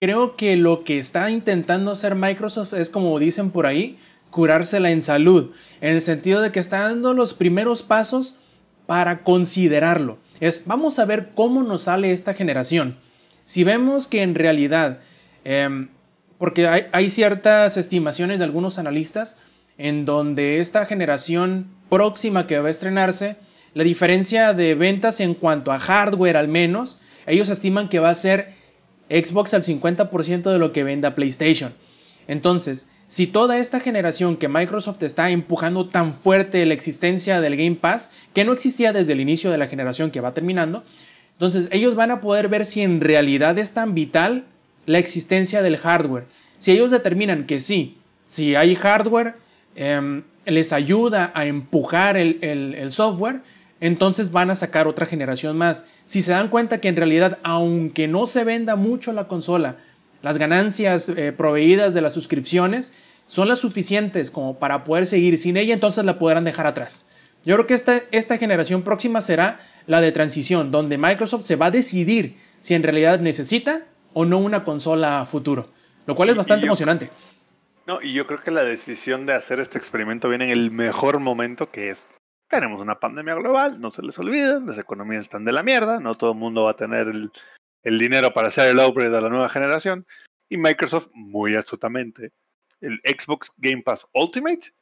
creo 0.00 0.36
que 0.36 0.56
lo 0.56 0.84
que 0.84 0.98
está 0.98 1.30
intentando 1.30 1.90
hacer 1.92 2.14
Microsoft 2.14 2.72
es, 2.72 2.88
como 2.88 3.18
dicen 3.18 3.50
por 3.50 3.66
ahí, 3.66 3.98
curársela 4.30 4.90
en 4.90 5.02
salud, 5.02 5.52
en 5.80 5.94
el 5.94 6.00
sentido 6.00 6.40
de 6.40 6.50
que 6.50 6.60
está 6.60 6.80
dando 6.80 7.12
los 7.14 7.34
primeros 7.34 7.82
pasos 7.82 8.36
para 8.86 9.22
considerarlo. 9.22 10.18
Es, 10.40 10.64
vamos 10.66 10.98
a 10.98 11.04
ver 11.04 11.30
cómo 11.34 11.62
nos 11.62 11.82
sale 11.82 12.10
esta 12.10 12.34
generación. 12.34 12.96
Si 13.44 13.62
vemos 13.62 14.08
que 14.08 14.22
en 14.22 14.34
realidad, 14.34 15.00
em, 15.44 15.90
porque 16.38 16.66
hay 16.66 17.10
ciertas 17.10 17.76
estimaciones 17.76 18.40
de 18.40 18.44
algunos 18.44 18.78
analistas, 18.78 19.36
en 19.78 20.04
donde 20.04 20.58
esta 20.58 20.84
generación 20.86 21.66
próxima 21.92 22.46
que 22.46 22.58
va 22.58 22.68
a 22.68 22.70
estrenarse, 22.70 23.36
la 23.74 23.84
diferencia 23.84 24.54
de 24.54 24.74
ventas 24.74 25.20
en 25.20 25.34
cuanto 25.34 25.72
a 25.72 25.78
hardware 25.78 26.38
al 26.38 26.48
menos, 26.48 27.02
ellos 27.26 27.50
estiman 27.50 27.90
que 27.90 27.98
va 27.98 28.08
a 28.08 28.14
ser 28.14 28.54
Xbox 29.10 29.52
al 29.52 29.62
50% 29.62 30.50
de 30.50 30.58
lo 30.58 30.72
que 30.72 30.84
venda 30.84 31.14
PlayStation. 31.14 31.74
Entonces, 32.28 32.88
si 33.08 33.26
toda 33.26 33.58
esta 33.58 33.78
generación 33.78 34.38
que 34.38 34.48
Microsoft 34.48 35.02
está 35.02 35.28
empujando 35.28 35.90
tan 35.90 36.14
fuerte 36.14 36.64
la 36.64 36.72
existencia 36.72 37.42
del 37.42 37.58
Game 37.58 37.76
Pass, 37.76 38.10
que 38.32 38.46
no 38.46 38.54
existía 38.54 38.94
desde 38.94 39.12
el 39.12 39.20
inicio 39.20 39.50
de 39.50 39.58
la 39.58 39.66
generación 39.66 40.10
que 40.10 40.22
va 40.22 40.32
terminando, 40.32 40.84
entonces 41.34 41.68
ellos 41.72 41.94
van 41.94 42.10
a 42.10 42.22
poder 42.22 42.48
ver 42.48 42.64
si 42.64 42.80
en 42.80 43.02
realidad 43.02 43.58
es 43.58 43.74
tan 43.74 43.92
vital 43.92 44.46
la 44.86 44.96
existencia 44.96 45.60
del 45.60 45.76
hardware. 45.76 46.24
Si 46.58 46.72
ellos 46.72 46.90
determinan 46.90 47.44
que 47.44 47.60
sí, 47.60 47.98
si 48.28 48.54
hay 48.54 48.76
hardware, 48.76 49.34
Em, 49.74 50.22
les 50.44 50.72
ayuda 50.72 51.32
a 51.34 51.46
empujar 51.46 52.16
el, 52.16 52.90
software, 52.90 53.42
entonces 53.80 54.32
van 54.32 54.50
a 54.50 54.56
sacar 54.56 54.86
otra 54.86 55.06
generación 55.06 55.56
más. 55.56 55.86
Si 56.06 56.22
se 56.22 56.32
dan 56.32 56.48
cuenta 56.48 56.78
que 56.78 56.88
en 56.88 56.96
realidad, 56.96 57.38
aunque 57.42 58.08
no 58.08 58.26
se 58.26 58.44
venda 58.44 58.76
mucho 58.76 59.12
la 59.12 59.28
consola, 59.28 59.76
las 60.22 60.38
ganancias 60.38 61.08
eh, 61.08 61.32
proveídas 61.32 61.94
de 61.94 62.00
las 62.00 62.12
suscripciones 62.12 62.94
son 63.26 63.48
las 63.48 63.60
suficientes 63.60 64.30
como 64.30 64.58
para 64.58 64.84
poder 64.84 65.06
seguir 65.06 65.38
sin 65.38 65.56
ella, 65.56 65.74
entonces 65.74 66.04
la 66.04 66.18
podrán 66.18 66.44
dejar 66.44 66.66
atrás. 66.66 67.06
Yo 67.44 67.56
creo 67.56 67.66
que 67.66 67.74
esta, 67.74 68.00
esta 68.12 68.38
generación 68.38 68.82
próxima 68.82 69.20
será 69.20 69.60
la 69.86 70.00
de 70.00 70.12
transición, 70.12 70.70
donde 70.70 70.98
Microsoft 70.98 71.44
se 71.44 71.56
va 71.56 71.66
a 71.66 71.70
decidir 71.70 72.36
si 72.60 72.74
en 72.74 72.82
realidad 72.82 73.20
necesita 73.20 73.82
o 74.12 74.24
no 74.24 74.38
una 74.38 74.64
consola 74.64 75.24
futuro, 75.26 75.70
lo 76.06 76.14
cual 76.14 76.28
es 76.28 76.36
bastante 76.36 76.66
emocionante. 76.66 77.10
No, 77.86 78.00
y 78.00 78.12
yo 78.12 78.26
creo 78.26 78.40
que 78.40 78.50
la 78.50 78.62
decisión 78.62 79.26
de 79.26 79.34
hacer 79.34 79.58
este 79.58 79.78
experimento 79.78 80.28
viene 80.28 80.46
en 80.46 80.50
el 80.52 80.70
mejor 80.70 81.18
momento 81.18 81.70
que 81.70 81.90
es, 81.90 82.08
tenemos 82.48 82.80
una 82.80 83.00
pandemia 83.00 83.34
global, 83.34 83.80
no 83.80 83.90
se 83.90 84.02
les 84.02 84.18
olvide, 84.18 84.60
las 84.60 84.78
economías 84.78 85.24
están 85.24 85.44
de 85.44 85.52
la 85.52 85.62
mierda, 85.62 85.98
no 85.98 86.14
todo 86.14 86.32
el 86.32 86.38
mundo 86.38 86.64
va 86.64 86.72
a 86.72 86.76
tener 86.76 87.08
el, 87.08 87.98
dinero 87.98 88.32
para 88.32 88.48
hacer 88.48 88.70
el 88.70 88.78
upgrade 88.78 89.10
de 89.10 89.20
la 89.20 89.28
nueva 89.28 89.48
generación, 89.48 90.06
y 90.48 90.58
Microsoft, 90.58 91.08
muy 91.12 91.56
astutamente, 91.56 92.30
el 92.80 93.00
Xbox 93.04 93.50
Game 93.56 93.82
Pass 93.82 94.06
Ultimate 94.12 94.72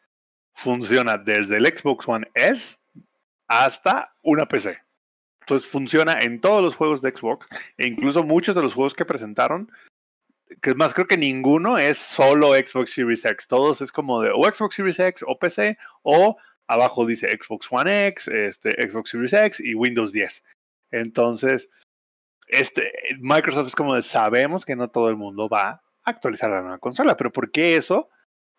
funciona 0.55 1.16
desde 1.16 1.57
el 1.57 1.66
Xbox 1.66 2.07
One 2.07 2.30
S 2.34 2.76
hasta 3.48 4.14
una 4.22 4.46
PC. 4.46 4.78
Entonces 5.42 5.70
funciona 5.70 6.18
en 6.20 6.40
todos 6.40 6.62
los 6.62 6.76
juegos 6.76 7.01
de 7.01 7.11
Xbox 7.11 7.46
e 7.76 7.86
incluso 7.86 8.22
muchos 8.24 8.55
de 8.55 8.62
los 8.62 8.74
juegos 8.74 8.94
que 8.94 9.05
presentaron 9.05 9.70
que 10.61 10.74
más, 10.74 10.94
creo 10.94 11.07
que 11.07 11.16
ninguno 11.16 11.78
es 11.78 11.98
solo 11.98 12.55
Xbox 12.55 12.92
Series 12.92 13.24
X. 13.24 13.46
Todos 13.46 13.80
es 13.80 13.92
como 13.92 14.22
de 14.22 14.30
o 14.30 14.42
Xbox 14.44 14.74
Series 14.74 14.98
X 14.98 15.24
o 15.26 15.38
PC 15.38 15.78
o 16.03 16.36
abajo 16.66 17.05
dice 17.05 17.28
Xbox 17.30 17.66
One 17.70 18.09
X, 18.09 18.28
este, 18.28 18.70
Xbox 18.88 19.11
Series 19.11 19.32
X 19.32 19.61
y 19.61 19.74
Windows 19.74 20.12
10. 20.12 20.42
Entonces, 20.92 21.68
este, 22.46 22.92
Microsoft 23.18 23.68
es 23.68 23.74
como 23.74 23.94
de 23.94 24.03
sabemos 24.03 24.64
que 24.64 24.76
no 24.76 24.88
todo 24.88 25.09
el 25.09 25.16
mundo 25.16 25.48
va 25.48 25.68
a 25.68 25.82
actualizar 26.05 26.51
la 26.51 26.62
nueva 26.62 26.78
consola, 26.78 27.16
pero 27.16 27.32
¿por 27.32 27.51
qué 27.51 27.76
eso 27.76 28.09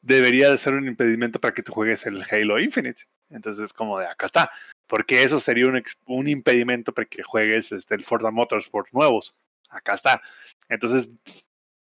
debería 0.02 0.50
de 0.50 0.58
ser 0.58 0.74
un 0.74 0.88
impedimento 0.88 1.40
para 1.40 1.54
que 1.54 1.64
tú 1.64 1.74
juegues 1.74 2.06
el 2.06 2.24
Halo 2.30 2.60
Infinite? 2.60 3.04
Entonces, 3.30 3.74
como 3.74 4.00
de 4.00 4.08
acá 4.08 4.26
está. 4.26 4.52
Porque 4.88 5.24
eso 5.24 5.40
sería 5.40 5.68
un, 5.68 5.82
un 6.06 6.28
impedimento 6.28 6.94
para 6.94 7.06
que 7.06 7.24
juegues 7.24 7.72
este, 7.72 7.96
el 7.96 8.04
Forza 8.04 8.32
Motorsport 8.32 8.92
nuevos. 8.92 9.36
Acá 9.70 9.94
está. 9.94 10.22
Entonces, 10.68 11.10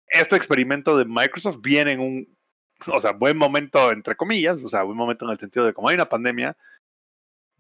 este 0.10 0.36
experimento 0.36 0.98
de 0.98 1.06
Microsoft 1.06 1.60
viene 1.62 1.94
en 1.94 2.00
un, 2.00 2.38
o 2.88 3.00
sea, 3.00 3.12
buen 3.12 3.38
momento, 3.38 3.92
entre 3.92 4.16
comillas, 4.16 4.62
o 4.64 4.70
sea, 4.70 4.84
buen 4.84 4.98
momento 4.98 5.26
en 5.26 5.32
el 5.32 5.40
sentido 5.40 5.66
de 5.66 5.74
como 5.74 5.90
hay 5.90 5.96
una 5.96 6.10
pandemia, 6.10 6.58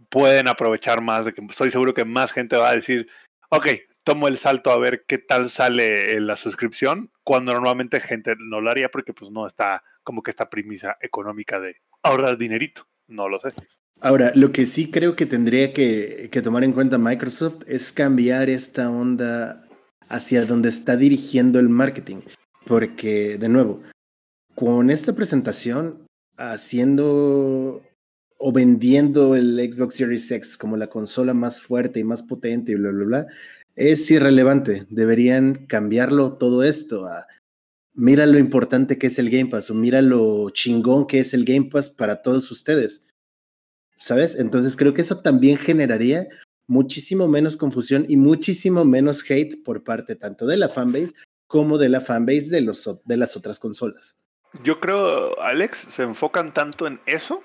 pueden 0.09 0.47
aprovechar 0.47 1.01
más, 1.01 1.25
de 1.25 1.33
que 1.33 1.45
estoy 1.49 1.69
seguro 1.69 1.93
que 1.93 2.05
más 2.05 2.31
gente 2.31 2.55
va 2.55 2.69
a 2.69 2.75
decir, 2.75 3.09
ok, 3.49 3.67
tomo 4.03 4.27
el 4.27 4.37
salto 4.37 4.71
a 4.71 4.79
ver 4.79 5.05
qué 5.07 5.17
tal 5.17 5.49
sale 5.49 6.19
la 6.19 6.35
suscripción, 6.35 7.11
cuando 7.23 7.53
normalmente 7.53 7.99
gente 7.99 8.35
no 8.39 8.61
lo 8.61 8.71
haría 8.71 8.89
porque 8.89 9.13
pues 9.13 9.29
no 9.31 9.45
está 9.45 9.83
como 10.03 10.23
que 10.23 10.31
esta 10.31 10.49
premisa 10.49 10.97
económica 11.01 11.59
de 11.59 11.75
ahorrar 12.01 12.37
dinerito, 12.37 12.87
no 13.07 13.29
lo 13.29 13.39
sé. 13.39 13.53
Ahora, 14.01 14.31
lo 14.33 14.53
que 14.53 14.65
sí 14.65 14.89
creo 14.89 15.15
que 15.17 15.25
tendría 15.25 15.73
que, 15.73 16.29
que 16.31 16.41
tomar 16.41 16.63
en 16.63 16.71
cuenta 16.71 16.97
Microsoft 16.97 17.63
es 17.67 17.91
cambiar 17.91 18.49
esta 18.49 18.89
onda 18.89 19.65
hacia 20.07 20.45
donde 20.45 20.69
está 20.69 20.95
dirigiendo 20.95 21.59
el 21.59 21.69
marketing. 21.69 22.21
Porque, 22.69 23.39
de 23.39 23.49
nuevo, 23.49 23.81
con 24.53 24.91
esta 24.91 25.13
presentación, 25.15 26.05
haciendo 26.37 27.81
o 28.37 28.53
vendiendo 28.53 29.35
el 29.35 29.57
Xbox 29.73 29.95
Series 29.95 30.29
X 30.29 30.55
como 30.55 30.77
la 30.77 30.87
consola 30.87 31.33
más 31.33 31.63
fuerte 31.63 31.99
y 31.99 32.03
más 32.03 32.21
potente 32.21 32.71
y 32.73 32.75
bla, 32.75 32.91
bla, 32.91 33.05
bla, 33.05 33.27
es 33.75 34.11
irrelevante. 34.11 34.85
Deberían 34.91 35.65
cambiarlo 35.65 36.33
todo 36.33 36.61
esto 36.61 37.07
a 37.07 37.25
mira 37.95 38.27
lo 38.27 38.37
importante 38.37 38.99
que 38.99 39.07
es 39.07 39.17
el 39.17 39.31
Game 39.31 39.49
Pass 39.49 39.71
o 39.71 39.73
mira 39.73 40.03
lo 40.03 40.51
chingón 40.51 41.07
que 41.07 41.17
es 41.17 41.33
el 41.33 41.45
Game 41.45 41.69
Pass 41.71 41.89
para 41.89 42.21
todos 42.21 42.51
ustedes. 42.51 43.07
¿Sabes? 43.95 44.35
Entonces 44.35 44.77
creo 44.77 44.93
que 44.93 45.01
eso 45.01 45.21
también 45.21 45.57
generaría 45.57 46.27
muchísimo 46.67 47.27
menos 47.27 47.57
confusión 47.57 48.05
y 48.07 48.15
muchísimo 48.15 48.85
menos 48.85 49.23
hate 49.27 49.63
por 49.63 49.83
parte 49.83 50.15
tanto 50.15 50.45
de 50.45 50.57
la 50.57 50.69
fanbase 50.69 51.15
como 51.49 51.79
de 51.79 51.89
la 51.89 51.99
fanbase 51.99 52.49
de, 52.51 52.61
los, 52.61 52.89
de 53.03 53.17
las 53.17 53.35
otras 53.35 53.59
consolas. 53.59 54.19
Yo 54.63 54.79
creo, 54.79 55.41
Alex, 55.41 55.79
se 55.89 56.03
enfocan 56.03 56.53
tanto 56.53 56.85
en 56.85 57.01
eso 57.07 57.43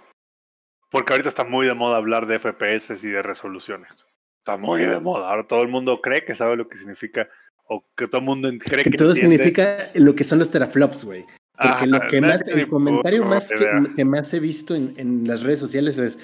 porque 0.91 1.15
ahorita 1.15 1.31
está 1.31 1.43
muy 1.43 1.67
de 1.67 1.75
moda 1.75 1.97
hablar 1.97 2.27
de 2.27 2.39
FPS 2.39 3.03
y 3.03 3.09
de 3.09 3.23
resoluciones. 3.23 4.07
Está 4.39 4.59
muy 4.59 4.83
de 4.83 5.01
moda. 5.01 5.31
Ahora 5.31 5.47
todo 5.49 5.63
el 5.63 5.69
mundo 5.69 6.01
cree 6.03 6.23
que 6.23 6.37
sabe 6.37 6.55
lo 6.55 6.69
que 6.69 6.77
significa 6.77 7.29
o 7.67 7.83
que 7.97 8.07
todo 8.07 8.21
el 8.21 8.27
mundo 8.27 8.51
cree 8.61 8.85
que, 8.85 8.91
que 8.91 8.99
todo 8.99 9.15
significa 9.15 9.91
lo 9.95 10.15
que 10.15 10.23
son 10.23 10.39
los 10.39 10.51
teraflops, 10.51 11.05
güey. 11.05 11.25
Porque 11.59 11.87
lo 11.87 12.01
que 12.11 12.21
más, 12.21 12.47
el 12.47 12.69
comentario 12.69 13.25
más 13.25 13.49
que, 13.97 14.05
más 14.05 14.35
he 14.35 14.41
visto 14.41 14.75
en, 14.75 14.93
en, 14.99 15.27
las 15.27 15.43
redes 15.43 15.61
sociales 15.61 15.99
es, 15.99 16.19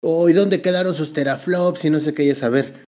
oh, 0.00 0.28
¿y 0.28 0.32
dónde 0.32 0.62
quedaron 0.62 0.94
sus 0.94 1.12
teraflops? 1.12 1.84
Y 1.84 1.90
no 1.90 2.00
sé 2.00 2.14
qué, 2.14 2.24
y 2.24 2.30
es 2.30 2.38
saber. 2.38 2.84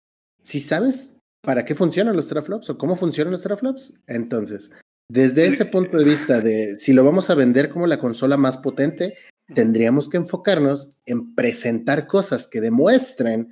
Si 0.42 0.60
sabes 0.60 1.13
para 1.44 1.64
qué 1.64 1.74
funcionan 1.74 2.16
los 2.16 2.28
teraflops 2.28 2.70
o 2.70 2.78
cómo 2.78 2.96
funcionan 2.96 3.32
los 3.32 3.42
teraflops, 3.42 4.00
entonces, 4.06 4.72
desde 5.08 5.46
ese 5.46 5.66
punto 5.66 5.98
de 5.98 6.04
vista 6.04 6.40
de 6.40 6.74
si 6.76 6.92
lo 6.92 7.04
vamos 7.04 7.30
a 7.30 7.34
vender 7.34 7.70
como 7.70 7.86
la 7.86 8.00
consola 8.00 8.36
más 8.36 8.56
potente, 8.56 9.14
tendríamos 9.54 10.08
que 10.08 10.16
enfocarnos 10.16 10.96
en 11.06 11.34
presentar 11.34 12.06
cosas 12.06 12.46
que 12.46 12.60
demuestren 12.60 13.50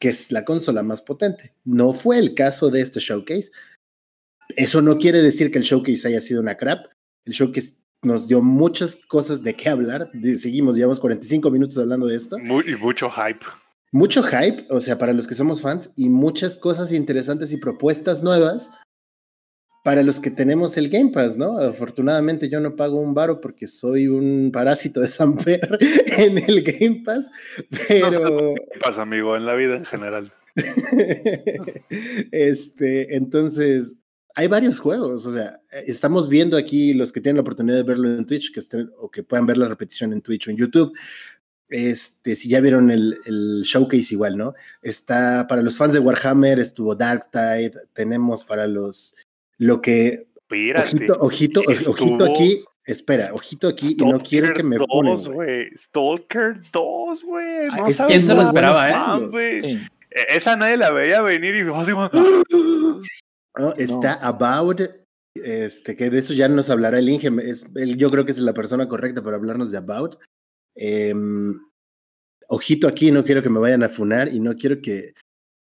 que 0.00 0.08
es 0.08 0.32
la 0.32 0.44
consola 0.44 0.82
más 0.82 1.02
potente. 1.02 1.54
No 1.64 1.92
fue 1.92 2.18
el 2.18 2.34
caso 2.34 2.70
de 2.70 2.80
este 2.80 3.00
showcase. 3.00 3.50
Eso 4.56 4.80
no 4.80 4.96
quiere 4.98 5.22
decir 5.22 5.52
que 5.52 5.58
el 5.58 5.64
showcase 5.64 6.08
haya 6.08 6.22
sido 6.22 6.40
una 6.40 6.56
crap. 6.56 6.86
El 7.26 7.34
showcase 7.34 7.74
nos 8.02 8.26
dio 8.26 8.40
muchas 8.40 8.96
cosas 8.96 9.42
de 9.42 9.54
qué 9.54 9.68
hablar. 9.68 10.10
Seguimos, 10.38 10.76
llevamos 10.76 11.00
45 11.00 11.50
minutos 11.50 11.76
hablando 11.76 12.06
de 12.06 12.16
esto. 12.16 12.38
Muy, 12.38 12.64
y 12.66 12.76
mucho 12.76 13.10
hype. 13.10 13.44
Mucho 13.92 14.22
hype, 14.22 14.66
o 14.70 14.80
sea, 14.80 14.98
para 14.98 15.12
los 15.12 15.26
que 15.26 15.34
somos 15.34 15.62
fans, 15.62 15.92
y 15.96 16.08
muchas 16.08 16.56
cosas 16.56 16.92
interesantes 16.92 17.52
y 17.52 17.56
propuestas 17.56 18.22
nuevas 18.22 18.70
para 19.82 20.02
los 20.02 20.20
que 20.20 20.30
tenemos 20.30 20.76
el 20.76 20.88
Game 20.88 21.10
Pass, 21.10 21.38
¿no? 21.38 21.58
Afortunadamente 21.58 22.48
yo 22.48 22.60
no 22.60 22.76
pago 22.76 23.00
un 23.00 23.14
varo 23.14 23.40
porque 23.40 23.66
soy 23.66 24.08
un 24.08 24.50
parásito 24.52 25.00
de 25.00 25.08
Samper 25.08 25.78
en 26.18 26.38
el 26.38 26.62
Game 26.62 27.02
Pass, 27.04 27.30
pero... 27.88 28.54
¿Qué 28.72 28.78
pasa, 28.78 29.02
amigo? 29.02 29.36
En 29.36 29.46
la 29.46 29.54
vida 29.54 29.76
en 29.76 29.84
general. 29.84 30.32
este, 32.30 33.16
entonces, 33.16 33.96
hay 34.34 34.48
varios 34.48 34.80
juegos, 34.80 35.26
o 35.26 35.32
sea, 35.32 35.58
estamos 35.86 36.28
viendo 36.28 36.56
aquí 36.56 36.92
los 36.92 37.12
que 37.12 37.20
tienen 37.20 37.36
la 37.36 37.42
oportunidad 37.42 37.76
de 37.76 37.82
verlo 37.82 38.08
en 38.08 38.26
Twitch, 38.26 38.52
que 38.52 38.60
estén, 38.60 38.90
o 38.98 39.10
que 39.10 39.22
puedan 39.22 39.46
ver 39.46 39.56
la 39.56 39.68
repetición 39.68 40.12
en 40.12 40.20
Twitch 40.20 40.48
o 40.48 40.50
en 40.50 40.56
YouTube. 40.56 40.92
Este, 41.70 42.34
si 42.34 42.48
ya 42.48 42.60
vieron 42.60 42.90
el, 42.90 43.18
el, 43.26 43.62
showcase 43.62 44.12
igual, 44.14 44.36
¿no? 44.36 44.54
Está 44.82 45.46
para 45.48 45.62
los 45.62 45.76
fans 45.76 45.94
de 45.94 46.00
Warhammer, 46.00 46.58
estuvo 46.58 46.96
Dark 46.96 47.30
Tide, 47.30 47.72
tenemos 47.92 48.44
para 48.44 48.66
los 48.66 49.14
lo 49.58 49.80
que. 49.80 50.26
ojito, 50.50 51.16
ojito, 51.20 51.62
ojito 51.86 52.24
aquí. 52.24 52.64
Espera, 52.84 53.30
ojito 53.32 53.68
aquí 53.68 53.94
y 53.96 54.04
no 54.04 54.20
quiero 54.20 54.52
que 54.52 54.64
me 54.64 54.76
2, 54.76 55.28
güey. 55.28 55.70
Stalker 55.76 56.60
2, 56.72 57.24
güey. 57.24 57.66
No 57.68 57.86
ah, 57.86 58.06
¿Quién 58.08 58.24
se 58.24 58.34
lo 58.34 58.42
esperaba, 58.42 59.28
eh? 59.32 59.78
E, 60.10 60.36
esa 60.36 60.56
nadie 60.56 60.76
la 60.76 60.90
veía 60.90 61.20
venir 61.20 61.54
y 61.54 61.60
así 61.60 61.92
como. 61.92 62.10
No, 63.58 63.74
está 63.76 64.14
About, 64.14 64.80
este, 65.34 65.94
que 65.94 66.10
de 66.10 66.18
eso 66.18 66.32
ya 66.32 66.48
nos 66.48 66.70
hablará 66.70 66.98
el 66.98 67.08
Inge. 67.08 67.30
Es, 67.44 67.64
yo 67.96 68.10
creo 68.10 68.24
que 68.24 68.32
es 68.32 68.38
la 68.38 68.54
persona 68.54 68.88
correcta 68.88 69.22
para 69.22 69.36
hablarnos 69.36 69.70
de 69.70 69.78
About. 69.78 70.18
Em, 70.82 71.60
ojito 72.48 72.88
aquí, 72.88 73.10
no 73.10 73.22
quiero 73.22 73.42
que 73.42 73.50
me 73.50 73.58
vayan 73.58 73.82
a 73.82 73.90
funar 73.90 74.28
y 74.32 74.40
no 74.40 74.56
quiero 74.56 74.80
que, 74.80 75.12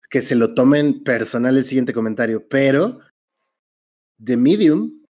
que 0.09 0.21
se 0.21 0.35
lo 0.35 0.53
tomen 0.53 1.05
personal 1.05 1.55
el 1.55 1.63
siguiente 1.63 1.93
comentario, 1.93 2.45
pero 2.49 2.99
The 4.21 4.35
Medium 4.35 5.05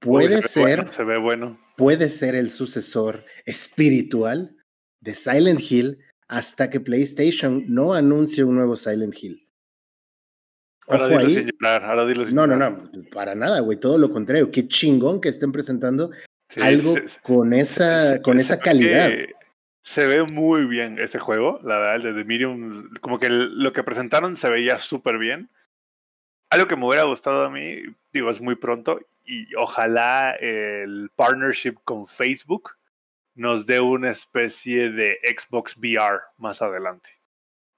puede 0.00 0.42
ser. 0.42 0.92
se 0.92 1.04
ve 1.04 1.18
bueno. 1.20 1.60
Puede 1.76 2.08
ser 2.08 2.34
el 2.34 2.50
sucesor 2.50 3.24
espiritual 3.46 4.56
de 5.00 5.14
Silent 5.14 5.60
Hill 5.60 6.00
hasta 6.26 6.68
que 6.68 6.80
PlayStation 6.80 7.64
no 7.68 7.94
anuncie 7.94 8.42
un 8.42 8.56
nuevo 8.56 8.74
Silent 8.74 9.14
Hill. 9.22 9.48
ahora 10.88 11.08
dilo 11.18 11.28
sin 11.28 11.46
llorar, 11.46 11.84
ahora 11.84 12.06
dilo 12.06 12.24
sin 12.24 12.34
No, 12.34 12.48
no, 12.48 12.56
no, 12.56 12.90
para 13.12 13.36
nada, 13.36 13.60
güey, 13.60 13.78
todo 13.78 13.98
lo 13.98 14.10
contrario. 14.10 14.50
Qué 14.50 14.66
chingón 14.66 15.20
que 15.20 15.28
estén 15.28 15.52
presentando 15.52 16.10
algo 16.60 16.96
con 17.22 17.52
esa, 17.52 18.20
con 18.20 18.40
esa 18.40 18.58
calidad. 18.58 19.12
Se 19.84 20.06
ve 20.06 20.22
muy 20.22 20.64
bien 20.64 20.98
ese 20.98 21.18
juego, 21.18 21.60
la 21.62 21.78
verdad, 21.78 22.06
el 22.06 22.24
de 22.24 22.24
The 22.24 23.00
como 23.00 23.18
que 23.18 23.28
lo 23.28 23.72
que 23.74 23.82
presentaron 23.82 24.34
se 24.34 24.50
veía 24.50 24.78
súper 24.78 25.18
bien. 25.18 25.50
Algo 26.48 26.66
que 26.66 26.76
me 26.76 26.86
hubiera 26.86 27.04
gustado 27.04 27.44
a 27.44 27.50
mí, 27.50 27.82
digo, 28.10 28.30
es 28.30 28.40
muy 28.40 28.54
pronto, 28.54 28.98
y 29.26 29.54
ojalá 29.56 30.32
el 30.40 31.10
partnership 31.14 31.74
con 31.84 32.06
Facebook 32.06 32.70
nos 33.34 33.66
dé 33.66 33.80
una 33.80 34.10
especie 34.10 34.90
de 34.90 35.18
Xbox 35.22 35.76
VR 35.76 36.20
más 36.38 36.62
adelante, 36.62 37.10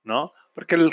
¿no? 0.05 0.33
Porque 0.55 0.77
el, 0.77 0.93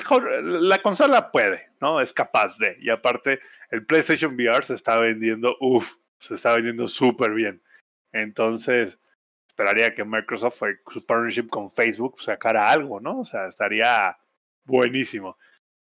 la 0.68 0.82
consola 0.82 1.32
puede, 1.32 1.70
¿no? 1.80 2.02
Es 2.02 2.12
capaz 2.12 2.58
de. 2.58 2.76
Y 2.80 2.90
aparte, 2.90 3.40
el 3.70 3.86
PlayStation 3.86 4.34
VR 4.34 4.64
se 4.64 4.74
está 4.74 5.00
vendiendo, 5.00 5.58
uff, 5.60 5.98
se 6.18 6.34
está 6.34 6.56
vendiendo 6.56 6.88
súper 6.88 7.34
bien. 7.34 7.62
Entonces, 8.14 9.00
esperaría 9.54 9.94
que 9.94 10.04
Microsoft, 10.04 10.64
su 10.92 11.06
partnership 11.06 11.48
con 11.48 11.70
Facebook, 11.70 12.20
sacara 12.22 12.72
algo, 12.72 13.00
¿no? 13.00 13.20
O 13.20 13.26
sea, 13.26 13.48
estaría 13.48 14.18
buenísimo. 14.66 15.38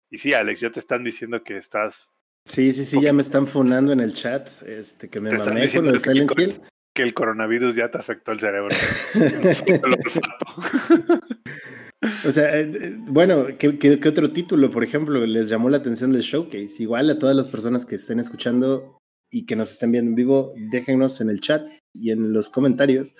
Y 0.09 0.17
sí, 0.17 0.33
Alex, 0.33 0.61
ya 0.61 0.71
te 0.71 0.79
están 0.79 1.03
diciendo 1.03 1.43
que 1.43 1.57
estás. 1.57 2.09
Sí, 2.45 2.71
sí, 2.71 2.85
sí, 2.85 3.01
ya 3.01 3.11
me 3.11 3.21
están 3.21 3.47
funando 3.47 3.91
en 3.91 3.99
el 3.99 4.13
chat. 4.13 4.49
Este, 4.63 5.09
que 5.09 5.19
me 5.19 5.31
mamé 5.31 5.69
con 5.69 5.87
el 5.87 5.99
Silent 5.99 6.39
Hill. 6.39 6.61
Que 6.95 7.03
el 7.03 7.13
coronavirus 7.13 7.75
ya 7.75 7.91
te 7.91 7.97
afectó 7.97 8.31
el 8.31 8.39
cerebro. 8.39 8.69
o 12.25 12.31
sea, 12.31 12.57
eh, 12.57 12.71
eh, 12.73 12.95
bueno, 12.97 13.45
¿qué, 13.59 13.77
¿qué, 13.77 13.99
qué, 13.99 14.09
otro 14.09 14.31
título, 14.31 14.71
por 14.71 14.85
ejemplo, 14.85 15.25
les 15.25 15.49
llamó 15.49 15.69
la 15.69 15.77
atención 15.77 16.13
del 16.13 16.21
showcase? 16.21 16.81
Igual 16.81 17.09
a 17.09 17.19
todas 17.19 17.35
las 17.35 17.49
personas 17.49 17.85
que 17.85 17.95
estén 17.95 18.19
escuchando 18.19 18.97
y 19.29 19.45
que 19.45 19.57
nos 19.57 19.71
estén 19.71 19.91
viendo 19.91 20.09
en 20.09 20.15
vivo, 20.15 20.53
déjenos 20.71 21.19
en 21.19 21.29
el 21.29 21.41
chat 21.41 21.67
y 21.93 22.11
en 22.11 22.31
los 22.33 22.49
comentarios 22.49 23.15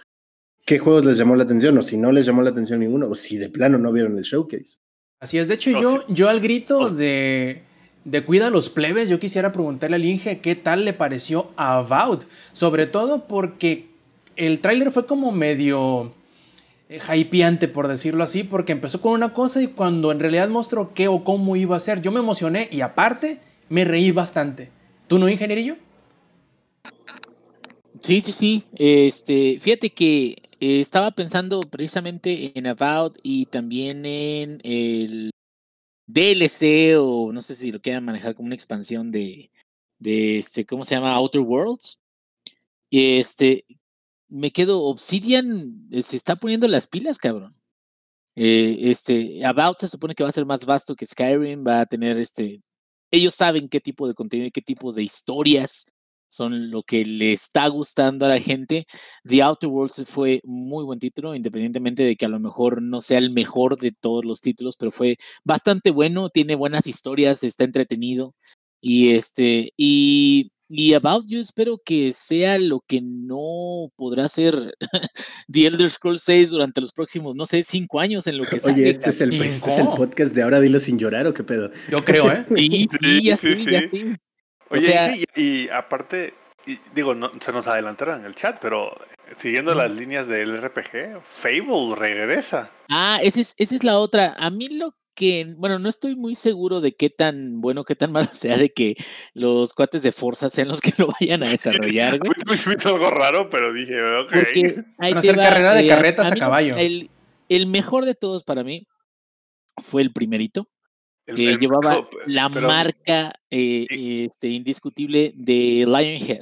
qué 0.66 0.80
juegos 0.80 1.06
les 1.06 1.18
llamó 1.18 1.36
la 1.36 1.44
atención, 1.44 1.78
o 1.78 1.82
si 1.82 1.98
no 1.98 2.12
les 2.12 2.26
llamó 2.26 2.42
la 2.42 2.52
atención 2.52 2.80
ninguno, 2.80 3.10
o 3.10 3.16
si 3.16 3.38
de 3.38 3.50
plano 3.50 3.78
no 3.78 3.92
vieron 3.92 4.18
el 4.18 4.24
showcase. 4.24 4.78
Así 5.20 5.38
es, 5.38 5.48
de 5.48 5.56
hecho 5.56 5.72
yo, 5.72 6.06
yo 6.08 6.30
al 6.30 6.40
grito 6.40 6.90
de, 6.90 7.64
de 8.06 8.24
cuida 8.24 8.50
los 8.50 8.70
plebes, 8.70 9.10
yo 9.10 9.20
quisiera 9.20 9.52
preguntarle 9.52 9.98
al 9.98 10.06
Inge 10.06 10.40
qué 10.40 10.56
tal 10.56 10.86
le 10.86 10.94
pareció 10.94 11.52
About, 11.58 12.24
sobre 12.54 12.86
todo 12.88 13.28
porque 13.28 13.90
el 14.36 14.60
tráiler 14.60 14.92
fue 14.92 15.06
como 15.06 15.32
medio 15.34 16.14
eh, 16.88 17.00
hypeante, 17.14 17.68
por 17.68 17.88
decirlo 17.88 18.24
así, 18.24 18.44
porque 18.44 18.72
empezó 18.72 19.02
con 19.02 19.12
una 19.12 19.34
cosa 19.34 19.62
y 19.62 19.68
cuando 19.68 20.12
en 20.12 20.20
realidad 20.20 20.50
mostró 20.50 20.94
qué 20.94 21.08
o 21.08 21.24
cómo 21.24 21.56
iba 21.56 21.76
a 21.76 21.80
ser, 21.80 22.02
yo 22.02 22.12
me 22.12 22.20
emocioné 22.20 22.70
y 22.72 22.82
aparte 22.82 23.40
me 23.68 23.86
reí 23.86 24.12
bastante. 24.12 24.70
¿Tú 25.08 25.20
no, 25.20 25.28
ingenierillo? 25.30 25.76
Sí, 28.02 28.22
sí, 28.22 28.32
sí. 28.32 28.64
Este, 28.78 29.60
fíjate 29.60 29.90
que 29.90 30.49
eh, 30.60 30.82
estaba 30.82 31.12
pensando 31.12 31.62
precisamente 31.62 32.58
en 32.58 32.68
About 32.68 33.18
y 33.24 33.46
también 33.48 34.06
en 34.06 34.60
el 34.64 35.32
DLC 36.08 36.98
o 37.00 37.32
no 37.32 37.42
sé 37.42 37.56
si 37.56 37.72
lo 37.72 37.82
quieran 37.82 38.06
manejar 38.06 38.36
como 38.36 38.48
una 38.48 38.56
expansión 38.56 39.12
de, 39.12 39.52
de 40.00 40.40
este, 40.40 40.66
¿cómo 40.66 40.86
se 40.86 40.96
llama? 40.96 41.14
Outer 41.14 41.42
Worlds. 41.42 42.00
Este, 42.92 43.66
me 44.28 44.52
quedo, 44.52 44.84
Obsidian 44.84 45.88
eh, 45.92 46.04
se 46.04 46.18
está 46.18 46.36
poniendo 46.36 46.68
las 46.68 46.88
pilas, 46.88 47.18
cabrón. 47.18 47.54
Eh, 48.36 48.78
este, 48.92 49.46
About 49.46 49.80
se 49.80 49.88
supone 49.88 50.16
que 50.16 50.24
va 50.24 50.30
a 50.30 50.34
ser 50.34 50.46
más 50.46 50.66
vasto 50.66 50.96
que 50.96 51.06
Skyrim, 51.06 51.66
va 51.66 51.82
a 51.82 51.86
tener 51.86 52.18
este, 52.18 52.62
ellos 53.12 53.36
saben 53.36 53.70
qué 53.70 53.82
tipo 53.82 54.08
de 54.08 54.14
contenido 54.14 54.48
y 54.48 54.52
qué 54.52 54.62
tipo 54.62 54.92
de 54.92 55.04
historias 55.04 55.92
son 56.30 56.72
lo 56.72 56.84
que 56.84 57.04
le 57.04 57.34
está 57.34 57.68
gustando 57.68 58.26
a 58.26 58.30
la 58.30 58.40
gente. 58.40 58.86
The 59.28 59.42
Outer 59.42 59.70
Worlds 59.70 60.06
fue 60.08 60.42
muy 60.46 60.86
buen 60.86 61.00
título, 61.00 61.36
independientemente 61.36 62.04
de 62.04 62.16
que 62.16 62.26
a 62.26 62.30
lo 62.30 62.40
mejor 62.40 62.82
no 62.82 63.02
sea 63.02 63.18
el 63.18 63.32
mejor 63.32 63.78
de 63.78 63.92
todos 63.92 64.24
los 64.24 64.42
títulos, 64.42 64.78
pero 64.78 64.92
fue 64.92 65.18
bastante 65.44 65.92
bueno, 65.92 66.30
tiene 66.30 66.56
buenas 66.56 66.88
historias, 66.88 67.44
está 67.44 67.64
entretenido. 67.64 68.36
Y 68.82 69.10
este, 69.10 69.74
y, 69.76 70.52
y 70.70 70.94
About 70.94 71.26
yo 71.28 71.40
espero 71.40 71.78
que 71.84 72.14
sea 72.14 72.60
lo 72.60 72.82
que 72.88 73.02
no 73.02 73.92
podrá 73.98 74.30
ser 74.30 74.76
The 75.52 75.66
Elder 75.66 75.90
Scrolls 75.90 76.22
6 76.24 76.52
durante 76.52 76.80
los 76.80 76.94
próximos, 76.94 77.36
no 77.36 77.46
sé, 77.46 77.64
cinco 77.64 78.00
años 78.00 78.28
en 78.28 78.38
lo 78.38 78.46
que 78.46 78.58
Oye, 78.64 78.90
este 78.90 79.10
es, 79.10 79.20
el, 79.22 79.34
este 79.34 79.72
es 79.72 79.80
el 79.80 79.88
podcast 79.88 80.34
de 80.36 80.44
ahora 80.44 80.60
dilo 80.62 80.80
sin 80.80 81.00
llorar 81.00 81.28
o 81.28 81.34
qué 81.34 81.44
pedo. 81.44 81.72
Yo 81.90 81.98
creo, 82.06 82.32
¿eh? 82.32 82.46
sí, 82.56 82.88
sí, 83.02 83.24
ya 83.24 83.36
sí, 83.36 83.66
ya 83.66 83.90
sí. 83.92 84.16
Oye, 84.70 85.26
y, 85.36 85.70
aparte, 85.70 86.34
digo, 86.94 87.16
no, 87.16 87.32
se 87.40 87.52
nos 87.52 87.68
adelantaron 87.68 88.22
en 88.22 88.26
el 88.26 88.36
chat, 88.36 88.60
pero 88.62 88.96
siguiendo 89.38 89.74
las 89.76 89.92
líneas 89.92 90.28
del 90.28 90.62
RPG, 90.62 91.22
Fable 91.24 91.96
regresa. 91.96 92.72
Ah, 92.90 93.20
esa 93.22 93.42
es, 93.42 93.56
esa 93.58 93.76
es 93.76 93.84
la 93.84 93.98
otra. 93.98 94.36
A 94.40 94.50
mí 94.50 94.70
lo 94.70 94.96
que, 95.16 95.54
bueno, 95.58 95.80
no 95.80 95.90
estoy 95.90 96.16
muy 96.16 96.36
seguro 96.36 96.82
de 96.82 96.96
qué 96.96 97.10
tan 97.10 97.62
bueno, 97.62 97.84
qué 97.84 97.96
tan 97.96 98.12
malo 98.14 98.30
sea 98.32 98.58
de 98.58 98.70
que 98.70 98.96
los 99.34 99.74
cuates 99.74 100.02
de 100.02 100.12
Forza 100.12 100.50
sean 100.50 100.68
los 100.68 100.82
que 100.82 100.94
lo 100.98 101.10
vayan 101.20 101.44
a 101.44 101.50
desarrollar. 101.50 102.20
Güey. 102.20 102.32
Me 102.46 102.74
hizo 102.74 102.90
algo 102.90 103.12
raro, 103.12 103.50
pero 103.50 103.74
dije, 103.74 104.02
ok. 104.02 104.32
Porque 104.32 104.84
hacer 105.00 105.36
carrera 105.36 105.74
de 105.74 105.86
eh, 105.86 105.90
carretas 105.90 106.32
a, 106.32 106.36
caballo. 106.36 106.78
El, 106.78 107.10
el 107.50 107.68
mejor 107.68 108.06
de 108.06 108.16
todos 108.16 108.44
para 108.44 108.64
mí 108.64 108.88
fue 109.82 110.02
el 110.02 110.14
primerito 110.14 110.70
que 111.36 111.58
llevaba 111.58 112.08
la 112.28 112.50
marca 112.50 113.34
eh, 113.50 113.88
este, 113.90 114.50
indiscutible 114.50 115.34
de 115.36 115.86
Lionhead. 115.88 116.42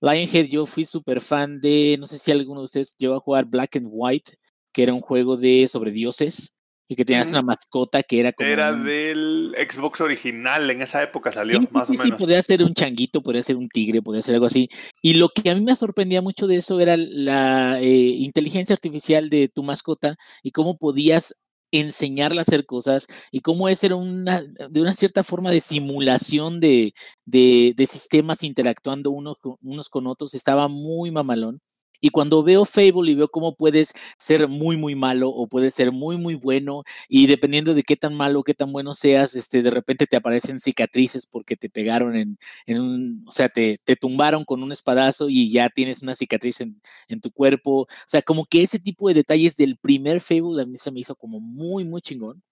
Lionhead, 0.00 0.46
yo 0.46 0.66
fui 0.66 0.84
súper 0.84 1.20
fan 1.20 1.60
de, 1.60 1.96
no 1.98 2.06
sé 2.06 2.18
si 2.18 2.30
alguno 2.30 2.60
de 2.60 2.66
ustedes 2.66 2.94
llegó 2.98 3.14
a 3.14 3.20
jugar 3.20 3.46
Black 3.46 3.76
and 3.76 3.88
White, 3.90 4.38
que 4.72 4.82
era 4.82 4.92
un 4.92 5.00
juego 5.00 5.36
de 5.36 5.66
sobre 5.68 5.92
dioses. 5.92 6.56
y 6.86 6.96
que 6.96 7.04
tenías 7.06 7.30
una 7.30 7.40
mascota 7.40 8.02
que 8.02 8.20
era 8.20 8.32
como. 8.32 8.46
Era 8.46 8.72
del 8.72 9.54
Xbox 9.56 10.02
original, 10.02 10.68
en 10.68 10.82
esa 10.82 11.02
época 11.02 11.32
salió, 11.32 11.58
sí, 11.58 11.68
más 11.70 11.86
sí, 11.86 11.94
o 11.94 11.96
sí, 11.96 12.02
menos. 12.04 12.18
podría 12.18 12.42
ser 12.42 12.62
un 12.62 12.74
changuito, 12.74 13.22
podría 13.22 13.42
ser 13.42 13.56
un 13.56 13.68
tigre, 13.68 14.02
podría 14.02 14.22
ser 14.22 14.34
algo 14.34 14.46
así. 14.46 14.68
Y 15.00 15.14
lo 15.14 15.30
que 15.30 15.48
a 15.48 15.54
mí 15.54 15.62
me 15.62 15.76
sorprendía 15.76 16.20
mucho 16.20 16.46
de 16.46 16.56
eso 16.56 16.78
era 16.80 16.96
la 16.98 17.80
eh, 17.80 17.86
inteligencia 17.86 18.74
artificial 18.74 19.30
de 19.30 19.48
tu 19.48 19.62
mascota 19.62 20.16
y 20.42 20.50
cómo 20.50 20.76
podías 20.76 21.43
enseñarle 21.80 22.38
a 22.40 22.42
hacer 22.42 22.66
cosas 22.66 23.06
y 23.32 23.40
cómo 23.40 23.68
es 23.68 23.82
una, 23.84 24.42
de 24.42 24.80
una 24.80 24.94
cierta 24.94 25.24
forma 25.24 25.50
de 25.50 25.60
simulación 25.60 26.60
de, 26.60 26.94
de, 27.26 27.74
de 27.76 27.86
sistemas 27.86 28.42
interactuando 28.42 29.10
unos 29.10 29.36
unos 29.62 29.88
con 29.90 30.06
otros. 30.06 30.34
Estaba 30.34 30.68
muy 30.68 31.10
mamalón. 31.10 31.60
Y 32.04 32.10
cuando 32.10 32.42
veo 32.42 32.66
Fable 32.66 33.12
y 33.12 33.14
veo 33.14 33.28
cómo 33.28 33.56
puedes 33.56 33.94
ser 34.18 34.46
muy, 34.46 34.76
muy 34.76 34.94
malo 34.94 35.30
o 35.30 35.46
puedes 35.46 35.74
ser 35.74 35.90
muy, 35.90 36.18
muy 36.18 36.34
bueno, 36.34 36.82
y 37.08 37.26
dependiendo 37.28 37.72
de 37.72 37.82
qué 37.82 37.96
tan 37.96 38.14
malo 38.14 38.42
qué 38.42 38.52
tan 38.52 38.72
bueno 38.72 38.92
seas, 38.92 39.34
este, 39.34 39.62
de 39.62 39.70
repente 39.70 40.06
te 40.06 40.16
aparecen 40.16 40.60
cicatrices 40.60 41.24
porque 41.24 41.56
te 41.56 41.70
pegaron 41.70 42.14
en, 42.14 42.38
en 42.66 42.80
un, 42.80 43.24
o 43.26 43.32
sea, 43.32 43.48
te, 43.48 43.80
te 43.84 43.96
tumbaron 43.96 44.44
con 44.44 44.62
un 44.62 44.70
espadazo 44.70 45.30
y 45.30 45.50
ya 45.50 45.70
tienes 45.70 46.02
una 46.02 46.14
cicatriz 46.14 46.60
en, 46.60 46.78
en, 47.08 47.22
tu 47.22 47.30
cuerpo. 47.32 47.84
O 47.84 47.88
sea, 48.06 48.20
como 48.20 48.44
que 48.44 48.62
ese 48.62 48.78
tipo 48.78 49.08
de 49.08 49.14
detalles 49.14 49.56
del 49.56 49.78
primer 49.78 50.20
Fable 50.20 50.62
a 50.62 50.66
mí 50.66 50.76
se 50.76 50.90
me 50.90 51.00
hizo 51.00 51.16
como 51.16 51.40
muy, 51.40 51.84
muy 51.86 52.02
chingón. 52.02 52.42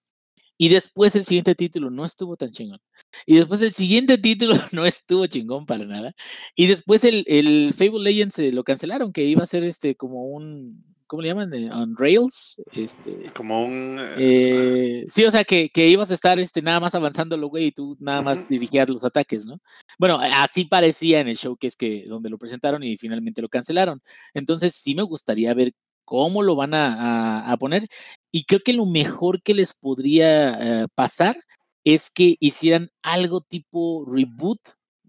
Y 0.63 0.69
después 0.69 1.13
el 1.17 1.25
siguiente 1.25 1.55
título 1.55 1.89
no 1.89 2.05
estuvo 2.05 2.37
tan 2.37 2.51
chingón. 2.51 2.79
Y 3.25 3.35
después 3.35 3.61
el 3.61 3.73
siguiente 3.73 4.17
título 4.17 4.53
no 4.71 4.85
estuvo 4.85 5.27
chingón 5.27 5.65
para 5.65 5.83
nada. 5.83 6.15
Y 6.55 6.67
después 6.67 7.03
el, 7.03 7.25
el 7.27 7.73
Fable 7.73 7.99
Legends 7.99 8.39
eh, 8.39 8.53
lo 8.53 8.63
cancelaron, 8.63 9.11
que 9.11 9.25
iba 9.25 9.43
a 9.43 9.45
ser 9.45 9.65
este 9.65 9.97
como 9.97 10.23
un, 10.27 10.85
¿cómo 11.05 11.21
le 11.21 11.27
llaman? 11.27 11.53
Eh, 11.53 11.69
on 11.69 11.97
Rails. 11.97 12.61
Este, 12.71 13.25
como 13.35 13.65
un... 13.65 13.97
Eh, 14.17 15.03
sí, 15.09 15.25
o 15.25 15.31
sea, 15.31 15.43
que, 15.43 15.67
que, 15.69 15.89
ibas 15.89 16.11
a 16.11 16.13
estar 16.13 16.39
este, 16.39 16.61
nada 16.61 16.79
más 16.79 16.95
avanzando 16.95 17.35
lo 17.35 17.49
güey 17.49 17.65
y 17.65 17.71
tú 17.73 17.97
nada 17.99 18.21
más 18.21 18.37
uh 18.37 18.41
-huh. 18.43 18.47
dirigías 18.47 18.87
los 18.87 19.03
ataques, 19.03 19.45
¿no? 19.45 19.59
Bueno, 19.99 20.17
así 20.21 20.63
parecía 20.63 21.19
en 21.19 21.27
el 21.27 21.35
show 21.35 21.57
que 21.57 21.67
es 21.67 21.75
que 21.75 22.05
donde 22.07 22.29
lo 22.29 22.37
presentaron 22.37 22.83
y 22.83 22.95
finalmente 22.97 23.41
lo 23.41 23.49
cancelaron. 23.49 24.01
Entonces 24.33 24.73
sí 24.75 24.95
me 24.95 25.03
gustaría 25.03 25.53
ver 25.53 25.73
cómo 26.05 26.43
lo 26.43 26.55
van 26.55 26.73
a, 26.73 27.55
poner. 27.59 27.87
Y 28.31 28.45
creo 28.45 28.61
que 28.63 28.73
lo 28.73 28.85
mejor 28.85 29.41
que 29.41 29.53
les 29.53 29.73
podría 29.73 30.85
uh, 30.85 30.87
pasar 30.95 31.35
es 31.83 32.11
que 32.11 32.37
hicieran 32.39 32.89
algo 33.03 33.41
tipo 33.41 34.05
reboot 34.07 34.59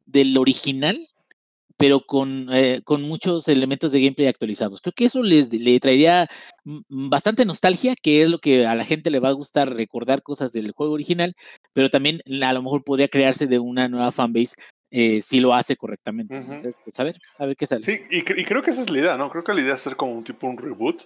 del 0.07 0.37
original, 0.37 0.99
pero 1.77 2.07
con, 2.07 2.49
eh, 2.53 2.83
con 2.85 3.03
muchos 3.03 3.49
elementos 3.49 3.93
de 3.93 4.01
gameplay 4.01 4.29
actualizados. 4.29 4.81
Creo 4.81 4.93
que 4.95 5.07
eso 5.07 5.23
les, 5.23 5.53
le 5.53 5.81
traería 5.81 6.29
bastante 6.65 7.45
nostalgia, 7.45 7.95
que 8.01 8.23
es 8.23 8.31
lo 8.31 8.39
que 8.39 8.67
a 8.67 8.75
la 8.75 8.85
gente 8.85 9.11
le 9.11 9.21
va 9.21 9.31
a 9.31 9.33
gustar 9.33 9.75
recordar 9.75 10.23
cosas 10.23 10.53
del 10.53 10.73
juego 10.73 10.95
original, 10.95 11.35
pero 11.73 11.91
también 11.91 12.21
a 12.43 12.53
lo 12.53 12.63
mejor 12.63 12.85
podría 12.85 13.09
crearse 13.09 13.47
de 13.47 13.59
una 13.59 13.89
nueva 13.89 14.13
fanbase 14.13 14.55
eh, 14.97 15.23
si 15.23 15.41
lo 15.41 15.53
hace 15.53 15.77
correctamente. 15.77 16.39
Uh 16.39 16.39
-huh. 16.39 16.55
Entonces, 16.55 16.81
pues 16.85 17.01
a 17.01 17.05
ver, 17.05 17.17
a 17.39 17.47
ver 17.47 17.57
qué 17.57 17.67
sale. 17.67 17.83
Sí, 17.83 18.01
y, 18.11 18.19
y, 18.19 18.45
creo 18.45 18.63
que 18.63 18.71
esa 18.71 18.83
es 18.83 18.91
la 18.91 18.99
idea, 18.99 19.17
¿no? 19.17 19.29
Creo 19.29 19.43
que 19.43 19.53
la 19.53 19.61
idea 19.61 19.75
es 19.75 19.81
hacer 19.81 19.97
como 19.97 20.13
un 20.13 20.23
tipo 20.23 20.47
un 20.47 20.57
reboot. 20.57 21.03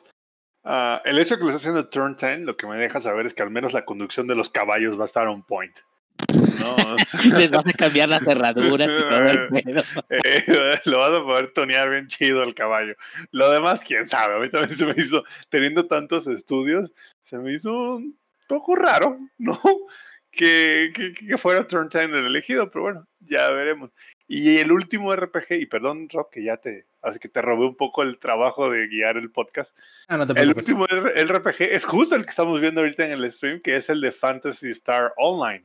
Uh, 0.62 1.00
el 1.06 1.18
hecho 1.18 1.34
de 1.34 1.38
que 1.38 1.44
lo 1.44 1.50
esté 1.50 1.56
haciendo 1.56 1.88
Turn 1.88 2.14
10, 2.14 2.40
lo 2.40 2.58
que 2.58 2.66
me 2.66 2.76
deja 2.76 3.00
saber 3.00 3.24
es 3.24 3.32
que 3.32 3.42
al 3.42 3.50
menos 3.50 3.72
la 3.72 3.86
conducción 3.86 4.26
de 4.26 4.34
los 4.34 4.50
caballos 4.50 4.98
va 4.98 5.02
a 5.02 5.06
estar 5.06 5.26
on 5.26 5.42
point. 5.42 5.74
No, 6.60 6.76
les 7.38 7.50
vas 7.50 7.64
a 7.66 7.72
cambiar 7.72 8.10
las 8.10 8.22
cerraduras 8.22 8.88
y 8.88 9.08
todo 9.08 9.30
el 9.30 9.48
pedo. 9.64 9.82
Eh, 10.10 10.80
lo 10.84 10.98
vas 10.98 11.18
a 11.18 11.22
poder 11.22 11.52
tonear 11.54 11.88
bien 11.88 12.08
chido 12.08 12.42
al 12.42 12.54
caballo. 12.54 12.94
Lo 13.30 13.50
demás, 13.50 13.80
quién 13.80 14.06
sabe. 14.06 14.34
A 14.34 14.38
mí 14.38 14.50
también 14.50 14.76
se 14.76 14.84
me 14.84 14.92
hizo, 14.98 15.24
teniendo 15.48 15.86
tantos 15.86 16.26
estudios, 16.26 16.92
se 17.22 17.38
me 17.38 17.54
hizo 17.54 17.72
un 17.96 18.18
poco 18.46 18.76
raro, 18.76 19.18
¿no? 19.38 19.58
Que, 20.30 20.92
que, 20.94 21.14
que 21.14 21.36
fuera 21.38 21.66
Turn 21.66 21.88
10 21.88 22.10
el 22.10 22.26
elegido, 22.26 22.70
pero 22.70 22.82
bueno, 22.82 23.07
ya 23.20 23.48
veremos. 23.50 23.92
Y 24.26 24.58
el 24.58 24.72
último 24.72 25.14
RPG, 25.14 25.52
y 25.52 25.66
perdón, 25.66 26.08
Rob, 26.10 26.30
que 26.30 26.42
ya 26.42 26.56
te, 26.56 26.86
así 27.02 27.18
que 27.18 27.28
te 27.28 27.42
robé 27.42 27.66
un 27.66 27.76
poco 27.76 28.02
el 28.02 28.18
trabajo 28.18 28.70
de 28.70 28.86
guiar 28.88 29.16
el 29.16 29.30
podcast. 29.30 29.78
Ah, 30.08 30.16
no 30.16 30.26
te 30.26 30.40
el 30.40 30.48
último 30.48 30.86
el 30.86 31.28
RPG 31.28 31.62
es 31.62 31.84
justo 31.84 32.14
el 32.14 32.24
que 32.24 32.30
estamos 32.30 32.60
viendo 32.60 32.80
ahorita 32.80 33.06
en 33.06 33.12
el 33.12 33.32
stream, 33.32 33.60
que 33.60 33.76
es 33.76 33.88
el 33.88 34.00
de 34.00 34.12
Fantasy 34.12 34.70
Star 34.70 35.12
Online. 35.16 35.64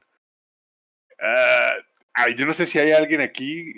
Uh, 1.20 1.82
ay, 2.14 2.36
yo 2.36 2.46
no 2.46 2.54
sé 2.54 2.66
si 2.66 2.80
hay 2.80 2.92
alguien 2.92 3.22
aquí, 3.22 3.74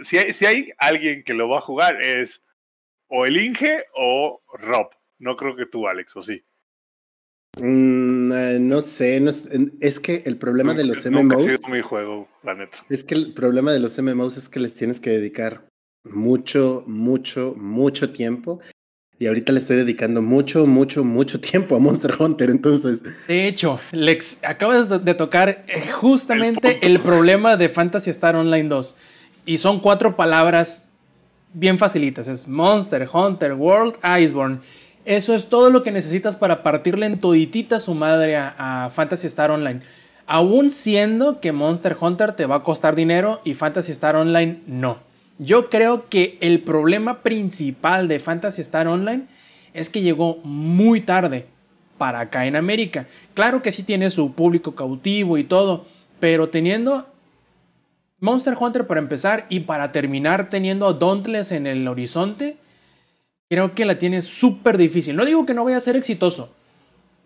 si 0.00 0.18
hay, 0.18 0.32
si 0.32 0.46
hay 0.46 0.72
alguien 0.78 1.22
que 1.22 1.34
lo 1.34 1.48
va 1.48 1.58
a 1.58 1.62
jugar, 1.62 2.02
es 2.02 2.44
o 3.08 3.26
el 3.26 3.36
Inge 3.36 3.84
o 3.94 4.42
Rob. 4.54 4.90
No 5.18 5.36
creo 5.36 5.54
que 5.54 5.66
tú, 5.66 5.86
Alex, 5.86 6.16
o 6.16 6.22
sí. 6.22 6.44
Mm, 7.58 8.30
uh, 8.30 8.60
no 8.60 8.80
sé, 8.80 9.20
no 9.20 9.30
es, 9.30 9.48
es, 9.80 9.98
que 9.98 10.22
el 10.24 10.36
problema 10.36 10.74
de 10.74 10.84
los 10.84 11.04
MMOs. 11.04 11.22
Nunca 11.22 11.36
ha 11.36 11.40
sido 11.40 11.68
mi 11.68 11.82
juego, 11.82 12.28
la 12.42 12.54
neta. 12.54 12.78
Es 12.88 13.02
que 13.02 13.14
el 13.14 13.34
problema 13.34 13.72
de 13.72 13.80
los 13.80 14.00
MMOs 14.00 14.36
es 14.36 14.48
que 14.48 14.60
les 14.60 14.74
tienes 14.74 15.00
que 15.00 15.10
dedicar 15.10 15.66
mucho, 16.04 16.84
mucho, 16.86 17.54
mucho 17.56 18.12
tiempo. 18.12 18.60
Y 19.18 19.26
ahorita 19.26 19.52
le 19.52 19.58
estoy 19.58 19.76
dedicando 19.76 20.22
mucho, 20.22 20.66
mucho, 20.66 21.04
mucho 21.04 21.40
tiempo 21.40 21.76
a 21.76 21.78
Monster 21.78 22.14
Hunter, 22.18 22.48
entonces. 22.48 23.02
De 23.26 23.48
hecho, 23.48 23.78
Lex, 23.92 24.42
acabas 24.44 25.04
de 25.04 25.14
tocar 25.14 25.64
eh, 25.68 25.90
justamente 25.92 26.78
el, 26.80 26.96
el 26.96 27.00
problema 27.00 27.56
de 27.56 27.68
Fantasy 27.68 28.10
Star 28.10 28.36
Online 28.36 28.68
2. 28.68 28.96
Y 29.44 29.58
son 29.58 29.80
cuatro 29.80 30.16
palabras 30.16 30.90
bien 31.52 31.78
facilitas. 31.78 32.28
Es 32.28 32.48
Monster 32.48 33.08
Hunter 33.12 33.54
World 33.54 33.96
Iceborne. 34.18 34.60
Eso 35.04 35.34
es 35.34 35.48
todo 35.48 35.70
lo 35.70 35.82
que 35.82 35.92
necesitas 35.92 36.36
para 36.36 36.62
partirle 36.62 37.06
en 37.06 37.18
toditita 37.18 37.80
su 37.80 37.94
madre 37.94 38.36
a, 38.36 38.54
a, 38.58 38.90
Fantasy 38.90 39.26
Star 39.26 39.50
Online. 39.50 39.80
Aún 40.26 40.70
siendo 40.70 41.40
que 41.40 41.52
Monster 41.52 41.96
Hunter 41.98 42.32
te 42.32 42.46
va 42.46 42.56
a 42.56 42.62
costar 42.62 42.94
dinero 42.94 43.40
y 43.44 43.54
Fantasy 43.54 43.92
Star 43.92 44.16
Online 44.16 44.60
no. 44.66 44.98
Yo 45.38 45.70
creo 45.70 46.08
que 46.08 46.36
el 46.40 46.62
problema 46.62 47.22
principal 47.22 48.08
de 48.08 48.20
Fantasy 48.20 48.60
Star 48.62 48.86
Online 48.86 49.24
es 49.72 49.88
que 49.88 50.02
llegó 50.02 50.38
muy 50.44 51.00
tarde 51.00 51.46
para 51.96 52.20
acá 52.20 52.46
en 52.46 52.56
América. 52.56 53.06
Claro 53.34 53.62
que 53.62 53.72
sí 53.72 53.82
tiene 53.82 54.10
su 54.10 54.32
público 54.32 54.74
cautivo 54.74 55.38
y 55.38 55.44
todo, 55.44 55.86
pero 56.18 56.48
teniendo 56.48 57.06
Monster 58.20 58.54
Hunter 58.58 58.86
para 58.86 59.00
empezar 59.00 59.46
y 59.48 59.60
para 59.60 59.92
terminar 59.92 60.50
teniendo 60.50 60.92
Dauntless 60.92 61.52
en 61.52 61.66
el 61.66 61.88
horizonte, 61.88 62.56
creo 63.50 63.74
que 63.74 63.84
la 63.84 63.98
tiene 63.98 64.22
súper 64.22 64.78
difícil. 64.78 65.16
No 65.16 65.24
digo 65.24 65.44
que 65.44 65.54
no 65.54 65.64
vaya 65.64 65.76
a 65.76 65.80
ser 65.80 65.96
exitoso, 65.96 66.54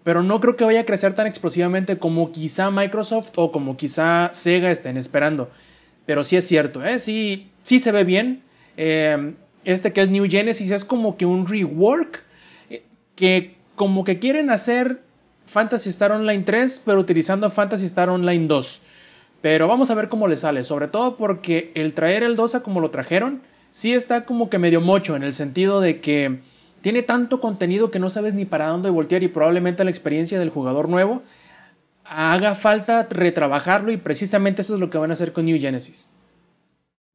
pero 0.04 0.22
no 0.22 0.40
creo 0.40 0.56
que 0.56 0.64
vaya 0.64 0.80
a 0.80 0.86
crecer 0.86 1.14
tan 1.14 1.26
explosivamente 1.26 1.98
como 1.98 2.32
quizá 2.32 2.70
Microsoft 2.70 3.32
o 3.36 3.52
como 3.52 3.76
quizá 3.76 4.30
Sega 4.32 4.70
estén 4.70 4.96
esperando. 4.96 5.50
Pero 6.06 6.24
sí 6.24 6.36
es 6.36 6.48
cierto, 6.48 6.82
¿eh? 6.82 6.98
sí, 6.98 7.50
sí 7.62 7.78
se 7.78 7.92
ve 7.92 8.04
bien. 8.04 8.42
Eh, 8.78 9.34
este 9.64 9.92
que 9.92 10.00
es 10.00 10.08
New 10.08 10.26
Genesis 10.28 10.70
es 10.70 10.84
como 10.84 11.18
que 11.18 11.26
un 11.26 11.46
rework 11.46 12.22
eh, 12.70 12.84
que 13.16 13.54
como 13.74 14.04
que 14.04 14.18
quieren 14.18 14.48
hacer 14.48 15.02
Fantasy 15.44 15.90
Star 15.90 16.12
Online 16.12 16.42
3, 16.42 16.82
pero 16.86 17.00
utilizando 17.00 17.50
Fantasy 17.50 17.84
Star 17.84 18.08
Online 18.08 18.46
2. 18.46 18.82
Pero 19.42 19.68
vamos 19.68 19.90
a 19.90 19.94
ver 19.94 20.08
cómo 20.08 20.26
le 20.26 20.38
sale, 20.38 20.64
sobre 20.64 20.88
todo 20.88 21.18
porque 21.18 21.70
el 21.74 21.92
traer 21.92 22.22
el 22.22 22.34
2 22.34 22.54
a 22.54 22.62
como 22.62 22.80
lo 22.80 22.90
trajeron, 22.90 23.42
sí 23.74 23.92
está 23.92 24.24
como 24.24 24.48
que 24.48 24.60
medio 24.60 24.80
mocho 24.80 25.16
en 25.16 25.24
el 25.24 25.34
sentido 25.34 25.80
de 25.80 26.00
que 26.00 26.38
tiene 26.80 27.02
tanto 27.02 27.40
contenido 27.40 27.90
que 27.90 27.98
no 27.98 28.08
sabes 28.08 28.32
ni 28.32 28.44
para 28.44 28.68
dónde 28.68 28.88
voltear 28.88 29.24
y 29.24 29.28
probablemente 29.28 29.82
la 29.82 29.90
experiencia 29.90 30.38
del 30.38 30.50
jugador 30.50 30.88
nuevo 30.88 31.22
haga 32.04 32.54
falta 32.54 33.04
retrabajarlo 33.10 33.90
y 33.90 33.96
precisamente 33.96 34.62
eso 34.62 34.74
es 34.74 34.80
lo 34.80 34.90
que 34.90 34.98
van 34.98 35.10
a 35.10 35.14
hacer 35.14 35.32
con 35.32 35.46
New 35.46 35.58
Genesis. 35.58 36.08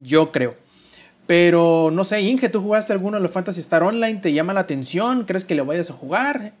Yo 0.00 0.32
creo. 0.32 0.54
Pero 1.26 1.90
no 1.90 2.04
sé, 2.04 2.20
Inge, 2.20 2.50
¿tú 2.50 2.60
jugaste 2.60 2.92
alguno 2.92 3.16
de 3.16 3.22
los 3.22 3.32
Fantasy 3.32 3.60
Star 3.60 3.82
Online? 3.82 4.20
¿Te 4.20 4.34
llama 4.34 4.52
la 4.52 4.60
atención? 4.60 5.24
¿Crees 5.24 5.46
que 5.46 5.54
le 5.54 5.62
vayas 5.62 5.90
a 5.90 5.94
jugar? 5.94 6.52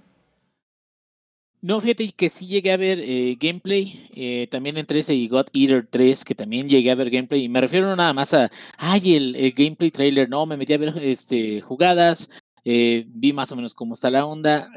No, 1.62 1.78
fíjate 1.78 2.10
que 2.12 2.30
sí 2.30 2.46
llegué 2.46 2.72
a 2.72 2.78
ver 2.78 2.98
eh, 3.00 3.36
gameplay, 3.38 4.08
eh, 4.14 4.46
también 4.50 4.78
entre 4.78 5.00
ese 5.00 5.14
y 5.14 5.28
God 5.28 5.46
Eater 5.52 5.86
3, 5.90 6.24
que 6.24 6.34
también 6.34 6.70
llegué 6.70 6.90
a 6.90 6.94
ver 6.94 7.10
gameplay, 7.10 7.44
y 7.44 7.48
me 7.50 7.60
refiero 7.60 7.86
no 7.86 7.96
nada 7.96 8.14
más 8.14 8.32
a, 8.32 8.50
ay, 8.78 9.14
el, 9.14 9.36
el, 9.36 9.52
gameplay 9.52 9.90
trailer, 9.90 10.30
no, 10.30 10.46
me 10.46 10.56
metí 10.56 10.72
a 10.72 10.78
ver 10.78 10.94
este, 11.02 11.60
jugadas, 11.60 12.30
eh, 12.64 13.04
vi 13.08 13.34
más 13.34 13.52
o 13.52 13.56
menos 13.56 13.74
cómo 13.74 13.92
está 13.92 14.08
la 14.08 14.24
onda, 14.24 14.70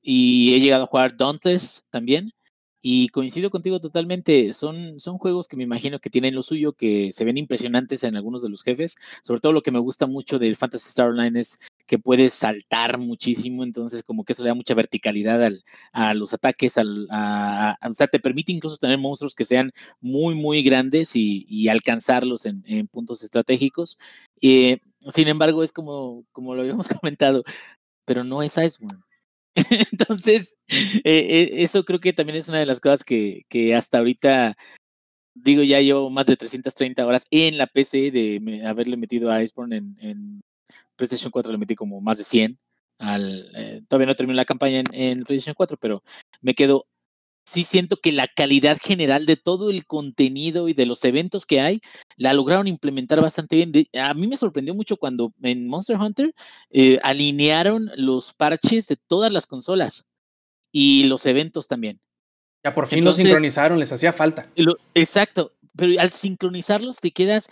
y 0.00 0.54
he 0.54 0.60
llegado 0.60 0.84
a 0.84 0.86
jugar 0.86 1.16
Dauntless 1.16 1.86
también, 1.90 2.30
y 2.80 3.08
coincido 3.08 3.50
contigo 3.50 3.80
totalmente, 3.80 4.52
son, 4.52 5.00
son 5.00 5.18
juegos 5.18 5.48
que 5.48 5.56
me 5.56 5.64
imagino 5.64 5.98
que 5.98 6.10
tienen 6.10 6.36
lo 6.36 6.44
suyo, 6.44 6.72
que 6.72 7.12
se 7.12 7.24
ven 7.24 7.36
impresionantes 7.36 8.04
en 8.04 8.14
algunos 8.14 8.42
de 8.42 8.48
los 8.48 8.62
jefes, 8.62 8.94
sobre 9.24 9.40
todo 9.40 9.52
lo 9.52 9.62
que 9.62 9.72
me 9.72 9.80
gusta 9.80 10.06
mucho 10.06 10.38
del 10.38 10.54
Fantasy 10.54 10.88
Star 10.90 11.10
Online 11.10 11.40
es 11.40 11.58
que 11.88 11.98
puedes 11.98 12.34
saltar 12.34 12.98
muchísimo, 12.98 13.64
entonces 13.64 14.04
como 14.04 14.24
que 14.24 14.34
eso 14.34 14.44
le 14.44 14.50
da 14.50 14.54
mucha 14.54 14.74
verticalidad 14.74 15.42
al, 15.42 15.64
a 15.92 16.14
los 16.14 16.34
ataques, 16.34 16.78
al, 16.78 17.08
a, 17.10 17.76
o 17.88 17.94
sea, 17.94 18.06
te 18.06 18.20
permite 18.20 18.52
incluso 18.52 18.76
tener 18.76 18.98
monstruos 18.98 19.34
que 19.34 19.46
sean 19.46 19.72
muy, 20.00 20.36
muy 20.36 20.62
grandes 20.62 21.16
y, 21.16 21.46
y 21.48 21.68
alcanzarlos 21.68 22.46
en, 22.46 22.62
en, 22.66 22.86
puntos 22.86 23.24
estratégicos. 23.24 23.98
Eh, 24.42 24.78
sin 25.08 25.28
embargo, 25.28 25.64
es 25.64 25.72
como, 25.72 26.24
como 26.30 26.54
lo 26.54 26.60
habíamos 26.60 26.88
comentado, 27.00 27.42
pero 28.04 28.22
no 28.22 28.42
es 28.42 28.56
Iceborne. 28.56 29.02
Entonces, 29.92 30.56
eh, 30.68 31.02
eh, 31.04 31.50
eso 31.54 31.84
creo 31.84 32.00
que 32.00 32.12
también 32.12 32.38
es 32.38 32.48
una 32.48 32.58
de 32.58 32.66
las 32.66 32.80
cosas 32.80 33.02
que, 33.02 33.44
que 33.48 33.74
hasta 33.74 33.98
ahorita 33.98 34.56
digo, 35.42 35.62
ya 35.62 35.80
yo 35.80 36.10
más 36.10 36.26
de 36.26 36.36
330 36.36 37.06
horas 37.06 37.26
en 37.30 37.58
la 37.58 37.66
PC 37.66 38.10
de 38.10 38.62
haberle 38.66 38.96
metido 38.96 39.30
a 39.30 39.42
Iceborne 39.42 39.76
en, 39.76 40.40
PlayStation 40.98 41.30
4, 41.30 41.50
le 41.52 41.58
metí 41.58 41.74
como 41.74 42.02
más 42.02 42.18
de 42.18 42.24
100. 42.24 42.58
Al, 42.98 43.50
eh, 43.54 43.80
todavía 43.88 44.08
no 44.08 44.16
terminé 44.16 44.36
la 44.36 44.44
campaña 44.44 44.80
en, 44.80 44.86
en, 44.92 45.24
PlayStation 45.24 45.54
4, 45.54 45.78
pero 45.78 46.02
me 46.42 46.54
quedo. 46.54 46.86
Sí 47.46 47.64
siento 47.64 47.96
que 47.96 48.12
la 48.12 48.26
calidad 48.26 48.76
general 48.78 49.24
de 49.24 49.36
todo 49.36 49.70
el 49.70 49.86
contenido 49.86 50.68
y 50.68 50.74
de 50.74 50.84
los 50.84 51.02
eventos 51.06 51.46
que 51.46 51.62
hay 51.62 51.80
la 52.18 52.34
lograron 52.34 52.66
implementar 52.66 53.22
bastante 53.22 53.56
bien. 53.56 53.72
a 53.94 54.12
mí 54.12 54.26
me 54.26 54.36
sorprendió 54.36 54.74
mucho 54.74 54.98
cuando 54.98 55.32
en 55.40 55.66
Monster 55.66 55.96
Hunter 55.96 56.34
eh, 56.68 56.98
alinearon 57.02 57.90
los 57.96 58.34
parches 58.34 58.88
de 58.88 58.96
todas 58.96 59.32
las 59.32 59.46
consolas 59.46 60.04
y 60.70 61.04
los 61.04 61.24
eventos 61.24 61.68
también. 61.68 62.02
Ya 62.64 62.74
por 62.74 62.86
fin 62.86 63.04
lo 63.04 63.12
sincronizaron, 63.12 63.78
les 63.78 63.92
hacía 63.92 64.12
falta. 64.12 64.50
exacto, 64.94 65.54
pero 65.76 66.00
al 66.00 66.10
sincronizarlos 66.10 66.98
te 66.98 67.12
quedas, 67.12 67.48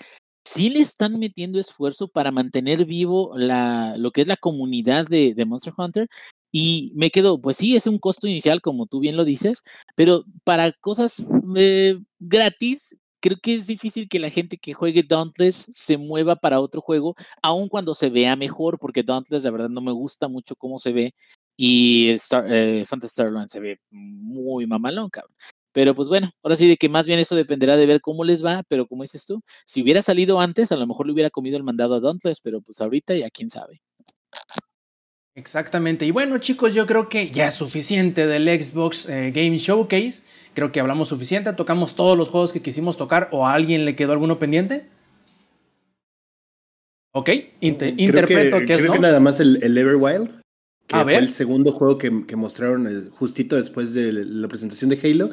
sí 0.47 0.71
le 0.71 0.81
están 0.81 1.19
metiendo 1.19 1.59
esfuerzo 1.59 2.09
para 2.09 2.31
mantener 2.31 2.85
vivo 2.87 3.33
la, 3.37 3.97
lo 3.99 4.13
que 4.13 4.23
es 4.23 4.29
la 4.29 4.37
comunidad 4.37 5.07
de, 5.07 5.35
de 5.35 5.45
Monster 5.45 5.75
Hunter. 5.77 6.09
Y 6.53 6.93
me 6.95 7.11
quedo, 7.11 7.41
pues 7.41 7.59
sí, 7.59 7.77
es 7.77 7.87
un 7.87 7.99
costo 7.99 8.27
inicial, 8.27 8.63
como 8.63 8.87
tú 8.87 9.01
bien 9.01 9.17
lo 9.17 9.25
dices, 9.25 9.63
pero 9.95 10.25
para 10.45 10.73
cosas 10.73 11.23
eh, 11.57 11.99
gratis, 12.19 12.97
creo 13.21 13.37
que 13.43 13.55
es 13.55 13.67
difícil 13.67 14.09
que 14.09 14.19
la 14.21 14.31
gente 14.31 14.57
que 14.57 14.73
juegue 14.73 15.03
Dauntless 15.03 15.67
se 15.73 15.99
mueva 15.99 16.37
para 16.37 16.61
otro 16.61 16.81
juego, 16.81 17.15
aun 17.43 17.69
cuando 17.69 17.95
se 17.95 18.09
vea 18.09 18.37
mejor, 18.37 18.79
porque 18.79 19.03
Dauntless 19.03 19.45
la 19.45 19.51
verdad 19.51 19.69
no 19.69 19.81
me 19.81 19.93
gusta 19.93 20.29
mucho 20.29 20.55
cómo 20.57 20.79
se 20.79 20.93
ve 20.93 21.15
y 21.57 22.11
Star, 22.11 22.47
eh, 22.49 22.85
Fantasy 22.87 23.13
Starland 23.13 23.49
se 23.49 23.61
ve 23.61 23.81
muy 23.91 24.67
mamalón, 24.67 25.11
cabrón. 25.11 25.35
Pero 25.77 25.95
pues 25.95 26.09
bueno, 26.09 26.31
ahora 26.43 26.57
sí 26.57 26.67
de 26.67 26.79
que 26.79 26.89
más 26.89 27.05
bien 27.05 27.19
eso 27.19 27.37
dependerá 27.37 27.77
de 27.77 27.85
ver 27.85 28.01
cómo 28.01 28.25
les 28.25 28.43
va, 28.43 28.63
pero 28.67 28.87
como 28.87 29.03
dices 29.03 29.27
tú, 29.27 29.43
si 29.67 29.83
hubiera 29.83 30.01
salido 30.01 30.41
antes, 30.41 30.73
a 30.73 30.77
lo 30.77 30.87
mejor 30.87 31.05
le 31.05 31.13
hubiera 31.13 31.29
comido 31.29 31.59
el 31.59 31.65
mandado 31.65 31.97
a 31.97 32.01
Dauntless, 32.01 32.41
pero 32.41 32.63
pues 32.63 32.81
ahorita 32.81 33.15
ya 33.15 33.29
quién 33.29 33.51
sabe. 33.51 33.83
Exactamente. 35.35 36.07
Y 36.07 36.13
bueno, 36.13 36.39
chicos, 36.39 36.75
yo 36.75 36.87
creo 36.87 37.11
que 37.11 37.31
ya 37.31 37.49
es 37.49 37.55
suficiente 37.57 38.27
del 38.27 38.49
Xbox 38.59 39.07
eh, 39.11 39.33
Game 39.35 39.59
Showcase. 39.59 40.23
Creo 40.55 40.73
que 40.73 40.81
hablamos 40.81 41.09
suficiente, 41.09 41.53
tocamos 41.53 41.95
todos 41.95 42.17
los 42.17 42.31
juegos 42.31 42.55
que 42.55 42.63
quisimos 42.63 42.97
tocar 42.97 43.29
o 43.31 43.47
a 43.47 43.53
alguien 43.53 43.85
le 43.85 43.95
quedó 43.97 44.13
alguno 44.13 44.39
pendiente. 44.39 44.89
Ok, 47.13 47.29
interpreto 47.61 48.61
que, 48.61 48.73
es 48.73 48.79
creo 48.79 48.93
que 48.95 48.99
nada 48.99 49.21
más 49.21 49.41
el, 49.41 49.63
el 49.63 49.77
Everwild 49.77 50.41
que 50.87 50.97
fue 50.97 51.17
el 51.17 51.31
segundo 51.31 51.73
juego 51.73 51.99
que, 51.99 52.37
mostraron 52.37 52.87
eh, 52.87 53.11
justito 53.11 53.57
después 53.57 53.95
de 53.95 54.13
la 54.13 54.49
presentación 54.49 54.91
de 54.91 55.01
Halo. 55.03 55.31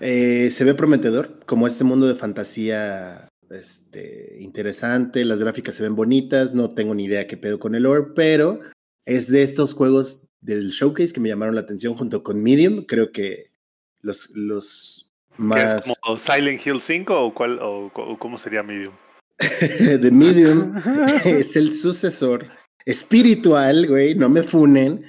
Eh, 0.00 0.48
se 0.50 0.64
ve 0.64 0.74
prometedor, 0.74 1.38
como 1.44 1.66
este 1.66 1.84
mundo 1.84 2.06
de 2.06 2.14
fantasía 2.14 3.28
este, 3.50 4.38
interesante, 4.40 5.24
las 5.24 5.40
gráficas 5.40 5.74
se 5.74 5.82
ven 5.82 5.96
bonitas, 5.96 6.54
no 6.54 6.74
tengo 6.74 6.94
ni 6.94 7.04
idea 7.04 7.26
qué 7.26 7.36
pedo 7.36 7.58
con 7.58 7.74
el 7.74 7.82
lore, 7.82 8.12
pero 8.14 8.58
es 9.04 9.30
de 9.30 9.42
estos 9.42 9.74
juegos 9.74 10.28
del 10.40 10.70
showcase 10.70 11.12
que 11.12 11.20
me 11.20 11.28
llamaron 11.28 11.54
la 11.54 11.60
atención 11.60 11.94
junto 11.94 12.22
con 12.22 12.42
Medium, 12.42 12.84
creo 12.86 13.12
que 13.12 13.52
los, 14.00 14.30
los 14.34 15.14
más... 15.36 15.86
¿Es 15.86 15.98
como 16.00 16.18
Silent 16.18 16.66
Hill 16.66 16.80
5 16.80 17.20
o, 17.20 17.34
cuál, 17.34 17.58
o, 17.60 17.92
o 17.94 18.18
cómo 18.18 18.38
sería 18.38 18.62
Medium? 18.62 18.94
The 19.60 20.10
Medium 20.10 20.74
es 21.24 21.56
el 21.56 21.74
sucesor 21.74 22.46
espiritual, 22.86 23.86
güey, 23.86 24.14
no 24.14 24.30
me 24.30 24.42
funen, 24.42 25.04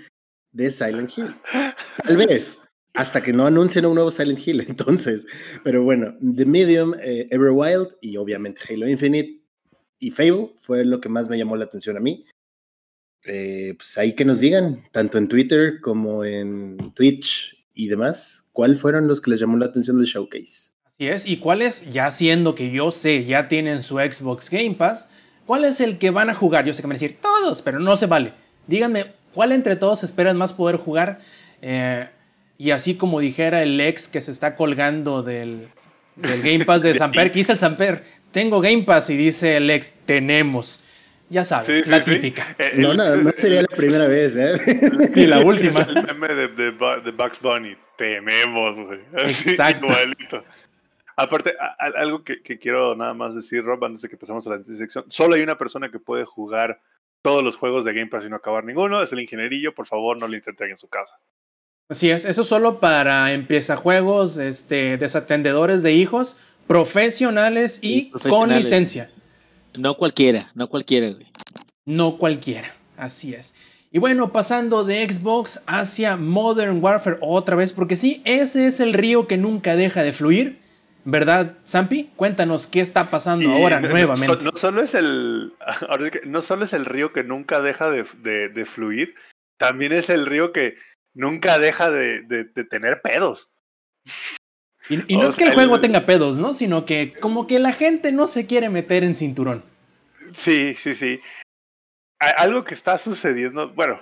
de 0.52 0.72
Silent 0.72 1.12
Hill. 1.16 1.28
Tal 2.04 2.18
vez, 2.28 2.62
hasta 2.94 3.22
que 3.22 3.32
no 3.32 3.46
anuncien 3.46 3.86
un 3.86 3.94
nuevo 3.94 4.12
Silent 4.12 4.46
Hill, 4.46 4.66
entonces. 4.68 5.26
Pero 5.64 5.84
bueno, 5.84 6.16
The 6.20 6.46
Medium, 6.46 6.96
eh, 7.02 7.28
Everwild 7.32 7.96
y 8.02 8.18
obviamente 8.18 8.62
Halo 8.68 8.90
Infinite 8.90 9.42
y 10.00 10.12
Fable 10.12 10.54
fue 10.58 10.84
lo 10.84 11.00
que 11.00 11.10
más 11.10 11.30
me 11.30 11.38
llamó 11.38 11.56
la 11.56 11.66
atención 11.66 11.96
a 11.96 12.02
mí. 12.02 12.26
Eh, 13.26 13.76
pues 13.78 13.98
ahí 13.98 14.14
que 14.14 14.26
nos 14.26 14.40
digan, 14.40 14.84
tanto 14.92 15.18
en 15.18 15.28
Twitter 15.28 15.80
como 15.82 16.24
en 16.24 16.78
Twitch 16.96 17.68
y 17.74 17.88
demás, 17.88 18.50
¿cuáles 18.54 18.82
fueron 18.82 19.08
los 19.08 19.22
que 19.22 19.32
les 19.32 19.40
llamó 19.40 19.58
la 19.58 19.66
atención 19.66 19.98
del 19.98 20.08
showcase? 20.08 20.74
Así 20.86 21.08
es, 21.08 21.28
y 21.28 21.38
cuáles, 21.38 21.92
ya 21.92 22.10
siendo 22.10 22.56
que 22.56 22.72
yo 22.72 22.92
sé, 22.92 23.26
ya 23.26 23.48
tienen 23.48 23.84
su 23.84 23.98
Xbox 23.98 24.50
Game 24.50 24.76
Pass, 24.76 25.10
¿Cuál 25.48 25.64
es 25.64 25.80
el 25.80 25.98
que 25.98 26.12
van 26.12 26.30
a 26.30 26.36
jugar? 26.36 26.66
Yo 26.66 26.74
sé 26.74 26.82
que 26.82 26.88
me 26.88 26.92
van 26.92 26.98
a 26.98 27.00
decir 27.00 27.18
todos, 27.22 27.62
pero 27.62 27.80
no 27.80 27.96
se 27.96 28.06
vale. 28.06 28.34
Díganme, 28.68 29.06
¿cuál 29.34 29.54
entre 29.54 29.78
todos 29.78 30.04
esperan 30.04 30.36
más 30.36 30.52
poder 30.52 30.76
jugar? 30.76 31.20
Eh, 31.62 32.06
y 32.58 32.72
así 32.72 32.96
como 32.96 33.22
dijera 33.22 33.64
el 33.64 33.80
ex 33.80 34.10
que 34.10 34.20
se 34.20 34.32
está 34.32 34.58
colgando 34.58 35.24
del, 35.24 35.70
Game 36.18 36.66
Pass 36.66 36.82
de 36.82 36.94
Samper, 36.98 37.32
¿qué 37.32 37.40
dice 37.40 37.54
el 37.54 37.60
Samper? 37.60 38.04
Tengo 38.34 38.60
Game 38.60 38.84
Pass 38.84 39.10
y 39.10 39.16
dice 39.16 39.56
el 39.56 39.70
ex, 39.70 39.94
tenemos. 40.06 40.84
Ya 41.30 41.46
sabes, 41.46 41.88
la 41.88 42.04
típica. 42.04 42.56
Eh, 42.60 42.74
no, 42.76 42.94
no, 42.94 43.16
no 43.16 43.32
sería 43.36 43.62
la 43.62 43.68
primera 43.68 44.06
vez, 44.08 44.36
¿eh? 44.38 45.12
Y 45.16 45.28
la 45.28 45.40
última. 45.40 45.82
el 45.82 46.04
meme 46.06 46.34
de, 46.34 46.48
de, 46.48 46.72
Bugs 47.12 47.40
Bunny. 47.42 47.76
Tenemos, 47.98 48.80
güey. 48.80 49.00
Exacto. 49.14 49.88
Aparte, 51.20 51.56
algo 51.96 52.24
que, 52.24 52.60
quiero 52.60 52.96
nada 52.96 53.16
más 53.16 53.36
decir, 53.36 53.64
Rob, 53.64 53.84
antes 53.84 54.04
de 54.04 54.10
que 54.10 54.18
pasemos 54.18 54.46
a 54.46 54.52
la 54.52 54.64
sección, 54.64 55.04
solo 55.10 55.34
hay 55.34 55.42
una 55.42 55.58
persona 55.58 55.90
que 55.90 55.98
puede 55.98 56.26
jugar 56.26 56.80
todos 57.24 57.44
los 57.44 57.58
juegos 57.58 57.84
de 57.86 57.94
Game 57.94 58.08
Pass 58.08 58.26
y 58.26 58.30
no 58.30 58.36
acabar 58.36 58.64
ninguno, 58.64 59.02
es 59.02 59.12
el 59.12 59.20
ingenierillo, 59.20 59.74
por 59.74 59.88
favor 59.88 60.18
no 60.20 60.28
lo 60.28 60.36
intenten 60.36 60.70
en 60.70 60.78
su 60.78 60.88
casa. 60.88 61.20
Así 61.90 62.12
es, 62.12 62.24
eso 62.24 62.44
solo 62.44 62.80
para 62.80 63.34
empieza 63.34 63.78
juegos, 63.78 64.38
este, 64.38 64.98
desatendedores 64.98 65.82
de 65.82 65.94
hijos, 65.94 66.38
profesionales 66.68 67.80
y 67.82 68.12
con 68.12 68.50
licencia. 68.50 69.10
No 69.76 69.96
cualquiera, 69.96 70.52
no 70.54 70.70
cualquiera, 70.70 71.10
güey. 71.10 71.26
No 71.86 72.20
cualquiera, 72.20 72.76
así 72.96 73.34
es. 73.34 73.56
Y 73.92 73.98
bueno, 73.98 74.32
pasando 74.32 74.84
de 74.84 75.08
Xbox 75.10 75.64
hacia 75.66 76.16
Modern 76.16 76.84
Warfare 76.84 77.18
otra 77.22 77.56
vez, 77.56 77.74
porque 77.74 77.96
sí, 77.96 78.22
ese 78.26 78.68
es 78.68 78.80
el 78.80 78.94
río 78.94 79.26
que 79.26 79.38
nunca 79.38 79.76
deja 79.76 80.04
de 80.04 80.14
fluir. 80.14 80.67
¿Verdad, 81.10 81.56
Zampi? 81.66 82.12
Cuéntanos 82.18 82.68
qué 82.68 82.82
está 82.82 83.10
pasando 83.10 83.50
ahora 83.50 83.80
nuevamente. 83.80 84.44
No, 84.44 84.52
solo 84.58 84.82
es 84.82 84.94
el, 84.94 85.54
no 86.26 86.42
solo 86.42 86.66
es 86.66 86.74
el 86.74 86.84
río 86.84 87.14
que 87.14 87.24
nunca 87.24 87.62
deja 87.62 87.90
de, 87.90 88.66
fluir, 88.66 89.16
también 89.58 89.94
es 89.94 90.10
el 90.10 90.26
río 90.26 90.52
que 90.52 90.76
nunca 91.14 91.60
deja 91.60 91.92
de, 91.92 92.44
tener 92.70 93.02
pedos. 93.02 93.50
Y, 94.90 95.16
no 95.16 95.30
es 95.30 95.38
que 95.38 95.46
el, 95.46 95.54
juego 95.54 95.80
tenga 95.80 96.06
pedos, 96.06 96.40
¿no? 96.40 96.54
Sino 96.54 96.86
que 96.86 97.14
como 97.14 97.48
que 97.48 97.60
la 97.60 97.72
gente 97.72 98.12
no 98.12 98.28
se 98.28 98.46
quiere 98.46 98.68
meter 98.68 99.06
en 99.06 99.16
cinturón. 99.16 99.64
Sí, 100.34 100.76
sí, 100.76 100.94
sí. 100.94 101.22
Algo 102.20 102.66
que 102.66 102.74
está 102.74 102.98
sucediendo, 102.98 103.70
bueno, 103.70 104.02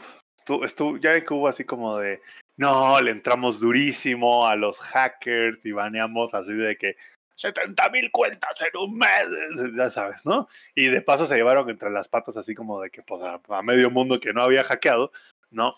estuvo, 0.63 0.97
ya 0.97 1.23
que 1.23 1.33
hubo 1.35 1.47
así 1.47 1.65
como 1.65 1.99
de, 1.99 2.19
no, 2.57 3.01
le 3.01 3.11
entramos 3.11 3.59
durísimo 3.59 4.47
a 4.47 4.55
los 4.55 4.79
hackers 4.79 5.65
y 5.65 5.71
baneamos 5.71 6.33
así 6.33 6.53
de 6.53 6.77
que 6.77 6.95
70 7.35 7.89
mil 7.89 8.11
cuentas 8.11 8.55
en 8.61 8.79
un 8.79 8.97
mes, 8.97 9.75
ya 9.75 9.89
sabes, 9.91 10.25
¿no? 10.25 10.47
Y 10.73 10.87
de 10.87 11.01
paso 11.01 11.25
se 11.25 11.35
llevaron 11.35 11.69
entre 11.69 11.89
las 11.89 12.07
patas 12.07 12.37
así 12.37 12.55
como 12.55 12.79
de 12.79 12.89
que 12.89 13.01
pues, 13.01 13.21
a, 13.23 13.61
medio 13.61 13.91
mundo 13.91 14.21
que 14.21 14.31
no 14.31 14.41
había 14.41 14.63
hackeado, 14.63 15.11
¿no? 15.51 15.75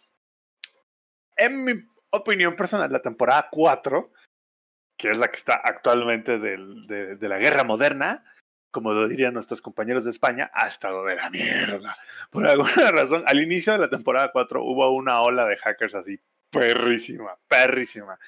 En 1.36 1.64
mi 1.64 1.74
opinión 2.12 2.56
personal, 2.56 2.92
la 2.92 3.02
temporada 3.02 3.48
4, 3.52 4.12
que 4.98 5.10
es 5.12 5.18
la 5.18 5.30
que 5.30 5.38
está 5.38 5.56
actualmente 5.56 6.38
de, 6.38 7.16
de 7.16 7.30
la 7.30 7.40
guerra 7.40 7.64
moderna, 7.64 8.24
como 8.72 8.94
lo 8.94 9.08
dirían 9.08 9.34
nuestros 9.34 9.62
compañeros 9.62 10.06
de 10.06 10.12
España, 10.12 10.52
ha 10.54 10.68
estado 10.68 11.04
de 11.06 11.16
la 11.16 11.32
mierda. 11.32 11.98
Por 12.30 12.46
alguna 12.46 12.92
razón, 12.92 13.24
al 13.26 13.42
inicio 13.42 13.74
de 13.74 13.80
la 13.80 13.90
temporada 13.90 14.32
4 14.32 14.64
hubo 14.64 14.92
una 14.94 15.22
ola 15.22 15.48
de 15.48 15.58
hackers 15.58 15.96
así 15.96 16.20
perrísima, 16.52 17.38
perrísima. 17.48 18.20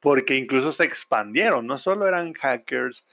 Porque 0.00 0.36
incluso 0.36 0.72
se 0.72 0.84
expandieron, 0.84 1.66
no 1.66 1.78
solo 1.78 2.08
eran 2.08 2.32
hackers 2.32 3.04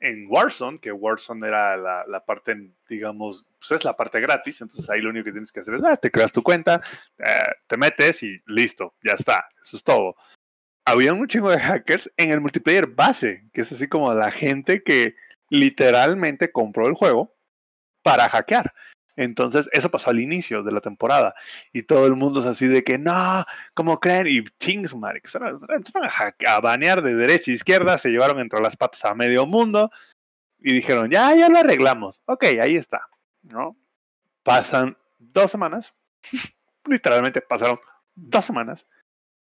en 0.00 0.26
Warzone, 0.28 0.78
que 0.78 0.92
Warzone 0.92 1.46
era 1.46 1.76
la, 1.76 2.24
parte, 2.24 2.70
digamos, 2.88 3.44
pues 3.58 3.80
es 3.80 3.84
la 3.84 3.96
parte 3.96 4.20
gratis, 4.20 4.60
entonces 4.60 4.88
ahí 4.88 5.00
lo 5.00 5.10
único 5.10 5.24
que 5.24 5.32
tienes 5.32 5.52
que 5.52 5.60
hacer 5.60 5.74
es, 5.74 5.84
ah, 5.84 5.96
te 5.96 6.10
creas 6.10 6.32
tu 6.32 6.42
cuenta, 6.42 6.80
eh, 7.18 7.52
te 7.66 7.76
metes 7.76 8.22
y 8.22 8.40
listo, 8.46 8.94
ya 9.02 9.14
está, 9.14 9.48
eso 9.60 9.76
es 9.76 9.82
todo. 9.82 10.14
Había 10.86 11.12
un 11.12 11.26
chingo 11.26 11.50
de 11.50 11.58
hackers 11.58 12.10
en 12.16 12.30
el 12.30 12.40
multiplayer 12.40 12.86
base, 12.86 13.44
que 13.52 13.62
es 13.62 13.72
así 13.72 13.88
como 13.88 14.14
la 14.14 14.30
gente 14.30 14.82
que 14.82 15.16
literalmente 15.50 16.50
compró 16.50 16.86
el 16.86 16.94
juego 16.94 17.36
para 18.02 18.28
hackear. 18.28 18.72
Entonces, 19.18 19.68
eso 19.72 19.90
pasó 19.90 20.10
al 20.10 20.20
inicio 20.20 20.62
de 20.62 20.70
la 20.70 20.80
temporada. 20.80 21.34
Y 21.72 21.82
todo 21.82 22.06
el 22.06 22.14
mundo 22.14 22.38
es 22.38 22.46
así 22.46 22.68
de 22.68 22.84
que, 22.84 22.98
no, 22.98 23.44
¿cómo 23.74 23.98
creen? 23.98 24.28
Y 24.28 24.44
chings, 24.60 24.94
madre, 24.94 25.20
que 25.20 25.28
a, 25.36 26.54
a 26.54 26.60
banear 26.60 27.02
de 27.02 27.16
derecha 27.16 27.50
e 27.50 27.54
izquierda, 27.54 27.98
se 27.98 28.10
llevaron 28.10 28.38
entre 28.38 28.60
las 28.60 28.76
patas 28.76 29.04
a 29.04 29.16
medio 29.16 29.44
mundo 29.44 29.90
y 30.60 30.72
dijeron, 30.72 31.10
ya, 31.10 31.34
ya 31.34 31.48
lo 31.48 31.58
arreglamos. 31.58 32.22
Ok, 32.26 32.44
ahí 32.62 32.76
está, 32.76 33.08
¿no? 33.42 33.76
Pasan 34.44 34.96
dos 35.18 35.50
semanas, 35.50 35.96
literalmente 36.86 37.40
pasaron 37.40 37.80
dos 38.14 38.44
semanas 38.44 38.86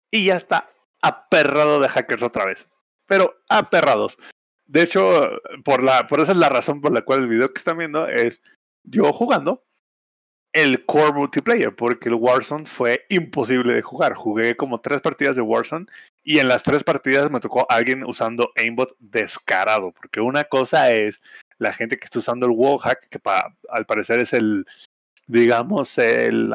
y 0.09 0.27
ya 0.27 0.37
está 0.37 0.69
aperrado 1.01 1.81
de 1.81 1.89
hackers 1.89 2.23
otra 2.23 2.45
vez. 2.45 2.69
Pero 3.05 3.35
aperrados. 3.49 4.17
De 4.65 4.83
hecho, 4.83 5.41
por, 5.65 5.83
la, 5.83 6.07
por 6.07 6.21
esa 6.21 6.31
es 6.31 6.37
la 6.37 6.47
razón 6.47 6.79
por 6.79 6.93
la 6.93 7.01
cual 7.01 7.19
el 7.19 7.27
video 7.27 7.51
que 7.51 7.59
están 7.59 7.77
viendo 7.77 8.07
es 8.07 8.41
yo 8.87 9.11
jugando 9.13 9.63
el 10.53 10.85
core 10.85 11.13
multiplayer, 11.13 11.75
porque 11.75 12.09
el 12.09 12.15
Warzone 12.15 12.65
fue 12.65 13.05
imposible 13.09 13.73
de 13.73 13.81
jugar. 13.81 14.13
Jugué 14.13 14.55
como 14.55 14.81
tres 14.81 15.01
partidas 15.01 15.35
de 15.35 15.41
Warzone 15.41 15.85
y 16.23 16.39
en 16.39 16.47
las 16.47 16.63
tres 16.63 16.83
partidas 16.83 17.29
me 17.29 17.39
tocó 17.39 17.65
alguien 17.69 18.03
usando 18.03 18.51
aimbot 18.55 18.95
descarado, 18.99 19.91
porque 19.91 20.19
una 20.19 20.45
cosa 20.45 20.91
es 20.91 21.21
la 21.59 21.73
gente 21.73 21.97
que 21.97 22.05
está 22.05 22.19
usando 22.19 22.45
el 22.45 22.53
wallhack, 22.55 23.07
que 23.09 23.19
al 23.69 23.85
parecer 23.85 24.19
es 24.19 24.33
el, 24.33 24.65
digamos, 25.27 25.97
el, 25.97 26.53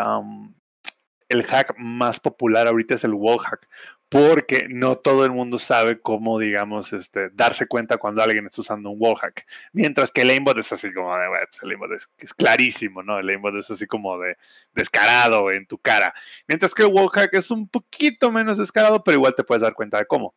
el 1.28 1.42
hack 1.44 1.76
más 1.78 2.18
popular 2.18 2.66
ahorita 2.66 2.94
es 2.94 3.04
el 3.04 3.14
wallhack, 3.14 3.68
porque 4.12 4.66
no 4.68 4.98
todo 4.98 5.24
el 5.24 5.30
mundo 5.30 5.58
sabe 5.58 5.98
cómo, 5.98 6.38
digamos, 6.38 6.92
este, 6.92 7.30
darse 7.30 7.66
cuenta 7.66 7.96
cuando 7.96 8.22
alguien 8.22 8.44
está 8.44 8.60
usando 8.60 8.90
un 8.90 8.98
wallhack. 9.00 9.46
Mientras 9.72 10.12
que 10.12 10.20
el 10.20 10.28
aimbot 10.28 10.58
es 10.58 10.70
así 10.70 10.92
como 10.92 11.16
de, 11.16 11.28
pues, 11.50 11.62
el 11.62 11.70
aimbot 11.70 11.90
es, 11.92 12.34
clarísimo, 12.34 13.02
¿no? 13.02 13.18
El 13.18 13.30
aimbot 13.30 13.54
es 13.54 13.70
así 13.70 13.86
como 13.86 14.18
de 14.18 14.36
descarado 14.74 15.50
en 15.50 15.66
tu 15.66 15.78
cara. 15.78 16.12
Mientras 16.46 16.74
que 16.74 16.82
el 16.82 16.90
wallhack 16.92 17.32
es 17.32 17.50
un 17.50 17.66
poquito 17.66 18.30
menos 18.30 18.58
descarado, 18.58 19.02
pero 19.02 19.16
igual 19.16 19.34
te 19.34 19.44
puedes 19.44 19.62
dar 19.62 19.72
cuenta 19.72 19.96
de 19.96 20.04
cómo. 20.04 20.34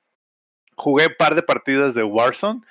Jugué 0.78 1.08
un 1.08 1.16
par 1.20 1.36
de 1.36 1.44
partidas 1.44 1.96
de 1.96 2.04
Warzone, 2.04 2.62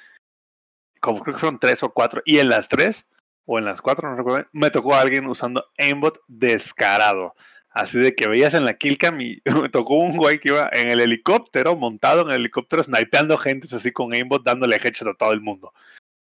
como 1.03 1.21
creo 1.21 1.35
que 1.35 1.41
fueron 1.41 1.61
tres 1.61 1.83
o 1.83 1.93
cuatro, 1.93 2.23
y 2.25 2.39
en 2.39 2.49
las 2.49 2.69
tres, 2.69 3.09
o 3.45 3.59
en 3.59 3.67
las 3.67 3.83
cuatro, 3.83 4.09
no 4.09 4.17
recuerdo, 4.17 4.49
me 4.53 4.71
tocó 4.71 4.95
a 4.95 5.03
alguien 5.03 5.27
usando 5.27 5.67
aimbot 5.77 6.19
descarado. 6.29 7.35
Así 7.75 7.99
de 7.99 8.15
que 8.15 8.29
veías 8.29 8.55
en 8.55 8.65
la 8.65 8.75
killcam 8.75 9.21
y 9.21 9.43
me 9.63 9.69
tocó 9.69 9.95
un 9.95 10.17
güey 10.17 10.39
que 10.39 10.51
iba 10.51 10.71
en 10.73 10.91
el 10.91 11.01
helicóptero, 11.01 11.75
montado 11.75 12.23
en 12.23 12.29
el 12.29 12.37
helicóptero, 12.37 12.85
snipeando 12.85 13.37
gente 13.37 13.67
así 13.75 13.91
con 13.91 14.15
aimbot, 14.15 14.45
dándole 14.45 14.77
headshot 14.77 15.09
a 15.09 15.15
todo 15.15 15.33
el 15.33 15.41
mundo. 15.41 15.73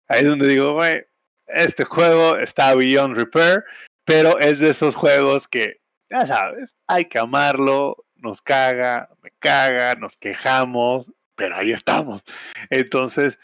Ahí 0.08 0.22
es 0.22 0.28
donde 0.28 0.48
digo, 0.48 0.74
güey, 0.74 1.04
este 1.46 1.84
juego 1.84 2.36
está 2.36 2.74
beyond 2.74 3.16
repair, 3.16 3.64
pero 4.04 4.38
es 4.40 4.58
de 4.58 4.70
esos 4.70 4.96
juegos 4.96 5.46
que, 5.46 5.80
ya 6.10 6.26
sabes, 6.26 6.76
hay 6.88 7.04
que 7.04 7.20
amarlo, 7.20 8.04
nos 8.16 8.42
caga, 8.42 9.08
me 9.22 9.30
caga, 9.38 9.94
nos 9.94 10.16
quejamos, 10.16 11.12
pero 11.36 11.54
ahí 11.54 11.70
estamos. 11.70 12.24
Entonces, 12.70 13.38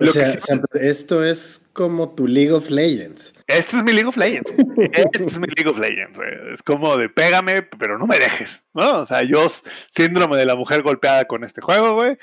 o 0.00 0.06
sea, 0.06 0.34
esto 0.74 1.22
es 1.22 1.70
como 1.72 2.14
tu 2.14 2.26
League 2.26 2.52
of 2.52 2.70
Legends. 2.70 3.34
Este 3.46 3.76
es 3.76 3.84
mi 3.84 3.92
League 3.92 4.08
of 4.08 4.16
Legends. 4.16 4.50
Este 4.92 5.24
es 5.24 5.38
mi 5.38 5.46
League 5.48 5.70
of 5.70 5.78
Legends, 5.78 6.16
güey. 6.16 6.52
Es 6.52 6.62
como 6.62 6.96
de 6.96 7.08
pégame, 7.08 7.62
pero 7.62 7.98
no 7.98 8.06
me 8.06 8.18
dejes, 8.18 8.64
¿no? 8.72 9.00
O 9.00 9.06
sea, 9.06 9.22
yo, 9.22 9.46
síndrome 9.90 10.36
de 10.36 10.46
la 10.46 10.56
mujer 10.56 10.82
golpeada 10.82 11.26
con 11.26 11.44
este 11.44 11.60
juego, 11.60 11.94
güey. 11.94 12.16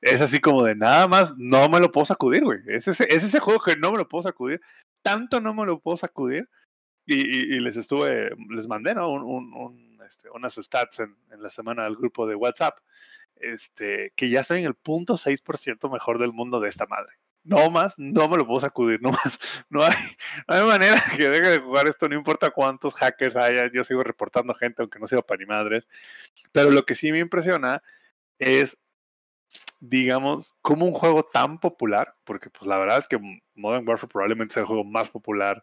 Es 0.00 0.20
así 0.20 0.40
como 0.40 0.62
de 0.64 0.76
nada 0.76 1.08
más, 1.08 1.34
no 1.36 1.68
me 1.68 1.80
lo 1.80 1.90
puedo 1.90 2.04
sacudir, 2.04 2.44
güey. 2.44 2.60
Es 2.68 2.86
ese, 2.86 3.06
es 3.10 3.24
ese 3.24 3.40
juego 3.40 3.60
que 3.60 3.76
no 3.76 3.90
me 3.90 3.98
lo 3.98 4.08
puedo 4.08 4.22
sacudir. 4.22 4.60
Tanto 5.02 5.40
no 5.40 5.54
me 5.54 5.66
lo 5.66 5.80
puedo 5.80 5.96
sacudir. 5.96 6.48
Y, 7.10 7.58
les 7.60 7.78
estuve, 7.78 8.30
les 8.50 8.68
mandé, 8.68 8.94
¿no? 8.94 9.10
Un, 9.10 9.98
este, 10.06 10.28
unas 10.28 10.54
stats 10.56 11.00
en, 11.00 11.16
en 11.32 11.42
la 11.42 11.48
semana 11.48 11.86
al 11.86 11.96
grupo 11.96 12.26
de 12.26 12.34
WhatsApp 12.34 12.78
este, 13.40 14.12
que 14.16 14.28
ya 14.30 14.44
soy 14.44 14.60
en 14.60 14.66
el 14.66 14.74
punto 14.74 15.16
6% 15.16 15.90
mejor 15.90 16.18
del 16.18 16.32
mundo 16.32 16.60
de 16.60 16.68
esta 16.68 16.86
madre. 16.86 17.12
No 17.44 17.70
más, 17.70 17.94
no 17.98 18.28
me 18.28 18.36
lo 18.36 18.46
puedo 18.46 18.60
sacudir, 18.60 19.00
no 19.00 19.10
más. 19.24 19.38
No 19.70 19.82
hay, 19.82 19.94
no 20.46 20.54
hay 20.54 20.66
manera 20.66 21.02
que 21.16 21.28
deje 21.28 21.48
de 21.48 21.58
jugar 21.60 21.88
esto, 21.88 22.08
no 22.08 22.14
importa 22.14 22.50
cuántos 22.50 22.94
hackers 22.94 23.36
haya, 23.36 23.70
yo 23.72 23.84
sigo 23.84 24.02
reportando 24.02 24.54
gente, 24.54 24.82
aunque 24.82 24.98
no 24.98 25.06
sea 25.06 25.22
para 25.22 25.38
ni 25.38 25.46
madres. 25.46 25.88
Pero 26.52 26.70
lo 26.70 26.84
que 26.84 26.94
sí 26.94 27.10
me 27.12 27.20
impresiona 27.20 27.82
es, 28.38 28.78
digamos, 29.80 30.56
como 30.62 30.86
un 30.86 30.92
juego 30.92 31.22
tan 31.24 31.58
popular, 31.58 32.14
porque 32.24 32.50
pues 32.50 32.66
la 32.68 32.78
verdad 32.78 32.98
es 32.98 33.08
que 33.08 33.18
Modern 33.54 33.88
Warfare 33.88 34.12
probablemente 34.12 34.54
sea 34.54 34.62
el 34.62 34.66
juego 34.66 34.84
más 34.84 35.10
popular 35.10 35.62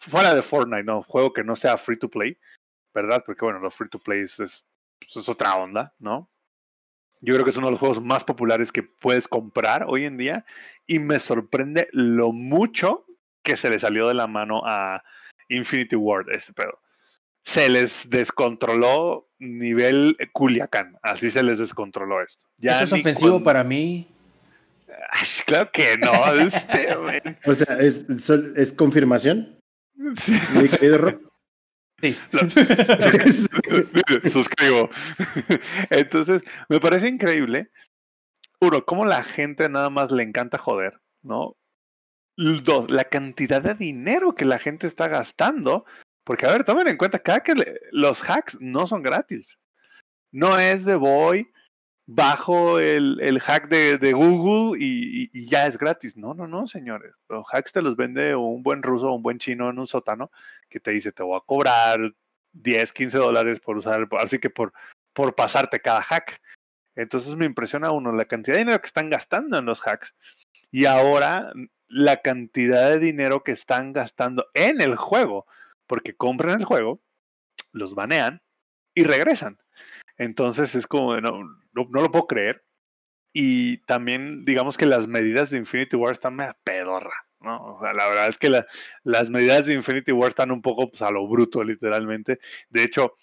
fuera 0.00 0.34
de 0.34 0.42
Fortnite, 0.42 0.84
no, 0.84 1.02
juego 1.04 1.32
que 1.32 1.44
no 1.44 1.54
sea 1.54 1.76
free 1.76 1.98
to 1.98 2.08
play, 2.08 2.36
¿verdad? 2.94 3.22
Porque 3.24 3.44
bueno, 3.44 3.60
los 3.60 3.74
free 3.74 3.88
to 3.88 4.00
play 4.00 4.22
es, 4.22 4.40
es 4.40 4.66
pues, 5.12 5.28
otra 5.28 5.56
onda, 5.56 5.94
¿no? 5.98 6.31
Yo 7.22 7.34
creo 7.34 7.44
que 7.44 7.50
es 7.50 7.56
uno 7.56 7.68
de 7.68 7.72
los 7.72 7.80
juegos 7.80 8.02
más 8.02 8.24
populares 8.24 8.72
que 8.72 8.82
puedes 8.82 9.28
comprar 9.28 9.84
hoy 9.88 10.04
en 10.04 10.18
día 10.18 10.44
y 10.88 10.98
me 10.98 11.20
sorprende 11.20 11.88
lo 11.92 12.32
mucho 12.32 13.06
que 13.44 13.56
se 13.56 13.70
le 13.70 13.78
salió 13.78 14.08
de 14.08 14.14
la 14.14 14.26
mano 14.26 14.62
a 14.66 15.04
Infinity 15.48 15.94
Ward 15.94 16.26
este 16.32 16.52
pedo. 16.52 16.80
Se 17.44 17.68
les 17.68 18.10
descontroló 18.10 19.28
nivel 19.38 20.16
Culiacán, 20.32 20.96
así 21.02 21.30
se 21.30 21.44
les 21.44 21.58
descontroló 21.58 22.20
esto. 22.22 22.44
Eso 22.60 22.84
es 22.84 22.92
ofensivo 22.92 23.42
para 23.42 23.62
mí. 23.62 24.08
claro 25.46 25.70
que 25.72 25.96
no. 25.98 26.12
Este, 26.40 26.88
o 27.46 27.54
sea, 27.54 27.78
¿es, 27.78 28.06
¿es 28.56 28.72
confirmación? 28.72 29.60
Sí. 30.16 30.38
Sí. 32.02 32.18
Suscribo. 34.28 34.90
Entonces, 35.90 36.42
me 36.68 36.80
parece 36.80 37.08
increíble. 37.08 37.70
Uno, 38.60 38.84
cómo 38.84 39.04
la 39.06 39.22
gente 39.22 39.68
nada 39.68 39.88
más 39.88 40.10
le 40.10 40.22
encanta 40.22 40.58
joder, 40.58 41.00
¿no? 41.22 41.56
Dos, 42.36 42.90
la 42.90 43.04
cantidad 43.04 43.62
de 43.62 43.74
dinero 43.74 44.34
que 44.34 44.44
la 44.44 44.58
gente 44.58 44.86
está 44.86 45.06
gastando. 45.08 45.84
Porque, 46.24 46.46
a 46.46 46.52
ver, 46.52 46.64
tomen 46.64 46.88
en 46.88 46.96
cuenta, 46.96 47.18
cada 47.18 47.40
que 47.40 47.54
los 47.92 48.20
hacks 48.28 48.58
no 48.60 48.86
son 48.86 49.02
gratis. 49.02 49.58
No 50.32 50.58
es 50.58 50.84
de 50.84 50.96
voy, 50.96 51.51
bajo 52.06 52.78
el, 52.78 53.18
el 53.20 53.40
hack 53.40 53.68
de, 53.68 53.98
de 53.98 54.12
Google 54.12 54.78
y, 54.78 55.46
ya 55.46 55.66
es 55.66 55.78
gratis. 55.78 56.16
No, 56.16 56.34
no, 56.34 56.46
no, 56.46 56.66
señores. 56.66 57.14
Los 57.28 57.46
hacks 57.52 57.72
te 57.72 57.82
los 57.82 57.96
vende 57.96 58.34
un 58.34 58.62
buen 58.62 58.82
ruso 58.82 59.08
o 59.08 59.14
un 59.14 59.22
buen 59.22 59.38
chino 59.38 59.70
en 59.70 59.78
un 59.78 59.86
sótano 59.86 60.30
que 60.68 60.80
te 60.80 60.90
dice, 60.90 61.12
te 61.12 61.22
voy 61.22 61.36
a 61.36 61.44
cobrar 61.46 62.14
10, 62.52 62.92
15 62.92 63.18
dólares 63.18 63.60
por 63.60 63.76
usar, 63.76 64.08
así 64.18 64.38
que 64.38 64.50
por, 64.50 64.72
por 65.12 65.34
pasarte 65.34 65.80
cada 65.80 66.02
hack. 66.02 66.40
Entonces 66.94 67.36
me 67.36 67.46
impresiona 67.46 67.90
uno 67.90 68.12
la 68.12 68.26
cantidad 68.26 68.56
de 68.56 68.60
dinero 68.60 68.80
que 68.80 68.86
están 68.86 69.08
gastando 69.08 69.58
en 69.58 69.64
los 69.64 69.80
hacks 69.86 70.14
y 70.70 70.84
ahora 70.86 71.52
la 71.88 72.18
cantidad 72.18 72.90
de 72.90 72.98
dinero 72.98 73.42
que 73.44 73.52
están 73.52 73.92
gastando 73.92 74.46
en 74.54 74.80
el 74.80 74.96
juego, 74.96 75.46
porque 75.86 76.16
compran 76.16 76.58
el 76.58 76.64
juego, 76.64 77.00
los 77.72 77.94
banean 77.94 78.42
y 78.94 79.04
regresan. 79.04 79.58
Entonces 80.16 80.74
es 80.74 80.86
como, 80.86 81.20
no, 81.20 81.61
no, 81.72 81.86
lo 81.90 82.10
puedo 82.10 82.26
creer. 82.26 82.64
Y 83.32 83.78
también, 83.84 84.44
digamos 84.44 84.76
que 84.76 84.86
las 84.86 85.06
medidas 85.08 85.50
de 85.50 85.58
Infinity 85.58 85.96
War 85.96 86.12
están 86.12 86.36
media 86.36 86.56
pedorra, 86.64 87.26
¿no? 87.40 87.76
O 87.76 87.80
sea, 87.80 87.94
la 87.94 88.06
verdad 88.08 88.28
es 88.28 88.38
que 88.38 88.50
las 89.04 89.30
medidas 89.30 89.66
de 89.66 89.74
Infinity 89.74 90.12
War 90.12 90.28
están 90.28 90.50
un 90.50 90.60
poco 90.60 90.90
pues, 90.90 91.02
a 91.02 91.10
lo 91.10 91.26
bruto, 91.26 91.64
literalmente. 91.64 92.38
De 92.68 92.82
hecho, 92.82 93.14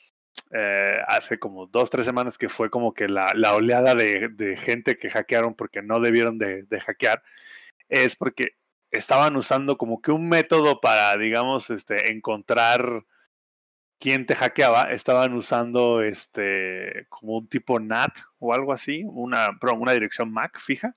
eh, 0.51 0.97
hace 1.07 1.37
como 1.37 1.67
dos, 1.67 1.89
tres 1.91 2.05
semanas 2.05 2.37
que 2.37 2.49
fue 2.49 2.69
como 2.71 2.93
que 2.93 3.07
la, 3.07 3.33
la 3.35 3.53
oleada 3.55 3.93
de, 3.93 4.29
de, 4.29 4.57
gente 4.57 4.97
que 4.97 5.11
hackearon 5.11 5.53
porque 5.53 5.83
no 5.83 5.99
debieron 5.99 6.39
de, 6.39 6.63
de, 6.63 6.79
hackear, 6.79 7.21
es 7.89 8.15
porque 8.15 8.55
estaban 8.91 9.35
usando 9.35 9.77
como 9.77 10.01
que 10.01 10.11
un 10.11 10.27
método 10.29 10.81
para, 10.81 11.15
digamos, 11.17 11.69
este, 11.69 12.11
encontrar 12.11 13.05
quien 13.99 14.25
te 14.25 14.35
hackeaba 14.35 14.91
estaban 14.91 15.33
usando 15.33 16.01
este 16.01 17.05
como 17.09 17.37
un 17.37 17.47
tipo 17.47 17.79
NAT 17.79 18.17
o 18.39 18.53
algo 18.53 18.73
así, 18.73 19.03
una, 19.05 19.49
una 19.77 19.91
dirección 19.91 20.31
MAC 20.31 20.59
fija. 20.59 20.95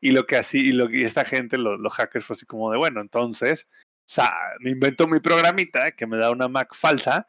Y 0.00 0.12
lo 0.12 0.26
que 0.26 0.36
así, 0.36 0.68
y 0.68 0.72
lo 0.72 0.88
que 0.88 1.02
esta 1.02 1.24
gente, 1.24 1.58
los 1.58 1.92
hackers, 1.94 2.24
fue 2.24 2.34
así 2.34 2.46
como 2.46 2.70
de 2.70 2.78
bueno, 2.78 3.00
entonces 3.00 3.68
me 4.60 4.70
invento 4.70 5.08
mi 5.08 5.20
programita 5.20 5.92
que 5.92 6.06
me 6.06 6.18
da 6.18 6.30
una 6.30 6.48
MAC 6.48 6.74
falsa 6.74 7.26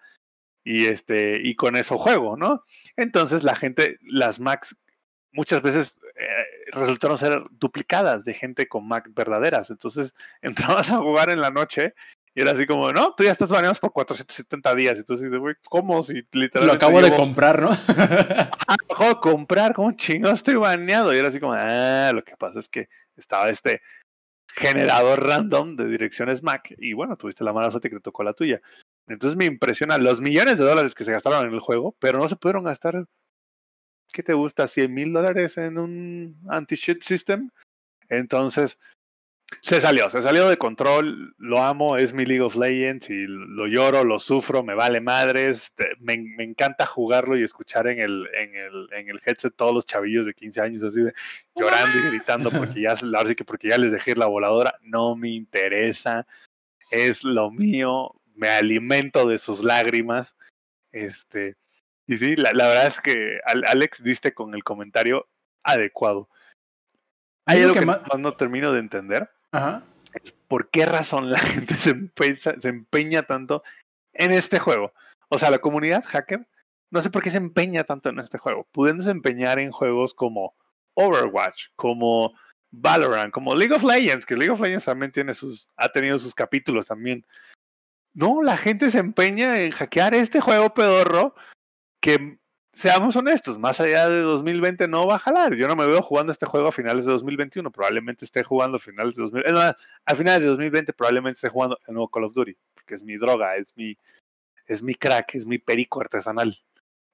y 0.63 0.85
este, 0.85 1.39
y 1.41 1.55
con 1.55 1.75
eso 1.77 1.97
juego, 1.97 2.37
¿no? 2.37 2.63
Entonces 2.97 3.43
la 3.43 3.55
gente, 3.55 3.97
las 4.01 4.39
Macs 4.39 4.75
muchas 5.31 5.61
veces 5.61 5.97
eh, 6.15 6.71
resultaron 6.71 7.17
ser 7.17 7.43
duplicadas 7.51 8.25
de 8.25 8.33
gente 8.33 8.67
con 8.67 8.87
Mac 8.87 9.09
verdaderas. 9.13 9.69
Entonces 9.69 10.13
entrabas 10.41 10.89
a 10.91 10.97
jugar 10.97 11.29
en 11.29 11.41
la 11.41 11.51
noche 11.51 11.93
y 12.37 12.41
era 12.41 12.51
así 12.51 12.67
como, 12.67 12.93
no, 12.93 13.15
tú 13.15 13.23
ya 13.23 13.31
estás 13.31 13.49
baneado 13.49 13.73
por 13.81 13.91
470 13.91 14.75
días. 14.75 14.99
Entonces 14.99 15.33
güey, 15.33 15.55
¿cómo? 15.67 16.03
Si 16.03 16.13
literalmente. 16.33 16.67
Lo 16.67 16.73
acabo 16.73 17.01
de 17.01 17.15
comprar, 17.15 17.59
¿no? 17.59 17.71
ah, 17.87 18.75
acabo 18.91 19.09
de 19.09 19.19
comprar, 19.19 19.73
¿cómo 19.73 19.91
chingo 19.93 20.29
estoy 20.29 20.53
baneado? 20.53 21.11
Y 21.15 21.17
era 21.17 21.29
así 21.29 21.39
como, 21.39 21.53
ah, 21.53 22.11
lo 22.13 22.23
que 22.23 22.37
pasa 22.37 22.59
es 22.59 22.69
que 22.69 22.89
estaba 23.15 23.49
este 23.49 23.81
generador 24.55 25.25
random 25.25 25.77
de 25.77 25.87
direcciones 25.87 26.43
Mac 26.43 26.75
y 26.77 26.93
bueno, 26.93 27.17
tuviste 27.17 27.43
la 27.43 27.53
mala 27.53 27.71
suerte 27.71 27.89
que 27.89 27.95
te 27.95 28.01
tocó 28.03 28.23
la 28.23 28.33
tuya. 28.33 28.61
Entonces 29.07 29.35
me 29.35 29.45
impresiona 29.45 29.97
los 29.97 30.21
millones 30.21 30.59
de 30.59 30.65
dólares 30.65 30.93
que 30.93 31.05
se 31.05 31.13
gastaron 31.13 31.47
en 31.47 31.55
el 31.55 31.59
juego, 31.59 31.95
pero 31.97 32.19
no 32.19 32.29
se 32.29 32.35
pudieron 32.35 32.65
gastar, 32.65 33.07
¿qué 34.13 34.21
te 34.21 34.33
gusta? 34.33 34.67
100 34.67 34.93
mil 34.93 35.11
dólares 35.11 35.57
en 35.57 35.79
un 35.79 36.37
anti-cheat 36.49 37.01
system. 37.01 37.49
Entonces, 38.09 38.77
se 39.61 39.79
salió, 39.79 40.09
se 40.09 40.21
salió 40.21 40.49
de 40.49 40.57
control, 40.57 41.33
lo 41.37 41.63
amo, 41.63 41.95
es 41.95 42.13
mi 42.13 42.25
League 42.25 42.41
of 42.41 42.55
Legends 42.55 43.09
y 43.09 43.25
lo 43.27 43.67
lloro, 43.67 44.03
lo 44.03 44.19
sufro, 44.19 44.61
me 44.61 44.75
vale 44.75 44.99
madres, 44.99 45.73
me, 45.99 46.13
encanta 46.39 46.85
jugarlo 46.85 47.37
y 47.37 47.43
escuchar 47.43 47.87
en 47.87 47.99
el, 47.99 48.27
en, 48.35 48.55
el, 48.55 48.89
en 48.91 49.09
el 49.09 49.21
headset 49.25 49.55
todos 49.55 49.73
los 49.73 49.85
chavillos 49.85 50.25
de 50.25 50.33
15 50.33 50.61
años 50.61 50.83
así 50.83 51.01
de 51.01 51.13
llorando 51.55 51.97
y 51.97 52.09
gritando 52.09 52.51
porque 52.51 52.81
ya, 52.81 52.91
ahora 53.15 53.35
que 53.35 53.45
porque 53.45 53.69
ya 53.69 53.77
les 53.77 53.93
dejé 53.93 54.15
la 54.15 54.25
voladora, 54.25 54.77
no 54.81 55.15
me 55.15 55.29
interesa, 55.29 56.27
es 56.91 57.23
lo 57.23 57.49
mío, 57.49 58.15
me 58.35 58.49
alimento 58.49 59.27
de 59.29 59.39
sus 59.39 59.63
lágrimas, 59.63 60.35
este, 60.91 61.55
y 62.05 62.17
sí, 62.17 62.35
la, 62.35 62.51
la 62.51 62.67
verdad 62.67 62.87
es 62.87 62.99
que 62.99 63.39
Alex 63.45 64.03
diste 64.03 64.33
con 64.33 64.53
el 64.55 64.63
comentario 64.65 65.29
adecuado. 65.63 66.29
Hay 67.45 67.61
algo 67.61 67.75
que, 67.75 67.85
más 67.85 68.01
no 68.19 68.33
termino 68.33 68.73
de 68.73 68.79
entender 68.79 69.29
por 70.47 70.69
qué 70.69 70.85
razón 70.85 71.29
la 71.29 71.39
gente 71.39 71.75
se 71.75 71.91
empeña, 71.91 72.35
se 72.35 72.67
empeña 72.67 73.23
tanto 73.23 73.63
en 74.13 74.31
este 74.31 74.59
juego. 74.59 74.93
O 75.29 75.37
sea, 75.37 75.51
la 75.51 75.59
comunidad 75.59 76.03
hacker, 76.05 76.47
no 76.89 77.01
sé 77.01 77.09
por 77.09 77.21
qué 77.21 77.31
se 77.31 77.37
empeña 77.37 77.83
tanto 77.83 78.09
en 78.09 78.19
este 78.19 78.37
juego. 78.37 78.67
Pudiéndose 78.71 79.11
empeñar 79.11 79.59
en 79.59 79.71
juegos 79.71 80.13
como 80.13 80.55
Overwatch, 80.95 81.67
como 81.75 82.33
Valorant, 82.71 83.31
como 83.31 83.55
League 83.55 83.73
of 83.73 83.83
Legends, 83.83 84.25
que 84.25 84.35
League 84.35 84.51
of 84.51 84.59
Legends 84.59 84.85
también 84.85 85.11
tiene 85.11 85.33
sus, 85.33 85.69
ha 85.75 85.89
tenido 85.89 86.17
sus 86.19 86.33
capítulos 86.33 86.85
también. 86.85 87.25
No, 88.13 88.41
la 88.41 88.57
gente 88.57 88.89
se 88.89 88.99
empeña 88.99 89.59
en 89.59 89.71
hackear 89.71 90.15
este 90.15 90.41
juego 90.41 90.73
pedorro 90.73 91.35
que 92.01 92.39
seamos 92.77 93.15
honestos, 93.15 93.57
más 93.57 93.79
allá 93.79 94.07
de 94.07 94.19
2020 94.19 94.87
no 94.87 95.07
va 95.07 95.15
a 95.15 95.19
jalar. 95.19 95.55
Yo 95.55 95.67
no 95.67 95.75
me 95.75 95.87
veo 95.87 96.01
jugando 96.03 96.31
este 96.31 96.45
juego 96.45 96.67
a 96.67 96.71
finales 96.71 97.05
de 97.05 97.11
2021, 97.11 97.71
probablemente 97.71 98.23
esté 98.23 98.43
jugando 98.43 98.77
a 98.77 98.79
finales 98.79 99.15
de 99.15 99.23
2020. 99.23 99.75
a 100.05 100.15
finales 100.15 100.41
de 100.41 100.47
2020 100.49 100.93
probablemente 100.93 101.37
esté 101.37 101.49
jugando 101.49 101.79
el 101.87 101.93
nuevo 101.95 102.09
Call 102.09 102.25
of 102.25 102.35
Duty, 102.35 102.55
porque 102.75 102.93
es 102.93 103.01
mi 103.01 103.17
droga, 103.17 103.55
es 103.55 103.75
mi, 103.75 103.97
es 104.67 104.83
mi 104.83 104.93
crack, 104.93 105.33
es 105.33 105.47
mi 105.47 105.57
perico 105.57 106.01
artesanal. 106.01 106.55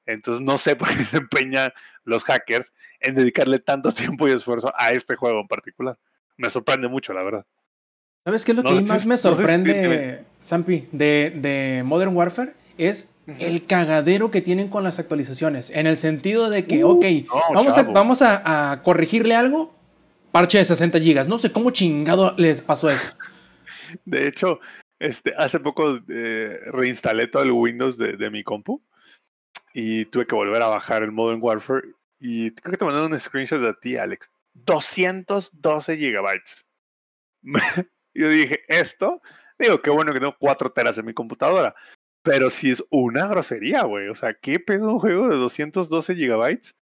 Entonces 0.05 0.43
no 0.43 0.57
sé 0.57 0.75
por 0.75 0.89
qué 0.89 1.05
se 1.05 1.17
empeñan 1.17 1.71
los 2.03 2.25
hackers 2.25 2.73
en 2.99 3.15
dedicarle 3.15 3.59
tanto 3.59 3.93
tiempo 3.93 4.27
y 4.27 4.31
esfuerzo 4.31 4.73
a 4.77 4.91
este 4.91 5.15
juego 5.15 5.39
en 5.39 5.47
particular. 5.47 5.97
Me 6.35 6.49
sorprende 6.49 6.89
mucho, 6.89 7.13
la 7.13 7.23
verdad. 7.23 7.45
¿Sabes 8.25 8.43
qué 8.43 8.51
es 8.51 8.57
lo 8.57 8.63
que 8.63 8.81
más 8.81 9.05
me 9.05 9.15
sorprende, 9.15 10.25
Sampi, 10.39 10.89
de, 10.91 11.33
de 11.35 11.83
Modern 11.85 12.15
Warfare? 12.15 12.53
Es 12.77 13.15
el 13.39 13.65
cagadero 13.65 14.31
que 14.31 14.41
tienen 14.41 14.69
con 14.69 14.83
las 14.83 14.99
actualizaciones. 14.99 15.69
En 15.69 15.87
el 15.87 15.97
sentido 15.97 16.49
de 16.49 16.65
que, 16.65 16.83
uh, 16.83 16.89
ok, 16.89 17.05
vamos, 17.53 17.77
a, 17.77 17.83
vamos 17.83 18.21
a, 18.21 18.81
corregirle 18.83 19.35
algo, 19.35 19.73
parche 20.31 20.57
de 20.57 20.65
60 20.65 20.99
gigas. 20.99 21.27
No 21.27 21.37
sé 21.37 21.51
cómo 21.51 21.71
chingado 21.71 22.33
les 22.37 22.61
pasó 22.61 22.89
eso. 22.89 23.07
De 24.05 24.27
hecho, 24.27 24.59
este, 24.99 25.33
hace 25.37 25.59
poco 25.59 25.99
eh, 26.09 26.59
reinstalé 26.67 27.27
todo 27.27 27.43
el 27.43 27.51
Windows 27.51 27.97
de, 27.97 28.29
mi 28.31 28.43
compu 28.43 28.81
y 29.73 30.05
tuve 30.05 30.25
que 30.25 30.35
volver 30.35 30.61
a 30.61 30.67
bajar 30.67 31.03
el 31.03 31.11
Modern 31.11 31.39
Warfare. 31.41 31.83
Y 32.19 32.51
creo 32.51 32.71
que 32.71 32.77
te 32.77 32.85
mandé 32.85 33.05
un 33.05 33.19
screenshot 33.19 33.61
de 33.61 33.73
ti, 33.75 33.97
Alex. 33.97 34.31
212 34.53 35.97
gigabytes. 35.97 36.65
Yo 38.13 38.29
dije, 38.29 38.61
esto, 38.67 39.21
digo, 39.57 39.81
qué 39.81 39.89
bueno 39.89 40.13
que 40.13 40.19
tengo 40.19 40.35
4 40.39 40.71
teras 40.71 40.97
en 40.97 41.05
mi 41.05 41.13
computadora, 41.13 41.75
pero 42.23 42.49
si 42.49 42.71
es 42.71 42.83
una 42.89 43.27
grosería, 43.27 43.83
güey. 43.83 44.07
O 44.07 44.15
sea, 44.15 44.33
¿qué 44.33 44.59
pedo 44.59 44.93
un 44.93 44.99
juego 44.99 45.27
de 45.27 45.35
212 45.35 46.15
gigabytes? 46.15 46.75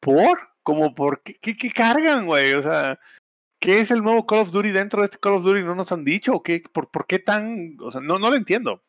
¿Por? 0.00 0.38
¿Cómo 0.62 0.94
por 0.94 1.22
qué, 1.22 1.38
qué, 1.38 1.70
cargan, 1.70 2.26
güey? 2.26 2.54
O 2.54 2.62
sea, 2.62 2.98
¿qué 3.60 3.80
es 3.80 3.90
el 3.90 4.02
nuevo 4.02 4.26
Call 4.26 4.40
of 4.40 4.50
Duty 4.50 4.70
dentro 4.72 5.00
de 5.00 5.04
este 5.06 5.18
Call 5.18 5.34
of 5.34 5.44
Duty? 5.44 5.62
¿No 5.62 5.74
nos 5.74 5.92
han 5.92 6.04
dicho? 6.04 6.42
¿Qué, 6.42 6.62
por, 6.72 6.90
por, 6.90 7.06
qué 7.06 7.18
tan...? 7.18 7.76
O 7.80 7.90
sea, 7.90 8.00
no, 8.00 8.18
no 8.18 8.30
lo 8.30 8.36
entiendo. 8.36 8.82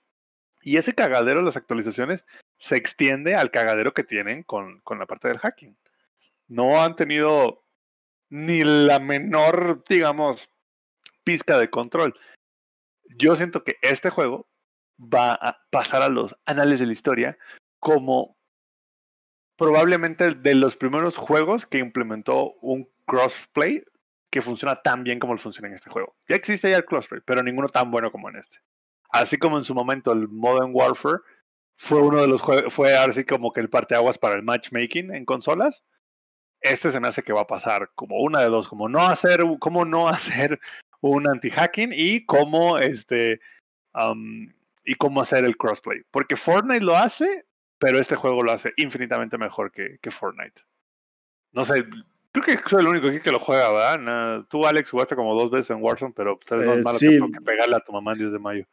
Y 0.64 0.78
ese 0.78 0.96
cagadero 0.96 1.40
de 1.40 1.46
las 1.46 1.58
actualizaciones 1.58 2.26
se 2.58 2.78
extiende 2.78 3.36
al 3.36 3.52
cagadero 3.52 3.94
que 3.94 4.04
tienen 4.04 4.44
con, 4.44 4.80
con 4.82 5.00
la 5.00 5.06
parte 5.06 5.28
del 5.28 5.38
hacking. 5.38 5.78
No 6.48 6.82
han 6.82 6.96
tenido 6.96 7.64
ni 8.30 8.64
la 8.64 9.00
menor, 9.00 9.84
digamos, 9.88 10.50
pizca 11.24 11.58
de 11.58 11.70
control. 11.70 12.14
Yo 13.18 13.36
siento 13.36 13.64
que 13.64 13.76
este 13.82 14.10
juego 14.10 14.48
va 15.00 15.34
a 15.34 15.60
pasar 15.70 16.02
a 16.02 16.10
los 16.10 16.36
anales 16.46 16.80
de 16.80 16.88
la 16.88 16.92
historia 16.92 17.38
como 17.80 18.38
probablemente 19.58 20.34
de 20.34 20.56
los 20.56 20.78
primeros 20.78 21.18
juegos 21.18 21.66
que 21.66 21.80
implementó 21.80 22.54
un 22.62 22.90
crossplay 23.06 23.84
que 24.30 24.42
funciona 24.42 24.76
tan 24.76 25.04
bien 25.04 25.20
como 25.20 25.38
funciona 25.38 25.68
en 25.68 25.74
este 25.74 25.90
juego. 25.90 26.16
Ya 26.28 26.36
existe 26.36 26.70
ya 26.70 26.78
el 26.78 26.86
crossplay, 26.86 27.22
pero 27.26 27.44
ninguno 27.44 27.70
tan 27.70 27.92
bueno 27.92 28.12
como 28.12 28.30
en 28.30 28.36
este. 28.38 28.60
Así 29.10 29.38
como 29.38 29.58
en 29.58 29.64
su 29.64 29.74
momento 29.74 30.12
el 30.12 30.28
Modern 30.28 30.72
Warfare 30.74 31.20
fue 31.78 32.02
uno 32.02 32.22
de 32.22 32.28
los 32.28 32.42
juegos, 32.42 32.74
fue 32.74 32.96
así 32.96 33.24
como 33.24 33.54
que 33.54 33.62
el 33.62 33.70
parteaguas 33.70 34.18
para 34.18 34.36
el 34.36 34.44
matchmaking 34.44 35.14
en 35.14 35.26
consolas. 35.26 35.84
Este 36.60 36.92
se 36.92 37.00
me 37.00 37.08
hace 37.08 37.24
que 37.24 37.34
va 37.34 37.42
a 37.42 37.48
pasar 37.48 37.92
como 37.96 38.20
una 38.20 38.42
de 38.42 38.50
dos, 38.50 38.68
como 38.68 38.90
no 38.90 39.06
hacer, 39.06 39.42
como 39.60 39.86
no 39.86 40.08
hacer 40.10 40.60
un 41.02 41.28
anti-hacking 41.28 41.92
y 41.94 42.26
como 42.26 42.80
este 42.80 43.40
y 44.88 44.96
cómo 44.96 45.22
hacer 45.22 45.44
el 45.44 45.58
crossplay. 45.58 46.02
Porque 46.10 46.38
Fortnite 46.38 46.84
lo 46.84 46.96
hace, 46.96 47.46
pero 47.78 48.00
este 48.00 48.16
juego 48.16 48.42
lo 48.42 48.54
hace 48.54 48.72
infinitamente 48.78 49.38
mejor 49.38 49.72
que, 49.72 50.00
que 50.02 50.10
Fortnite. 50.10 50.62
No 51.52 51.66
sé, 51.66 51.86
creo 52.32 52.46
que 52.46 52.70
soy 52.70 52.82
el 52.82 52.88
único 52.88 53.08
aquí 53.08 53.20
que 53.20 53.32
lo 53.32 53.40
juega, 53.40 53.72
¿verdad? 53.72 54.46
tú, 54.50 54.66
Alex, 54.66 54.90
jugaste 54.90 55.16
como 55.16 55.36
dos 55.36 55.52
veces 55.52 55.72
en 55.72 55.84
Warzone, 55.84 56.14
pero 56.16 56.40
pues, 56.40 56.52
eres 56.54 56.84
más 56.84 57.04
eh, 57.04 57.20
malo 57.20 57.32
que, 57.34 57.42
pegarle 57.42 57.76
a 57.76 57.82
tu 57.82 57.92
mamá 57.92 58.14
el 58.14 58.20
10 58.20 58.32
de 58.32 58.40
mayo. 58.40 58.66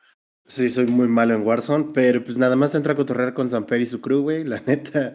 Sí, 0.47 0.71
soy 0.71 0.87
muy 0.87 1.09
malo 1.09 1.35
en 1.35 1.45
Warzone, 1.45 1.91
pero 1.93 2.23
pues 2.23 2.39
nada 2.39 2.55
más 2.55 2.75
entra 2.77 2.93
a 2.93 2.97
cotorrear 2.97 3.35
con 3.35 3.51
Samper 3.51 3.81
y 3.81 3.87
su 3.87 4.01
crew, 4.01 4.23
güey. 4.23 4.45
La 4.45 4.61
neta, 4.67 5.15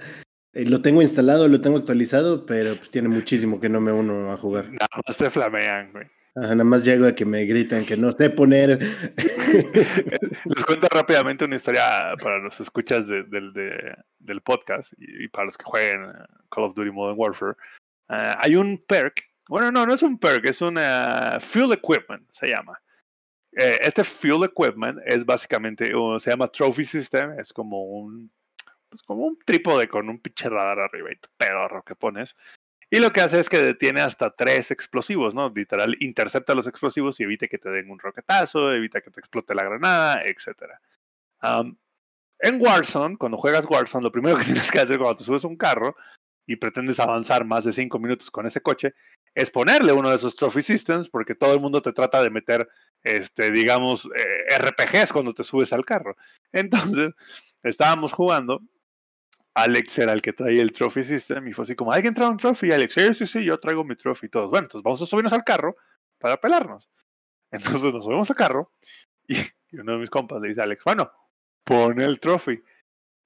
eh, 0.52 0.66
lo 0.66 0.82
tengo 0.82 1.02
instalado, 1.02 1.48
lo 1.48 1.62
tengo 1.62 1.78
actualizado, 1.78 2.46
pero 2.46 2.76
pues 2.76 2.92
tiene 2.92 3.08
muchísimo 3.08 3.62
que 3.62 3.70
no 3.70 3.80
me 3.80 3.94
uno 3.94 4.34
a 4.34 4.38
jugar. 4.38 4.66
Nada 4.66 4.90
más 5.08 5.16
te 5.16 5.30
flamean, 5.30 5.94
güey 5.94 6.19
nada 6.36 6.64
más 6.64 6.86
llego 6.86 7.08
a 7.08 7.14
que 7.14 7.26
me 7.26 7.46
gritan 7.46 7.86
que 7.86 7.98
no 7.98 8.12
sé 8.12 8.30
poner. 8.30 8.80
Les 10.46 10.66
cuento 10.66 10.88
rápidamente 10.90 11.46
una 11.46 11.56
historia 11.56 12.16
para 12.22 12.40
los 12.40 12.60
escuchas 12.60 13.08
del 13.08 14.42
podcast 14.44 14.94
y, 14.98 15.28
para 15.30 15.46
los 15.46 15.58
que 15.58 15.66
jueguen 15.66 16.12
Call 16.50 16.66
of 16.66 16.76
Duty 16.76 16.92
Modern 16.92 17.20
Warfare. 17.20 17.56
Ah, 18.08 18.40
hay 18.42 18.56
un 18.56 18.84
perk, 18.88 19.24
bueno, 19.48 19.72
no, 19.72 19.86
no 19.86 19.94
es 19.94 20.04
un 20.04 20.20
perk, 20.20 20.46
es 20.46 20.62
una 20.62 21.40
Fuel 21.40 21.74
Equipment, 21.74 22.28
se 22.32 22.48
llama. 22.48 22.80
Eh, 23.52 23.80
este 23.82 24.04
Fuel 24.04 24.44
Equipment 24.44 25.00
es 25.06 25.26
básicamente, 25.26 25.92
se 26.20 26.30
llama 26.30 26.48
Trophy 26.48 26.86
System, 26.86 27.40
es 27.40 27.52
como 27.52 27.84
un, 27.84 28.32
pues 28.90 29.04
como 29.04 29.26
un 29.26 29.40
trípode 29.46 29.88
con 29.88 30.10
un 30.10 30.20
pinche 30.20 30.50
radar 30.50 30.80
arriba 30.80 31.12
y 31.12 31.20
pedorro 31.38 31.84
que 31.84 31.96
pones. 31.96 32.36
Y 32.92 33.00
lo 33.00 33.12
que 33.12 33.22
hace 33.22 33.40
es 33.40 33.50
que 33.50 33.62
detiene 33.62 34.02
hasta 34.02 34.32
tres 34.32 34.72
explosivos, 34.72 35.36
¿no? 35.36 35.50
Literal, 35.50 35.96
intercepta 36.00 36.56
los 36.56 36.66
explosivos 36.66 37.20
y 37.20 37.24
evita 37.24 37.48
que 37.48 37.60
te 37.60 37.70
den 37.70 37.92
un 37.92 38.00
roquetazo, 38.00 38.74
evita 38.74 39.02
que 39.02 39.12
te 39.12 39.20
explote 39.20 39.54
la 39.54 39.64
granada, 39.64 40.24
etc. 40.26 40.74
en 42.40 42.62
Warzone, 42.62 43.18
cuando 43.18 43.38
juegas 43.38 43.66
Warzone, 43.70 44.04
lo 44.04 44.12
primero 44.12 44.38
que 44.38 44.44
tienes 44.46 44.72
que 44.72 44.80
hacer 44.80 44.98
cuando 44.98 45.18
te 45.18 45.24
subes 45.24 45.46
a 45.46 45.48
un 45.48 45.58
carro 45.58 45.96
y 46.48 46.56
pretendes 46.56 47.00
avanzar 47.00 47.46
más 47.46 47.64
de 47.64 47.74
cinco 47.74 48.00
minutos 48.00 48.32
con 48.32 48.48
ese 48.48 48.62
coche 48.62 48.96
es 49.36 49.52
ponerle 49.52 49.94
uno 49.94 50.10
de 50.10 50.16
esos 50.16 50.36
trophy 50.36 50.64
systems 50.64 51.08
porque 51.08 51.36
todo 51.36 51.54
el 51.54 51.60
mundo 51.60 51.84
te 51.84 51.94
trata 51.94 52.24
de 52.24 52.32
meter, 52.32 52.68
este, 53.04 53.52
digamos, 53.52 54.10
eh, 54.16 54.58
RPGs 54.58 55.14
cuando 55.14 55.34
te 55.34 55.44
subes 55.44 55.72
al 55.74 55.86
carro. 55.86 56.18
Entonces, 56.52 57.14
estábamos 57.62 58.14
jugando 58.14 58.64
Alex 59.56 60.00
era 60.00 60.14
el 60.14 60.22
que 60.22 60.34
traía 60.34 60.62
el 60.62 60.72
trophy 60.72 61.04
system 61.04 61.48
y 61.48 61.54
fue 61.54 61.64
así 61.64 61.76
como, 61.76 61.92
¿alguien 61.92 62.14
trae 62.14 62.30
un 62.30 62.38
trophy? 62.38 62.72
Alex, 62.72 62.94
sí, 62.94 63.14
sí, 63.14 63.26
sí, 63.26 63.44
yo 63.44 63.60
traigo 63.60 63.84
mi 63.84 63.96
trophy 63.96 64.28
y 64.28 64.30
todos. 64.30 64.50
Bueno, 64.50 64.66
entonces 64.66 64.84
vamos 64.84 65.02
a 65.02 65.06
subirnos 65.06 65.34
al 65.34 65.44
carro 65.44 65.76
para 66.20 66.38
pelarnos. 66.38 66.90
Entonces 67.52 67.94
nos 67.94 68.04
subimos 68.04 68.30
al 68.30 68.36
carro 68.36 68.72
y, 69.28 69.38
uno 69.74 69.94
de 69.94 69.98
mis 70.00 70.10
compas 70.10 70.40
le 70.40 70.50
dice 70.50 70.62
a 70.62 70.66
Alex, 70.66 70.84
bueno, 70.84 71.12
pone 71.64 72.04
el 72.04 72.20
trophy. 72.20 72.62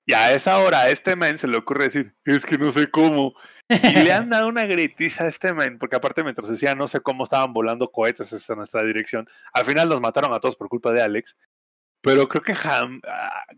Y 0.06 0.14
a 0.14 0.34
esa 0.34 0.60
hora 0.60 0.82
a 0.82 0.90
este 0.90 1.16
men 1.16 1.38
se 1.38 1.48
le 1.48 1.58
ocurre 1.58 1.86
decir, 1.86 2.16
es 2.26 2.45
que 2.45 2.58
no 2.58 2.72
sé 2.72 2.90
cómo. 2.90 3.34
Y 3.70 4.04
le 4.04 4.12
han 4.12 4.30
dado 4.30 4.48
una 4.48 4.66
gritiza 4.66 5.24
a 5.24 5.28
este 5.28 5.54
men, 5.54 5.80
porque 5.80 5.95
aparte 5.95 6.24
mientras 6.24 6.50
decía 6.50 6.76
no 6.76 6.88
sé 6.88 7.00
cómo 7.00 7.24
estaban 7.24 7.54
volando 7.54 7.90
cohetes 7.90 8.50
en 8.50 8.58
nuestra 8.58 8.84
dirección, 8.84 9.28
al 9.54 9.66
final 9.66 9.88
nos 9.88 10.02
mataron 10.02 10.34
a 10.34 10.40
todos 10.41 10.58
por 10.58 10.68
culpa 10.68 10.91
de 10.91 11.02
Alex. 11.02 11.38
Pero 12.03 12.27
creo 12.27 12.43
que, 12.43 12.51
ah, 12.51 12.85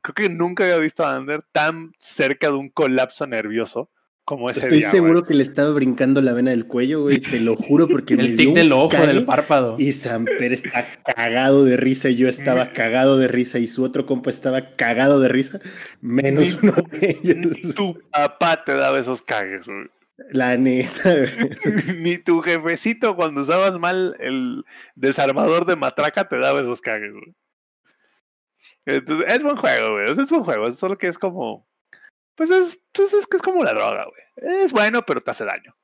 creo 0.03 0.13
que 0.13 0.29
nunca 0.29 0.63
había 0.63 0.77
visto 0.77 1.03
a 1.03 1.15
Ander 1.15 1.41
tan 1.51 1.93
cerca 1.97 2.47
de 2.47 2.53
un 2.53 2.69
colapso 2.69 3.25
nervioso 3.25 3.89
como 4.23 4.51
ese 4.51 4.59
Estoy 4.61 4.83
seguro 4.83 5.23
que 5.23 5.33
le 5.33 5.41
estaba 5.41 5.71
brincando 5.71 6.21
la 6.21 6.31
vena 6.33 6.51
del 6.51 6.67
cuello, 6.67 7.01
güey. 7.01 7.19
Te 7.19 7.39
lo 7.39 7.55
juro 7.55 7.87
porque 7.87 8.13
El 8.13 8.35
tic 8.35 8.53
del 8.53 8.71
ojo, 8.71 8.95
del 8.95 9.25
párpado. 9.25 9.77
Y 9.79 9.93
Samper 9.93 10.53
está 10.53 10.85
cagado 11.03 11.65
de 11.65 11.75
risa 11.75 12.09
y 12.09 12.17
yo 12.17 12.29
estaba 12.29 12.69
cagado 12.69 13.17
de 13.17 13.27
risa 13.27 13.57
y 13.57 13.65
su 13.65 13.83
otro 13.83 14.05
compa 14.05 14.29
estaba 14.29 14.75
cagado 14.75 15.19
de 15.19 15.29
risa. 15.29 15.59
Menos 16.01 16.59
uno 16.61 16.73
de 16.91 17.17
ellos. 17.23 17.75
Tu 17.75 17.99
papá 18.11 18.63
te 18.63 18.75
daba 18.75 18.99
esos 18.99 19.23
cagues, 19.23 19.65
güey. 19.65 19.87
La 20.29 20.55
neta. 20.55 21.15
Ni 21.97 22.19
tu 22.19 22.41
jefecito 22.41 23.15
cuando 23.15 23.41
usabas 23.41 23.79
mal 23.79 24.15
el 24.19 24.63
desarmador 24.95 25.65
de 25.65 25.75
matraca 25.77 26.27
te 26.27 26.37
daba 26.37 26.61
esos 26.61 26.81
cagues, 26.81 27.11
güey. 27.11 27.33
Entonces, 28.85 29.25
es 29.27 29.43
buen 29.43 29.57
juego, 29.57 29.93
güey. 29.93 30.11
Es 30.11 30.29
buen 30.29 30.43
juego. 30.43 30.67
Es 30.67 30.75
solo 30.75 30.97
que 30.97 31.07
es 31.07 31.17
como. 31.17 31.67
Pues 32.35 32.51
es, 32.51 32.81
pues 32.91 33.13
es 33.13 33.27
que 33.27 33.37
es 33.37 33.43
como 33.43 33.63
la 33.63 33.73
droga, 33.73 34.05
güey. 34.05 34.55
Es 34.61 34.73
bueno, 34.73 35.03
pero 35.05 35.21
te 35.21 35.31
hace 35.31 35.45
daño. 35.45 35.75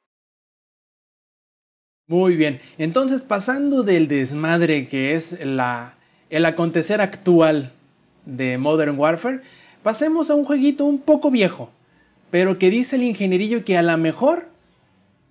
Muy 2.07 2.35
bien. 2.35 2.59
Entonces, 2.77 3.23
pasando 3.23 3.83
del 3.83 4.09
desmadre 4.09 4.85
que 4.85 5.13
es 5.13 5.39
la, 5.45 5.95
el 6.29 6.45
acontecer 6.45 6.99
actual 6.99 7.71
de 8.25 8.57
Modern 8.57 8.99
Warfare, 8.99 9.41
pasemos 9.81 10.29
a 10.29 10.35
un 10.35 10.43
jueguito 10.43 10.83
un 10.83 10.99
poco 10.99 11.31
viejo, 11.31 11.71
pero 12.29 12.59
que 12.59 12.69
dice 12.69 12.97
el 12.97 13.03
ingenierillo 13.03 13.63
que 13.63 13.77
a 13.77 13.81
lo 13.81 13.97
mejor, 13.97 14.49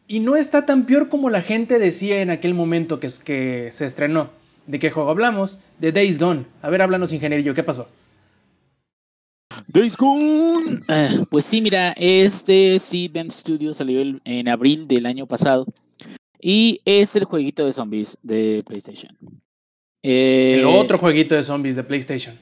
y 0.07 0.21
no 0.21 0.37
está 0.37 0.65
tan 0.65 0.87
peor 0.87 1.11
como 1.11 1.29
la 1.29 1.43
gente 1.43 1.79
decía 1.79 2.23
en 2.23 2.31
aquel 2.31 2.55
momento 2.55 2.99
que, 2.99 3.09
que 3.25 3.69
se 3.73 3.85
estrenó. 3.85 4.31
¿De 4.71 4.79
qué 4.79 4.91
juego 4.93 5.11
hablamos? 5.11 5.59
De 5.81 5.91
Days 5.91 6.17
Gone. 6.17 6.45
A 6.63 6.71
ver, 6.71 6.81
háblanos, 6.81 7.13
ingenierillo, 7.13 7.55
¿qué 7.55 7.65
pasó? 7.65 7.89
Days 9.67 9.97
Gone. 9.97 10.81
Ah, 10.87 11.09
pues 11.29 11.45
sí, 11.47 11.61
mira, 11.61 11.93
este 11.97 12.79
sí, 12.79 13.09
Ben 13.09 13.33
Studio 13.33 13.75
salió 13.75 14.01
en 14.25 14.49
abril 14.49 14.87
del 14.87 15.07
año 15.07 15.27
pasado. 15.27 15.67
Y 16.41 16.81
es 16.85 17.17
el 17.17 17.25
jueguito 17.25 17.67
de 17.67 17.73
zombies 17.73 18.17
de 18.23 18.63
PlayStation. 18.65 19.13
el 20.05 20.65
otro 20.65 20.99
jueguito 20.99 21.35
de 21.35 21.43
zombies 21.43 21.75
de 21.75 21.83
PlayStation. 21.83 22.39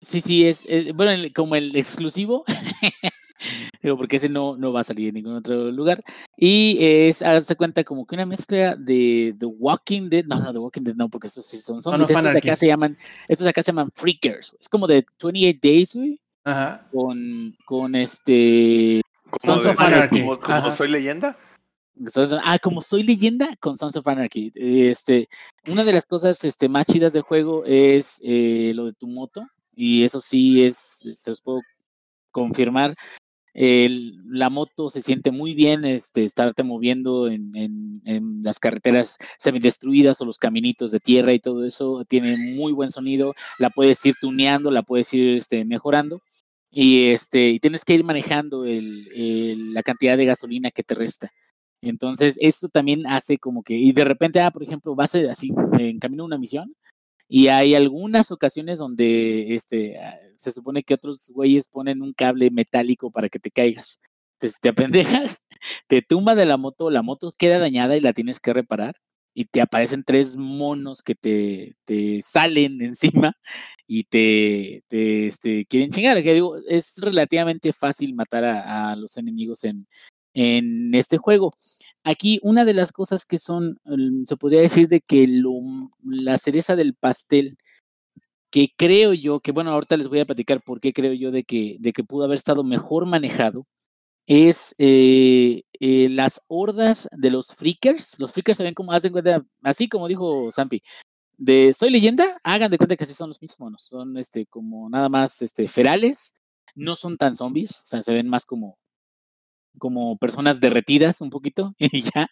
Sí, 0.00 0.20
sí, 0.20 0.48
es, 0.48 0.66
bueno, 0.94 1.12
como 1.32 1.54
el 1.54 1.76
exclusivo. 1.76 2.44
Digo, 3.82 3.96
porque 3.96 4.16
ese 4.16 4.28
no, 4.28 4.56
no 4.56 4.72
va 4.72 4.80
a 4.80 4.84
salir 4.84 5.08
en 5.08 5.14
ningún 5.14 5.34
otro 5.34 5.70
lugar. 5.70 6.02
Y 6.36 6.78
es, 6.80 7.22
hazte 7.22 7.56
cuenta, 7.56 7.84
como 7.84 8.06
que 8.06 8.14
una 8.14 8.26
mezcla 8.26 8.76
de 8.76 9.34
The 9.38 9.46
Walking 9.46 10.08
Dead. 10.08 10.24
No, 10.24 10.40
no, 10.40 10.52
The 10.52 10.58
Walking 10.58 10.82
Dead 10.82 10.94
no, 10.94 11.08
porque 11.08 11.28
esos 11.28 11.46
sí 11.46 11.58
son 11.58 11.82
zombies. 11.82 12.10
estos 12.10 12.24
de 12.24 12.38
acá 12.38 12.56
se 12.56 12.66
llaman, 12.66 12.96
estos 13.28 13.44
de 13.44 13.50
acá 13.50 13.62
se 13.62 13.72
llaman 13.72 13.90
Freakers. 13.94 14.56
Es 14.60 14.68
como 14.68 14.86
de 14.86 15.06
28 15.22 15.58
Days, 15.62 15.94
güey. 15.94 16.20
Ajá. 16.44 16.86
Con, 16.92 17.56
con 17.64 17.94
este. 17.94 19.02
Sons 19.42 19.66
of 19.66 19.80
Anarchy. 19.80 20.24
Como, 20.24 20.72
soy 20.72 20.88
leyenda. 20.88 21.36
Ah, 22.44 22.58
como 22.62 22.82
soy 22.82 23.02
leyenda 23.02 23.48
con 23.58 23.76
Sons 23.76 23.96
of 23.96 24.06
Anarchy. 24.06 24.52
Este, 24.54 25.28
una 25.66 25.84
de 25.84 25.92
las 25.92 26.06
cosas 26.06 26.42
este, 26.44 26.68
más 26.68 26.86
chidas 26.86 27.12
del 27.12 27.22
juego 27.22 27.64
es 27.64 28.20
eh, 28.22 28.72
lo 28.74 28.86
de 28.86 28.92
tu 28.92 29.06
moto. 29.06 29.46
Y 29.74 30.04
eso 30.04 30.20
sí 30.20 30.64
es, 30.64 30.76
se 30.76 31.30
los 31.30 31.40
puedo 31.40 31.60
confirmar. 32.30 32.94
La 33.58 34.50
moto 34.50 34.90
se 34.90 35.00
siente 35.00 35.30
muy 35.30 35.54
bien, 35.54 35.86
este, 35.86 36.24
estarte 36.24 36.62
moviendo 36.62 37.28
en, 37.28 37.52
en, 37.54 38.42
las 38.42 38.60
carreteras 38.60 39.16
semidestruidas 39.38 40.20
o 40.20 40.26
los 40.26 40.38
caminitos 40.38 40.90
de 40.90 41.00
tierra 41.00 41.32
y 41.32 41.38
todo 41.38 41.64
eso, 41.64 42.04
tiene 42.04 42.36
muy 42.36 42.72
buen 42.72 42.90
sonido, 42.90 43.34
la 43.58 43.70
puedes 43.70 44.04
ir 44.04 44.14
tuneando, 44.20 44.70
la 44.70 44.82
puedes 44.82 45.12
ir 45.14 45.36
este, 45.36 45.64
mejorando 45.64 46.20
y, 46.70 47.08
este, 47.08 47.48
y 47.48 47.58
tienes 47.58 47.84
que 47.84 47.94
ir 47.94 48.04
manejando 48.04 48.66
el, 48.66 49.72
la 49.72 49.82
cantidad 49.82 50.18
de 50.18 50.26
gasolina 50.26 50.70
que 50.70 50.82
te 50.82 50.94
resta. 50.94 51.30
Entonces, 51.80 52.36
esto 52.40 52.68
también 52.68 53.06
hace 53.06 53.38
como 53.38 53.62
que, 53.62 53.74
y 53.74 53.92
de 53.92 54.04
repente, 54.04 54.40
ah, 54.40 54.50
por 54.50 54.62
ejemplo, 54.62 54.94
vas 54.94 55.14
así 55.14 55.50
en 55.78 55.98
camino 55.98 56.24
a 56.24 56.26
una 56.26 56.38
misión 56.38 56.74
y 57.28 57.48
hay 57.48 57.74
algunas 57.74 58.30
ocasiones 58.30 58.78
donde 58.78 59.54
este, 59.54 59.98
ah, 59.98 60.18
se 60.36 60.52
supone 60.52 60.82
que 60.84 60.94
otros 60.94 61.30
güeyes 61.34 61.68
ponen 61.68 62.02
un 62.02 62.12
cable 62.12 62.50
metálico 62.50 63.10
para 63.10 63.28
que 63.28 63.38
te 63.38 63.50
caigas. 63.50 64.00
Entonces 64.34 64.60
te 64.60 64.68
apendejas, 64.68 65.44
te 65.88 66.02
tumba 66.02 66.34
de 66.34 66.46
la 66.46 66.56
moto, 66.56 66.90
la 66.90 67.02
moto 67.02 67.32
queda 67.36 67.58
dañada 67.58 67.96
y 67.96 68.00
la 68.00 68.12
tienes 68.12 68.40
que 68.40 68.52
reparar. 68.52 68.96
Y 69.34 69.46
te 69.46 69.60
aparecen 69.60 70.02
tres 70.04 70.36
monos 70.36 71.02
que 71.02 71.14
te, 71.14 71.76
te 71.84 72.22
salen 72.22 72.80
encima 72.82 73.34
y 73.86 74.04
te, 74.04 74.82
te 74.88 75.26
este, 75.26 75.66
quieren 75.66 75.90
chingar. 75.90 76.22
Que 76.22 76.34
digo, 76.34 76.56
es 76.68 76.96
relativamente 76.98 77.72
fácil 77.72 78.14
matar 78.14 78.44
a, 78.44 78.92
a 78.92 78.96
los 78.96 79.16
enemigos 79.18 79.64
en, 79.64 79.88
en 80.34 80.94
este 80.94 81.18
juego. 81.18 81.54
Aquí 82.08 82.38
una 82.44 82.64
de 82.64 82.72
las 82.72 82.92
cosas 82.92 83.24
que 83.24 83.36
son, 83.36 83.80
se 84.26 84.36
podría 84.36 84.60
decir 84.60 84.86
de 84.86 85.00
que 85.00 85.26
la 86.04 86.38
cereza 86.38 86.76
del 86.76 86.94
pastel, 86.94 87.58
que 88.50 88.68
creo 88.76 89.12
yo, 89.12 89.40
que 89.40 89.50
bueno, 89.50 89.72
ahorita 89.72 89.96
les 89.96 90.06
voy 90.06 90.20
a 90.20 90.24
platicar 90.24 90.62
por 90.62 90.80
qué 90.80 90.92
creo 90.92 91.14
yo 91.14 91.32
de 91.32 91.42
que, 91.42 91.76
de 91.80 91.92
que 91.92 92.04
pudo 92.04 92.24
haber 92.24 92.36
estado 92.36 92.62
mejor 92.62 93.06
manejado, 93.06 93.66
es 94.26 94.76
eh, 94.78 95.62
eh, 95.80 96.08
las 96.10 96.42
hordas 96.46 97.08
de 97.10 97.30
los 97.30 97.48
freakers. 97.48 98.20
Los 98.20 98.32
freakers 98.32 98.58
se 98.58 98.64
ven 98.64 98.74
como, 98.74 98.92
hacen 98.92 99.10
cuenta, 99.12 99.44
así 99.62 99.88
como 99.88 100.06
dijo 100.06 100.52
Zampi, 100.52 100.82
de 101.38 101.74
Soy 101.74 101.90
leyenda, 101.90 102.38
hagan 102.44 102.70
de 102.70 102.78
cuenta 102.78 102.96
que 102.96 103.02
así 103.02 103.14
son 103.14 103.30
los 103.30 103.42
mismos 103.42 103.58
monos, 103.58 103.82
son 103.84 104.16
este, 104.16 104.46
como 104.46 104.88
nada 104.90 105.08
más 105.08 105.42
este, 105.42 105.66
ferales, 105.68 106.34
no 106.76 106.94
son 106.94 107.16
tan 107.16 107.34
zombies, 107.34 107.80
o 107.80 107.86
sea, 107.86 108.02
se 108.04 108.12
ven 108.14 108.28
más 108.28 108.44
como, 108.44 108.78
como 109.78 110.16
personas 110.16 110.60
derretidas 110.60 111.20
un 111.20 111.30
poquito 111.30 111.74
y 111.78 112.02
ya. 112.02 112.28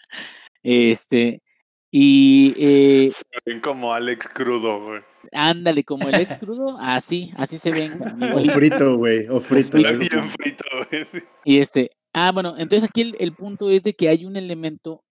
Este, 0.63 1.43
y. 1.91 2.55
Eh, 2.59 3.11
se 3.13 3.23
ven 3.47 3.61
como 3.61 3.95
Alex 3.95 4.29
crudo, 4.29 4.85
güey. 4.85 5.03
Ándale, 5.33 5.85
como 5.85 6.09
el 6.09 6.17
ex 6.17 6.37
crudo, 6.39 6.77
así, 6.81 7.33
así 7.37 7.59
se 7.59 7.71
ven. 7.71 8.01
O 8.35 8.45
frito, 8.51 8.97
güey, 8.97 9.29
o 9.29 9.41
frito. 9.41 9.79
Bien 9.79 10.31
frito, 10.31 10.65
güey. 10.91 11.07
Y 11.45 11.59
este, 11.59 11.91
ah, 12.13 12.33
bueno, 12.33 12.55
entonces 12.59 12.89
aquí 12.89 13.03
el, 13.03 13.17
el, 13.19 13.33
punto 13.33 13.71
es 13.71 13.83
de 13.85 13.95
que 13.95 14.09
hay 14.09 14.25
un 14.25 14.37
elemento 14.37 15.05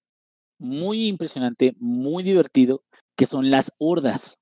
muy 0.60 1.08
impresionante, 1.08 1.74
muy 1.80 2.24
divertido, 2.24 2.84
que 3.16 3.26
son 3.26 3.52
las 3.52 3.74
hordas. 3.80 4.40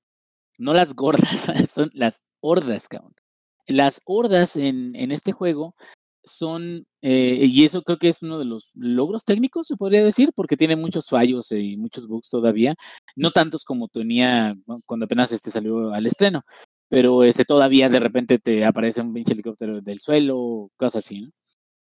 No 0.58 0.74
las 0.74 0.94
gordas, 0.94 1.48
son 1.68 1.90
las 1.94 2.26
hordas, 2.40 2.88
cabrón. 2.88 3.14
Las 3.66 4.02
hordas 4.04 4.56
en, 4.56 4.94
en 4.96 5.12
este 5.12 5.32
juego 5.32 5.74
son, 6.24 6.86
eh, 7.02 7.46
y 7.46 7.64
eso 7.64 7.82
creo 7.82 7.98
que 7.98 8.08
es 8.08 8.22
uno 8.22 8.38
de 8.38 8.44
los 8.44 8.70
logros 8.74 9.24
técnicos, 9.24 9.66
se 9.66 9.76
podría 9.76 10.04
decir, 10.04 10.32
porque 10.34 10.56
tiene 10.56 10.76
muchos 10.76 11.08
fallos 11.08 11.52
y 11.52 11.76
muchos 11.76 12.06
bugs 12.08 12.28
todavía, 12.30 12.74
no 13.16 13.30
tantos 13.30 13.64
como 13.64 13.88
tenía 13.88 14.56
cuando 14.86 15.04
apenas 15.06 15.32
este 15.32 15.50
salió 15.50 15.92
al 15.92 16.06
estreno, 16.06 16.42
pero 16.88 17.24
este 17.24 17.44
todavía 17.44 17.88
de 17.88 18.00
repente 18.00 18.38
te 18.38 18.64
aparece 18.64 19.00
un 19.00 19.14
pinche 19.14 19.32
helicóptero 19.34 19.80
del 19.80 20.00
suelo, 20.00 20.70
cosas 20.76 21.06
así. 21.06 21.30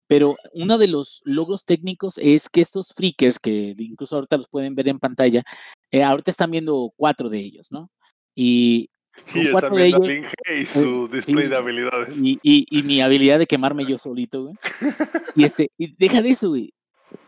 Pero 0.07 0.35
uno 0.53 0.77
de 0.79 0.87
los 0.87 1.21
logros 1.25 1.65
técnicos 1.65 2.17
es 2.17 2.49
que 2.49 2.61
estos 2.61 2.93
freakers, 2.95 3.39
que 3.39 3.75
incluso 3.77 4.15
ahorita 4.15 4.37
los 4.37 4.49
pueden 4.49 4.75
ver 4.75 4.87
en 4.89 4.99
pantalla, 4.99 5.43
eh, 5.91 6.03
ahorita 6.03 6.31
están 6.31 6.51
viendo 6.51 6.91
cuatro 6.97 7.29
de 7.29 7.39
ellos, 7.39 7.71
¿no? 7.71 7.89
Y 8.35 8.89
y 9.35 9.47
está 9.47 9.69
viendo 9.69 10.11
y 10.11 10.25
eh, 10.47 10.65
su 10.65 11.07
display 11.07 11.47
de 11.47 11.55
habilidades. 11.55 12.17
Y, 12.21 12.39
y, 12.41 12.83
mi 12.83 13.01
habilidad 13.01 13.39
de 13.39 13.47
quemarme 13.47 13.85
yo 13.85 13.97
solito, 13.97 14.43
güey. 14.43 14.55
Y, 15.35 15.43
este, 15.43 15.71
y 15.77 15.95
deja 15.95 16.21
de 16.21 16.29
eso, 16.29 16.49
güey. 16.49 16.73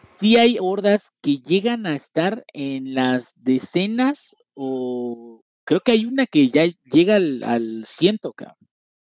Sí 0.09 0.37
hay 0.37 0.57
hordas 0.59 1.11
que 1.21 1.37
llegan 1.37 1.85
a 1.87 1.95
estar 1.95 2.43
en 2.53 2.93
las 2.93 3.33
decenas 3.43 4.35
o 4.53 5.41
creo 5.63 5.79
que 5.81 5.93
hay 5.93 6.05
una 6.05 6.25
que 6.25 6.49
ya 6.49 6.65
llega 6.91 7.15
al, 7.15 7.43
al 7.43 7.85
ciento, 7.85 8.33
cabrón. 8.33 8.57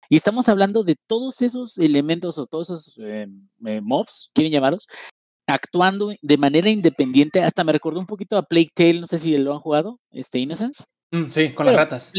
Y 0.10 0.18
estamos 0.18 0.50
hablando 0.50 0.84
de 0.84 0.96
todos 1.08 1.42
esos 1.42 1.78
elementos 1.78 2.38
o 2.38 2.46
todos 2.46 2.70
esos 2.70 2.98
eh, 3.00 3.28
eh, 3.66 3.82
mobs, 3.82 4.32
quieren 4.34 4.52
llamarlos, 4.52 4.88
actuando 5.48 6.14
de 6.22 6.38
manera 6.38 6.70
independiente. 6.70 7.42
Hasta 7.42 7.64
me 7.64 7.72
recordó 7.72 8.00
un 8.00 8.06
poquito 8.06 8.38
a 8.38 8.44
Plague 8.44 8.70
Tale, 8.74 9.00
no 9.00 9.08
sé 9.08 9.20
si 9.20 9.36
lo 9.38 9.54
han 9.54 9.60
jugado, 9.60 10.00
este 10.12 10.40
Innocence. 10.40 10.84
Mm, 11.12 11.30
sí, 11.30 11.54
con 11.54 11.66
las 11.66 11.76
ratas 11.76 12.12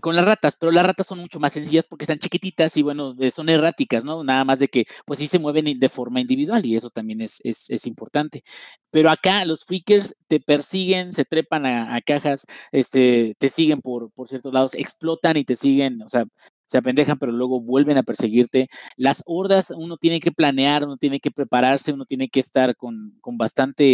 con 0.00 0.16
las 0.16 0.24
ratas, 0.24 0.56
pero 0.58 0.72
las 0.72 0.86
ratas 0.86 1.06
son 1.06 1.18
mucho 1.18 1.40
más 1.40 1.52
sencillas 1.52 1.86
porque 1.86 2.04
están 2.04 2.18
chiquititas 2.18 2.76
y 2.76 2.82
bueno, 2.82 3.14
son 3.30 3.48
erráticas, 3.48 4.04
¿no? 4.04 4.24
Nada 4.24 4.44
más 4.44 4.58
de 4.58 4.68
que 4.68 4.86
pues 5.06 5.18
sí 5.20 5.28
se 5.28 5.38
mueven 5.38 5.78
de 5.78 5.88
forma 5.88 6.20
individual 6.20 6.64
y 6.64 6.76
eso 6.76 6.90
también 6.90 7.20
es, 7.20 7.40
es, 7.44 7.86
importante. 7.86 8.42
Pero 8.90 9.10
acá 9.10 9.44
los 9.44 9.64
freakers 9.64 10.14
te 10.28 10.40
persiguen, 10.40 11.12
se 11.12 11.24
trepan 11.24 11.66
a, 11.66 11.94
a, 11.94 12.00
cajas, 12.00 12.46
este, 12.72 13.34
te 13.38 13.48
siguen 13.50 13.80
por, 13.80 14.10
por 14.12 14.28
ciertos 14.28 14.52
lados, 14.52 14.74
explotan 14.74 15.36
y 15.36 15.44
te 15.44 15.56
siguen, 15.56 16.02
o 16.02 16.08
sea, 16.08 16.24
se 16.72 16.78
apendejan, 16.78 17.18
pero 17.18 17.32
luego 17.32 17.60
vuelven 17.60 17.98
a 17.98 18.02
perseguirte. 18.02 18.68
Las 18.96 19.22
hordas, 19.26 19.72
uno 19.76 19.98
tiene 19.98 20.20
que 20.20 20.32
planear, 20.32 20.84
uno 20.84 20.96
tiene 20.96 21.20
que 21.20 21.30
prepararse, 21.30 21.92
uno 21.92 22.06
tiene 22.06 22.28
que 22.30 22.40
estar 22.40 22.76
con, 22.76 23.18
con 23.20 23.36
bastante 23.36 23.84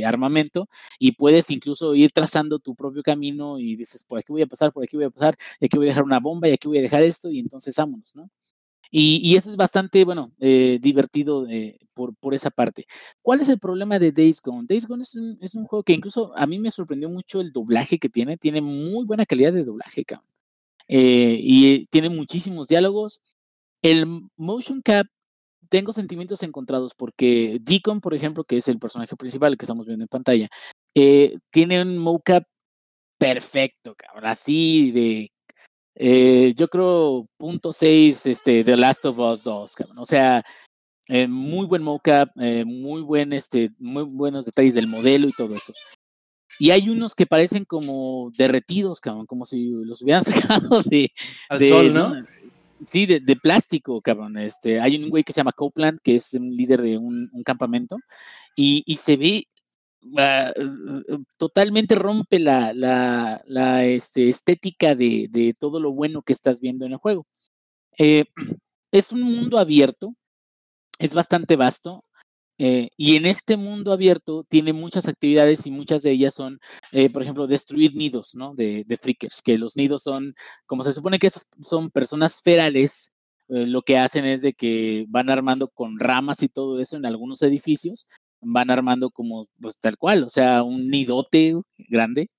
eh, 0.00 0.04
armamento 0.04 0.68
y 0.98 1.12
puedes 1.12 1.50
incluso 1.50 1.94
ir 1.94 2.10
trazando 2.10 2.58
tu 2.58 2.74
propio 2.74 3.02
camino 3.04 3.60
y 3.60 3.76
dices, 3.76 4.02
por 4.04 4.18
aquí 4.18 4.32
voy 4.32 4.42
a 4.42 4.46
pasar, 4.48 4.72
por 4.72 4.82
aquí 4.82 4.96
voy 4.96 5.06
a 5.06 5.10
pasar, 5.10 5.36
y 5.60 5.66
aquí 5.66 5.76
voy 5.76 5.86
a 5.86 5.90
dejar 5.90 6.02
una 6.04 6.18
bomba 6.18 6.48
y 6.48 6.52
aquí 6.52 6.66
voy 6.66 6.78
a 6.78 6.82
dejar 6.82 7.04
esto 7.04 7.30
y 7.30 7.38
entonces 7.38 7.76
vámonos, 7.76 8.16
¿no? 8.16 8.28
Y, 8.90 9.20
y, 9.22 9.36
eso 9.36 9.50
es 9.50 9.56
bastante, 9.56 10.04
bueno, 10.04 10.32
eh, 10.40 10.78
divertido 10.80 11.46
eh, 11.48 11.78
por, 11.94 12.14
por, 12.16 12.34
esa 12.34 12.50
parte. 12.50 12.86
¿Cuál 13.22 13.40
es 13.40 13.48
el 13.48 13.58
problema 13.58 13.98
de 13.98 14.12
Days 14.12 14.40
Gone? 14.40 14.66
Days 14.68 14.86
Gone 14.86 15.02
es 15.02 15.14
un, 15.16 15.38
es 15.40 15.54
un, 15.54 15.64
juego 15.64 15.82
que 15.82 15.92
incluso 15.92 16.32
a 16.36 16.46
mí 16.46 16.58
me 16.58 16.70
sorprendió 16.70 17.08
mucho 17.10 17.40
el 17.40 17.52
doblaje 17.52 17.98
que 17.98 18.08
tiene. 18.08 18.36
Tiene 18.36 18.60
muy 18.60 19.04
buena 19.04 19.26
calidad 19.26 19.52
de 19.52 19.64
doblaje, 19.64 20.04
cabrón. 20.04 20.35
Eh, 20.88 21.38
y 21.40 21.86
tiene 21.86 22.08
muchísimos 22.10 22.68
diálogos. 22.68 23.20
El 23.82 24.06
motion 24.36 24.82
cap 24.82 25.06
tengo 25.70 25.92
sentimientos 25.92 26.42
encontrados 26.42 26.94
porque 26.94 27.58
Deacon, 27.62 28.00
por 28.00 28.14
ejemplo, 28.14 28.44
que 28.44 28.58
es 28.58 28.68
el 28.68 28.78
personaje 28.78 29.16
principal 29.16 29.56
que 29.56 29.64
estamos 29.64 29.86
viendo 29.86 30.04
en 30.04 30.08
pantalla, 30.08 30.48
eh, 30.94 31.36
tiene 31.50 31.82
un 31.82 31.98
mocap 31.98 32.44
perfecto, 33.18 33.94
cabrón, 33.96 34.26
así 34.26 34.92
de 34.92 35.30
eh, 35.96 36.54
yo 36.56 36.68
creo 36.68 37.28
punto 37.38 37.72
seis, 37.72 38.26
este, 38.26 38.64
The 38.64 38.76
Last 38.76 39.06
of 39.06 39.18
Us 39.18 39.44
2, 39.44 39.74
cabrón. 39.76 39.98
O 39.98 40.06
sea, 40.06 40.42
muy 41.28 41.66
buen 41.66 41.82
mocap, 41.82 42.30
muy 42.66 43.02
buen, 43.02 43.32
este, 43.32 43.70
muy 43.78 44.04
buenos 44.04 44.44
detalles 44.46 44.74
del 44.74 44.88
modelo 44.88 45.28
y 45.28 45.32
todo 45.32 45.54
eso. 45.54 45.72
Y 46.58 46.70
hay 46.70 46.88
unos 46.88 47.14
que 47.14 47.26
parecen 47.26 47.64
como 47.64 48.30
derretidos, 48.36 49.00
cabrón, 49.00 49.26
como 49.26 49.44
si 49.46 49.70
los 49.70 50.02
hubieran 50.02 50.24
sacado 50.24 50.82
de. 50.82 51.12
Al 51.48 51.64
sol, 51.64 51.92
¿no? 51.92 52.12
Sí, 52.86 53.06
de, 53.06 53.20
de, 53.20 53.36
plástico, 53.36 54.00
cabrón. 54.02 54.36
Este, 54.38 54.80
hay 54.80 54.96
un 55.02 55.08
güey 55.08 55.24
que 55.24 55.32
se 55.32 55.38
llama 55.40 55.52
Copeland, 55.52 55.98
que 56.02 56.16
es 56.16 56.34
un 56.34 56.54
líder 56.54 56.82
de 56.82 56.98
un, 56.98 57.30
un 57.32 57.42
campamento, 57.42 57.96
y, 58.54 58.82
y, 58.86 58.96
se 58.96 59.16
ve. 59.16 59.48
Uh, 60.02 61.24
totalmente 61.36 61.96
rompe 61.96 62.38
la, 62.38 62.72
la, 62.72 63.42
la 63.46 63.84
este, 63.84 64.28
estética 64.28 64.94
de, 64.94 65.26
de, 65.28 65.52
todo 65.52 65.80
lo 65.80 65.90
bueno 65.92 66.22
que 66.22 66.32
estás 66.32 66.60
viendo 66.60 66.86
en 66.86 66.92
el 66.92 66.98
juego. 66.98 67.26
Eh, 67.98 68.26
es 68.92 69.12
un 69.12 69.22
mundo 69.22 69.58
abierto, 69.58 70.14
es 70.98 71.14
bastante 71.14 71.56
vasto. 71.56 72.04
Eh, 72.58 72.88
y 72.96 73.16
en 73.16 73.26
este 73.26 73.56
mundo 73.56 73.92
abierto 73.92 74.44
tiene 74.48 74.72
muchas 74.72 75.08
actividades 75.08 75.66
y 75.66 75.70
muchas 75.70 76.02
de 76.02 76.12
ellas 76.12 76.34
son, 76.34 76.58
eh, 76.92 77.10
por 77.10 77.22
ejemplo, 77.22 77.46
destruir 77.46 77.94
nidos, 77.94 78.34
¿no? 78.34 78.54
De, 78.54 78.84
de 78.86 78.96
freakers, 78.96 79.42
que 79.42 79.58
los 79.58 79.76
nidos 79.76 80.02
son, 80.02 80.34
como 80.66 80.82
se 80.84 80.92
supone 80.94 81.18
que 81.18 81.30
son 81.62 81.90
personas 81.90 82.40
ferales, 82.42 83.12
eh, 83.48 83.66
lo 83.66 83.82
que 83.82 83.98
hacen 83.98 84.24
es 84.24 84.42
de 84.42 84.54
que 84.54 85.04
van 85.08 85.30
armando 85.30 85.68
con 85.68 85.98
ramas 86.00 86.42
y 86.42 86.48
todo 86.48 86.80
eso 86.80 86.96
en 86.96 87.06
algunos 87.06 87.42
edificios, 87.42 88.08
van 88.46 88.70
armando 88.70 89.10
como, 89.10 89.48
pues 89.60 89.76
tal 89.78 89.96
cual, 89.96 90.24
o 90.24 90.30
sea, 90.30 90.62
un 90.62 90.88
nidote 90.90 91.54
grande 91.88 92.30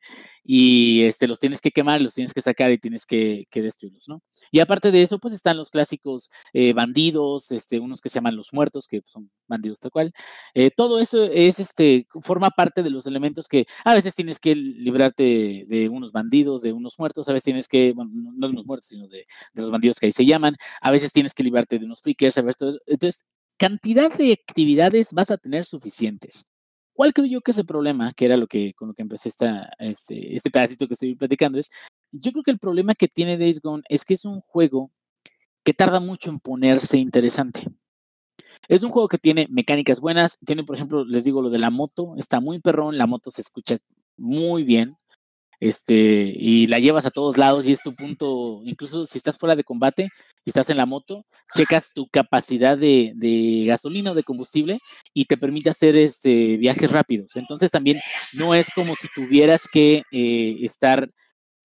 y 0.50 1.04
este, 1.04 1.28
los 1.28 1.42
tienes 1.42 1.60
que 1.60 1.72
quemar, 1.72 2.00
los 2.02 2.14
tienes 2.14 2.34
que 2.34 2.42
sacar 2.42 2.72
y 2.72 2.78
tienes 2.78 3.06
que, 3.06 3.46
que 3.52 3.62
destruirlos, 3.62 4.08
¿no? 4.08 4.24
Y 4.50 4.62
aparte 4.62 4.92
de 4.92 5.02
eso, 5.02 5.20
pues 5.20 5.34
están 5.34 5.58
los 5.58 5.70
clásicos 5.70 6.32
eh, 6.54 6.72
bandidos, 6.72 7.52
este, 7.52 7.82
unos 7.82 8.00
que 8.00 8.08
se 8.08 8.16
llaman 8.16 8.38
los 8.38 8.54
muertos, 8.54 8.88
que 8.88 9.02
son 9.06 9.30
bandidos 9.48 9.82
tal 9.82 9.92
cual. 9.92 10.14
Eh, 10.54 10.72
todo 10.72 11.02
eso 11.02 11.26
es, 11.26 11.60
este, 11.60 12.08
forma 12.22 12.50
parte 12.50 12.82
de 12.82 12.90
los 12.90 13.06
elementos 13.08 13.50
que 13.50 13.66
a 13.84 13.94
veces 13.94 14.16
tienes 14.16 14.40
que 14.40 14.56
librarte 14.56 15.66
de, 15.68 15.90
unos 15.90 16.14
bandidos, 16.14 16.62
de 16.62 16.72
unos 16.72 16.98
muertos, 16.98 17.28
a 17.28 17.34
veces 17.34 17.44
tienes 17.44 17.68
que, 17.68 17.92
bueno, 17.92 18.12
no 18.14 18.48
de 18.48 18.54
unos 18.54 18.66
muertos, 18.66 18.88
sino 18.88 19.10
de, 19.10 19.26
de, 19.54 19.62
los 19.62 19.70
bandidos 19.70 20.00
que 20.00 20.06
ahí 20.06 20.14
se 20.14 20.26
llaman, 20.26 20.56
a 20.82 20.92
veces 20.92 21.12
tienes 21.12 21.34
que 21.34 21.44
librarte 21.44 21.78
de 21.78 21.86
unos 21.86 22.02
freakers, 22.02 22.38
a 22.38 22.42
veces 22.42 22.58
todo 22.58 22.70
eso. 22.70 22.80
Entonces, 22.86 23.26
cantidad 23.58 24.12
de 24.14 24.34
actividades 24.34 25.14
vas 25.14 25.32
a 25.32 25.38
tener 25.38 25.66
suficientes. 25.66 26.48
¿Cuál 26.94 27.14
creo 27.14 27.28
yo 27.28 27.42
que 27.42 27.52
es 27.52 27.58
el 27.58 27.66
problema? 27.66 28.14
Que 28.14 28.26
era 28.26 28.38
lo 28.38 28.48
que 28.48 28.74
con 28.74 28.88
lo 28.88 28.94
que 28.94 29.04
empecé 29.04 29.30
esta, 29.30 29.70
este, 29.80 30.36
este 30.36 30.50
pedacito 30.50 30.88
que 30.88 30.94
estoy 30.94 31.16
platicando. 31.16 31.60
Es, 31.60 31.70
yo 32.12 32.32
creo 32.32 32.44
que 32.44 32.52
el 32.52 32.60
problema 32.60 32.96
que 32.96 33.08
tiene 33.08 33.38
Days 33.38 33.62
Gone 33.62 33.84
es 33.90 34.04
que 34.04 34.16
es 34.16 34.26
un 34.26 34.42
juego 34.42 34.92
que 35.64 35.74
tarda 35.74 36.00
mucho 36.00 36.30
en 36.30 36.40
ponerse 36.40 36.98
interesante. 36.98 37.68
Es 38.68 38.84
un 38.84 38.90
juego 38.90 39.08
que 39.08 39.18
tiene 39.18 39.48
mecánicas 39.50 40.00
buenas. 40.00 40.40
Tiene, 40.46 40.64
por 40.64 40.76
ejemplo, 40.76 41.06
les 41.06 41.24
digo 41.24 41.42
lo 41.42 41.50
de 41.50 41.60
la 41.60 41.70
moto. 41.70 42.16
Está 42.18 42.40
muy 42.40 42.60
perrón. 42.60 42.98
La 42.98 43.06
moto 43.06 43.32
se 43.32 43.42
escucha 43.42 43.78
muy 44.18 44.64
bien. 44.64 44.96
Este, 45.60 46.34
y 46.36 46.68
la 46.68 46.80
llevas 46.80 47.06
a 47.06 47.12
todos 47.12 47.38
lados 47.38 47.68
y 47.68 47.72
es 47.72 47.82
tu 47.82 47.96
punto, 47.96 48.62
incluso 48.64 49.06
si 49.08 49.18
estás 49.18 49.38
fuera 49.38 49.56
de 49.56 49.64
combate, 49.64 50.10
y 50.48 50.50
estás 50.52 50.70
en 50.70 50.78
la 50.78 50.86
moto, 50.86 51.26
checas 51.56 51.92
tu 51.94 52.08
capacidad 52.08 52.78
de, 52.78 53.12
de, 53.18 53.66
gasolina 53.66 54.12
o 54.12 54.16
de 54.16 54.24
combustible 54.24 54.80
y 55.14 55.26
te 55.26 55.36
permite 55.36 55.70
hacer 55.70 55.98
este, 55.98 56.56
viajes 56.56 56.90
rápidos. 56.90 57.36
Entonces 57.36 57.70
también 57.70 58.00
no 58.32 58.56
es 58.56 58.70
como 58.74 58.96
si 58.96 59.10
tuvieras 59.14 59.68
que 59.68 60.04
eh, 60.10 60.56
estar 60.62 61.10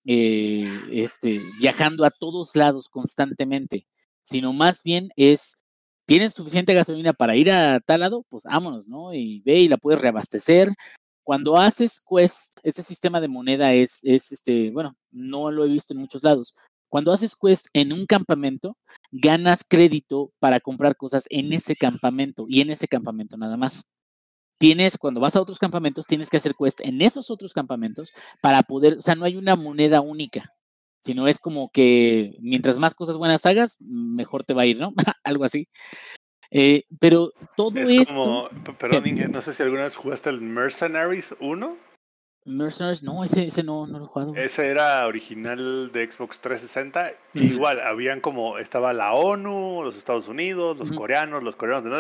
eh, 0.05 0.69
este, 0.91 1.41
viajando 1.61 2.05
a 2.05 2.11
todos 2.11 2.57
lados 2.57 2.89
constantemente, 2.89 3.87
sino 4.25 4.53
más 4.53 4.83
bien 4.83 5.11
es, 5.15 5.59
tienes 6.05 6.35
suficiente 6.35 6.75
gasolina 6.75 7.13
para 7.13 7.37
ir 7.37 7.53
a 7.53 7.79
tal 7.79 8.01
lado, 8.01 8.25
pues 8.29 8.43
vámonos, 8.45 8.89
¿no? 8.89 9.15
Y 9.15 9.43
ve 9.45 9.61
y 9.61 9.69
la 9.69 9.77
puedes 9.77 10.01
reabastecer. 10.01 10.71
Cuando 11.25 11.57
haces 11.57 12.01
Quest, 12.09 12.59
ese 12.63 12.83
sistema 12.83 13.21
de 13.21 13.29
moneda 13.29 13.73
es, 13.75 14.01
es 14.05 14.33
este, 14.33 14.71
bueno, 14.71 14.97
no 15.11 15.51
lo 15.51 15.65
he 15.65 15.69
visto 15.69 15.95
en 15.95 16.01
muchos 16.01 16.23
lados, 16.23 16.55
cuando 16.93 17.11
haces 17.11 17.35
quest 17.35 17.69
en 17.73 17.91
un 17.91 18.05
campamento, 18.05 18.77
ganas 19.13 19.65
crédito 19.67 20.31
para 20.39 20.61
comprar 20.61 20.95
cosas 20.95 21.25
en 21.31 21.55
ese 21.55 21.75
campamento 21.75 22.45
y 22.47 22.61
en 22.61 22.69
ese 22.69 22.87
campamento 22.87 23.39
nada 23.39 23.57
más. 23.57 23.85
Tienes, 24.59 24.99
cuando 24.99 25.21
vas 25.21 25.37
a 25.37 25.43
otros 25.43 25.59
campamentos, 25.59 26.07
tienes 26.07 26.31
que 26.31 26.39
hacer 26.39 26.55
quest 26.55 26.81
en 26.83 27.03
esos 27.03 27.31
otros 27.31 27.55
campamentos 27.55 28.13
para 28.43 28.63
poder, 28.63 28.99
o 28.99 29.03
sea, 29.03 29.15
no 29.15 29.25
hay 29.25 29.37
una 29.37 29.57
moneda 29.57 30.03
única, 30.03 30.55
sino 31.01 31.29
es 31.29 31.39
como 31.39 31.71
que 31.71 32.37
mientras 32.41 32.79
más 32.79 32.95
cosas 32.95 33.17
buenas 33.17 33.47
hagas, 33.47 33.79
mejor 33.81 34.45
te 34.45 34.55
va 34.55 34.63
a 34.63 34.67
ir, 34.67 34.79
¿no? 34.79 34.93
Algo 35.25 35.45
así. 35.45 35.69
Eh, 36.55 36.85
pero 37.01 37.33
todo 37.57 37.79
es 37.79 37.89
esto. 37.89 38.15
Como, 38.15 38.51
perdón, 38.79 39.07
Inge, 39.07 39.27
no 39.29 39.41
sé 39.41 39.55
si 39.55 39.63
alguna 39.63 39.85
vez 39.85 39.97
jugaste 39.97 40.29
el 40.29 40.43
Mercenaries 40.43 41.35
1. 41.41 41.79
Mercenaries, 42.45 43.03
no, 43.03 43.25
ese, 43.25 43.47
ese 43.47 43.63
no, 43.63 43.87
no 43.87 44.01
lo 44.01 44.05
he 44.05 44.09
jugado. 44.09 44.37
Ese 44.37 44.69
era 44.69 45.07
original 45.07 45.91
de 45.93 46.11
Xbox 46.11 46.41
360. 46.41 47.13
Uh 47.35 47.39
-huh. 47.39 47.53
Igual, 47.53 47.81
habían 47.81 48.21
como, 48.21 48.59
estaba 48.59 48.93
la 48.93 49.15
ONU, 49.15 49.83
los 49.83 49.97
Estados 49.97 50.29
Unidos, 50.29 50.77
los 50.77 50.91
uh 50.91 50.93
-huh. 50.93 50.99
coreanos, 50.99 51.43
los 51.43 51.57
coreanos, 51.57 51.89
¿no? 51.89 51.99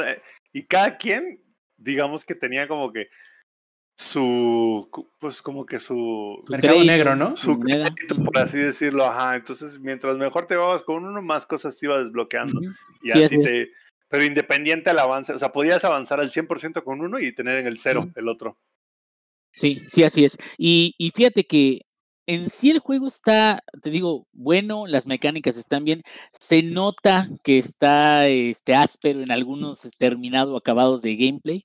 y 0.53 0.67
cada 0.67 0.99
quien, 0.99 1.43
digamos 1.79 2.27
que 2.27 2.35
tenía 2.35 2.69
como 2.69 2.93
que 2.93 3.09
su, 3.97 4.91
pues 5.19 5.41
como 5.41 5.65
que 5.65 5.79
su... 5.79 6.43
su 6.45 6.53
mercado 6.53 6.85
negro, 6.85 7.17
¿no? 7.17 7.37
Su 7.39 7.59
crédito, 7.59 8.17
por 8.23 8.37
así 8.39 8.59
decirlo, 8.59 9.07
ajá. 9.07 9.37
Entonces, 9.37 9.81
mientras 9.81 10.19
mejor 10.19 10.47
te 10.47 10.57
vas 10.57 10.83
con 10.83 11.07
uno, 11.07 11.23
más 11.23 11.47
cosas 11.47 11.79
te 11.79 11.87
ibas 11.87 12.05
desbloqueando. 12.05 12.59
Uh 12.59 12.65
-huh. 12.65 12.77
Y 13.03 13.11
sí, 13.13 13.23
así 13.23 13.41
te... 13.41 13.73
Pero 14.13 14.27
independiente 14.27 14.91
al 14.91 14.99
avance, 14.99 15.33
o 15.33 15.39
sea, 15.39 15.53
podías 15.53 15.87
avanzar 15.87 16.21
al 16.21 16.31
100% 16.31 16.85
con 16.85 17.01
uno 17.01 17.19
y 17.19 17.35
tener 17.35 17.59
en 17.59 17.67
el 17.67 17.79
cero 17.79 18.11
el 18.15 18.29
otro. 18.29 18.59
Sí, 19.55 19.83
sí, 19.87 20.05
así 20.05 20.27
es. 20.27 20.37
Y, 20.59 20.95
y, 20.99 21.13
fíjate 21.13 21.45
que 21.45 21.81
en 22.27 22.51
sí 22.51 22.71
el 22.71 22.81
juego 22.81 23.09
está, 23.09 23.65
te 23.81 23.89
digo, 23.89 24.27
bueno, 24.33 24.87
las 24.87 25.07
mecánicas 25.07 25.57
están 25.57 25.87
bien. 25.87 26.03
Se 26.39 26.63
nota 26.63 27.27
que 27.43 27.57
está 27.57 28.29
este, 28.29 28.75
áspero 28.75 29.23
en 29.23 29.31
algunos 29.31 29.81
terminados 29.97 30.61
acabados 30.61 31.01
de 31.01 31.17
gameplay. 31.17 31.65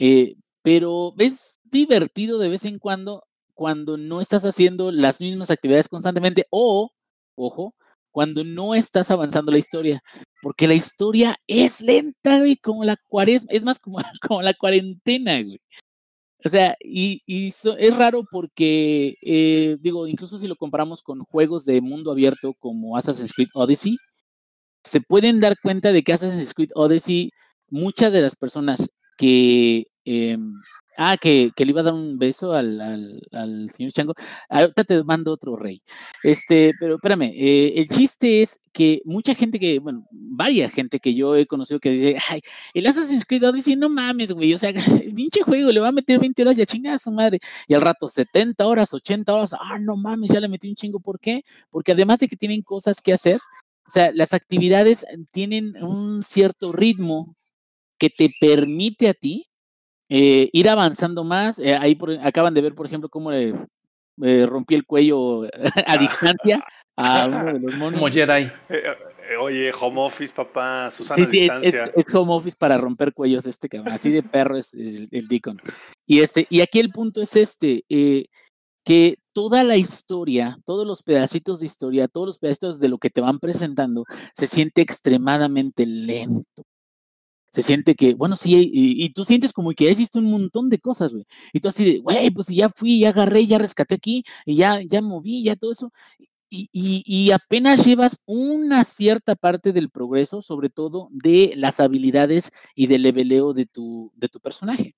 Eh, 0.00 0.34
pero 0.62 1.14
es 1.18 1.60
divertido 1.62 2.40
de 2.40 2.48
vez 2.48 2.64
en 2.64 2.80
cuando 2.80 3.22
cuando 3.54 3.98
no 3.98 4.20
estás 4.20 4.44
haciendo 4.44 4.90
las 4.90 5.20
mismas 5.20 5.52
actividades 5.52 5.88
constantemente 5.88 6.48
o, 6.50 6.90
ojo, 7.36 7.76
cuando 8.12 8.44
no 8.44 8.74
estás 8.74 9.10
avanzando 9.10 9.50
la 9.50 9.58
historia. 9.58 10.00
Porque 10.42 10.68
la 10.68 10.74
historia 10.74 11.36
es 11.46 11.80
lenta, 11.80 12.38
güey, 12.40 12.56
como 12.56 12.84
la 12.84 12.96
cuaresma, 13.08 13.48
es 13.52 13.64
más 13.64 13.80
como, 13.80 13.98
como 14.28 14.42
la 14.42 14.54
cuarentena, 14.54 15.42
güey. 15.42 15.60
O 16.44 16.48
sea, 16.48 16.76
y, 16.80 17.22
y 17.26 17.48
es 17.48 17.96
raro 17.96 18.24
porque, 18.30 19.14
eh, 19.22 19.76
digo, 19.80 20.08
incluso 20.08 20.38
si 20.38 20.48
lo 20.48 20.56
comparamos 20.56 21.02
con 21.02 21.20
juegos 21.20 21.64
de 21.64 21.80
mundo 21.80 22.10
abierto 22.10 22.54
como 22.58 22.96
Assassin's 22.96 23.32
Creed 23.32 23.48
Odyssey, 23.54 23.96
se 24.84 25.00
pueden 25.00 25.40
dar 25.40 25.54
cuenta 25.62 25.92
de 25.92 26.02
que 26.02 26.12
Assassin's 26.12 26.54
Creed 26.54 26.70
Odyssey, 26.74 27.30
muchas 27.68 28.12
de 28.12 28.22
las 28.22 28.36
personas 28.36 28.88
que... 29.16 29.86
Eh, 30.04 30.36
ah, 30.96 31.16
que, 31.20 31.50
que, 31.56 31.64
le 31.64 31.70
iba 31.70 31.80
a 31.80 31.84
dar 31.84 31.94
un 31.94 32.18
beso 32.18 32.52
al, 32.52 32.80
al, 33.32 33.70
señor 33.70 33.92
Chango. 33.92 34.14
Ahorita 34.48 34.84
te 34.84 35.02
mando 35.04 35.32
otro 35.32 35.56
rey. 35.56 35.82
Este, 36.22 36.72
pero 36.78 36.96
espérame, 36.96 37.30
eh, 37.34 37.74
el 37.76 37.88
chiste 37.88 38.42
es 38.42 38.60
que 38.72 39.02
mucha 39.04 39.34
gente 39.34 39.58
que, 39.58 39.78
bueno, 39.78 40.06
varias 40.10 40.72
gente 40.72 40.98
que 41.00 41.14
yo 41.14 41.36
he 41.36 41.46
conocido 41.46 41.80
que 41.80 41.90
dice, 41.90 42.16
ay, 42.30 42.40
el 42.74 42.86
Assassin's 42.86 43.24
Creed 43.24 43.44
Odyssey, 43.48 43.76
no 43.76 43.88
mames, 43.88 44.32
güey, 44.32 44.54
o 44.54 44.58
sea, 44.58 44.70
el 45.10 45.14
pinche 45.14 45.42
juego 45.42 45.70
le 45.70 45.80
va 45.80 45.88
a 45.88 45.92
meter 45.92 46.18
20 46.18 46.42
horas 46.42 46.56
y 46.58 46.88
a 46.88 46.94
a 46.94 46.98
su 46.98 47.12
madre. 47.12 47.40
Y 47.68 47.74
al 47.74 47.82
rato 47.82 48.08
70 48.08 48.66
horas, 48.66 48.92
80 48.92 49.32
horas, 49.32 49.54
ah, 49.54 49.78
no 49.78 49.96
mames, 49.96 50.30
ya 50.30 50.40
le 50.40 50.48
metí 50.48 50.68
un 50.68 50.74
chingo. 50.76 51.00
¿Por 51.00 51.20
qué? 51.20 51.42
Porque 51.70 51.92
además 51.92 52.20
de 52.20 52.28
que 52.28 52.36
tienen 52.36 52.62
cosas 52.62 53.00
que 53.00 53.12
hacer, 53.12 53.38
o 53.86 53.90
sea, 53.90 54.10
las 54.14 54.32
actividades 54.32 55.04
tienen 55.32 55.76
un 55.82 56.22
cierto 56.22 56.72
ritmo 56.72 57.36
que 57.98 58.10
te 58.10 58.30
permite 58.40 59.08
a 59.08 59.14
ti 59.14 59.51
eh, 60.14 60.50
ir 60.52 60.68
avanzando 60.68 61.24
más. 61.24 61.58
Eh, 61.58 61.74
ahí 61.74 61.94
por, 61.94 62.10
acaban 62.22 62.52
de 62.52 62.60
ver, 62.60 62.74
por 62.74 62.84
ejemplo, 62.84 63.08
cómo 63.08 63.30
le 63.30 63.54
eh, 64.22 64.44
rompí 64.46 64.74
el 64.74 64.84
cuello 64.84 65.44
a 65.86 65.96
distancia 65.96 66.62
a 66.96 67.26
uno 67.26 67.54
de 67.54 67.60
los 67.60 67.74
monos. 67.76 67.98
Como 67.98 68.12
Jedi. 68.12 68.52
Oye, 69.40 69.72
home 69.72 70.02
office, 70.02 70.34
papá, 70.34 70.90
Susana 70.90 71.24
sí, 71.24 71.30
sí, 71.30 71.44
es, 71.46 71.74
es, 71.74 71.90
es, 71.96 72.14
home 72.14 72.34
office 72.34 72.54
para 72.58 72.76
romper 72.76 73.14
cuellos 73.14 73.46
este 73.46 73.70
cabrón. 73.70 73.94
Así 73.94 74.10
de 74.10 74.22
perro 74.22 74.58
es 74.58 74.74
el, 74.74 75.08
el 75.10 75.28
Deacon. 75.28 75.58
Y, 76.06 76.20
este, 76.20 76.46
y 76.50 76.60
aquí 76.60 76.78
el 76.78 76.90
punto 76.90 77.22
es 77.22 77.34
este, 77.34 77.82
que 78.84 79.16
toda 79.32 79.64
la 79.64 79.78
historia, 79.78 80.58
todos 80.66 80.86
los 80.86 81.02
pedacitos 81.02 81.60
de 81.60 81.66
historia, 81.66 82.06
todos 82.06 82.26
los 82.26 82.38
pedacitos 82.38 82.80
de 82.80 82.88
lo 82.90 82.98
que 82.98 83.08
te 83.08 83.22
van 83.22 83.38
presentando, 83.38 84.04
se 84.34 84.46
siente 84.46 84.82
extremadamente 84.82 85.86
lento 85.86 86.64
Se 87.52 87.62
siente 87.62 87.94
que, 87.94 88.14
bueno, 88.14 88.36
sí, 88.36 88.70
y, 88.72 89.10
tú 89.12 89.24
sientes 89.24 89.52
como 89.52 89.72
que 89.72 89.84
ya 89.84 89.90
hiciste 89.90 90.18
un 90.18 90.30
montón 90.30 90.70
de 90.70 90.78
cosas, 90.78 91.12
güey. 91.12 91.26
Y 91.52 91.60
tú 91.60 91.68
así 91.68 91.84
de, 91.84 91.98
güey, 92.00 92.30
pues 92.30 92.48
ya 92.48 92.70
fui, 92.70 93.00
ya 93.00 93.10
agarré, 93.10 93.46
ya 93.46 93.58
rescaté 93.58 93.94
aquí, 93.96 94.24
y 94.46 94.56
ya, 94.56 94.80
ya 94.82 95.02
moví, 95.02 95.44
ya 95.44 95.56
todo 95.56 95.72
eso. 95.72 95.92
Y, 96.50 96.68
y, 96.72 97.30
apenas 97.32 97.84
llevas 97.86 98.22
una 98.26 98.84
cierta 98.84 99.34
parte 99.36 99.72
del 99.72 99.90
progreso, 99.90 100.42
sobre 100.42 100.68
todo 100.70 101.08
de 101.12 101.54
las 101.56 101.80
habilidades 101.80 102.52
y 102.74 102.88
del 102.88 103.02
leveleo 103.02 103.54
de 103.54 103.66
tu, 103.66 104.12
de 104.16 104.28
tu 104.28 104.40
personaje. 104.40 104.94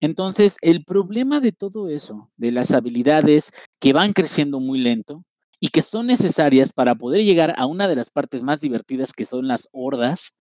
Entonces, 0.00 0.58
el 0.62 0.84
problema 0.84 1.40
de 1.40 1.52
todo 1.52 1.88
eso, 1.88 2.30
de 2.36 2.52
las 2.52 2.70
habilidades 2.72 3.52
que 3.80 3.92
van 3.92 4.12
creciendo 4.12 4.60
muy 4.60 4.78
lento 4.78 5.24
y 5.60 5.68
que 5.68 5.82
son 5.82 6.06
necesarias 6.06 6.72
para 6.72 6.94
poder 6.96 7.22
llegar 7.24 7.54
a 7.58 7.66
una 7.66 7.88
de 7.88 7.96
las 7.96 8.10
partes 8.10 8.42
más 8.42 8.60
divertidas 8.60 9.12
que 9.12 9.24
son 9.24 9.48
las 9.48 9.68
hordas, 9.72 10.36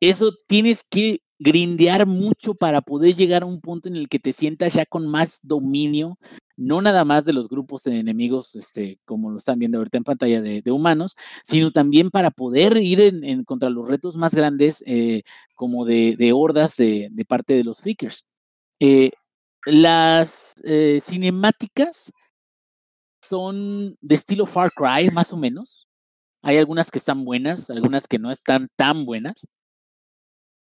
eso 0.00 0.32
tienes 0.46 0.84
que 0.84 1.20
grindear 1.38 2.06
mucho 2.06 2.54
para 2.54 2.80
poder 2.80 3.14
llegar 3.14 3.42
a 3.42 3.46
un 3.46 3.60
punto 3.60 3.88
en 3.88 3.96
el 3.96 4.08
que 4.08 4.18
te 4.18 4.32
sientas 4.32 4.72
ya 4.74 4.84
con 4.86 5.06
más 5.06 5.40
dominio, 5.42 6.18
no 6.56 6.82
nada 6.82 7.04
más 7.04 7.24
de 7.24 7.32
los 7.32 7.48
grupos 7.48 7.84
de 7.84 7.98
enemigos, 7.98 8.56
este, 8.56 8.98
como 9.04 9.30
lo 9.30 9.38
están 9.38 9.58
viendo 9.58 9.78
ahorita 9.78 9.98
en 9.98 10.04
pantalla 10.04 10.42
de, 10.42 10.62
humanos, 10.72 11.16
sino 11.44 11.70
también 11.70 12.10
para 12.10 12.30
poder 12.30 12.76
ir 12.78 13.00
en, 13.00 13.44
contra 13.44 13.70
los 13.70 13.86
retos 13.86 14.16
más 14.16 14.34
grandes, 14.34 14.82
eh, 14.86 15.22
como 15.54 15.84
de, 15.84 16.32
hordas 16.34 16.76
de, 16.76 17.10
parte 17.28 17.54
de 17.54 17.64
los 17.64 17.80
freakers. 17.80 18.26
Eh, 18.80 19.12
las 19.66 20.54
eh, 20.64 21.00
cinemáticas 21.00 22.12
son 23.22 23.96
de 24.00 24.14
estilo 24.14 24.46
Far 24.46 24.72
Cry, 24.72 25.10
más 25.12 25.32
o 25.32 25.36
menos. 25.36 25.88
Hay 26.42 26.56
algunas 26.56 26.90
que 26.90 26.98
están 26.98 27.24
buenas, 27.24 27.70
algunas 27.70 28.06
que 28.08 28.18
no 28.18 28.30
están 28.30 28.68
tan 28.76 29.04
buenas. 29.04 29.46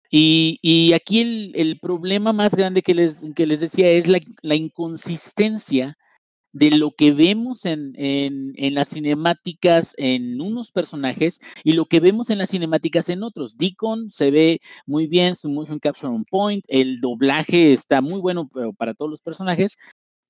Y, 0.10 0.94
aquí 0.94 1.52
el, 1.54 1.80
problema 1.80 2.34
más 2.34 2.56
grande 2.56 2.82
que 2.82 2.96
les, 2.96 3.26
que 3.36 3.48
les 3.48 3.60
decía 3.60 3.90
es 3.90 4.08
la, 4.08 4.56
inconsistencia 4.56 5.98
de 6.54 6.72
lo 6.72 6.92
que 6.92 7.12
vemos 7.12 7.66
en, 7.66 7.94
en, 7.98 8.74
las 8.74 8.90
cinemáticas 8.90 9.94
en 9.98 10.42
unos 10.42 10.72
personajes 10.72 11.40
y 11.64 11.74
lo 11.74 11.86
que 11.86 12.00
vemos 12.00 12.30
en 12.30 12.40
las 12.40 12.52
cinemáticas 12.52 13.10
en 13.10 13.24
otros. 13.24 13.58
Deacon 13.58 14.10
se 14.10 14.32
ve 14.32 14.62
muy 14.86 15.08
bien, 15.08 15.36
su 15.36 15.50
motion 15.50 15.80
capture 15.80 16.08
on 16.08 16.24
point, 16.26 16.66
el 16.68 17.00
doblaje 17.02 17.74
está 17.74 18.02
muy 18.02 18.20
bueno 18.22 18.50
para 18.78 18.94
todos 18.94 19.12
los 19.12 19.22
personajes, 19.22 19.78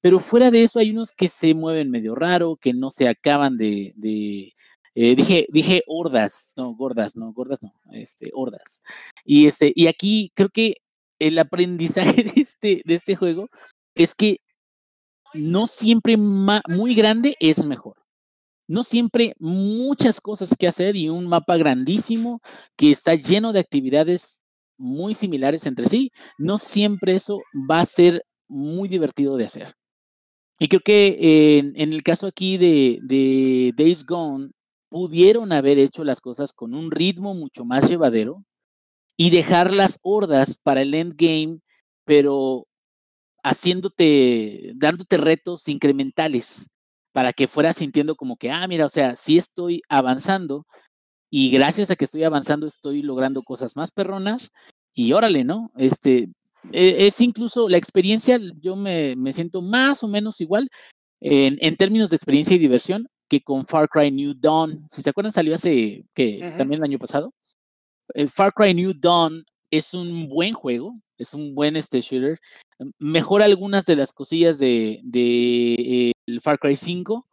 pero 0.02 0.20
fuera 0.20 0.52
de 0.52 0.64
eso 0.64 0.80
hay 0.80 0.92
unos 0.92 1.14
que 1.14 1.30
se 1.30 1.54
mueven 1.54 1.90
medio 1.90 2.16
raro, 2.16 2.56
que 2.56 2.74
no 2.74 2.92
se 2.92 3.08
acaban 3.08 3.58
de, 3.58 4.54
eh, 5.00 5.16
dije, 5.16 5.46
dije 5.52 5.84
hordas, 5.86 6.54
no, 6.58 6.74
gordas, 6.74 7.16
no, 7.16 7.32
gordas 7.32 7.62
no, 7.62 7.72
este, 7.92 8.32
hordas. 8.34 8.82
Y 9.24 9.46
este, 9.46 9.72
y 9.76 9.86
aquí 9.86 10.32
creo 10.34 10.50
que 10.50 10.78
el 11.20 11.38
aprendizaje 11.38 12.24
de 12.36 12.42
este, 12.42 12.82
de 12.84 12.96
este 12.96 13.16
juego 13.16 13.48
es 13.94 14.16
que 14.16 14.38
no 15.36 15.68
siempre 15.68 16.18
muy 16.18 16.96
grande 16.96 17.36
es 17.40 17.64
mejor. 17.64 17.98
No 18.68 18.84
siempre 18.84 19.36
muchas 19.38 20.20
cosas 20.20 20.56
que 20.58 20.68
hacer 20.68 20.96
y 20.96 21.10
un 21.10 21.28
mapa 21.28 21.58
grandísimo 21.58 22.42
que 22.76 22.92
está 22.92 23.14
lleno 23.14 23.54
de 23.54 23.60
actividades 23.60 24.42
muy 24.80 25.14
similares 25.14 25.68
entre 25.68 25.86
sí, 25.88 26.12
no 26.40 26.58
siempre 26.58 27.16
eso 27.16 27.40
va 27.70 27.82
a 27.82 27.86
ser 27.86 28.24
muy 28.48 28.90
divertido 28.90 29.38
de 29.38 29.46
hacer. 29.46 29.76
Y 30.60 30.70
creo 30.70 30.82
que 30.82 31.60
en, 31.60 31.94
el 31.94 32.02
caso 32.02 32.26
aquí 32.26 32.58
de, 32.58 32.98
de 33.04 33.74
Days 33.78 34.04
Gone, 34.04 34.50
pudieron 34.90 35.52
haber 35.52 35.80
hecho 35.80 36.04
las 36.04 36.22
cosas 36.22 36.54
con 36.54 36.74
un 36.74 36.92
ritmo 36.92 37.34
mucho 37.34 37.66
más 37.66 37.88
llevadero 37.90 38.44
y 39.18 39.32
dejar 39.32 39.74
las 39.74 40.00
hordas 40.04 40.58
para 40.62 40.82
el 40.82 40.94
endgame, 40.94 41.60
pero 42.06 42.68
haciéndote, 43.44 44.74
dándote 44.76 45.18
retos 45.18 45.68
incrementales 45.68 46.68
para 47.12 47.34
que 47.34 47.48
fueras 47.48 47.78
sintiendo 47.78 48.16
como 48.16 48.38
que, 48.38 48.52
ah, 48.52 48.68
mira, 48.68 48.86
o 48.86 48.90
sea, 48.90 49.16
sí 49.16 49.38
estoy 49.38 49.82
avanzando 49.90 50.66
y 51.30 51.50
gracias 51.52 51.90
a 51.92 51.96
que 51.96 52.06
estoy 52.06 52.24
avanzando 52.24 52.68
estoy 52.68 53.02
logrando 53.02 53.44
cosas 53.44 53.76
más 53.76 53.92
perronas 53.92 54.52
y 54.94 55.14
órale, 55.14 55.44
¿no? 55.44 55.72
Este, 55.78 56.30
e, 56.72 57.08
es 57.08 57.20
incluso 57.22 57.70
la 57.70 57.78
experiencia, 57.78 58.40
yo 58.62 58.76
me, 58.76 59.16
me 59.16 59.34
siento 59.34 59.62
más 59.62 60.04
o 60.04 60.08
menos 60.08 60.42
igual 60.42 60.70
en, 61.20 61.58
en, 61.62 61.76
términos 61.76 62.10
de 62.10 62.18
experiencia 62.18 62.56
y 62.56 62.60
diversión 62.60 63.08
que 63.28 63.42
con 63.42 63.66
Far 63.66 63.90
Cry 63.90 64.12
New 64.12 64.34
Dawn. 64.36 64.86
Si 64.90 65.02
se 65.02 65.10
acuerdan, 65.10 65.32
salió 65.32 65.56
hace, 65.56 66.06
que 66.14 66.54
También 66.58 66.80
el 66.80 66.86
año 66.86 67.00
pasado. 67.00 67.34
El 68.14 68.30
Far 68.30 68.54
Cry 68.54 68.74
New 68.74 68.94
Dawn 68.94 69.46
es 69.72 69.94
un 69.94 70.30
buen 70.30 70.54
juego, 70.54 70.94
es 71.18 71.34
un 71.34 71.54
buen 71.54 71.76
este 71.76 72.02
shooter. 72.02 72.40
Mejora 73.00 73.46
algunas 73.46 73.86
de 73.86 73.96
las 73.96 74.14
cosillas 74.14 74.60
de, 74.60 75.02
de 75.04 76.14
el 76.28 76.42
Far 76.42 76.60
Cry 76.60 76.76
5. 76.76 77.28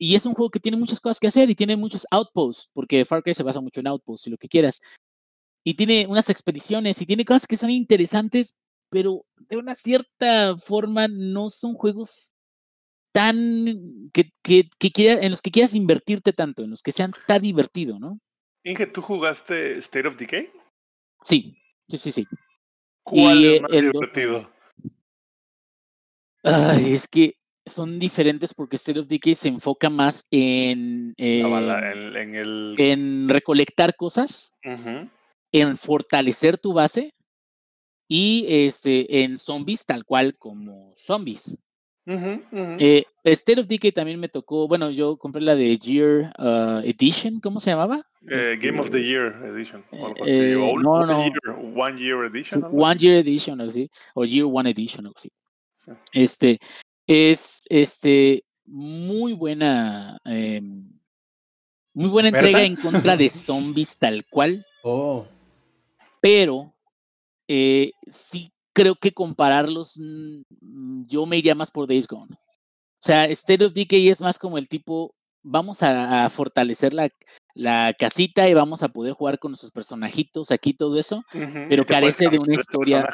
Y 0.00 0.14
es 0.14 0.26
un 0.26 0.34
juego 0.34 0.50
que 0.50 0.60
tiene 0.60 0.78
muchas 0.78 1.00
cosas 1.00 1.18
que 1.18 1.26
hacer 1.26 1.50
y 1.50 1.56
tiene 1.56 1.76
muchos 1.76 2.06
outposts, 2.12 2.70
porque 2.72 3.04
Far 3.04 3.22
Cry 3.22 3.34
se 3.34 3.42
basa 3.42 3.60
mucho 3.60 3.80
en 3.80 3.88
outposts 3.88 4.28
y 4.28 4.30
lo 4.30 4.38
que 4.38 4.48
quieras. 4.48 4.80
Y 5.64 5.74
tiene 5.74 6.06
unas 6.08 6.30
expediciones 6.30 7.02
y 7.02 7.06
tiene 7.06 7.24
cosas 7.24 7.48
que 7.48 7.56
son 7.56 7.70
interesantes, 7.70 8.56
pero 8.90 9.26
de 9.36 9.56
una 9.56 9.74
cierta 9.74 10.56
forma 10.56 11.08
no 11.08 11.50
son 11.50 11.74
juegos 11.74 12.34
tan 13.12 14.10
que, 14.12 14.30
que, 14.42 14.68
que 14.78 15.12
en 15.12 15.30
los 15.30 15.42
que 15.42 15.50
quieras 15.50 15.74
invertirte 15.74 16.32
tanto, 16.32 16.62
en 16.64 16.70
los 16.70 16.82
que 16.82 16.92
sean 16.92 17.12
tan 17.26 17.42
divertido, 17.42 17.98
¿no? 17.98 18.18
Inge, 18.64 18.86
¿tú 18.86 19.02
jugaste 19.02 19.78
State 19.78 20.08
of 20.08 20.16
Decay? 20.16 20.50
Sí, 21.22 21.56
sí, 21.88 21.98
sí, 21.98 22.12
sí. 22.12 22.26
¿Cuál 23.02 23.44
es 23.44 23.62
más 23.62 23.70
divertido? 23.70 24.50
Ay, 26.42 26.94
es 26.94 27.08
que 27.08 27.34
son 27.66 27.98
diferentes 27.98 28.54
porque 28.54 28.76
State 28.76 29.00
of 29.00 29.08
Decay 29.08 29.34
se 29.34 29.48
enfoca 29.48 29.90
más 29.90 30.26
en, 30.30 31.14
en, 31.16 32.34
el... 32.34 32.74
en 32.78 33.28
recolectar 33.28 33.94
cosas, 33.96 34.54
en 35.52 35.76
fortalecer 35.76 36.58
tu 36.58 36.72
base 36.72 37.12
y 38.08 38.46
este, 38.48 39.22
en 39.22 39.38
zombies 39.38 39.84
tal 39.84 40.04
cual 40.04 40.36
como 40.36 40.94
zombies. 40.96 41.58
Eh, 42.10 43.04
State 43.24 43.60
of 43.60 43.66
Decay 43.66 43.92
también 43.92 44.18
me 44.18 44.28
tocó, 44.28 44.66
bueno, 44.66 44.90
yo 44.90 45.18
compré 45.18 45.42
la 45.42 45.54
de 45.54 45.78
Year 45.78 46.32
uh, 46.38 46.80
Edition, 46.84 47.38
¿cómo 47.40 47.60
se 47.60 47.70
llamaba? 47.70 48.02
Eh, 48.30 48.58
Game 48.60 48.80
of 48.80 48.90
the 48.90 48.98
este, 48.98 49.08
Year 49.08 49.44
Edition. 49.44 49.84
Eh, 50.26 50.54
no, 50.56 51.04
no. 51.04 51.32
one 51.76 52.00
Year 52.00 52.24
Edition. 52.24 52.64
One 52.72 52.98
Year 52.98 53.18
Edition, 53.18 53.60
algo 53.60 53.70
así. 53.70 53.90
O 54.14 54.24
Year 54.24 54.46
One 54.50 54.70
Edition, 54.70 55.04
algo 55.04 55.16
así. 55.18 55.30
Este, 56.12 56.58
es 57.06 57.62
este, 57.68 58.44
muy 58.64 59.34
buena, 59.34 60.18
em, 60.24 60.88
muy 61.92 62.08
buena 62.08 62.28
entrega 62.28 62.62
en 62.62 62.76
contra 62.76 63.16
de 63.16 63.28
zombies 63.28 63.98
tal 63.98 64.24
cual. 64.30 64.64
Oh. 64.82 65.26
Pero 66.20 66.74
eh, 67.46 67.92
sí 68.06 68.50
creo 68.78 68.94
que 68.94 69.12
compararlos, 69.12 69.94
mm, 69.96 71.06
yo 71.06 71.26
me 71.26 71.36
iría 71.36 71.54
más 71.54 71.70
por 71.70 71.88
Days 71.88 72.06
Gone. 72.06 72.32
O 72.32 73.00
sea, 73.00 73.24
State 73.26 73.64
of 73.64 73.72
Decay 73.72 74.08
es 74.08 74.20
más 74.20 74.38
como 74.38 74.56
el 74.56 74.68
tipo, 74.68 75.14
vamos 75.42 75.82
a, 75.82 76.30
fortalecer 76.30 76.94
la, 76.94 77.08
la, 77.54 77.92
casita 77.98 78.48
y 78.48 78.54
vamos 78.54 78.82
a 78.82 78.88
poder 78.88 79.14
jugar 79.14 79.38
con 79.38 79.50
nuestros 79.50 79.72
personajitos 79.72 80.50
aquí, 80.50 80.74
todo 80.74 80.98
eso, 80.98 81.24
pero 81.68 81.84
carece 81.84 82.28
de 82.28 82.38
una 82.38 82.54
historia. 82.54 83.08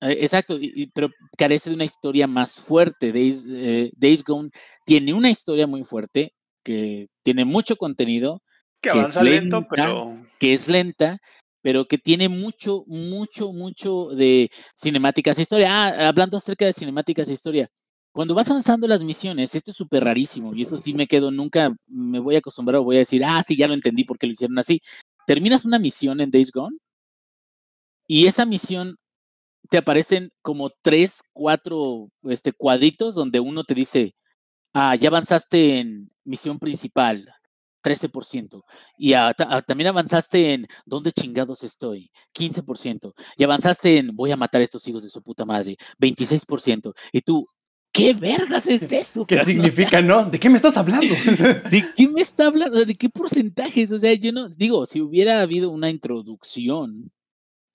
Eh, 0.00 0.18
exacto, 0.20 0.58
pero 0.94 1.10
carece 1.36 1.70
de 1.70 1.76
una 1.76 1.84
historia 1.84 2.26
más 2.26 2.56
fuerte. 2.56 3.12
Days, 3.12 3.46
eh, 3.48 3.90
Days 3.96 4.24
Gone 4.24 4.50
tiene 4.84 5.14
una 5.14 5.30
historia 5.30 5.66
muy 5.66 5.84
fuerte, 5.84 6.34
que 6.64 7.08
tiene 7.22 7.44
mucho 7.44 7.76
contenido. 7.76 8.42
Que, 8.80 8.90
avanza 8.90 9.22
lento, 9.22 9.66
pero. 9.70 10.20
Que 10.38 10.54
es 10.54 10.68
lenta, 10.68 11.18
pero 11.62 11.86
que 11.86 11.98
tiene 11.98 12.28
mucho, 12.28 12.84
mucho, 12.86 13.52
mucho 13.52 14.08
de 14.08 14.50
cinemáticas 14.76 15.38
e 15.38 15.42
historia. 15.42 15.68
Ah, 15.70 16.08
hablando 16.08 16.36
acerca 16.36 16.66
de 16.66 16.72
cinemáticas 16.72 17.28
e 17.28 17.32
historia. 17.32 17.68
Cuando 18.12 18.34
vas 18.34 18.50
avanzando 18.50 18.86
las 18.86 19.02
misiones, 19.02 19.54
esto 19.54 19.70
es 19.70 19.76
súper 19.76 20.04
rarísimo 20.04 20.54
y 20.54 20.62
eso 20.62 20.76
sí 20.76 20.92
me 20.92 21.06
quedo, 21.06 21.30
nunca 21.30 21.74
me 21.86 22.18
voy 22.18 22.34
a 22.34 22.38
acostumbrar 22.38 22.80
o 22.80 22.84
voy 22.84 22.96
a 22.96 23.00
decir, 23.00 23.24
ah, 23.24 23.42
sí, 23.42 23.56
ya 23.56 23.68
lo 23.68 23.74
entendí 23.74 24.04
porque 24.04 24.26
lo 24.26 24.34
hicieron 24.34 24.58
así. 24.58 24.82
Terminas 25.26 25.64
una 25.64 25.78
misión 25.78 26.20
en 26.20 26.30
Days 26.30 26.52
Gone 26.52 26.76
y 28.06 28.26
esa 28.26 28.44
misión 28.44 28.96
te 29.70 29.78
aparecen 29.78 30.30
como 30.42 30.70
tres, 30.82 31.22
cuatro 31.32 32.10
este, 32.24 32.52
cuadritos 32.52 33.14
donde 33.14 33.40
uno 33.40 33.64
te 33.64 33.74
dice, 33.74 34.14
ah, 34.74 34.94
ya 34.96 35.08
avanzaste 35.08 35.80
en 35.80 36.10
misión 36.24 36.58
principal, 36.58 37.26
13%. 37.82 38.62
Y 38.96 39.12
también 39.66 39.88
avanzaste 39.88 40.54
en 40.54 40.66
¿dónde 40.86 41.12
chingados 41.12 41.62
estoy? 41.62 42.10
15%. 42.34 43.12
Y 43.36 43.44
avanzaste 43.44 43.98
en 43.98 44.14
voy 44.14 44.30
a 44.30 44.36
matar 44.36 44.60
a 44.60 44.64
estos 44.64 44.86
hijos 44.88 45.02
de 45.02 45.10
su 45.10 45.22
puta 45.22 45.44
madre, 45.44 45.76
26%. 45.98 46.92
Y 47.12 47.20
tú, 47.22 47.46
¿qué 47.92 48.14
vergas 48.14 48.66
es 48.66 48.92
eso? 48.92 49.26
¿Qué 49.26 49.44
significa, 49.44 50.00
no? 50.00 50.24
¿De 50.24 50.38
qué 50.38 50.48
me 50.48 50.56
estás 50.56 50.76
hablando? 50.76 51.06
¿De 51.70 51.84
qué 51.96 52.08
me 52.08 52.22
está 52.22 52.46
hablando? 52.46 52.84
¿De 52.84 52.94
qué 52.94 53.08
porcentajes? 53.08 53.92
O 53.92 53.98
sea, 53.98 54.14
yo 54.14 54.32
no, 54.32 54.48
digo, 54.48 54.86
si 54.86 55.00
hubiera 55.00 55.40
habido 55.40 55.70
una 55.70 55.90
introducción 55.90 57.12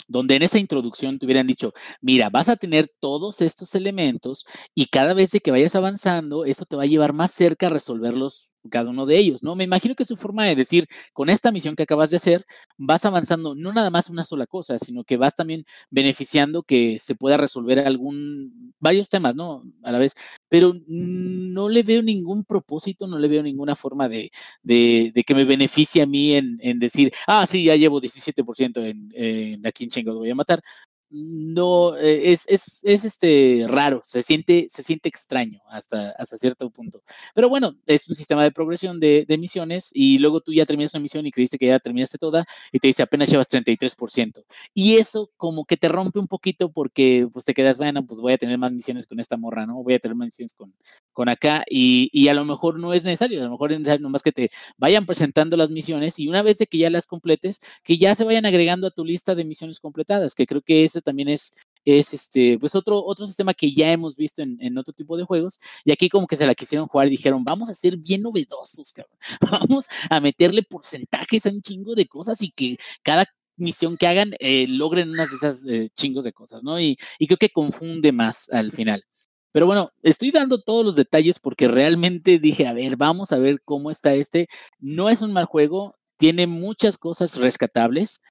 donde 0.07 0.35
en 0.35 0.43
esa 0.43 0.59
introducción 0.59 1.19
te 1.19 1.25
hubieran 1.25 1.47
dicho, 1.47 1.73
mira, 2.01 2.29
vas 2.29 2.49
a 2.49 2.55
tener 2.55 2.88
todos 2.99 3.41
estos 3.41 3.75
elementos 3.75 4.45
y 4.75 4.88
cada 4.88 5.13
vez 5.13 5.31
que 5.43 5.51
vayas 5.51 5.75
avanzando, 5.75 6.45
eso 6.45 6.65
te 6.65 6.75
va 6.75 6.84
a 6.84 6.85
llevar 6.85 7.13
más 7.13 7.31
cerca 7.31 7.67
a 7.67 7.69
resolverlos 7.69 8.51
cada 8.69 8.89
uno 8.89 9.05
de 9.05 9.17
ellos, 9.17 9.43
¿no? 9.43 9.55
Me 9.55 9.63
imagino 9.63 9.95
que 9.95 10.03
su 10.03 10.17
forma 10.17 10.43
de 10.45 10.55
decir, 10.55 10.88
con 11.13 11.29
esta 11.29 11.51
misión 11.53 11.75
que 11.75 11.84
acabas 11.84 12.09
de 12.09 12.17
hacer, 12.17 12.45
vas 12.77 13.05
avanzando 13.05 13.55
no 13.55 13.71
nada 13.73 13.89
más 13.89 14.09
una 14.09 14.25
sola 14.25 14.45
cosa, 14.45 14.77
sino 14.79 15.03
que 15.05 15.15
vas 15.17 15.35
también 15.35 15.63
beneficiando 15.89 16.63
que 16.63 16.97
se 16.99 17.15
pueda 17.15 17.38
resolver 17.38 17.79
algún, 17.79 18.73
varios 18.79 19.07
temas, 19.09 19.35
¿no? 19.35 19.61
A 19.84 19.91
la 19.93 19.99
vez, 19.99 20.13
pero 20.49 20.74
no 20.88 21.69
le 21.69 21.84
veo 21.84 22.02
ningún 22.02 22.44
propósito, 22.44 23.07
no 23.07 23.19
le 23.19 23.28
veo 23.28 23.44
ninguna 23.44 23.76
forma 23.76 24.10
de, 24.10 24.32
de, 24.64 25.24
que 25.26 25.36
me 25.36 25.45
beneficie 25.45 26.02
a 26.02 26.06
mí 26.06 26.34
en, 26.36 26.80
decir, 26.80 27.14
ah, 27.28 27.45
sí, 27.48 27.64
ya 27.64 27.76
llevo 27.76 27.99
17% 28.02 28.84
en, 28.86 29.11
en 29.14 29.65
aquí 29.68 29.84
en 29.86 29.90
Chingo, 29.90 30.15
voy 30.15 30.30
a 30.30 30.36
matar 30.36 30.61
no 31.09 31.97
eh, 31.97 32.31
es, 32.31 32.45
es, 32.49 32.81
es, 32.84 33.05
este 33.05 33.65
raro, 33.67 34.01
se 34.03 34.21
siente, 34.21 34.67
se 34.69 34.84
siente 34.84 35.07
extraño 35.07 35.61
hasta, 35.69 36.11
hasta 36.11 36.38
cierto 36.38 36.69
punto. 36.69 37.01
Pero 37.34 37.49
bueno, 37.49 37.75
es 37.85 38.09
un 38.09 38.15
sistema 38.15 38.43
de 38.43 38.51
progresión 38.51 38.99
de, 38.99 39.25
de, 39.27 39.38
misiones 39.38 39.91
y 39.93 40.17
luego 40.17 40.41
tú 40.41 40.51
ya 40.53 40.65
terminas 40.65 40.93
una 40.93 41.01
misión 41.01 41.25
y 41.25 41.31
creíste 41.31 41.57
que 41.57 41.67
ya 41.67 41.79
terminaste 41.79 42.17
toda 42.17 42.45
y 42.71 42.79
te 42.79 42.88
dice 42.88 43.03
apenas 43.03 43.29
llevas 43.29 43.47
33%. 43.47 44.43
Y 44.73 44.97
eso 44.97 45.31
como 45.38 45.65
que 45.65 45.77
te 45.77 45.88
rompe 45.88 46.19
un 46.19 46.27
poquito 46.27 46.71
porque 46.71 47.27
pues 47.31 47.45
te 47.45 47.53
quedas, 47.53 47.77
bueno, 47.77 48.05
pues 48.05 48.19
voy 48.19 48.34
a 48.34 48.38
tener 48.38 48.57
más 48.57 48.71
misiones 48.71 49.07
con 49.07 49.19
esta 49.19 49.38
morra, 49.38 49.65
¿no? 49.65 49.81
Voy 49.84 49.93
a 49.93 49.99
tener 49.99 50.15
más 50.15 50.27
misiones 50.27 50.53
con, 50.53 50.73
con 51.13 51.29
acá 51.29 51.63
y, 51.69 52.09
y 52.11 52.27
a 52.27 52.34
lo 52.34 52.43
mejor 52.43 52.79
no 52.79 52.93
es 52.93 53.05
necesario, 53.05 53.41
a 53.41 53.45
lo 53.45 53.51
mejor 53.51 53.71
es 53.71 53.79
necesario 53.79 54.03
nomás 54.03 54.23
que 54.23 54.31
te 54.31 54.51
vayan 54.77 55.05
presentando 55.05 55.55
las 55.55 55.69
misiones 55.69 56.19
y 56.19 56.27
una 56.27 56.41
vez 56.41 56.57
de 56.57 56.67
que 56.67 56.77
ya 56.79 56.89
las 56.89 57.07
completes, 57.07 57.61
que 57.84 57.97
ya 57.97 58.15
se 58.15 58.25
vayan 58.25 58.45
agregando 58.45 58.88
a 58.88 58.91
tu 58.91 59.05
lista 59.05 59.35
de 59.35 59.45
misiones 59.45 59.79
completadas, 59.79 60.35
que 60.35 60.45
creo 60.45 60.61
que 60.61 60.84
es 60.84 60.97
también 61.02 61.30
es, 61.30 61.56
es 61.86 62.14
este, 62.14 62.60
pues 62.60 62.76
otro, 62.76 63.03
otro 63.03 63.26
sistema 63.26 63.53
que 63.53 63.72
ya 63.72 63.91
hemos 63.91 64.15
visto 64.18 64.41
en, 64.41 64.57
en, 64.61 64.78
otro 64.78 64.94
tipo 64.94 65.18
de 65.18 65.24
juegos. 65.24 65.60
Y 65.86 65.91
aquí 65.91 66.10
como 66.10 66.28
que 66.28 66.36
se 66.36 66.45
la 66.45 66.56
quisieron 66.56 66.88
jugar 66.88 67.07
y 67.07 67.11
dijeron, 67.11 67.44
vamos 67.44 67.69
a 67.69 67.74
ser 67.74 67.98
bien 67.98 68.22
novedosos, 68.22 68.94
cabrón. 68.94 69.18
Vamos 69.69 69.88
a 70.10 70.19
meterle 70.19 70.64
porcentajes 70.64 71.45
a 71.45 71.49
un 71.49 71.61
chingo 71.61 71.95
de 71.95 72.07
cosas 72.07 72.41
y 72.41 72.52
que 72.52 72.78
cada 73.03 73.26
misión 73.56 73.98
que 73.98 74.07
hagan 74.07 74.32
eh, 74.40 74.68
logren 74.68 75.10
unas 75.10 75.30
de 75.30 75.36
esas 75.36 75.65
eh, 75.65 75.90
chingos 75.95 76.24
de 76.24 76.34
cosas, 76.34 76.64
¿no? 76.64 76.80
Y, 76.80 76.98
y 77.19 77.28
creo 77.28 77.38
que 77.38 77.49
confunde 77.49 78.11
más 78.11 78.49
al 78.49 78.72
final. 78.72 79.03
Pero 79.52 79.65
bueno, 79.65 79.91
estoy 80.03 80.32
dando 80.32 80.61
todos 80.61 80.86
los 80.86 80.95
detalles 80.95 81.40
porque 81.40 81.68
realmente 81.68 82.38
dije, 82.38 82.68
a 82.68 82.74
ver, 82.74 82.98
vamos 82.98 83.32
a 83.32 83.40
ver 83.40 83.61
cómo 83.64 83.91
está 83.91 84.14
este. 84.14 84.48
No 84.80 85.10
es 85.10 85.22
un 85.22 85.34
mal 85.34 85.45
juego, 85.45 85.95
tiene 86.18 86.48
muchas 86.48 86.98
cosas 86.98 87.38
rescatables 87.38 88.22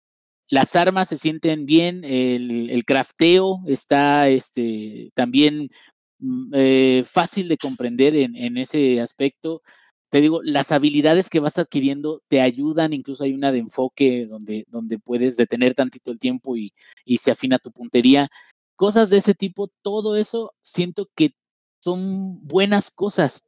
las 0.48 0.76
armas 0.76 1.08
se 1.08 1.18
sienten 1.18 1.66
bien, 1.66 2.04
el, 2.04 2.84
crafteo 2.84 3.60
está 3.66 4.28
este, 4.28 5.10
también 5.14 5.70
mm, 6.18 6.52
eh, 6.54 7.04
fácil 7.04 7.48
de 7.48 7.56
comprender 7.56 8.14
en, 8.14 8.36
en, 8.36 8.56
ese 8.56 9.00
aspecto. 9.00 9.62
Te 10.08 10.20
digo, 10.20 10.40
las 10.42 10.70
habilidades 10.72 11.30
que 11.30 11.40
vas 11.40 11.58
adquiriendo 11.58 12.22
te 12.28 12.40
ayudan, 12.40 12.92
incluso 12.92 13.24
hay 13.24 13.34
una 13.34 13.50
de 13.52 13.58
enfoque 13.58 14.26
donde, 14.26 14.64
donde 14.68 14.98
puedes 14.98 15.36
detener 15.36 15.74
tantito 15.74 16.12
el 16.12 16.18
tiempo 16.18 16.56
y, 16.56 16.72
y 17.04 17.18
se 17.18 17.32
afina 17.32 17.58
tu 17.58 17.72
puntería. 17.72 18.28
Cosas 18.76 19.10
de 19.10 19.18
ese 19.18 19.34
tipo, 19.34 19.68
todo 19.82 20.16
eso 20.16 20.52
siento 20.62 21.08
que 21.16 21.32
son 21.80 22.46
buenas 22.46 22.90
cosas. 22.90 23.44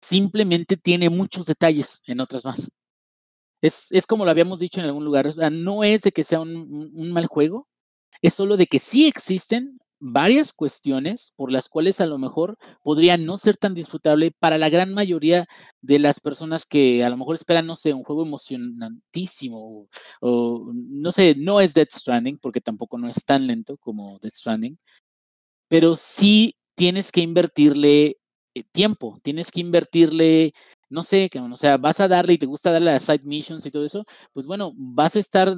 Simplemente 0.00 0.76
tiene 0.76 1.10
muchos 1.10 1.46
detalles 1.46 2.02
en 2.06 2.20
otras 2.20 2.44
más. 2.44 2.70
Es, 3.64 3.90
es, 3.92 4.06
como 4.06 4.26
lo 4.26 4.30
habíamos 4.30 4.58
dicho 4.60 4.78
en 4.78 4.84
algún 4.84 5.06
lugar, 5.06 5.26
no 5.50 5.84
es 5.84 6.02
de 6.02 6.12
que 6.12 6.22
sea 6.22 6.38
un, 6.40 6.90
un, 6.92 7.12
mal 7.12 7.24
juego, 7.24 7.66
es 8.20 8.34
solo 8.34 8.58
de 8.58 8.66
que 8.66 8.78
sí 8.78 9.06
existen 9.06 9.78
varias 10.00 10.52
cuestiones 10.52 11.32
por 11.34 11.50
las 11.50 11.70
cuales 11.70 12.02
a 12.02 12.06
lo 12.06 12.18
mejor 12.18 12.58
podría 12.82 13.16
no 13.16 13.38
ser 13.38 13.56
tan 13.56 13.72
disfrutable 13.72 14.32
para 14.38 14.58
la 14.58 14.68
gran 14.68 14.92
mayoría 14.92 15.46
de 15.80 15.98
las 15.98 16.20
personas 16.20 16.66
que 16.66 17.04
a 17.04 17.08
lo 17.08 17.16
mejor 17.16 17.36
esperan, 17.36 17.66
no 17.66 17.74
sé, 17.74 17.94
un 17.94 18.02
juego 18.04 18.24
emocionantísimo 18.24 19.56
o, 19.56 19.88
o 20.20 20.70
no 20.74 21.10
sé, 21.10 21.34
no 21.38 21.62
es 21.62 21.72
Dead 21.72 21.88
Stranding 21.90 22.36
porque 22.36 22.60
tampoco 22.60 22.98
no 22.98 23.08
es 23.08 23.24
tan 23.24 23.46
lento 23.46 23.78
como 23.78 24.18
Dead 24.18 24.32
Stranding, 24.34 24.78
pero 25.68 25.96
sí 25.96 26.56
tienes 26.76 27.12
que 27.12 27.22
invertirle 27.22 28.18
eh, 28.54 28.64
tiempo, 28.72 29.18
tienes 29.22 29.50
que 29.50 29.60
invertirle 29.60 30.52
no 30.90 31.02
sé, 31.02 31.30
o 31.34 31.56
sea, 31.56 31.76
vas 31.78 32.00
a 32.00 32.08
darle 32.08 32.34
y 32.34 32.38
te 32.38 32.46
gusta 32.46 32.72
darle 32.72 32.90
a 32.92 33.00
side 33.00 33.24
missions 33.24 33.66
y 33.66 33.70
todo 33.70 33.84
eso, 33.84 34.04
pues 34.32 34.46
bueno, 34.46 34.72
vas 34.76 35.16
a 35.16 35.20
estar 35.20 35.54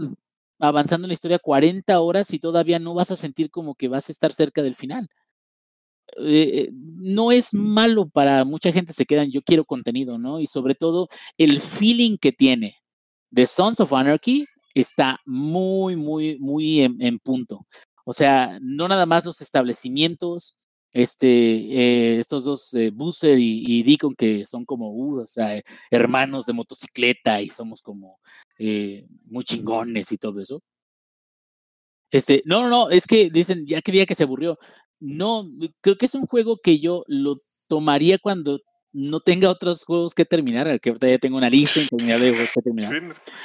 avanzando 0.59 1.07
en 1.07 1.11
la 1.11 1.15
historia 1.15 1.39
40 1.39 2.01
horas 2.01 2.33
y 2.33 2.39
todavía 2.39 2.79
no 2.79 2.95
vas 2.95 3.11
a 3.11 3.17
sentir 3.17 3.51
como 3.51 3.75
que 3.75 3.89
vas 3.89 4.09
a 4.09 4.13
estar 4.13 4.33
cerca 4.33 4.63
del 4.63 4.75
final. 4.75 5.09
Eh, 6.19 6.71
no 6.73 7.33
es 7.33 7.53
malo 7.53 8.09
para 8.09 8.45
mucha 8.45 8.73
gente, 8.73 8.93
se 8.93 9.07
quedan, 9.07 9.31
yo 9.31 9.43
quiero 9.43 9.65
contenido, 9.65 10.19
¿no? 10.19 10.41
Y 10.41 10.47
sobre 10.47 10.75
todo 10.75 11.09
el 11.37 11.61
feeling 11.61 12.17
que 12.19 12.33
tiene 12.33 12.77
de 13.31 13.47
Sons 13.47 13.81
of 13.81 13.93
Anarchy 13.93 14.47
está 14.75 15.21
muy, 15.27 15.97
muy, 15.97 16.39
muy 16.39 16.83
en, 16.83 17.03
en 17.03 17.19
punto. 17.19 17.67
O 18.05 18.13
sea, 18.13 18.59
no 18.63 18.89
nada 18.89 19.05
más 19.07 19.25
los 19.25 19.41
establecimientos, 19.41 20.57
este, 20.97 21.29
eh, 21.29 22.19
estos 22.19 22.45
dos, 22.45 22.73
eh, 22.73 22.91
Boozer 22.91 23.39
y, 23.39 23.63
y, 23.67 23.83
Deacon, 23.83 24.15
que 24.15 24.47
son 24.47 24.65
como, 24.65 24.93
uh, 24.93 25.21
o 25.21 25.27
sea, 25.27 25.61
hermanos 25.91 26.47
de 26.47 26.55
motocicleta 26.55 27.43
y 27.43 27.51
somos 27.51 27.83
como 27.83 28.19
eh, 28.59 29.07
muy 29.27 29.45
chingones 29.45 30.11
y 30.11 30.17
todo 30.17 30.41
eso. 30.41 30.63
Este, 32.11 32.43
no, 32.47 32.63
no, 32.63 32.71
no, 32.71 32.91
es 32.91 33.07
que 33.07 33.29
dicen, 33.29 33.67
ya 33.67 33.83
quería 33.83 34.07
que 34.07 34.15
se 34.15 34.23
aburrió. 34.23 34.59
No, 34.99 35.45
creo 35.83 35.99
que 35.99 36.07
es 36.07 36.15
un 36.15 36.25
juego 36.25 36.57
que 36.57 36.79
yo 36.79 37.05
lo 37.09 37.37
tomaría 37.69 38.17
cuando 38.17 38.61
no 38.91 39.21
tenga 39.21 39.51
otros 39.51 39.85
juegos 39.85 40.15
que 40.15 40.25
terminar, 40.25 40.81
que 40.81 40.89
ahorita 40.89 41.11
ya 41.11 41.19
tengo 41.19 41.37
una 41.37 41.51
lista 41.51 41.79
interminable 41.79 42.25
de 42.25 42.33
juegos 42.33 42.51
que 42.55 42.63
terminar. 42.63 43.03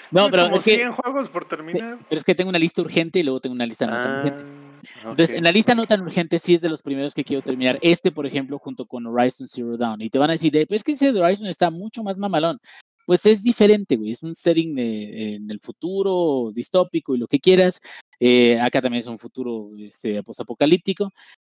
No, 0.09 0.31
pero 0.31 0.55
es 0.55 0.63
que, 0.63 0.87
juegos 0.87 1.29
por 1.29 1.43
terminar. 1.43 1.99
Pero 2.07 2.17
es 2.17 2.23
que 2.23 2.33
tengo 2.33 2.49
una 2.49 2.59
lista 2.59 2.81
urgente 2.81 3.19
y 3.19 3.23
luego 3.23 3.41
tengo 3.41 3.55
una 3.55 3.65
lista 3.65 3.87
no 3.87 3.91
tan 3.91 4.19
urgente. 4.19 4.70
Entonces, 4.97 5.31
en 5.31 5.43
la 5.43 5.51
lista 5.51 5.75
no 5.75 5.85
tan 5.85 6.01
urgente, 6.01 6.39
sí 6.39 6.55
es 6.55 6.61
de 6.61 6.69
los 6.69 6.81
primeros 6.81 7.13
que 7.13 7.23
quiero 7.23 7.43
terminar. 7.43 7.79
Este, 7.81 8.11
por 8.11 8.25
ejemplo, 8.25 8.59
junto 8.59 8.85
con 8.85 9.05
Horizon 9.05 9.47
Zero 9.47 9.77
Dawn. 9.77 10.01
Y 10.01 10.09
te 10.09 10.19
van 10.19 10.29
a 10.29 10.33
decir, 10.33 10.51
pues 10.67 10.79
es 10.79 10.83
que 10.83 10.91
ese 10.93 11.11
de 11.11 11.21
Horizon 11.21 11.47
está 11.47 11.69
mucho 11.71 12.03
más 12.03 12.17
mamalón. 12.17 12.59
Pues 13.05 13.25
es 13.25 13.43
diferente, 13.43 13.97
güey. 13.97 14.11
Es 14.11 14.23
un 14.23 14.35
setting 14.35 14.75
de, 14.75 15.35
en 15.35 15.51
el 15.51 15.59
futuro 15.59 16.51
distópico 16.53 17.15
y 17.15 17.19
lo 17.19 17.27
que 17.27 17.39
quieras. 17.39 17.81
Eh, 18.19 18.59
acá 18.59 18.81
también 18.81 19.01
es 19.01 19.07
un 19.07 19.19
futuro 19.19 19.69
este, 19.77 20.21
posapocalíptico. 20.23 21.11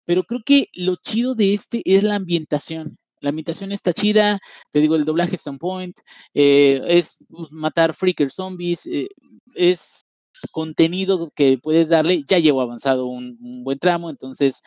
Pero 0.05 0.25
creo 0.25 0.43
que 0.45 0.69
lo 0.75 0.97
chido 0.97 1.35
de 1.35 1.55
este 1.55 1.83
es 1.85 2.03
la 2.03 2.17
ambientación. 2.17 2.99
La 3.21 3.31
ambientación 3.31 3.73
está 3.73 3.95
chida, 3.95 4.39
te 4.71 4.81
digo, 4.81 4.97
el 4.97 5.07
doblaje 5.07 5.37
está 5.37 5.49
on 5.49 5.57
point, 5.57 5.99
eh, 6.35 6.83
es 6.87 7.25
pues, 7.27 7.51
matar 7.53 7.95
freaker 7.95 8.31
zombies, 8.31 8.85
eh, 8.85 9.09
es 9.55 10.05
contenido 10.51 11.31
que 11.35 11.59
puedes 11.59 11.89
darle, 11.89 12.25
ya 12.27 12.39
llevo 12.39 12.61
avanzado 12.61 13.07
un, 13.07 13.39
un, 13.41 13.65
buen 13.65 13.79
tramo, 13.79 14.11
entonces 14.11 14.62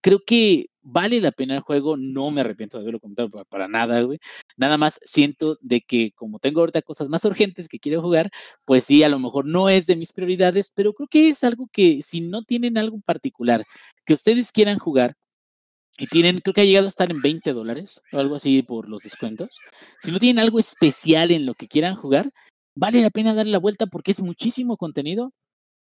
creo 0.00 0.20
que 0.26 0.66
vale 0.82 1.20
la 1.20 1.32
pena 1.32 1.54
el 1.56 1.60
juego, 1.60 1.96
no 1.96 2.30
me 2.30 2.40
arrepiento 2.40 2.78
de 2.78 2.82
haberlo 2.82 3.00
comentado 3.00 3.30
para, 3.30 3.44
para, 3.44 3.68
nada, 3.68 4.00
güey. 4.02 4.18
Nada 4.56 4.78
más 4.78 5.00
siento 5.04 5.58
de 5.60 5.82
que 5.82 6.12
como 6.12 6.38
tengo 6.38 6.60
ahorita 6.60 6.82
cosas 6.82 7.08
más 7.08 7.24
urgentes 7.24 7.68
que 7.68 7.78
quiero 7.78 8.00
jugar, 8.02 8.30
pues 8.64 8.84
sí, 8.84 9.02
a 9.02 9.08
lo 9.08 9.18
mejor 9.18 9.46
no 9.46 9.68
es 9.68 9.86
de 9.86 9.96
mis 9.96 10.12
prioridades, 10.12 10.72
pero 10.74 10.94
creo 10.94 11.08
que 11.08 11.28
es 11.28 11.44
algo 11.44 11.68
que 11.72 12.02
si 12.02 12.22
no 12.22 12.42
tienen 12.42 12.78
algo 12.78 13.00
particular 13.00 13.64
que 14.06 14.14
ustedes 14.14 14.52
quieran 14.52 14.78
jugar, 14.78 15.16
y 15.98 16.06
tienen, 16.06 16.38
creo 16.38 16.54
que 16.54 16.60
ha 16.60 16.64
llegado 16.64 16.86
a 16.86 16.90
estar 16.90 17.10
en 17.10 17.20
20 17.20 17.52
dólares 17.52 18.00
o 18.12 18.18
algo 18.20 18.36
así 18.36 18.62
por 18.62 18.88
los 18.88 19.02
descuentos. 19.02 19.58
Si 19.98 20.12
no 20.12 20.20
tienen 20.20 20.38
algo 20.38 20.60
especial 20.60 21.32
en 21.32 21.44
lo 21.44 21.54
que 21.54 21.66
quieran 21.66 21.96
jugar, 21.96 22.30
vale 22.78 23.02
la 23.02 23.10
pena 23.10 23.34
darle 23.34 23.52
la 23.52 23.58
vuelta 23.58 23.86
porque 23.86 24.12
es 24.12 24.22
muchísimo 24.22 24.76
contenido, 24.76 25.32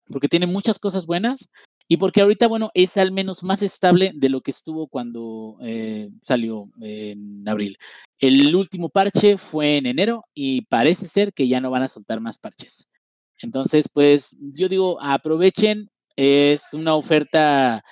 porque 0.07 0.29
tiene 0.29 0.47
muchas 0.47 0.79
cosas 0.79 1.05
buenas 1.05 1.49
y 1.87 1.97
porque 1.97 2.21
ahorita, 2.21 2.47
bueno, 2.47 2.69
es 2.73 2.97
al 2.97 3.11
menos 3.11 3.43
más 3.43 3.61
estable 3.61 4.11
de 4.15 4.29
lo 4.29 4.41
que 4.41 4.51
estuvo 4.51 4.87
cuando 4.87 5.57
eh, 5.61 6.09
salió 6.21 6.65
en 6.81 7.47
abril. 7.47 7.77
El 8.19 8.55
último 8.55 8.89
parche 8.89 9.37
fue 9.37 9.77
en 9.77 9.87
enero 9.87 10.23
y 10.33 10.61
parece 10.63 11.07
ser 11.07 11.33
que 11.33 11.47
ya 11.47 11.59
no 11.61 11.71
van 11.71 11.83
a 11.83 11.87
soltar 11.87 12.21
más 12.21 12.37
parches. 12.37 12.87
Entonces, 13.41 13.89
pues 13.91 14.37
yo 14.39 14.69
digo, 14.69 14.99
aprovechen, 15.01 15.89
es 16.15 16.73
una 16.73 16.95
oferta 16.95 17.83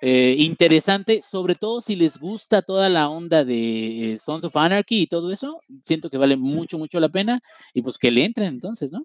eh, 0.00 0.34
interesante, 0.38 1.22
sobre 1.22 1.54
todo 1.54 1.80
si 1.80 1.96
les 1.96 2.18
gusta 2.18 2.62
toda 2.62 2.88
la 2.88 3.08
onda 3.08 3.44
de 3.44 4.14
eh, 4.14 4.18
Sons 4.18 4.44
of 4.44 4.56
Anarchy 4.56 5.02
y 5.02 5.06
todo 5.06 5.32
eso, 5.32 5.60
siento 5.84 6.10
que 6.10 6.18
vale 6.18 6.36
mucho, 6.36 6.78
mucho 6.78 7.00
la 7.00 7.08
pena 7.08 7.40
y 7.72 7.82
pues 7.82 7.96
que 7.96 8.10
le 8.10 8.24
entren 8.24 8.48
entonces, 8.48 8.92
¿no? 8.92 9.04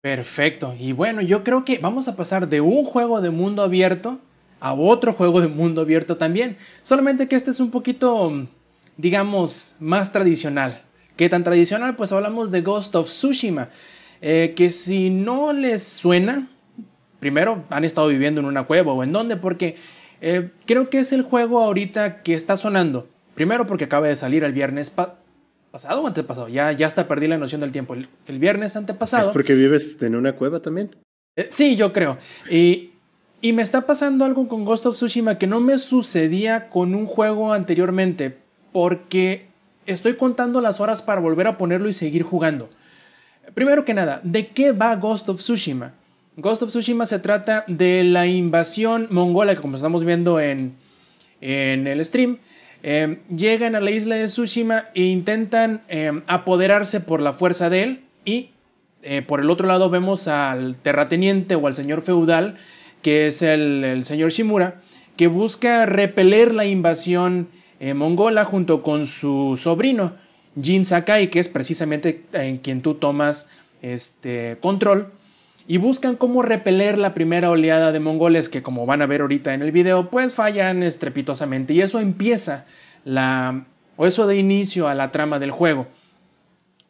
Perfecto, 0.00 0.74
y 0.78 0.92
bueno, 0.92 1.20
yo 1.20 1.44
creo 1.44 1.64
que 1.64 1.78
vamos 1.78 2.08
a 2.08 2.16
pasar 2.16 2.48
de 2.48 2.60
un 2.60 2.84
juego 2.84 3.20
de 3.20 3.30
mundo 3.30 3.62
abierto 3.62 4.20
a 4.60 4.74
otro 4.74 5.12
juego 5.12 5.40
de 5.40 5.48
mundo 5.48 5.80
abierto 5.80 6.16
también, 6.16 6.56
solamente 6.82 7.28
que 7.28 7.36
este 7.36 7.50
es 7.50 7.60
un 7.60 7.70
poquito, 7.70 8.46
digamos, 8.96 9.76
más 9.80 10.12
tradicional. 10.12 10.82
¿Qué 11.16 11.28
tan 11.28 11.44
tradicional? 11.44 11.96
Pues 11.96 12.12
hablamos 12.12 12.50
de 12.50 12.62
Ghost 12.62 12.94
of 12.94 13.08
Tsushima, 13.08 13.70
eh, 14.20 14.54
que 14.56 14.70
si 14.70 15.10
no 15.10 15.52
les 15.52 15.82
suena, 15.82 16.50
primero 17.20 17.64
han 17.70 17.84
estado 17.84 18.08
viviendo 18.08 18.40
en 18.40 18.46
una 18.46 18.64
cueva 18.64 18.92
o 18.92 19.04
en 19.04 19.12
dónde, 19.12 19.36
porque 19.36 19.76
eh, 20.20 20.50
creo 20.66 20.90
que 20.90 20.98
es 20.98 21.12
el 21.12 21.22
juego 21.22 21.62
ahorita 21.62 22.22
que 22.22 22.34
está 22.34 22.56
sonando. 22.56 23.08
Primero 23.34 23.66
porque 23.66 23.84
acaba 23.84 24.08
de 24.08 24.16
salir 24.16 24.44
el 24.44 24.52
viernes 24.52 24.90
pasado 24.90 26.02
o 26.02 26.06
antepasado. 26.06 26.48
Ya, 26.48 26.72
ya 26.72 26.86
hasta 26.86 27.06
perdí 27.06 27.28
la 27.28 27.38
noción 27.38 27.60
del 27.60 27.72
tiempo. 27.72 27.94
El, 27.94 28.38
viernes 28.38 28.76
antepasado. 28.76 29.28
¿Es 29.28 29.32
porque 29.32 29.54
vives 29.54 30.00
en 30.02 30.16
una 30.16 30.32
cueva 30.32 30.60
también? 30.60 30.96
Eh, 31.36 31.46
sí, 31.48 31.76
yo 31.76 31.92
creo. 31.92 32.18
Y, 32.50 32.90
y 33.40 33.52
me 33.52 33.62
está 33.62 33.86
pasando 33.86 34.24
algo 34.24 34.48
con 34.48 34.64
Ghost 34.64 34.86
of 34.86 34.96
Tsushima 34.96 35.38
que 35.38 35.46
no 35.46 35.60
me 35.60 35.78
sucedía 35.78 36.68
con 36.68 36.94
un 36.94 37.06
juego 37.06 37.52
anteriormente. 37.52 38.36
Porque 38.72 39.46
estoy 39.86 40.16
contando 40.16 40.60
las 40.60 40.80
horas 40.80 41.02
para 41.02 41.20
volver 41.20 41.46
a 41.46 41.58
ponerlo 41.58 41.88
y 41.88 41.92
seguir 41.92 42.22
jugando. 42.22 42.68
Primero 43.54 43.84
que 43.84 43.94
nada, 43.94 44.20
¿de 44.22 44.48
qué 44.48 44.72
va 44.72 44.94
Ghost 44.96 45.28
of 45.28 45.40
Tsushima? 45.40 45.94
Ghost 46.40 46.62
of 46.62 46.70
Tsushima 46.70 47.04
se 47.04 47.18
trata 47.18 47.64
de 47.66 48.02
la 48.02 48.26
invasión 48.26 49.08
mongola 49.10 49.54
que 49.54 49.60
como 49.60 49.76
estamos 49.76 50.04
viendo 50.04 50.40
en, 50.40 50.74
en 51.42 51.86
el 51.86 52.02
stream, 52.02 52.38
em, 52.82 53.18
llegan 53.28 53.74
a 53.74 53.80
la 53.80 53.90
isla 53.90 54.14
de 54.14 54.26
Tsushima 54.26 54.86
e 54.94 55.02
intentan 55.02 55.82
em, 55.88 56.22
apoderarse 56.26 57.00
por 57.00 57.20
la 57.20 57.34
fuerza 57.34 57.68
de 57.68 57.82
él 57.82 58.00
y 58.24 58.50
eh, 59.02 59.20
por 59.20 59.40
el 59.40 59.50
otro 59.50 59.68
lado 59.68 59.90
vemos 59.90 60.28
al 60.28 60.76
terrateniente 60.76 61.56
o 61.56 61.66
al 61.66 61.74
señor 61.74 62.00
feudal 62.00 62.56
que 63.02 63.26
es 63.26 63.42
el, 63.42 63.84
el 63.84 64.04
señor 64.06 64.30
Shimura 64.30 64.80
que 65.16 65.26
busca 65.26 65.84
repeler 65.84 66.54
la 66.54 66.64
invasión 66.64 67.48
eh, 67.80 67.92
mongola 67.92 68.46
junto 68.46 68.82
con 68.82 69.06
su 69.06 69.58
sobrino 69.58 70.14
Jin 70.60 70.86
Sakai 70.86 71.28
que 71.28 71.38
es 71.38 71.48
precisamente 71.48 72.24
en 72.32 72.58
quien 72.58 72.80
tú 72.80 72.94
tomas 72.94 73.50
este 73.82 74.56
control 74.60 75.12
y 75.70 75.78
buscan 75.78 76.16
cómo 76.16 76.42
repeler 76.42 76.98
la 76.98 77.14
primera 77.14 77.48
oleada 77.48 77.92
de 77.92 78.00
mongoles 78.00 78.48
que 78.48 78.60
como 78.60 78.86
van 78.86 79.02
a 79.02 79.06
ver 79.06 79.20
ahorita 79.20 79.54
en 79.54 79.62
el 79.62 79.70
video 79.70 80.10
pues 80.10 80.34
fallan 80.34 80.82
estrepitosamente 80.82 81.72
y 81.74 81.80
eso 81.80 82.00
empieza 82.00 82.66
la 83.04 83.66
o 83.96 84.04
eso 84.04 84.26
de 84.26 84.36
inicio 84.36 84.88
a 84.88 84.96
la 84.96 85.12
trama 85.12 85.38
del 85.38 85.52
juego. 85.52 85.86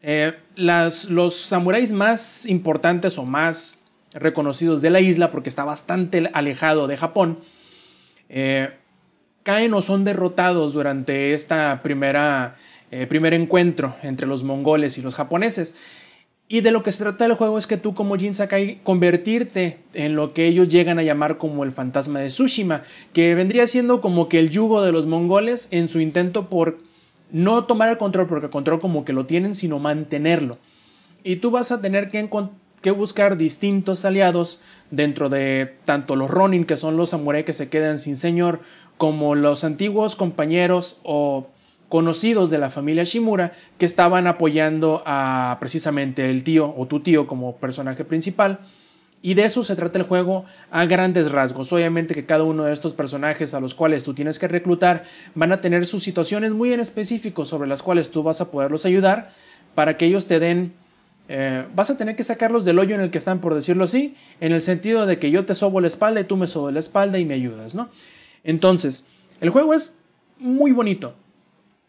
Eh, 0.00 0.32
las, 0.56 1.10
los 1.10 1.36
samuráis 1.36 1.92
más 1.92 2.46
importantes 2.46 3.18
o 3.18 3.26
más 3.26 3.80
reconocidos 4.14 4.80
de 4.80 4.88
la 4.88 5.02
isla 5.02 5.30
porque 5.30 5.50
está 5.50 5.64
bastante 5.64 6.30
alejado 6.32 6.86
de 6.86 6.96
Japón 6.96 7.40
eh, 8.30 8.70
caen 9.42 9.74
o 9.74 9.82
son 9.82 10.04
derrotados 10.04 10.72
durante 10.72 11.34
esta 11.34 11.82
primera 11.82 12.56
eh, 12.92 13.06
primer 13.06 13.34
encuentro 13.34 13.94
entre 14.02 14.26
los 14.26 14.42
mongoles 14.42 14.98
y 14.98 15.02
los 15.02 15.14
japoneses. 15.14 15.76
Y 16.52 16.62
de 16.62 16.72
lo 16.72 16.82
que 16.82 16.90
se 16.90 17.04
trata 17.04 17.26
el 17.26 17.34
juego 17.34 17.58
es 17.58 17.68
que 17.68 17.76
tú 17.76 17.94
como 17.94 18.16
Jin 18.16 18.34
Sakai 18.34 18.80
convertirte 18.82 19.78
en 19.94 20.16
lo 20.16 20.34
que 20.34 20.48
ellos 20.48 20.68
llegan 20.68 20.98
a 20.98 21.04
llamar 21.04 21.38
como 21.38 21.62
el 21.62 21.70
fantasma 21.70 22.18
de 22.18 22.26
Tsushima, 22.26 22.82
que 23.12 23.36
vendría 23.36 23.68
siendo 23.68 24.00
como 24.00 24.28
que 24.28 24.40
el 24.40 24.50
yugo 24.50 24.82
de 24.82 24.90
los 24.90 25.06
mongoles 25.06 25.68
en 25.70 25.88
su 25.88 26.00
intento 26.00 26.48
por 26.48 26.78
no 27.30 27.66
tomar 27.66 27.88
el 27.88 27.98
control, 27.98 28.26
porque 28.26 28.46
el 28.46 28.50
control 28.50 28.80
como 28.80 29.04
que 29.04 29.12
lo 29.12 29.26
tienen, 29.26 29.54
sino 29.54 29.78
mantenerlo. 29.78 30.58
Y 31.22 31.36
tú 31.36 31.52
vas 31.52 31.70
a 31.70 31.80
tener 31.80 32.10
que, 32.10 32.90
buscar 32.90 33.36
distintos 33.36 34.04
aliados 34.04 34.60
dentro 34.90 35.28
de 35.28 35.76
tanto 35.84 36.16
los 36.16 36.32
Ronin, 36.32 36.64
que 36.64 36.76
son 36.76 36.96
los 36.96 37.10
samuráis 37.10 37.44
que 37.44 37.52
se 37.52 37.68
quedan 37.68 38.00
sin 38.00 38.16
señor, 38.16 38.58
como 38.98 39.36
los 39.36 39.62
antiguos 39.62 40.16
compañeros 40.16 40.98
o 41.04 41.46
conocidos 41.90 42.50
de 42.50 42.58
la 42.58 42.70
familia 42.70 43.04
Shimura 43.04 43.52
que 43.76 43.84
estaban 43.84 44.28
apoyando 44.28 45.02
a 45.04 45.58
precisamente 45.60 46.30
el 46.30 46.44
tío 46.44 46.72
o 46.74 46.86
tu 46.86 47.00
tío 47.00 47.26
como 47.26 47.56
personaje 47.56 48.04
principal. 48.04 48.60
Y 49.22 49.34
de 49.34 49.44
eso 49.44 49.64
se 49.64 49.76
trata 49.76 49.98
el 49.98 50.04
juego 50.04 50.46
a 50.70 50.86
grandes 50.86 51.30
rasgos. 51.30 51.72
Obviamente 51.72 52.14
que 52.14 52.24
cada 52.24 52.44
uno 52.44 52.64
de 52.64 52.72
estos 52.72 52.94
personajes 52.94 53.52
a 53.52 53.60
los 53.60 53.74
cuales 53.74 54.04
tú 54.04 54.14
tienes 54.14 54.38
que 54.38 54.48
reclutar 54.48 55.04
van 55.34 55.52
a 55.52 55.60
tener 55.60 55.84
sus 55.84 56.04
situaciones 56.04 56.52
muy 56.52 56.72
en 56.72 56.80
específico 56.80 57.44
sobre 57.44 57.68
las 57.68 57.82
cuales 57.82 58.10
tú 58.10 58.22
vas 58.22 58.40
a 58.40 58.52
poderlos 58.52 58.86
ayudar 58.86 59.32
para 59.74 59.98
que 59.98 60.06
ellos 60.06 60.26
te 60.26 60.38
den... 60.38 60.72
Eh, 61.28 61.66
vas 61.74 61.90
a 61.90 61.98
tener 61.98 62.16
que 62.16 62.24
sacarlos 62.24 62.64
del 62.64 62.78
hoyo 62.78 62.94
en 62.94 63.00
el 63.00 63.10
que 63.10 63.18
están, 63.18 63.40
por 63.40 63.54
decirlo 63.54 63.84
así, 63.84 64.16
en 64.40 64.52
el 64.52 64.60
sentido 64.62 65.06
de 65.06 65.18
que 65.18 65.30
yo 65.30 65.44
te 65.44 65.54
sobo 65.54 65.80
la 65.80 65.88
espalda 65.88 66.20
y 66.20 66.24
tú 66.24 66.36
me 66.36 66.46
sobo 66.46 66.70
la 66.70 66.80
espalda 66.80 67.18
y 67.18 67.24
me 67.24 67.34
ayudas, 67.34 67.74
¿no? 67.74 67.90
Entonces, 68.42 69.04
el 69.40 69.50
juego 69.50 69.74
es 69.74 70.00
muy 70.38 70.72
bonito. 70.72 71.14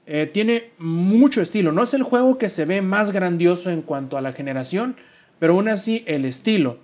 Eh, 0.08 0.30
tiene 0.32 0.72
mucho 0.78 1.42
estilo. 1.42 1.72
No 1.72 1.84
es 1.84 1.94
el 1.94 2.04
juego 2.04 2.38
que 2.38 2.50
se 2.50 2.66
ve 2.66 2.82
más 2.82 3.12
grandioso 3.12 3.70
en 3.70 3.82
cuanto 3.82 4.18
a 4.18 4.22
la 4.22 4.34
generación, 4.34 4.96
pero 5.40 5.54
aún 5.54 5.68
así 5.70 6.04
el 6.08 6.26
estilo 6.26 6.80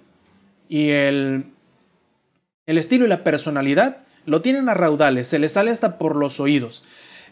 y 0.70 0.90
el, 0.90 1.46
el 2.66 2.78
estilo 2.78 3.06
y 3.06 3.10
la 3.10 3.24
personalidad 3.24 4.00
lo 4.26 4.42
tienen 4.42 4.70
a 4.70 4.74
raudales, 4.74 5.28
se 5.28 5.40
les 5.40 5.54
sale 5.54 5.72
hasta 5.72 5.98
por 5.98 6.16
los 6.16 6.40
oídos. 6.40 6.84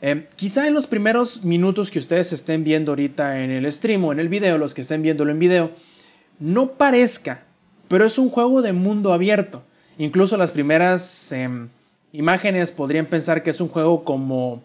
Eh, 0.02 0.28
quizá 0.36 0.68
en 0.68 0.74
los 0.74 0.88
primeros 0.88 1.44
minutos 1.44 1.92
que 1.92 2.00
ustedes 2.00 2.34
estén 2.34 2.64
viendo 2.64 2.92
ahorita 2.94 3.42
en 3.42 3.52
el 3.52 3.72
stream 3.72 4.04
o 4.06 4.12
en 4.12 4.20
el 4.20 4.30
video, 4.30 4.58
los 4.58 4.74
que 4.74 4.82
estén 4.82 5.02
viéndolo 5.02 5.32
en 5.32 5.40
video, 5.40 5.72
no 6.40 6.72
parezca, 6.74 7.44
pero 7.88 8.06
es 8.06 8.18
un 8.18 8.30
juego 8.30 8.62
de 8.62 8.74
mundo 8.74 9.14
abierto. 9.14 9.64
Incluso 9.98 10.38
las 10.38 10.52
primeras 10.52 11.32
em, 11.32 11.70
imágenes 12.12 12.72
podrían 12.72 13.06
pensar 13.06 13.44
que 13.44 13.50
es 13.50 13.62
un 13.62 13.70
juego 13.70 14.04
como 14.04 14.64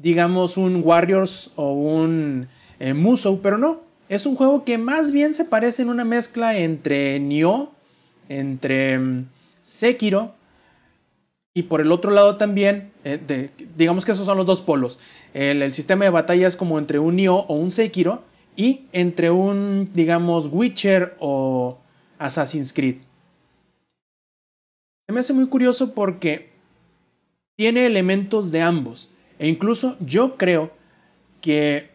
digamos, 0.00 0.56
un 0.56 0.82
Warriors 0.84 1.50
o 1.56 1.72
un 1.72 2.48
eh, 2.78 2.94
Musou, 2.94 3.40
pero 3.40 3.58
no. 3.58 3.80
Es 4.08 4.24
un 4.24 4.36
juego 4.36 4.64
que 4.64 4.78
más 4.78 5.12
bien 5.12 5.34
se 5.34 5.44
parece 5.44 5.82
en 5.82 5.90
una 5.90 6.04
mezcla 6.04 6.56
entre 6.56 7.20
Nioh, 7.20 7.70
entre 8.28 8.98
mm, 8.98 9.26
Sekiro, 9.62 10.34
y 11.54 11.64
por 11.64 11.80
el 11.80 11.90
otro 11.90 12.10
lado 12.12 12.36
también, 12.36 12.92
eh, 13.04 13.50
digamos 13.76 14.04
que 14.04 14.12
esos 14.12 14.24
son 14.24 14.38
los 14.38 14.46
dos 14.46 14.60
polos. 14.60 15.00
El, 15.34 15.72
sistema 15.72 16.04
de 16.04 16.10
batalla 16.10 16.46
es 16.46 16.56
como 16.56 16.78
entre 16.78 16.98
un 16.98 17.16
Nioh 17.16 17.44
o 17.48 17.54
un 17.54 17.70
Sekiro, 17.70 18.22
y 18.56 18.86
entre 18.92 19.30
un, 19.30 19.88
digamos, 19.94 20.48
Witcher 20.50 21.16
o 21.20 21.78
Assassin's 22.18 22.72
Creed. 22.72 22.96
Se 25.06 25.12
me 25.12 25.20
hace 25.20 25.32
muy 25.32 25.46
curioso 25.46 25.94
porque 25.94 26.50
tiene 27.56 27.86
elementos 27.86 28.50
de 28.50 28.62
ambos. 28.62 29.10
E 29.38 29.48
incluso 29.48 29.96
yo 30.00 30.36
creo 30.36 30.70
que 31.40 31.90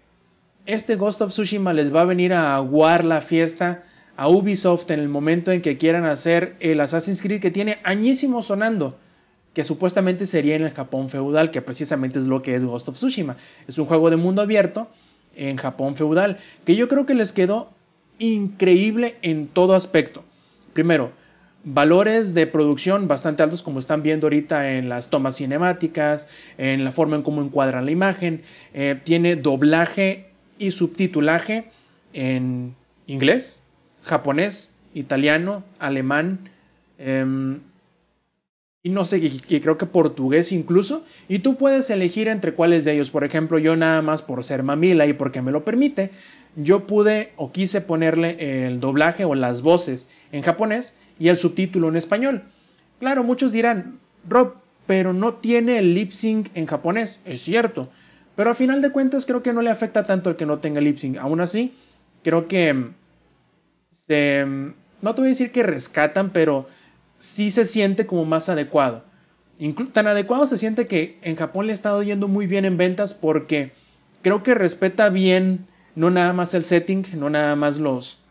este 0.66 0.96
Ghost 0.96 1.22
of 1.22 1.32
Tsushima 1.32 1.74
les 1.74 1.94
va 1.94 2.02
a 2.02 2.06
venir 2.06 2.34
a 2.34 2.56
aguar 2.56 3.04
la 3.04 3.22
fiesta 3.22 3.84
a 4.16 4.30
Ubisoft 4.30 4.90
en 4.92 5.00
el 5.00 5.10
momento 5.10 5.52
en 5.52 5.62
que 5.62 5.78
quieran 5.78 6.06
hacer 6.06 6.56
el 6.60 6.80
Assassin's 6.80 7.22
Creed 7.22 7.42
que 7.42 7.52
tiene 7.52 7.80
añísimo 7.84 8.42
sonando, 8.42 8.98
que 9.54 9.64
supuestamente 9.64 10.26
sería 10.26 10.56
en 10.56 10.64
el 10.64 10.72
Japón 10.72 11.10
feudal, 11.10 11.52
que 11.52 11.62
precisamente 11.62 12.20
es 12.20 12.26
lo 12.26 12.42
que 12.42 12.56
es 12.56 12.64
Ghost 12.64 12.88
of 12.90 12.96
Tsushima. 12.96 13.36
Es 13.68 13.78
un 13.78 13.86
juego 13.86 14.10
de 14.10 14.16
mundo 14.16 14.42
abierto 14.42 14.90
en 15.36 15.58
Japón 15.58 15.96
feudal, 15.96 16.38
que 16.66 16.76
yo 16.76 16.88
creo 16.88 17.06
que 17.06 17.16
les 17.16 17.32
quedó 17.32 17.72
increíble 18.20 19.18
en 19.22 19.48
todo 19.48 19.76
aspecto. 19.76 20.24
Primero, 20.74 21.12
valores 21.64 22.34
de 22.34 22.48
producción 22.48 23.08
bastante 23.08 23.44
altos 23.44 23.64
como 23.64 23.80
están 23.80 24.04
viendo 24.04 24.28
ahorita 24.28 24.74
en 24.74 24.90
las 24.90 25.10
tomas 25.10 25.38
cinemáticas, 25.38 26.28
en 26.58 26.84
la 26.84 26.92
forma 26.92 27.16
en 27.16 27.24
cómo 27.24 27.42
encuadran 27.42 27.86
la 27.86 27.92
imagen. 27.92 28.44
Eh, 28.74 29.00
tiene 29.04 29.36
doblaje 29.36 30.28
y 30.60 30.72
subtitulaje 30.72 31.66
en 32.14 32.76
inglés, 33.08 33.64
japonés, 34.04 34.76
italiano, 34.94 35.64
alemán 35.80 36.50
em, 36.98 37.60
y 38.86 38.90
no 38.90 39.06
sé, 39.06 39.18
y 39.20 39.60
creo 39.62 39.78
que 39.78 39.86
portugués 39.86 40.52
incluso. 40.52 41.06
Y 41.30 41.40
tú 41.40 41.56
puedes 41.56 41.90
elegir 41.90 42.28
entre 42.28 42.54
cuáles 42.54 42.84
de 42.84 42.92
ellos. 42.92 43.12
Por 43.12 43.24
ejemplo, 43.24 43.58
yo 43.58 43.78
nada 43.78 44.02
más 44.02 44.22
por 44.22 44.44
ser 44.44 44.62
mamila 44.62 45.06
y 45.06 45.14
porque 45.14 45.42
me 45.42 45.54
lo 45.54 45.64
permite, 45.64 46.12
yo 46.58 46.86
pude 46.86 47.32
o 47.38 47.54
quise 47.54 47.80
ponerle 47.80 48.66
el 48.68 48.82
doblaje 48.82 49.24
o 49.24 49.36
las 49.36 49.62
voces 49.62 50.10
en 50.34 50.42
japonés 50.42 50.98
y 51.20 51.30
el 51.30 51.38
subtítulo 51.38 51.90
en 51.90 51.96
español. 51.96 52.44
Claro, 53.00 53.24
muchos 53.24 53.52
dirán, 53.52 54.00
Rob, 54.28 54.56
pero 54.88 55.14
no 55.14 55.36
tiene 55.36 55.80
el 55.80 55.94
lip 55.94 56.12
sync 56.12 56.50
en 56.56 56.66
japonés. 56.66 57.20
Es 57.26 57.42
cierto. 57.42 57.90
Pero 58.36 58.50
a 58.50 58.56
final 58.56 58.82
de 58.82 58.92
cuentas 58.92 59.26
creo 59.26 59.44
que 59.44 59.54
no 59.54 59.62
le 59.62 59.70
afecta 59.70 60.06
tanto 60.06 60.30
el 60.30 60.36
que 60.36 60.46
no 60.46 60.60
tenga 60.60 60.82
lip 60.82 60.98
sync. 60.98 61.18
Aún 61.18 61.42
así, 61.42 61.74
creo 62.24 62.48
que 62.48 62.74
mm, 62.74 62.94
se... 63.90 64.46
Mm, 64.46 64.74
no 65.02 65.14
te 65.14 65.22
voy 65.22 65.28
a 65.28 65.30
decir 65.30 65.52
que 65.52 65.64
rescatan, 65.64 66.32
pero 66.32 66.68
sí 67.18 67.52
se 67.52 67.66
siente 67.66 68.06
como 68.06 68.26
más 68.26 68.50
adecuado. 68.50 69.04
tan 69.92 70.08
adecuado 70.08 70.48
se 70.48 70.58
siente 70.58 70.88
que 70.88 71.20
en 71.22 71.36
Japón 71.36 71.68
le 71.68 71.74
ha 71.74 71.76
estado 71.76 72.02
yendo 72.04 72.28
muy 72.28 72.48
bien 72.48 72.66
en 72.66 72.78
ventas 72.78 73.14
porque 73.14 73.74
creo 74.22 74.44
que 74.44 74.56
respeta 74.56 75.10
bien 75.10 75.68
no 75.96 76.10
nada 76.10 76.34
más 76.34 76.54
el 76.54 76.66
setting, 76.66 77.06
no 77.16 77.30
nada 77.30 77.56
más 77.56 77.78
los, 77.78 78.23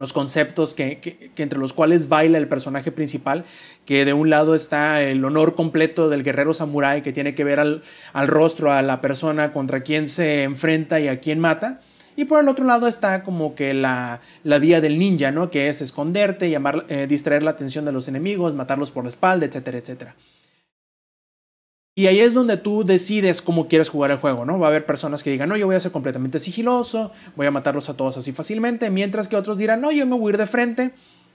los 0.00 0.14
conceptos 0.14 0.72
que, 0.74 1.30
entre 1.36 1.58
los 1.58 1.74
cuales 1.74 2.08
baila 2.08 2.38
el 2.38 2.48
personaje 2.48 2.90
principal, 2.90 3.44
que 3.84 4.06
de 4.06 4.14
un 4.14 4.30
lado 4.30 4.54
está 4.54 5.02
el 5.02 5.22
honor 5.26 5.54
completo 5.54 6.08
del 6.08 6.24
guerrero 6.24 6.54
samurái 6.54 7.02
que 7.02 7.12
tiene 7.12 7.34
que 7.34 7.44
ver 7.44 7.60
al, 7.60 7.82
rostro, 8.26 8.72
a 8.72 8.80
la 8.80 9.02
persona 9.02 9.52
contra 9.52 9.82
quien 9.82 10.08
se 10.08 10.42
enfrenta 10.44 11.00
y 11.00 11.08
a 11.08 11.20
quien 11.20 11.38
mata, 11.38 11.82
Y 12.16 12.24
por 12.24 12.40
el 12.42 12.48
otro 12.48 12.64
lado 12.64 12.86
está 12.88 13.22
como 13.22 13.54
que 13.54 13.72
la, 13.74 14.20
la 14.42 14.58
vía 14.58 14.80
del 14.80 14.98
ninja, 14.98 15.30
¿no? 15.32 15.50
Que 15.50 15.68
es 15.68 15.80
esconderte, 15.80 16.50
llamar, 16.50 16.86
eh, 16.88 17.06
distraer 17.06 17.42
la 17.42 17.52
atención 17.52 17.84
de 17.84 17.92
los 17.92 18.08
enemigos, 18.08 18.54
matarlos 18.54 18.90
por 18.90 19.04
la 19.04 19.10
espalda, 19.10 19.46
etcétera, 19.46 19.78
etcétera. 19.78 20.16
Y 22.00 22.06
ahí 22.06 22.20
es 22.20 22.32
donde 22.32 22.56
tú 22.56 22.82
decides 22.82 23.42
cómo 23.42 23.68
quieres 23.68 23.90
jugar 23.90 24.10
el 24.10 24.16
juego, 24.16 24.46
¿no? 24.46 24.58
Va 24.58 24.68
a 24.68 24.70
haber 24.70 24.86
personas 24.86 25.22
que 25.22 25.30
digan, 25.30 25.50
no, 25.50 25.58
yo 25.58 25.66
voy 25.66 25.76
a 25.76 25.80
ser 25.80 25.92
completamente 25.92 26.38
sigiloso, 26.38 27.12
voy 27.36 27.46
a 27.46 27.50
matarlos 27.50 27.90
a 27.90 27.94
todos 27.98 28.16
así 28.16 28.32
fácilmente, 28.32 28.88
mientras 28.88 29.28
que 29.28 29.36
otros 29.36 29.58
dirán, 29.58 29.82
no, 29.82 29.92
yo 29.92 30.06
me 30.06 30.16
voy 30.16 30.30
a 30.30 30.32
ir 30.32 30.38
de 30.38 30.46
frente, 30.46 30.92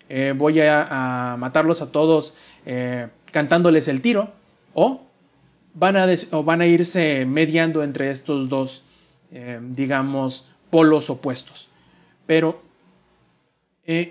eh, 0.09 0.33
voy 0.35 0.59
a, 0.61 1.35
matarlos 1.37 1.83
a 1.83 1.91
todos 1.91 2.33
eh, 2.65 3.09
cantándoles 3.31 3.87
el 3.87 4.01
tiro, 4.01 4.31
o 4.73 5.03
van, 5.75 5.97
a 5.97 6.07
van 6.43 6.61
a 6.61 6.65
irse 6.65 7.27
mediando 7.27 7.83
entre 7.83 8.09
estos 8.09 8.49
dos, 8.49 8.85
eh, 9.31 9.59
digamos, 9.61 10.49
polos 10.71 11.11
opuestos. 11.11 11.69
Pero 12.25 12.63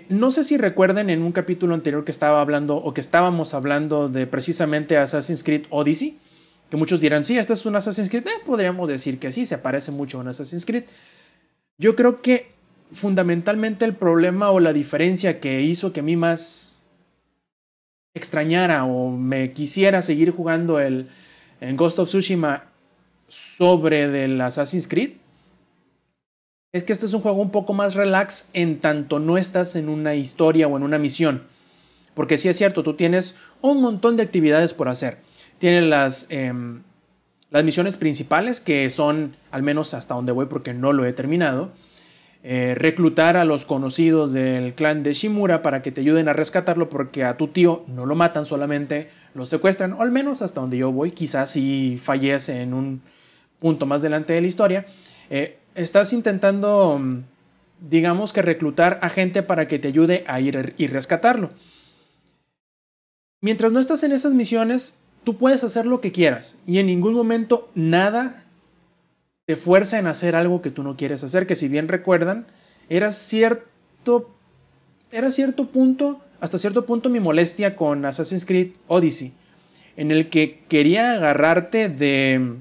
no 0.07 0.31
sé 0.31 0.45
si 0.45 0.55
recuerden 0.55 1.09
en 1.09 1.21
un 1.21 1.33
capítulo 1.33 1.73
anterior 1.73 2.05
que 2.05 2.11
estaba 2.11 2.39
hablando 2.39 2.77
o 2.77 2.93
que 2.93 3.01
estábamos 3.01 3.53
hablando 3.53 4.07
de 4.07 4.25
precisamente 4.25 4.95
Assassin's 4.95 5.43
Creed 5.43 5.65
Odyssey 5.69 6.17
que 6.69 6.77
muchos 6.77 6.99
dirán, 6.99 7.23
sí, 7.23 7.37
este 7.37 7.53
es 7.53 7.65
un 7.65 7.75
Assassin's 7.75 8.09
Creed. 8.09 8.27
Eh, 8.27 8.41
podríamos 8.45 8.87
decir 8.87 9.19
que 9.19 9.31
sí, 9.31 9.45
se 9.45 9.57
parece 9.57 9.91
mucho 9.91 10.17
a 10.17 10.21
un 10.21 10.27
Assassin's 10.27 10.65
Creed. 10.65 10.85
Yo 11.77 11.95
creo 11.95 12.21
que 12.21 12.51
fundamentalmente 12.91 13.85
el 13.85 13.95
problema 13.95 14.51
o 14.51 14.59
la 14.59 14.73
diferencia 14.73 15.39
que 15.39 15.61
hizo 15.61 15.93
que 15.93 15.99
a 15.99 16.03
mí 16.03 16.15
más 16.15 16.83
extrañara 18.13 18.85
o 18.85 19.11
me 19.11 19.51
quisiera 19.51 20.01
seguir 20.01 20.31
jugando 20.31 20.79
el 20.79 21.09
en 21.61 21.77
Ghost 21.77 21.99
of 21.99 22.09
Tsushima 22.09 22.65
sobre 23.27 24.07
del 24.07 24.39
Assassin's 24.39 24.87
Creed 24.87 25.13
es 26.71 26.83
que 26.83 26.93
este 26.93 27.05
es 27.05 27.13
un 27.13 27.21
juego 27.21 27.41
un 27.41 27.51
poco 27.51 27.73
más 27.73 27.95
relax 27.95 28.49
en 28.53 28.79
tanto 28.79 29.19
no 29.19 29.37
estás 29.37 29.75
en 29.77 29.87
una 29.87 30.15
historia 30.15 30.67
o 30.67 30.75
en 30.75 30.83
una 30.83 30.97
misión. 30.97 31.43
Porque 32.13 32.37
sí 32.37 32.49
es 32.49 32.57
cierto, 32.57 32.83
tú 32.83 32.95
tienes 32.95 33.35
un 33.61 33.81
montón 33.81 34.17
de 34.17 34.23
actividades 34.23 34.73
por 34.73 34.89
hacer. 34.89 35.19
Tiene 35.59 35.81
las, 35.81 36.27
em, 36.29 36.83
las 37.51 37.63
misiones 37.63 37.97
principales, 37.97 38.59
que 38.59 38.89
son, 38.89 39.35
al 39.51 39.63
menos 39.63 39.93
hasta 39.93 40.15
donde 40.15 40.31
voy 40.31 40.47
porque 40.47 40.73
no 40.73 40.93
lo 40.93 41.05
he 41.05 41.13
terminado, 41.13 41.71
eh, 42.47 42.75
reclutar 42.75 43.37
a 43.37 43.43
los 43.43 43.65
conocidos 43.65 44.31
del 44.31 44.75
clan 44.75 45.01
de 45.01 45.15
Shimura 45.15 45.63
para 45.63 45.81
que 45.81 45.91
te 45.91 46.01
ayuden 46.01 46.29
a 46.29 46.33
rescatarlo 46.33 46.89
porque 46.89 47.23
a 47.23 47.37
tu 47.37 47.47
tío 47.47 47.83
no 47.87 48.05
lo 48.05 48.13
matan, 48.13 48.45
solamente 48.45 49.09
lo 49.33 49.47
secuestran, 49.47 49.93
o 49.93 50.03
al 50.03 50.11
menos 50.11 50.43
hasta 50.43 50.61
donde 50.61 50.77
yo 50.77 50.91
voy, 50.91 51.09
quizás 51.09 51.49
si 51.49 51.97
fallece 51.97 52.61
en 52.61 52.75
un 52.75 53.01
punto 53.59 53.87
más 53.87 54.03
delante 54.03 54.33
de 54.33 54.41
la 54.41 54.47
historia. 54.47 54.85
Eh, 55.31 55.57
estás 55.73 56.13
intentando, 56.13 57.01
digamos 57.81 58.31
que 58.31 58.43
reclutar 58.43 58.99
a 59.01 59.09
gente 59.09 59.41
para 59.41 59.67
que 59.67 59.79
te 59.79 59.87
ayude 59.87 60.23
a 60.27 60.39
ir 60.39 60.75
y 60.77 60.85
rescatarlo. 60.85 61.49
Mientras 63.41 63.71
no 63.71 63.79
estás 63.79 64.03
en 64.03 64.11
esas 64.11 64.35
misiones, 64.35 64.99
tú 65.25 65.37
puedes 65.37 65.63
hacer 65.65 65.85
lo 65.85 65.99
que 65.99 66.13
quieras 66.13 66.59
y 66.65 66.79
en 66.79 66.85
ningún 66.85 67.13
momento 67.13 67.69
nada 67.75 68.45
te 69.45 69.57
fuerza 69.57 69.99
en 69.99 70.07
hacer 70.07 70.35
algo 70.35 70.61
que 70.61 70.71
tú 70.71 70.83
no 70.83 70.95
quieres 70.95 71.23
hacer, 71.23 71.45
que 71.45 71.55
si 71.55 71.67
bien 71.67 71.87
recuerdan, 71.87 72.47
era 72.89 73.11
cierto, 73.11 74.29
era 75.11 75.29
cierto 75.31 75.67
punto, 75.67 76.21
hasta 76.39 76.57
cierto 76.57 76.85
punto 76.85 77.09
mi 77.09 77.19
molestia 77.19 77.75
con 77.75 78.05
Assassin's 78.05 78.45
Creed 78.45 78.71
Odyssey, 78.87 79.33
en 79.97 80.11
el 80.11 80.29
que 80.29 80.63
quería 80.67 81.13
agarrarte 81.13 81.89
de... 81.89 82.55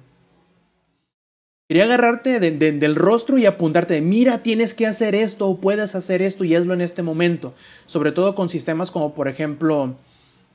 Quería 1.67 1.85
agarrarte 1.85 2.39
del 2.41 2.95
rostro 2.95 3.39
y 3.39 3.47
apuntarte 3.47 3.95
de, 3.95 4.03
mira, 4.03 4.43
tienes 4.43 4.75
que 4.75 4.87
hacer 4.87 5.15
esto 5.15 5.49
o 5.49 5.57
puedes 5.57 5.95
hacer 5.95 6.21
esto 6.21 6.45
y 6.45 6.55
hazlo 6.55 6.75
en 6.75 6.83
este 6.83 7.03
momento. 7.03 7.55
Sobre 7.87 8.13
todo 8.13 8.35
con 8.35 8.51
sistemas 8.51 8.91
como 8.91 9.15
por 9.15 9.29
ejemplo 9.29 9.97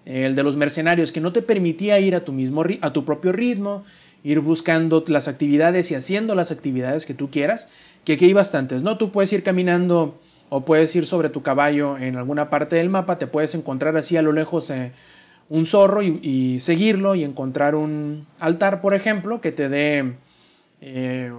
el 0.05 0.35
de 0.35 0.43
los 0.43 0.55
mercenarios, 0.55 1.11
que 1.11 1.21
no 1.21 1.33
te 1.33 1.41
permitía 1.41 1.99
ir 1.99 2.15
a 2.15 2.25
tu, 2.25 2.31
mismo, 2.31 2.63
a 2.81 2.93
tu 2.93 3.05
propio 3.05 3.31
ritmo, 3.31 3.83
ir 4.23 4.39
buscando 4.39 5.03
las 5.07 5.27
actividades 5.27 5.91
y 5.91 5.95
haciendo 5.95 6.35
las 6.35 6.51
actividades 6.51 7.05
que 7.05 7.13
tú 7.13 7.29
quieras, 7.29 7.69
que 8.03 8.13
aquí 8.13 8.25
hay 8.25 8.33
bastantes, 8.33 8.83
¿no? 8.83 8.97
Tú 8.97 9.11
puedes 9.11 9.31
ir 9.33 9.43
caminando 9.43 10.19
o 10.49 10.65
puedes 10.65 10.95
ir 10.95 11.05
sobre 11.05 11.29
tu 11.29 11.41
caballo 11.43 11.97
en 11.97 12.15
alguna 12.15 12.49
parte 12.49 12.75
del 12.75 12.89
mapa, 12.89 13.17
te 13.17 13.27
puedes 13.27 13.53
encontrar 13.55 13.95
así 13.97 14.17
a 14.17 14.21
lo 14.21 14.31
lejos 14.31 14.69
eh, 14.71 14.91
un 15.47 15.65
zorro 15.65 16.01
y, 16.01 16.59
seguirlo 16.59 17.15
y 17.15 17.23
encontrar 17.23 17.75
un 17.75 18.27
altar, 18.39 18.81
por 18.81 18.93
ejemplo, 18.93 19.41
que 19.41 19.51
te 19.51 19.69
dé 19.69 20.15
eh, 20.81 21.31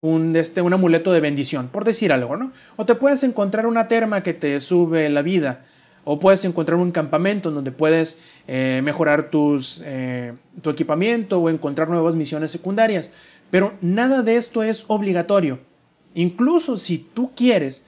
un, 0.00 0.36
este, 0.36 0.62
un 0.62 0.72
amuleto 0.72 1.12
de 1.12 1.20
bendición, 1.20 1.68
por 1.68 1.84
decir 1.84 2.12
algo, 2.12 2.36
¿no? 2.36 2.52
O 2.76 2.86
te 2.86 2.94
puedes 2.94 3.22
encontrar 3.24 3.66
una 3.66 3.88
terma 3.88 4.22
que 4.22 4.34
te 4.34 4.60
sube 4.60 5.08
la 5.10 5.22
vida 5.22 5.64
o 6.04 6.18
puedes 6.18 6.44
encontrar 6.44 6.78
un 6.78 6.92
campamento 6.92 7.50
donde 7.50 7.72
puedes 7.72 8.18
eh, 8.46 8.80
mejorar 8.84 9.30
tus, 9.30 9.82
eh, 9.84 10.34
tu 10.62 10.70
equipamiento 10.70 11.38
o 11.40 11.48
encontrar 11.48 11.88
nuevas 11.88 12.14
misiones 12.14 12.50
secundarias. 12.50 13.12
Pero 13.50 13.72
nada 13.80 14.22
de 14.22 14.36
esto 14.36 14.62
es 14.62 14.84
obligatorio. 14.88 15.58
Incluso 16.14 16.76
si 16.76 16.98
tú 16.98 17.30
quieres, 17.34 17.84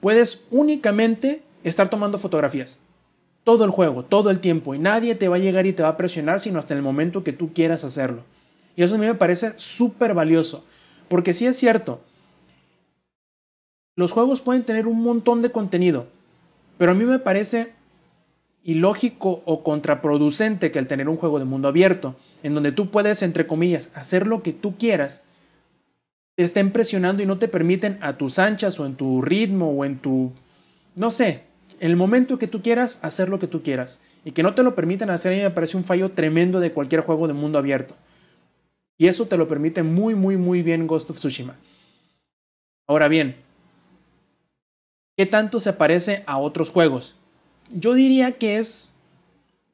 puedes 0.00 0.46
únicamente 0.50 1.42
estar 1.62 1.88
tomando 1.88 2.18
fotografías. 2.18 2.80
Todo 3.44 3.64
el 3.64 3.70
juego, 3.70 4.02
todo 4.02 4.30
el 4.30 4.40
tiempo. 4.40 4.74
Y 4.74 4.78
nadie 4.78 5.14
te 5.14 5.28
va 5.28 5.36
a 5.36 5.40
llegar 5.40 5.66
y 5.66 5.72
te 5.72 5.82
va 5.82 5.90
a 5.90 5.96
presionar 5.96 6.40
sino 6.40 6.58
hasta 6.58 6.74
el 6.74 6.82
momento 6.82 7.24
que 7.24 7.32
tú 7.32 7.52
quieras 7.52 7.84
hacerlo. 7.84 8.22
Y 8.76 8.82
eso 8.82 8.96
a 8.96 8.98
mí 8.98 9.06
me 9.06 9.14
parece 9.14 9.52
súper 9.58 10.14
valioso. 10.14 10.64
Porque 11.08 11.34
si 11.34 11.46
es 11.46 11.56
cierto, 11.56 12.00
los 13.96 14.12
juegos 14.12 14.40
pueden 14.40 14.64
tener 14.64 14.86
un 14.86 15.02
montón 15.02 15.42
de 15.42 15.52
contenido, 15.52 16.06
pero 16.78 16.92
a 16.92 16.94
mí 16.94 17.04
me 17.04 17.18
parece 17.18 17.72
ilógico 18.62 19.42
o 19.44 19.62
contraproducente 19.62 20.72
que 20.72 20.78
al 20.78 20.86
tener 20.86 21.08
un 21.08 21.16
juego 21.16 21.38
de 21.38 21.44
mundo 21.44 21.68
abierto, 21.68 22.16
en 22.42 22.54
donde 22.54 22.72
tú 22.72 22.90
puedes, 22.90 23.22
entre 23.22 23.46
comillas, 23.46 23.92
hacer 23.94 24.26
lo 24.26 24.42
que 24.42 24.52
tú 24.52 24.76
quieras, 24.76 25.26
te 26.34 26.42
estén 26.42 26.72
presionando 26.72 27.22
y 27.22 27.26
no 27.26 27.38
te 27.38 27.48
permiten 27.48 27.98
a 28.00 28.16
tus 28.16 28.38
anchas 28.38 28.80
o 28.80 28.86
en 28.86 28.96
tu 28.96 29.22
ritmo 29.22 29.70
o 29.70 29.84
en 29.84 29.98
tu, 29.98 30.32
no 30.96 31.10
sé, 31.10 31.42
en 31.78 31.90
el 31.90 31.96
momento 31.96 32.38
que 32.38 32.48
tú 32.48 32.62
quieras, 32.62 32.98
hacer 33.02 33.28
lo 33.28 33.38
que 33.38 33.46
tú 33.46 33.62
quieras. 33.62 34.02
Y 34.24 34.32
que 34.32 34.42
no 34.42 34.54
te 34.54 34.62
lo 34.62 34.74
permitan 34.74 35.10
hacer, 35.10 35.32
a 35.32 35.36
mí 35.36 35.42
me 35.42 35.50
parece 35.50 35.76
un 35.76 35.84
fallo 35.84 36.12
tremendo 36.12 36.60
de 36.60 36.72
cualquier 36.72 37.02
juego 37.02 37.26
de 37.28 37.34
mundo 37.34 37.58
abierto. 37.58 37.94
Y 38.96 39.08
eso 39.08 39.26
te 39.26 39.36
lo 39.36 39.46
permite 39.46 39.82
muy, 39.82 40.14
muy, 40.14 40.36
muy 40.36 40.62
bien 40.62 40.86
Ghost 40.86 41.10
of 41.10 41.16
Tsushima. 41.16 41.56
Ahora 42.86 43.08
bien, 43.08 43.36
¿Qué 45.16 45.26
tanto 45.26 45.60
se 45.60 45.72
parece 45.72 46.24
a 46.26 46.38
otros 46.38 46.70
juegos? 46.70 47.14
Yo 47.70 47.94
diría 47.94 48.32
que 48.32 48.58
es 48.58 48.90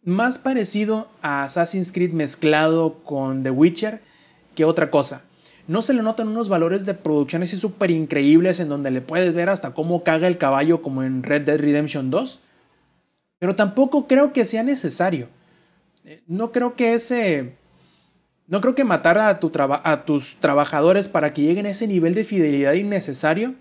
más 0.05 0.37
parecido 0.37 1.09
a 1.23 1.45
Assassin's 1.45 1.93
Creed 1.93 2.13
mezclado 2.13 2.99
con 3.05 3.43
The 3.43 3.51
Witcher 3.51 4.03
que 4.55 4.67
otra 4.67 4.91
cosa. 4.91 5.25
No 5.67 5.81
se 5.81 5.95
le 5.95 6.03
notan 6.03 6.29
unos 6.29 6.51
valores 6.51 6.85
de 6.85 6.93
producción 6.93 7.43
así 7.43 7.57
súper 7.57 7.91
increíbles 7.91 8.61
en 8.61 8.69
donde 8.69 8.91
le 8.91 9.01
puedes 9.01 9.33
ver 9.33 9.49
hasta 9.49 9.73
cómo 9.73 10.05
caga 10.05 10.27
el 10.27 10.37
caballo 10.37 10.83
como 10.83 11.03
en 11.03 11.23
Red 11.23 11.43
Dead 11.43 11.59
Redemption 11.59 12.11
2. 12.11 12.41
Pero 13.39 13.57
tampoco 13.57 14.07
creo 14.07 14.35
que 14.35 14.45
sea 14.45 14.63
necesario. 14.63 15.29
Eh, 16.05 16.23
no 16.27 16.53
creo 16.53 16.77
que 16.77 16.93
ese... 16.93 17.55
No 18.47 18.61
creo 18.61 18.75
que 18.75 18.85
matar 18.85 19.17
a, 19.17 19.29
a 19.85 20.05
tus 20.05 20.37
trabajadores 20.37 21.09
para 21.09 21.33
que 21.33 21.43
lleguen 21.43 21.65
a 21.65 21.71
ese 21.71 21.87
nivel 21.87 22.13
de 22.15 22.25
fidelidad 22.25 22.75
innecesario 22.75 23.55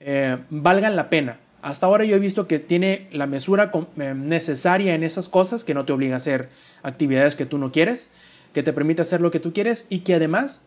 eh, 0.00 0.38
valgan 0.48 0.96
la 0.96 1.10
pena. 1.10 1.38
Hasta 1.62 1.86
ahora 1.86 2.04
yo 2.04 2.16
he 2.16 2.20
visto 2.20 2.48
que 2.48 2.58
tiene 2.58 3.08
la 3.12 3.26
mesura 3.26 3.70
eh, 3.98 4.14
necesaria 4.14 4.94
en 4.94 5.02
esas 5.02 5.28
cosas, 5.28 5.62
que 5.62 5.74
no 5.74 5.84
te 5.84 5.92
obliga 5.92 6.14
a 6.14 6.16
hacer 6.16 6.48
actividades 6.82 7.36
que 7.36 7.46
tú 7.46 7.58
no 7.58 7.70
quieres, 7.70 8.10
que 8.54 8.62
te 8.62 8.72
permite 8.72 9.02
hacer 9.02 9.20
lo 9.20 9.30
que 9.30 9.40
tú 9.40 9.52
quieres 9.52 9.86
y 9.90 10.00
que 10.00 10.14
además 10.14 10.66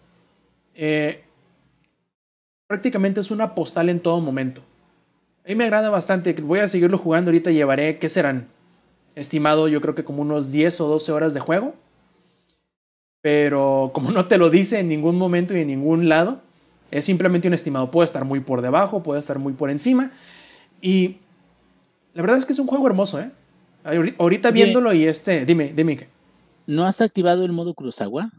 eh, 0.76 1.24
prácticamente 2.68 3.20
es 3.20 3.32
una 3.32 3.56
postal 3.56 3.90
en 3.90 4.00
todo 4.00 4.22
momento. 4.22 4.62
A 5.46 5.50
mí 5.50 5.56
me 5.56 5.66
agrada 5.66 5.90
bastante, 5.90 6.34
voy 6.34 6.60
a 6.60 6.68
seguirlo 6.68 6.98
jugando 6.98 7.30
ahorita, 7.30 7.52
llevaré, 7.52 7.98
¿qué 7.98 8.08
serán? 8.08 8.48
Estimado 9.16 9.68
yo 9.68 9.82
creo 9.82 9.96
que 9.96 10.04
como 10.04 10.22
unos 10.22 10.52
10 10.52 10.80
o 10.82 10.88
12 10.88 11.12
horas 11.12 11.34
de 11.34 11.40
juego. 11.40 11.74
Pero 13.22 13.92
como 13.94 14.12
no 14.12 14.28
te 14.28 14.38
lo 14.38 14.50
dice 14.50 14.80
en 14.80 14.90
ningún 14.90 15.18
momento 15.18 15.56
y 15.56 15.62
en 15.62 15.68
ningún 15.68 16.08
lado, 16.08 16.42
es 16.94 17.06
simplemente 17.06 17.48
un 17.48 17.56
estimado. 17.56 17.90
Puede 17.90 18.06
estar 18.06 18.24
muy 18.24 18.40
por 18.40 18.62
debajo, 18.62 19.02
puede 19.02 19.20
estar 19.20 19.40
muy 19.40 19.54
por 19.54 19.72
encima. 19.72 20.12
Y 20.82 21.18
la 22.14 22.22
verdad 22.22 22.38
es 22.38 22.46
que 22.46 22.54
es 22.54 22.60
un 22.60 22.68
juego 22.68 22.86
hermoso, 22.88 23.20
¿eh? 23.20 23.32
Ahorita 24.18 24.52
viéndolo 24.52 24.94
y 24.94 25.06
este, 25.06 25.46
dime, 25.46 25.74
dime. 25.76 26.08
¿No 26.68 26.86
has 26.86 27.02
activado 27.02 27.44
el 27.44 27.52
modo 27.52 27.74
Kurosawa? 27.74 28.30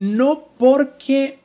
No 0.00 0.48
porque 0.58 1.38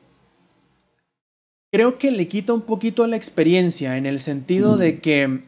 creo 1.72 1.98
que 1.98 2.10
le 2.10 2.26
quita 2.26 2.52
un 2.52 2.62
poquito 2.62 3.06
la 3.06 3.16
experiencia 3.16 3.96
en 3.96 4.06
el 4.06 4.18
sentido 4.18 4.76
de 4.76 5.00
que 5.00 5.44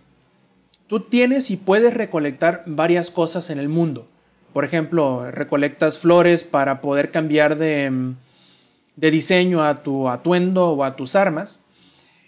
tú 0.86 1.00
tienes 1.00 1.50
y 1.50 1.56
puedes 1.56 1.94
recolectar 1.94 2.62
varias 2.66 3.10
cosas 3.10 3.50
en 3.50 3.58
el 3.58 3.68
mundo. 3.68 4.06
Por 4.52 4.64
ejemplo, 4.64 5.30
recolectas 5.30 5.98
flores 5.98 6.44
para 6.44 6.80
poder 6.80 7.10
cambiar 7.10 7.58
de 7.58 8.14
de 8.98 9.12
diseño 9.12 9.62
a 9.62 9.76
tu 9.76 10.08
atuendo 10.08 10.70
o 10.70 10.82
a 10.82 10.96
tus 10.96 11.14
armas. 11.14 11.64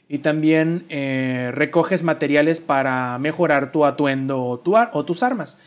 Y 0.08 0.18
también 0.18 0.86
eh, 0.88 1.50
recoges 1.52 2.02
materiales 2.02 2.60
para 2.60 3.18
mejorar 3.18 3.72
tu 3.72 3.84
atuendo 3.84 4.40
o, 4.42 4.62
o 4.92 5.04
tus 5.04 5.22
armas. 5.22 5.58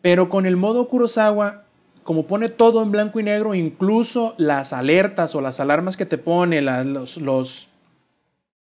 Pero 0.00 0.28
con 0.28 0.46
el 0.46 0.56
modo 0.56 0.88
Kurosawa, 0.88 1.64
como 2.02 2.26
pone 2.26 2.50
todo 2.50 2.82
en 2.82 2.90
blanco 2.90 3.20
y 3.20 3.22
negro, 3.22 3.54
incluso 3.54 4.34
las 4.36 4.72
alertas 4.72 5.34
o 5.34 5.40
las 5.40 5.60
alarmas 5.60 5.96
que 5.96 6.06
te 6.06 6.18
pone, 6.18 6.60
los, 6.60 7.16
los, 7.16 7.68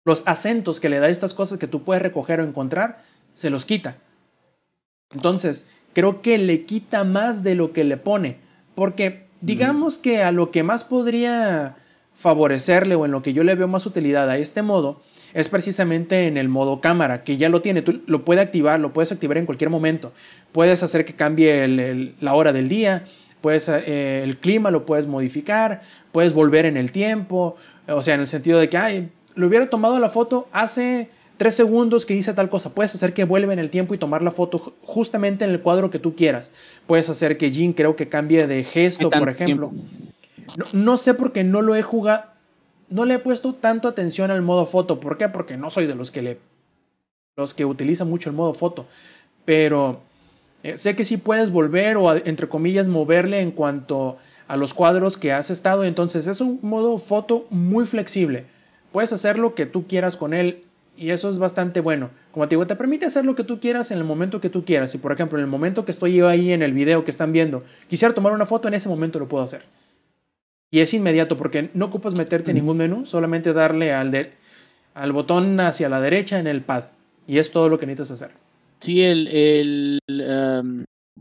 los 0.05 0.23
acentos 0.25 0.79
que 0.79 0.89
le 0.89 0.99
da 0.99 1.09
estas 1.09 1.33
cosas 1.33 1.59
que 1.59 1.67
tú 1.67 1.83
puedes 1.83 2.03
recoger 2.03 2.39
o 2.39 2.45
encontrar, 2.45 3.03
se 3.33 3.49
los 3.49 3.65
quita. 3.65 3.97
Entonces, 5.13 5.69
creo 5.93 6.21
que 6.21 6.37
le 6.37 6.65
quita 6.65 7.03
más 7.03 7.43
de 7.43 7.55
lo 7.55 7.73
que 7.73 7.83
le 7.83 7.97
pone. 7.97 8.37
Porque 8.75 9.24
digamos 9.45 9.97
que 9.97 10.23
a 10.23 10.31
lo 10.31 10.49
que 10.49 10.63
más 10.63 10.83
podría 10.83 11.75
favorecerle 12.15 12.95
o 12.95 13.05
en 13.05 13.11
lo 13.11 13.21
que 13.21 13.33
yo 13.33 13.43
le 13.43 13.55
veo 13.55 13.67
más 13.67 13.85
utilidad 13.85 14.29
a 14.29 14.37
este 14.37 14.61
modo 14.61 15.01
es 15.33 15.49
precisamente 15.49 16.27
en 16.27 16.37
el 16.37 16.47
modo 16.47 16.79
cámara, 16.79 17.23
que 17.23 17.37
ya 17.37 17.49
lo 17.49 17.61
tiene, 17.61 17.81
tú 17.81 18.01
lo 18.07 18.23
puedes 18.23 18.43
activar, 18.43 18.79
lo 18.79 18.93
puedes 18.93 19.11
activar 19.11 19.37
en 19.37 19.45
cualquier 19.45 19.69
momento. 19.69 20.13
Puedes 20.53 20.81
hacer 20.81 21.03
que 21.03 21.13
cambie 21.13 22.15
la 22.21 22.33
hora 22.33 22.53
del 22.53 22.69
día, 22.69 23.03
puedes, 23.41 23.67
eh, 23.67 24.23
el 24.23 24.37
clima 24.37 24.71
lo 24.71 24.85
puedes 24.85 25.07
modificar, 25.07 25.81
puedes 26.13 26.33
volver 26.33 26.65
en 26.65 26.77
el 26.77 26.93
tiempo, 26.93 27.57
o 27.87 28.01
sea, 28.01 28.15
en 28.15 28.21
el 28.21 28.27
sentido 28.27 28.59
de 28.59 28.69
que, 28.69 28.77
ay, 28.77 29.09
lo 29.35 29.47
hubiera 29.47 29.69
tomado 29.69 29.99
la 29.99 30.09
foto 30.09 30.47
hace 30.53 31.09
tres 31.37 31.55
segundos 31.55 32.05
que 32.05 32.13
dice 32.13 32.33
tal 32.33 32.49
cosa. 32.49 32.73
Puedes 32.73 32.95
hacer 32.95 33.13
que 33.13 33.23
vuelva 33.23 33.53
en 33.53 33.59
el 33.59 33.69
tiempo 33.69 33.93
y 33.93 33.97
tomar 33.97 34.21
la 34.21 34.31
foto 34.31 34.75
justamente 34.83 35.45
en 35.45 35.51
el 35.51 35.61
cuadro 35.61 35.89
que 35.89 35.99
tú 35.99 36.15
quieras. 36.15 36.51
Puedes 36.87 37.09
hacer 37.09 37.37
que 37.37 37.51
Jin 37.51 37.73
creo 37.73 37.95
que 37.95 38.09
cambie 38.09 38.47
de 38.47 38.63
gesto, 38.63 39.09
por 39.09 39.29
ejemplo. 39.29 39.71
No, 40.73 40.97
sé 40.97 41.13
por 41.13 41.31
qué 41.31 41.43
no 41.43 41.61
lo 41.61 41.75
he 41.75 41.81
jugado. 41.81 42.23
No 42.89 43.05
le 43.05 43.15
he 43.15 43.19
puesto 43.19 43.53
tanto 43.53 43.87
atención 43.87 44.31
al 44.31 44.41
modo 44.41 44.65
foto. 44.65 44.99
¿Por 44.99 45.17
qué? 45.17 45.27
Porque 45.27 45.57
no 45.57 45.69
soy 45.69 45.87
de 45.87 45.95
los 45.95 46.11
que 46.11 46.21
le. 46.21 46.39
los 47.35 47.53
que 47.53 47.65
utilizan 47.65 48.09
mucho 48.09 48.29
el 48.29 48.35
modo 48.35 48.53
foto. 48.53 48.85
Pero 49.43 50.01
eh, 50.63 50.77
sé 50.77 50.95
que 50.95 51.05
sí 51.05 51.17
puedes 51.17 51.51
volver 51.51 51.97
o 51.97 52.15
entre 52.15 52.47
comillas 52.47 52.87
moverle 52.87 53.41
en 53.41 53.51
cuanto 53.51 54.17
a 54.47 54.55
los 54.55 54.73
cuadros 54.73 55.17
que 55.17 55.33
has 55.33 55.49
estado. 55.49 55.83
Entonces 55.83 56.27
es 56.27 56.41
un 56.41 56.59
modo 56.61 56.97
foto 56.99 57.47
muy 57.49 57.85
flexible. 57.85 58.45
Puedes 58.91 59.11
hacer 59.11 59.37
lo 59.37 59.55
que 59.55 59.65
tú 59.65 59.87
quieras 59.87 60.15
con 60.15 60.33
él 60.33 60.63
y 60.97 61.09
eso 61.09 61.29
es 61.29 61.39
bastante 61.39 61.81
bueno. 61.81 62.09
Como 62.31 62.47
te 62.47 62.55
digo, 62.55 62.67
te 62.67 62.75
permite 62.75 63.05
hacer 63.05 63.25
lo 63.25 63.35
que 63.35 63.43
tú 63.43 63.59
quieras 63.59 63.91
en 63.91 63.97
el 63.97 64.03
momento 64.03 64.41
que 64.41 64.49
tú 64.49 64.65
quieras. 64.65 64.93
Y 64.95 64.97
por 64.97 65.11
ejemplo, 65.11 65.37
en 65.37 65.43
el 65.43 65.49
momento 65.49 65.85
que 65.85 65.91
estoy 65.91 66.15
yo 66.15 66.27
ahí 66.27 66.51
en 66.51 66.61
el 66.61 66.73
video 66.73 67.03
que 67.03 67.11
están 67.11 67.31
viendo, 67.31 67.63
quisiera 67.87 68.13
tomar 68.13 68.33
una 68.33 68.45
foto, 68.45 68.67
en 68.67 68.73
ese 68.73 68.89
momento 68.89 69.19
lo 69.19 69.27
puedo 69.27 69.43
hacer. 69.43 69.63
Y 70.71 70.79
es 70.79 70.93
inmediato 70.93 71.37
porque 71.37 71.69
no 71.73 71.85
ocupas 71.85 72.13
meterte 72.15 72.51
en 72.51 72.57
ningún 72.57 72.77
menú, 72.77 73.05
solamente 73.05 73.53
darle 73.53 73.93
al, 73.93 74.33
al 74.93 75.11
botón 75.11 75.59
hacia 75.59 75.89
la 75.89 76.01
derecha 76.01 76.39
en 76.39 76.47
el 76.47 76.63
pad. 76.63 76.85
Y 77.27 77.37
es 77.37 77.51
todo 77.51 77.69
lo 77.69 77.79
que 77.79 77.85
necesitas 77.85 78.21
hacer. 78.21 78.35
Sí, 78.79 79.01
el, 79.01 79.27
el 79.27 79.99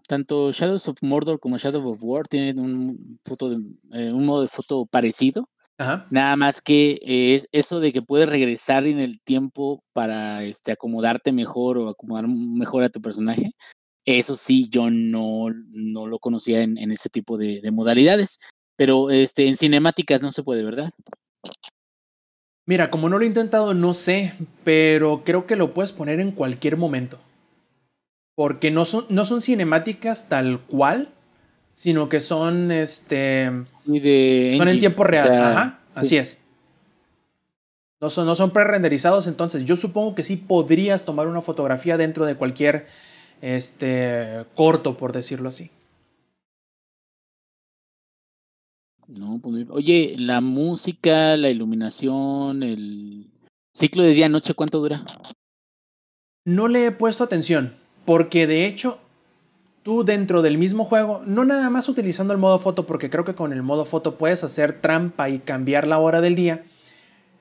tanto 0.09 0.53
Shadows 0.53 0.89
of 0.89 0.99
Mordor 1.03 1.41
como 1.41 1.59
Shadow 1.59 1.89
of 1.89 1.99
War 2.03 2.27
tienen 2.27 2.59
un, 2.59 3.19
foto 3.25 3.51
de, 3.51 3.57
eh, 3.93 4.13
un 4.13 4.27
modo 4.27 4.43
de 4.43 4.49
foto 4.49 4.87
parecido. 4.87 5.49
Nada 5.79 6.37
más 6.37 6.63
que 6.63 7.01
es 7.03 7.49
eso 7.51 7.81
de 7.81 7.93
que 7.93 8.03
puedes 8.03 8.29
regresar 8.29 8.87
en 8.87 9.01
el 9.01 9.21
tiempo 9.21 9.83
para 9.93 10.45
este, 10.45 10.73
acomodarte 10.73 11.33
mejor 11.33 11.79
o 11.79 11.89
acomodar 11.89 12.29
mejor 12.29 12.85
a 12.85 12.91
tu 12.91 13.01
personaje. 13.01 13.53
Eso 14.05 14.37
sí, 14.37 14.69
yo 14.69 14.91
no, 14.91 15.47
no 15.71 16.07
lo 16.07 16.19
conocía 16.19 16.63
en, 16.63 16.79
ese 16.93 17.09
tipo 17.09 17.37
de, 17.39 17.61
modalidades. 17.73 18.41
Pero 18.77 19.11
este, 19.11 19.49
en 19.49 19.57
cinemáticas 19.57 20.21
no 20.21 20.31
se 20.31 20.43
puede, 20.43 20.65
¿verdad? 20.65 20.91
Mira, 22.67 22.91
como 22.91 23.09
no 23.09 23.19
lo 23.19 23.25
he 23.25 23.29
intentado, 23.29 23.75
no 23.75 23.95
sé, 23.95 24.35
pero 24.63 25.23
creo 25.25 25.47
que 25.47 25.57
lo 25.57 25.75
puedes 25.75 25.93
poner 25.93 26.21
en 26.21 26.33
cualquier 26.33 26.77
momento. 26.77 27.19
Porque 28.37 28.71
no 28.71 28.85
son, 28.85 29.07
no 29.09 29.25
son 29.25 29.41
cinemáticas 29.41 30.29
tal 30.29 30.61
cual, 30.61 31.13
sino 31.75 32.09
que 32.09 32.21
son 32.21 32.71
este 32.73 33.51
son 33.85 34.69
en 34.69 34.79
tiempo 34.81 35.05
real. 35.05 35.33
Ajá, 35.33 35.81
así 35.95 36.17
es. 36.17 36.39
No 38.01 38.11
son, 38.11 38.27
no 38.27 38.35
son 38.35 38.51
pre-renderizados, 38.51 39.27
entonces 39.29 39.65
yo 39.65 39.77
supongo 39.77 40.15
que 40.15 40.23
sí 40.23 40.37
podrías 40.37 41.05
tomar 41.05 41.27
una 41.27 41.41
fotografía 41.41 41.97
dentro 41.97 42.27
de 42.27 42.37
cualquier 42.37 42.87
este 43.41 44.45
corto, 44.55 44.97
por 44.97 45.13
decirlo 45.13 45.49
así. 45.49 45.71
No, 49.07 49.39
pues, 49.43 49.67
oye, 49.71 50.15
la 50.17 50.41
música, 50.41 51.37
la 51.37 51.51
iluminación, 51.51 52.63
el 52.63 53.27
ciclo 53.75 54.03
de 54.03 54.15
día-noche, 54.15 54.55
¿cuánto 54.55 54.81
dura? 54.81 55.05
No 56.47 56.69
le 56.69 56.87
he 56.87 56.91
puesto 56.91 57.25
atención, 57.25 57.75
porque 58.05 58.47
de 58.47 58.67
hecho 58.67 58.99
tú 59.85 60.03
dentro 60.03 60.43
del 60.43 60.59
mismo 60.59 60.85
juego, 60.85 61.23
no 61.27 61.45
nada 61.45 61.71
más 61.71 61.89
utilizando 61.89 62.33
el 62.33 62.41
modo 62.41 62.59
foto, 62.59 62.87
porque 62.87 63.11
creo 63.11 63.25
que 63.25 63.35
con 63.35 63.53
el 63.53 63.63
modo 63.63 63.85
foto 63.85 64.17
puedes 64.17 64.43
hacer 64.43 64.81
trampa 64.81 65.29
y 65.29 65.39
cambiar 65.39 65.87
la 65.87 65.99
hora 65.99 66.21
del 66.23 66.35
día, 66.35 66.65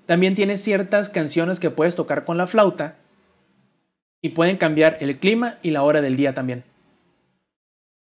también 0.06 0.36
tienes 0.36 0.62
ciertas 0.62 1.10
canciones 1.10 1.62
que 1.62 1.72
puedes 1.72 1.96
tocar 1.96 2.26
con 2.26 2.38
la 2.38 2.46
flauta 2.46 2.98
y 4.22 4.30
pueden 4.30 4.58
cambiar 4.58 4.98
el 5.00 5.18
clima 5.18 5.58
y 5.64 5.72
la 5.72 5.84
hora 5.84 6.02
del 6.02 6.18
día 6.18 6.34
también. 6.34 6.66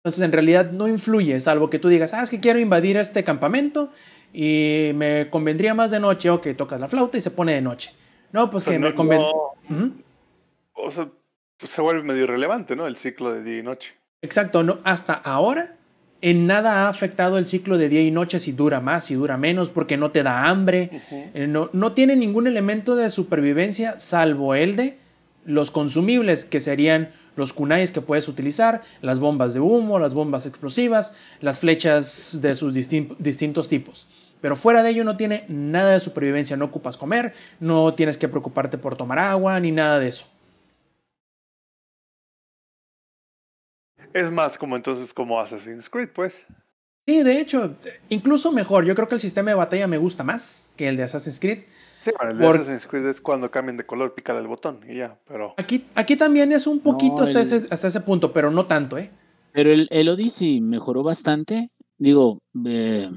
Entonces 0.02 0.22
en 0.22 0.32
realidad 0.32 0.72
no 0.72 0.88
influye, 0.88 1.38
salvo 1.40 1.68
que 1.68 1.78
tú 1.78 1.88
digas, 1.88 2.14
ah, 2.14 2.22
es 2.22 2.30
que 2.30 2.40
quiero 2.40 2.58
invadir 2.58 2.96
este 2.96 3.24
campamento 3.24 3.92
y 4.32 4.92
me 4.94 5.28
convendría 5.28 5.74
más 5.74 5.90
de 5.90 6.00
noche, 6.00 6.30
ok, 6.30 6.48
tocas 6.56 6.80
la 6.80 6.88
flauta 6.88 7.18
y 7.18 7.20
se 7.20 7.30
pone 7.30 7.52
de 7.52 7.60
noche. 7.60 7.92
No, 8.32 8.48
pues 8.48 8.64
que 8.64 8.78
me 8.78 8.94
convendría... 8.94 9.30
O 10.72 10.90
sea, 10.90 11.06
pues 11.58 11.70
se 11.70 11.82
vuelve 11.82 12.02
medio 12.02 12.24
irrelevante, 12.24 12.74
¿no? 12.74 12.86
El 12.86 12.96
ciclo 12.96 13.30
de 13.30 13.42
día 13.42 13.58
y 13.58 13.62
noche. 13.62 13.94
Exacto, 14.22 14.62
no, 14.62 14.78
hasta 14.84 15.14
ahora 15.14 15.74
en 16.20 16.46
nada 16.46 16.86
ha 16.86 16.88
afectado 16.88 17.36
el 17.38 17.46
ciclo 17.46 17.76
de 17.76 17.88
día 17.88 18.02
y 18.02 18.12
noche 18.12 18.38
si 18.38 18.52
dura 18.52 18.80
más, 18.80 19.06
si 19.06 19.14
dura 19.14 19.36
menos, 19.36 19.70
porque 19.70 19.96
no 19.96 20.12
te 20.12 20.22
da 20.22 20.48
hambre, 20.48 21.02
eh, 21.34 21.48
no, 21.48 21.68
no, 21.72 21.92
tiene 21.92 22.14
ningún 22.14 22.46
elemento 22.46 22.94
de 22.94 23.10
supervivencia 23.10 23.98
salvo 23.98 24.54
el 24.54 24.76
de 24.76 24.98
los 25.44 25.72
consumibles, 25.72 26.44
que 26.44 26.60
serían 26.60 27.10
los 27.34 27.52
kunais 27.52 27.90
que 27.90 28.00
puedes 28.00 28.28
utilizar, 28.28 28.82
las 29.00 29.18
bombas 29.18 29.54
de 29.54 29.60
humo, 29.60 29.98
las 29.98 30.14
bombas 30.14 30.46
explosivas, 30.46 31.16
las 31.40 31.58
flechas 31.58 32.38
de 32.40 32.54
sus 32.54 32.72
distintos 32.74 33.68
tipos. 33.68 34.08
Pero 34.40 34.54
fuera 34.54 34.84
de 34.84 34.90
ello 34.90 35.02
no 35.02 35.16
tiene 35.16 35.44
nada 35.48 35.94
de 35.94 36.00
supervivencia, 36.00 36.56
no 36.56 36.66
ocupas 36.66 36.96
comer, 36.96 37.34
no 37.58 37.94
tienes 37.94 38.16
que 38.16 38.28
preocuparte 38.28 38.78
por 38.78 38.96
tomar 38.96 39.18
agua, 39.18 39.58
ni 39.58 39.72
nada 39.72 39.98
de 39.98 40.06
eso. 40.08 40.26
Es 44.14 44.30
más 44.30 44.58
como 44.58 44.76
entonces 44.76 45.12
como 45.12 45.40
Assassin's 45.40 45.88
Creed, 45.88 46.10
pues. 46.14 46.44
Sí, 47.06 47.22
de 47.22 47.40
hecho, 47.40 47.74
incluso 48.08 48.52
mejor. 48.52 48.84
Yo 48.84 48.94
creo 48.94 49.08
que 49.08 49.16
el 49.16 49.20
sistema 49.20 49.50
de 49.50 49.56
batalla 49.56 49.86
me 49.86 49.98
gusta 49.98 50.22
más 50.22 50.72
que 50.76 50.88
el 50.88 50.96
de 50.96 51.02
Assassin's 51.02 51.40
Creed. 51.40 51.64
Sí, 52.00 52.10
bueno, 52.18 52.32
el 52.32 52.38
de 52.38 52.46
Assassin's 52.46 52.86
Creed 52.86 53.06
es 53.06 53.20
cuando 53.20 53.50
cambian 53.50 53.76
de 53.76 53.86
color, 53.86 54.14
picar 54.14 54.36
el 54.36 54.46
botón 54.46 54.80
y 54.88 54.96
ya, 54.96 55.18
pero... 55.26 55.54
Aquí, 55.56 55.86
aquí 55.94 56.16
también 56.16 56.52
es 56.52 56.66
un 56.66 56.80
poquito 56.80 57.22
hasta, 57.22 57.40
ese, 57.40 57.66
hasta 57.70 57.88
ese 57.88 58.00
punto, 58.00 58.32
pero 58.32 58.50
no 58.50 58.66
tanto, 58.66 58.98
¿eh? 58.98 59.10
Pero 59.52 59.70
el, 59.70 59.88
el 59.90 60.08
Odyssey 60.08 60.60
mejoró 60.60 61.02
bastante. 61.02 61.70
Digo, 61.98 62.38
eh, 62.66 63.08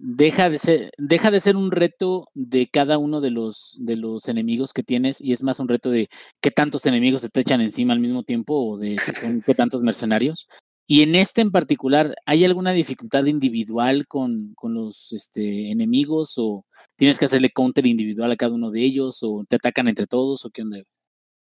deja 0.00 0.50
de 0.50 0.58
ser, 0.58 0.90
deja 0.98 1.30
de 1.30 1.40
ser 1.40 1.56
un 1.56 1.70
reto 1.70 2.28
de 2.34 2.68
cada 2.68 2.98
uno 2.98 3.20
de 3.20 3.30
los, 3.30 3.76
de 3.78 3.96
los 3.96 4.28
enemigos 4.28 4.72
que 4.72 4.82
tienes 4.82 5.20
y 5.20 5.32
es 5.32 5.42
más 5.42 5.60
un 5.60 5.68
reto 5.68 5.90
de 5.90 6.08
qué 6.40 6.50
tantos 6.50 6.86
enemigos 6.86 7.22
se 7.22 7.28
te 7.28 7.40
echan 7.40 7.60
encima 7.60 7.92
al 7.92 8.00
mismo 8.00 8.22
tiempo 8.22 8.54
o 8.54 8.78
de 8.78 8.98
si 8.98 9.12
son 9.12 9.42
qué 9.44 9.54
tantos 9.54 9.82
mercenarios. 9.82 10.46
Y 10.86 11.02
en 11.02 11.14
este 11.14 11.40
en 11.40 11.50
particular, 11.50 12.14
¿hay 12.26 12.44
alguna 12.44 12.72
dificultad 12.72 13.24
individual 13.24 14.06
con, 14.06 14.52
con 14.54 14.74
los 14.74 15.12
este, 15.12 15.70
enemigos 15.70 16.34
o 16.36 16.66
tienes 16.96 17.18
que 17.18 17.24
hacerle 17.24 17.50
counter 17.50 17.86
individual 17.86 18.30
a 18.30 18.36
cada 18.36 18.54
uno 18.54 18.70
de 18.70 18.82
ellos 18.82 19.18
o 19.22 19.44
te 19.48 19.56
atacan 19.56 19.88
entre 19.88 20.06
todos 20.06 20.44
o 20.44 20.50
qué 20.50 20.62
onda? 20.62 20.82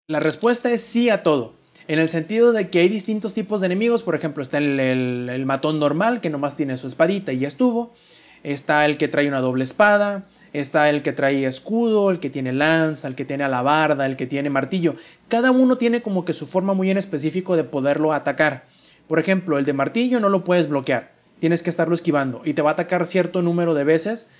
La 0.06 0.20
respuesta 0.20 0.70
es 0.70 0.82
sí 0.82 1.10
a 1.10 1.22
todo. 1.22 1.54
En 1.88 1.98
el 1.98 2.08
sentido 2.08 2.52
de 2.52 2.70
que 2.70 2.78
hay 2.78 2.88
distintos 2.88 3.34
tipos 3.34 3.60
de 3.60 3.66
enemigos, 3.66 4.04
por 4.04 4.14
ejemplo, 4.14 4.42
está 4.42 4.58
el, 4.58 4.78
el, 4.78 5.28
el 5.28 5.46
matón 5.46 5.80
normal 5.80 6.20
que 6.20 6.30
nomás 6.30 6.56
tiene 6.56 6.76
su 6.76 6.86
espadita 6.86 7.32
y 7.32 7.40
ya 7.40 7.48
estuvo 7.48 7.94
está 8.43 8.85
el 8.85 8.98
que 8.98 9.09
trae 9.09 9.28
una 9.28 9.40
doble 9.40 9.64
espada, 9.64 10.24
está 10.52 10.89
el 10.90 11.02
que 11.02 11.12
trae 11.12 11.44
escudo, 11.44 12.10
el 12.10 12.20
que 12.20 12.31
tiene 12.31 12.52
lanza, 12.52 13.09
el 13.09 13.14
que 13.14 13.24
tiene 13.24 13.44
alabarda, 13.44 14.06
el 14.06 14.16
que 14.16 14.27
tiene 14.27 14.51
martillo. 14.51 14.97
Cada 15.28 15.51
uno 15.51 15.78
tiene 15.78 16.02
como 16.02 16.24
que 16.24 16.32
su 16.32 16.47
forma 16.47 16.74
muy 16.74 16.90
en 16.90 16.98
específico 16.98 17.56
de 17.56 17.64
poderlo 17.64 18.12
atacar. 18.12 18.66
Por 19.09 19.19
ejemplo, 19.19 19.59
el 19.59 19.64
de 19.64 19.73
martillo 19.73 20.20
no 20.20 20.28
lo 20.28 20.44
puedes 20.44 20.69
bloquear, 20.69 21.12
tienes 21.39 21.62
que 21.62 21.70
estarlo 21.70 21.94
esquivando 21.94 22.43
y 22.44 22.55
te 22.55 22.62
va 22.62 22.70
a 22.70 22.73
atacar 22.74 23.06
cierto 23.06 23.43
número 23.43 23.74
de 23.74 23.85
veces 23.85 24.31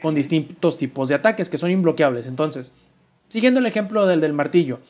con 0.00 0.14
distintos 0.14 0.78
tipos 0.78 1.08
de 1.08 1.14
ataques 1.14 1.48
que 1.48 1.58
son 1.58 1.70
imbloqueables. 1.70 2.26
Entonces, 2.26 2.72
siguiendo 3.28 3.60
el 3.60 3.66
ejemplo 3.66 4.06
del 4.06 4.20
del 4.20 4.32
martillo, 4.32 4.80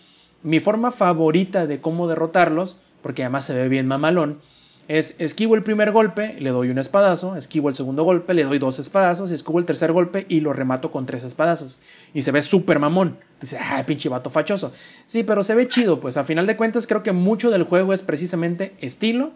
mi 0.42 0.58
forma 0.60 0.90
favorita 0.90 1.66
de 1.66 1.80
cómo 1.80 2.08
derrotarlos, 2.08 2.80
porque 3.02 3.22
además 3.22 3.44
se 3.44 3.54
ve 3.54 3.68
bien 3.68 3.86
mamalón, 3.86 4.40
Es 4.88 5.14
esquivo 5.20 5.54
el 5.54 5.62
primer 5.62 5.92
golpe, 5.92 6.34
le 6.40 6.50
doy 6.50 6.68
un 6.68 6.78
espadazo, 6.78 7.36
esquivo 7.36 7.68
el 7.68 7.74
segundo 7.74 8.02
golpe, 8.02 8.34
le 8.34 8.44
doy 8.44 8.58
dos 8.58 8.78
espadazos, 8.80 9.30
esquivo 9.30 9.58
el 9.60 9.64
tercer 9.64 9.92
golpe 9.92 10.26
y 10.28 10.40
lo 10.40 10.52
remato 10.52 10.90
con 10.90 11.06
tres 11.06 11.22
espadazos. 11.22 11.78
Y 12.12 12.22
se 12.22 12.32
ve 12.32 12.42
súper 12.42 12.80
mamón. 12.80 13.16
Dice, 13.40 13.58
ah, 13.60 13.84
pinche 13.86 14.08
vato 14.08 14.28
fachoso. 14.28 14.72
Sí, 15.06 15.22
pero 15.22 15.44
se 15.44 15.54
ve 15.54 15.68
chido, 15.68 16.00
pues 16.00 16.16
a 16.16 16.24
final 16.24 16.46
de 16.46 16.56
cuentas 16.56 16.86
creo 16.86 17.02
que 17.02 17.12
mucho 17.12 17.50
del 17.50 17.62
juego 17.62 17.92
es 17.92 18.02
precisamente 18.02 18.74
estilo 18.80 19.32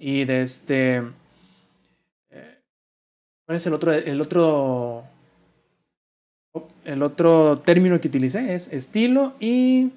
y 0.00 0.24
de 0.24 0.42
este... 0.42 0.96
Eh, 2.30 2.60
¿Cuál 3.46 3.56
es 3.56 3.66
el 3.66 3.74
otro, 3.74 3.92
el 3.92 4.20
otro... 4.20 5.04
El 6.84 7.02
otro 7.04 7.60
término 7.64 8.00
que 8.00 8.08
utilicé 8.08 8.54
es 8.54 8.72
estilo 8.72 9.34
y... 9.38 9.92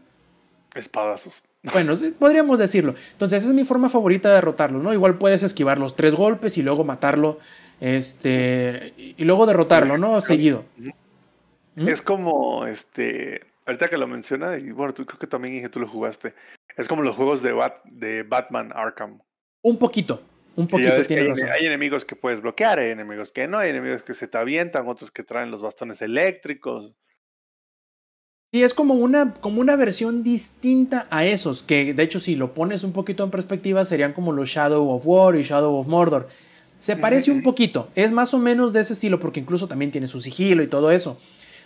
Espadazos. 0.75 1.41
Bueno, 1.71 1.93
podríamos 2.19 2.59
decirlo. 2.59 2.93
Entonces, 3.13 3.43
esa 3.43 3.49
es 3.49 3.55
mi 3.55 3.63
forma 3.63 3.89
favorita 3.89 4.29
de 4.29 4.35
derrotarlo, 4.35 4.79
¿no? 4.79 4.93
Igual 4.93 5.17
puedes 5.17 5.43
esquivar 5.43 5.79
los 5.79 5.95
tres 5.95 6.13
golpes 6.13 6.57
y 6.57 6.61
luego 6.61 6.83
matarlo, 6.83 7.39
este, 7.79 8.93
y 8.97 9.23
luego 9.23 9.45
derrotarlo, 9.45 9.97
¿no? 9.97 10.19
Seguido. 10.19 10.65
¿Mm? 11.75 11.87
Es 11.87 12.01
como, 12.01 12.67
este, 12.67 13.41
ahorita 13.65 13.87
que 13.87 13.97
lo 13.97 14.07
menciona, 14.07 14.57
y 14.57 14.71
bueno, 14.71 14.93
tú 14.93 15.05
creo 15.05 15.19
que 15.19 15.27
también 15.27 15.55
dije 15.55 15.69
tú 15.69 15.79
lo 15.79 15.87
jugaste, 15.87 16.33
es 16.75 16.87
como 16.87 17.01
los 17.01 17.15
juegos 17.15 17.41
de, 17.41 17.53
de 17.85 18.23
Batman 18.23 18.71
Arkham. 18.75 19.21
Un 19.61 19.77
poquito, 19.77 20.21
un 20.57 20.67
poquito 20.67 21.01
tiene 21.03 21.31
hay, 21.31 21.61
hay, 21.61 21.65
enemigos 21.65 22.03
que 22.03 22.17
puedes 22.17 22.41
bloquear, 22.41 22.79
hay 22.79 22.91
enemigos 22.91 23.31
que 23.31 23.47
no, 23.47 23.57
hay 23.57 23.69
enemigos 23.69 24.03
que 24.03 24.13
se 24.13 24.27
te 24.27 24.37
avientan, 24.37 24.87
otros 24.87 25.11
que 25.11 25.23
traen 25.23 25.49
los 25.49 25.61
bastones 25.61 26.01
eléctricos. 26.01 26.93
Sí, 28.53 28.61
es 28.61 28.75
como 28.75 28.93
una, 28.93 29.33
como 29.33 29.61
una 29.61 29.75
versión 29.75 30.21
distinta 30.21 31.07
a 31.09 31.25
esos, 31.25 31.63
que 31.63 31.95
de 31.95 32.03
hecho 32.03 32.19
si 32.19 32.35
lo 32.35 32.53
pones 32.53 32.83
un 32.83 32.91
poquito 32.91 33.23
en 33.23 33.31
perspectiva 33.31 33.83
serían 33.83 34.13
como 34.13 34.31
los 34.31 34.47
Shadow 34.47 34.91
of 34.91 35.01
War 35.07 35.35
y 35.35 35.41
Shadow 35.41 35.75
of 35.75 35.87
Mordor. 35.87 36.29
Se 36.77 36.95
parece 36.95 37.31
un 37.31 37.41
poquito, 37.41 37.87
es 37.95 38.11
más 38.11 38.31
o 38.35 38.37
menos 38.37 38.71
de 38.71 38.81
ese 38.81 38.93
estilo 38.93 39.19
porque 39.19 39.39
incluso 39.39 39.67
también 39.67 39.89
tiene 39.89 40.07
su 40.07 40.21
sigilo 40.21 40.61
y 40.61 40.67
todo 40.67 40.91
eso. 40.91 41.17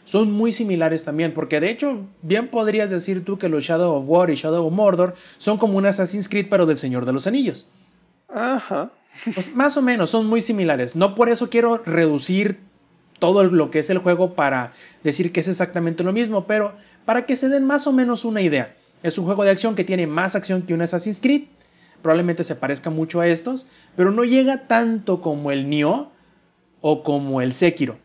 Son 0.05 0.31
muy 0.31 0.53
similares 0.53 1.03
también, 1.03 1.33
porque 1.33 1.59
de 1.59 1.71
hecho 1.71 2.05
bien 2.21 2.47
podrías 2.47 2.89
decir 2.89 3.25
tú 3.25 3.37
que 3.37 3.49
los 3.49 3.65
Shadow 3.65 3.93
of 3.93 4.05
War 4.07 4.29
y 4.29 4.35
Shadow 4.35 4.65
of 4.65 4.71
Mordor 4.71 5.13
son 5.37 5.57
como 5.57 5.77
un 5.77 5.87
Assassin's 5.87 6.29
Creed 6.29 6.47
pero 6.49 6.65
del 6.65 6.77
Señor 6.77 7.05
de 7.05 7.11
los 7.11 7.27
Anillos. 7.27 7.69
Ajá. 8.29 8.91
Pues 9.33 9.53
más 9.53 9.75
o 9.75 9.81
menos, 9.81 10.11
son 10.11 10.25
muy 10.27 10.39
similares. 10.39 10.95
No 10.95 11.15
por 11.15 11.27
eso 11.27 11.49
quiero 11.49 11.81
reducir 11.85 12.59
todo 13.19 13.43
lo 13.43 13.71
que 13.71 13.79
es 13.79 13.89
el 13.89 13.97
juego 13.97 14.33
para 14.33 14.73
decir 15.03 15.31
que 15.31 15.39
es 15.39 15.47
exactamente 15.47 16.03
lo 16.03 16.13
mismo, 16.13 16.45
pero 16.45 16.75
para 17.05 17.25
que 17.25 17.35
se 17.35 17.49
den 17.49 17.65
más 17.65 17.87
o 17.87 17.93
menos 17.93 18.25
una 18.25 18.41
idea. 18.41 18.75
Es 19.03 19.17
un 19.17 19.25
juego 19.25 19.43
de 19.43 19.51
acción 19.51 19.75
que 19.75 19.83
tiene 19.83 20.07
más 20.07 20.35
acción 20.35 20.63
que 20.63 20.73
un 20.73 20.81
Assassin's 20.81 21.19
Creed, 21.21 21.43
probablemente 22.01 22.43
se 22.43 22.55
parezca 22.55 22.89
mucho 22.89 23.19
a 23.19 23.27
estos, 23.27 23.67
pero 23.95 24.11
no 24.11 24.23
llega 24.23 24.67
tanto 24.67 25.21
como 25.21 25.51
el 25.51 25.69
Nioh 25.69 26.09
o 26.81 27.03
como 27.03 27.41
el 27.41 27.53
Sekiro. 27.53 27.97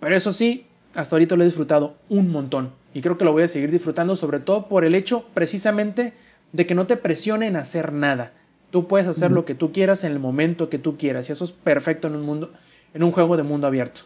Pero 0.00 0.16
eso 0.16 0.32
sí, 0.32 0.66
hasta 0.94 1.16
ahorita 1.16 1.36
lo 1.36 1.42
he 1.42 1.46
disfrutado 1.46 1.96
un 2.08 2.30
montón 2.30 2.72
y 2.94 3.02
creo 3.02 3.18
que 3.18 3.24
lo 3.24 3.32
voy 3.32 3.42
a 3.42 3.48
seguir 3.48 3.70
disfrutando 3.70 4.16
sobre 4.16 4.40
todo 4.40 4.68
por 4.68 4.84
el 4.84 4.94
hecho 4.94 5.26
precisamente 5.34 6.14
de 6.52 6.66
que 6.66 6.74
no 6.74 6.86
te 6.86 6.96
presionen 6.96 7.56
a 7.56 7.60
hacer 7.60 7.92
nada. 7.92 8.32
Tú 8.70 8.88
puedes 8.88 9.06
hacer 9.06 9.30
lo 9.30 9.44
que 9.44 9.54
tú 9.54 9.72
quieras 9.72 10.04
en 10.04 10.12
el 10.12 10.18
momento 10.18 10.68
que 10.70 10.78
tú 10.78 10.96
quieras 10.96 11.28
y 11.28 11.32
eso 11.32 11.44
es 11.44 11.52
perfecto 11.52 12.08
en 12.08 12.16
un 12.16 12.22
mundo 12.22 12.52
en 12.94 13.02
un 13.02 13.12
juego 13.12 13.36
de 13.36 13.42
mundo 13.42 13.66
abierto. 13.66 14.02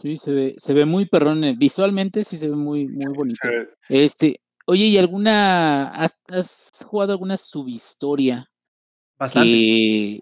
Sí, 0.00 0.16
se 0.16 0.32
ve, 0.32 0.54
se 0.56 0.72
ve 0.72 0.86
muy 0.86 1.06
perrón. 1.06 1.44
Eh, 1.44 1.54
visualmente 1.56 2.24
sí 2.24 2.36
se 2.36 2.48
ve 2.48 2.56
muy, 2.56 2.88
muy 2.88 3.12
bonito. 3.12 3.48
Este, 3.88 4.40
oye, 4.66 4.86
¿y 4.86 4.96
alguna, 4.96 5.88
has, 5.88 6.16
jugado 6.86 7.12
alguna 7.12 7.36
subhistoria? 7.36 8.50
Bastante. 9.18 10.20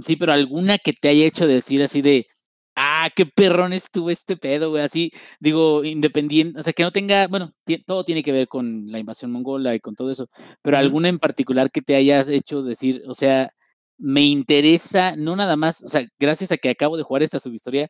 sí, 0.00 0.16
pero 0.18 0.32
alguna 0.32 0.78
que 0.78 0.92
te 0.92 1.08
haya 1.08 1.24
hecho 1.24 1.46
decir 1.46 1.82
así 1.82 2.02
de, 2.02 2.26
ah, 2.74 3.08
qué 3.14 3.26
perrón 3.26 3.72
estuvo 3.72 4.10
este 4.10 4.36
pedo, 4.36 4.70
güey, 4.70 4.82
así, 4.82 5.12
digo, 5.38 5.84
independiente, 5.84 6.58
o 6.58 6.62
sea, 6.64 6.72
que 6.72 6.82
no 6.82 6.90
tenga, 6.90 7.28
bueno, 7.28 7.52
todo 7.86 8.04
tiene 8.04 8.24
que 8.24 8.32
ver 8.32 8.48
con 8.48 8.90
la 8.90 8.98
invasión 8.98 9.30
mongola 9.30 9.74
y 9.76 9.80
con 9.80 9.94
todo 9.94 10.10
eso, 10.10 10.28
pero 10.62 10.78
alguna 10.78 11.08
en 11.08 11.20
particular 11.20 11.70
que 11.70 11.82
te 11.82 11.94
hayas 11.94 12.28
hecho 12.28 12.62
decir, 12.62 13.02
o 13.06 13.14
sea, 13.14 13.52
me 13.98 14.22
interesa, 14.22 15.14
no 15.16 15.36
nada 15.36 15.56
más, 15.56 15.82
o 15.84 15.88
sea, 15.88 16.04
gracias 16.18 16.50
a 16.50 16.56
que 16.56 16.70
acabo 16.70 16.96
de 16.96 17.04
jugar 17.04 17.22
esta 17.22 17.38
subhistoria, 17.38 17.88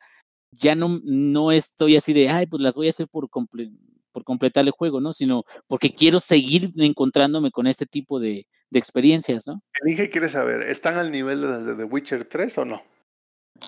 ya 0.52 0.74
no, 0.74 1.00
no 1.04 1.52
estoy 1.52 1.96
así 1.96 2.12
de, 2.12 2.28
ay, 2.28 2.46
pues 2.46 2.62
las 2.62 2.74
voy 2.74 2.86
a 2.86 2.90
hacer 2.90 3.08
por, 3.08 3.28
por 3.28 4.24
completar 4.24 4.64
el 4.64 4.70
juego, 4.70 5.00
¿no? 5.00 5.12
Sino 5.12 5.44
porque 5.66 5.94
quiero 5.94 6.20
seguir 6.20 6.72
encontrándome 6.76 7.50
con 7.50 7.66
este 7.66 7.86
tipo 7.86 8.20
de, 8.20 8.46
de 8.70 8.78
experiencias, 8.78 9.46
¿no? 9.46 9.62
Dije, 9.84 10.10
quieres 10.10 10.32
saber, 10.32 10.62
¿están 10.62 10.96
al 10.96 11.10
nivel 11.10 11.40
de 11.40 11.46
las 11.46 11.66
de 11.66 11.74
The 11.74 11.84
Witcher 11.84 12.24
3 12.24 12.58
o 12.58 12.64
no? 12.64 12.82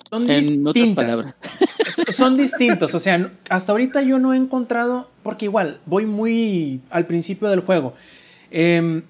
Son 0.09 0.29
en 0.29 0.67
otras 0.67 0.89
palabras. 0.89 1.35
Son 2.11 2.35
distintos, 2.35 2.93
o 2.95 2.99
sea, 2.99 3.31
hasta 3.49 3.71
ahorita 3.71 4.01
yo 4.01 4.19
no 4.19 4.33
he 4.33 4.37
encontrado, 4.37 5.09
porque 5.23 5.45
igual, 5.45 5.79
voy 5.85 6.05
muy 6.05 6.81
al 6.89 7.05
principio 7.05 7.47
del 7.49 7.61
juego. 7.61 7.93
Em, 8.51 9.03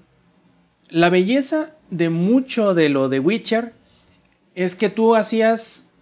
la 0.89 1.09
belleza 1.09 1.75
de 1.89 2.09
mucho 2.09 2.73
de 2.73 2.89
lo 2.89 3.09
de 3.09 3.19
Witcher 3.19 3.73
es 4.53 4.75
que 4.75 4.89
tú 4.89 5.15
hacías 5.15 5.93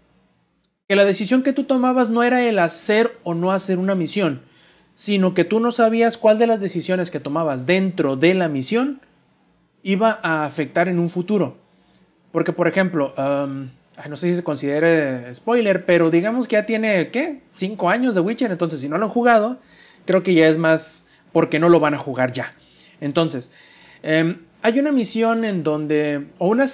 que 0.94 0.98
la 0.98 1.06
decisión 1.06 1.42
que 1.42 1.54
tú 1.54 1.64
tomabas 1.64 2.12
no 2.12 2.22
era 2.22 2.48
el 2.48 2.60
hacer 2.60 3.18
o 3.24 3.34
no 3.34 3.52
hacer 3.52 3.80
una 3.80 3.96
misión, 3.96 4.44
sino 4.94 5.34
que 5.34 5.44
tú 5.44 5.60
no 5.60 5.72
sabías 5.72 6.20
cuál 6.20 6.38
de 6.38 6.46
las 6.46 6.60
decisiones 6.60 7.10
que 7.10 7.20
tomabas 7.20 7.66
dentro 7.66 8.16
de 8.16 8.36
la 8.36 8.48
misión 8.48 9.02
iba 9.82 10.20
a 10.22 10.46
afectar 10.46 10.88
en 10.90 11.00
un 11.00 11.10
futuro. 11.10 11.58
Porque, 12.32 12.54
por 12.54 12.68
ejemplo, 12.68 13.12
no 13.18 14.16
sé 14.16 14.30
si 14.30 14.36
se 14.36 14.44
considere 14.44 15.34
spoiler, 15.34 15.84
pero 15.88 16.12
digamos 16.12 16.48
que 16.48 16.58
ya 16.58 16.68
tiene, 16.68 17.10
¿qué? 17.10 17.42
Cinco 17.52 17.90
años 17.90 18.14
de 18.14 18.22
Witcher, 18.22 18.52
entonces 18.52 18.80
si 18.80 18.88
no 18.88 19.00
lo 19.00 19.06
han 19.06 19.12
jugado, 19.12 19.58
creo 20.06 20.22
que 20.22 20.36
ya 20.36 20.48
es 20.48 20.60
más 20.60 21.08
porque 21.32 21.58
no 21.58 21.70
lo 21.70 21.80
van 21.80 21.96
a 21.96 21.98
jugar 21.98 22.34
ya. 22.34 22.54
Entonces, 23.02 23.50
em, 24.04 24.42
hay 24.62 24.78
una 24.78 24.92
misión 24.92 25.44
en 25.44 25.64
donde, 25.64 26.28
o 26.38 26.50
una, 26.50 26.68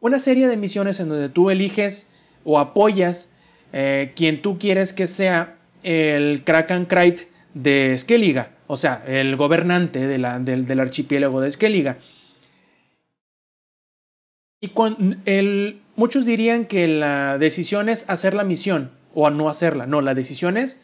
una 0.00 0.18
serie 0.18 0.48
de 0.48 0.56
misiones 0.56 1.00
en 1.00 1.10
donde 1.10 1.28
tú 1.28 1.50
eliges 1.50 2.12
o 2.50 2.58
apoyas 2.58 3.30
eh, 3.74 4.12
quien 4.16 4.40
tú 4.40 4.58
quieres 4.58 4.94
que 4.94 5.06
sea 5.06 5.58
el 5.82 6.44
Kraken 6.44 6.86
Krayt 6.86 7.28
de 7.52 7.94
Skellige, 7.98 8.46
o 8.66 8.78
sea, 8.78 9.04
el 9.06 9.36
gobernante 9.36 10.06
del, 10.06 10.24
archipiélago 10.24 11.42
de 11.42 11.50
Skellige. 11.50 11.96
Y 14.62 14.72
el, 15.26 15.82
muchos 15.94 16.24
dirían 16.24 16.64
que 16.64 16.88
la 16.88 17.36
decisión 17.36 17.90
es 17.90 18.08
hacer 18.08 18.32
la 18.32 18.44
misión 18.44 18.92
o 19.12 19.28
no 19.28 19.50
hacerla. 19.50 19.86
No, 19.86 20.00
la 20.00 20.14
decisión 20.14 20.56
es 20.56 20.80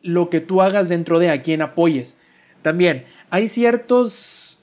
lo 0.00 0.30
que 0.30 0.40
tú 0.40 0.62
hagas 0.62 0.88
dentro 0.88 1.18
de 1.18 1.28
a 1.28 1.42
quien 1.42 1.60
apoyes. 1.60 2.18
También 2.62 3.04
hay 3.28 3.48
ciertos 3.48 4.53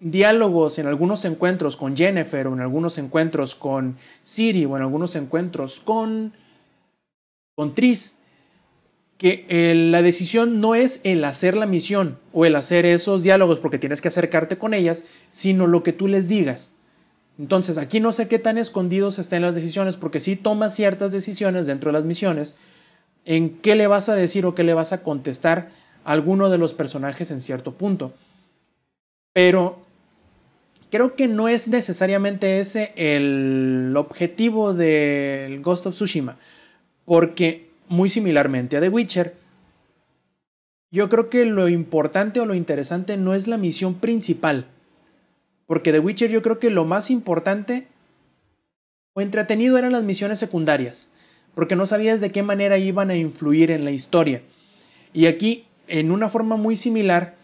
diálogos 0.00 0.78
en 0.78 0.86
algunos 0.86 1.24
encuentros 1.24 1.76
con 1.76 1.96
Jennifer 1.96 2.46
o 2.46 2.54
en 2.54 2.60
algunos 2.60 2.98
encuentros 2.98 3.54
con 3.54 3.96
Siri 4.22 4.64
o 4.64 4.76
en 4.76 4.82
algunos 4.82 5.16
encuentros 5.16 5.80
con, 5.80 6.32
con 7.56 7.74
Tris, 7.74 8.18
que 9.16 9.44
eh, 9.48 9.74
la 9.74 10.00
decisión 10.00 10.60
no 10.60 10.76
es 10.76 11.00
el 11.02 11.24
hacer 11.24 11.56
la 11.56 11.66
misión 11.66 12.18
o 12.32 12.44
el 12.46 12.54
hacer 12.54 12.86
esos 12.86 13.24
diálogos 13.24 13.58
porque 13.58 13.78
tienes 13.78 14.00
que 14.00 14.08
acercarte 14.08 14.58
con 14.58 14.74
ellas, 14.74 15.04
sino 15.32 15.66
lo 15.66 15.82
que 15.82 15.92
tú 15.92 16.06
les 16.06 16.28
digas. 16.28 16.72
Entonces, 17.38 17.78
aquí 17.78 18.00
no 18.00 18.12
sé 18.12 18.28
qué 18.28 18.38
tan 18.38 18.58
escondidos 18.58 19.18
estén 19.18 19.42
las 19.42 19.54
decisiones, 19.54 19.96
porque 19.96 20.20
si 20.20 20.34
tomas 20.34 20.74
ciertas 20.74 21.12
decisiones 21.12 21.66
dentro 21.66 21.90
de 21.90 21.98
las 21.98 22.04
misiones, 22.04 22.56
en 23.24 23.58
qué 23.58 23.76
le 23.76 23.86
vas 23.86 24.08
a 24.08 24.14
decir 24.14 24.46
o 24.46 24.54
qué 24.54 24.64
le 24.64 24.74
vas 24.74 24.92
a 24.92 25.02
contestar 25.02 25.70
a 26.04 26.12
alguno 26.12 26.50
de 26.50 26.58
los 26.58 26.74
personajes 26.74 27.30
en 27.30 27.40
cierto 27.40 27.74
punto. 27.74 28.12
Pero 29.32 29.84
creo 30.90 31.14
que 31.14 31.28
no 31.28 31.48
es 31.48 31.68
necesariamente 31.68 32.60
ese 32.60 32.92
el 32.96 33.94
objetivo 33.96 34.74
del 34.74 35.60
Ghost 35.62 35.86
of 35.86 35.94
Tsushima, 35.94 36.38
porque 37.04 37.68
muy 37.88 38.08
similarmente 38.08 38.76
a 38.76 38.80
The 38.80 38.88
Witcher, 38.88 39.34
yo 40.90 41.08
creo 41.08 41.28
que 41.28 41.44
lo 41.44 41.68
importante 41.68 42.40
o 42.40 42.46
lo 42.46 42.54
interesante 42.54 43.16
no 43.16 43.34
es 43.34 43.46
la 43.46 43.58
misión 43.58 43.94
principal, 43.94 44.66
porque 45.66 45.92
The 45.92 45.98
Witcher 45.98 46.30
yo 46.30 46.42
creo 46.42 46.58
que 46.58 46.70
lo 46.70 46.84
más 46.84 47.10
importante 47.10 47.86
o 49.14 49.20
entretenido 49.20 49.76
eran 49.76 49.92
las 49.92 50.02
misiones 50.02 50.38
secundarias, 50.38 51.12
porque 51.54 51.76
no 51.76 51.86
sabías 51.86 52.20
de 52.20 52.32
qué 52.32 52.42
manera 52.42 52.78
iban 52.78 53.10
a 53.10 53.16
influir 53.16 53.70
en 53.70 53.84
la 53.84 53.90
historia. 53.90 54.42
Y 55.12 55.26
aquí, 55.26 55.66
en 55.88 56.10
una 56.10 56.28
forma 56.28 56.56
muy 56.56 56.76
similar, 56.76 57.36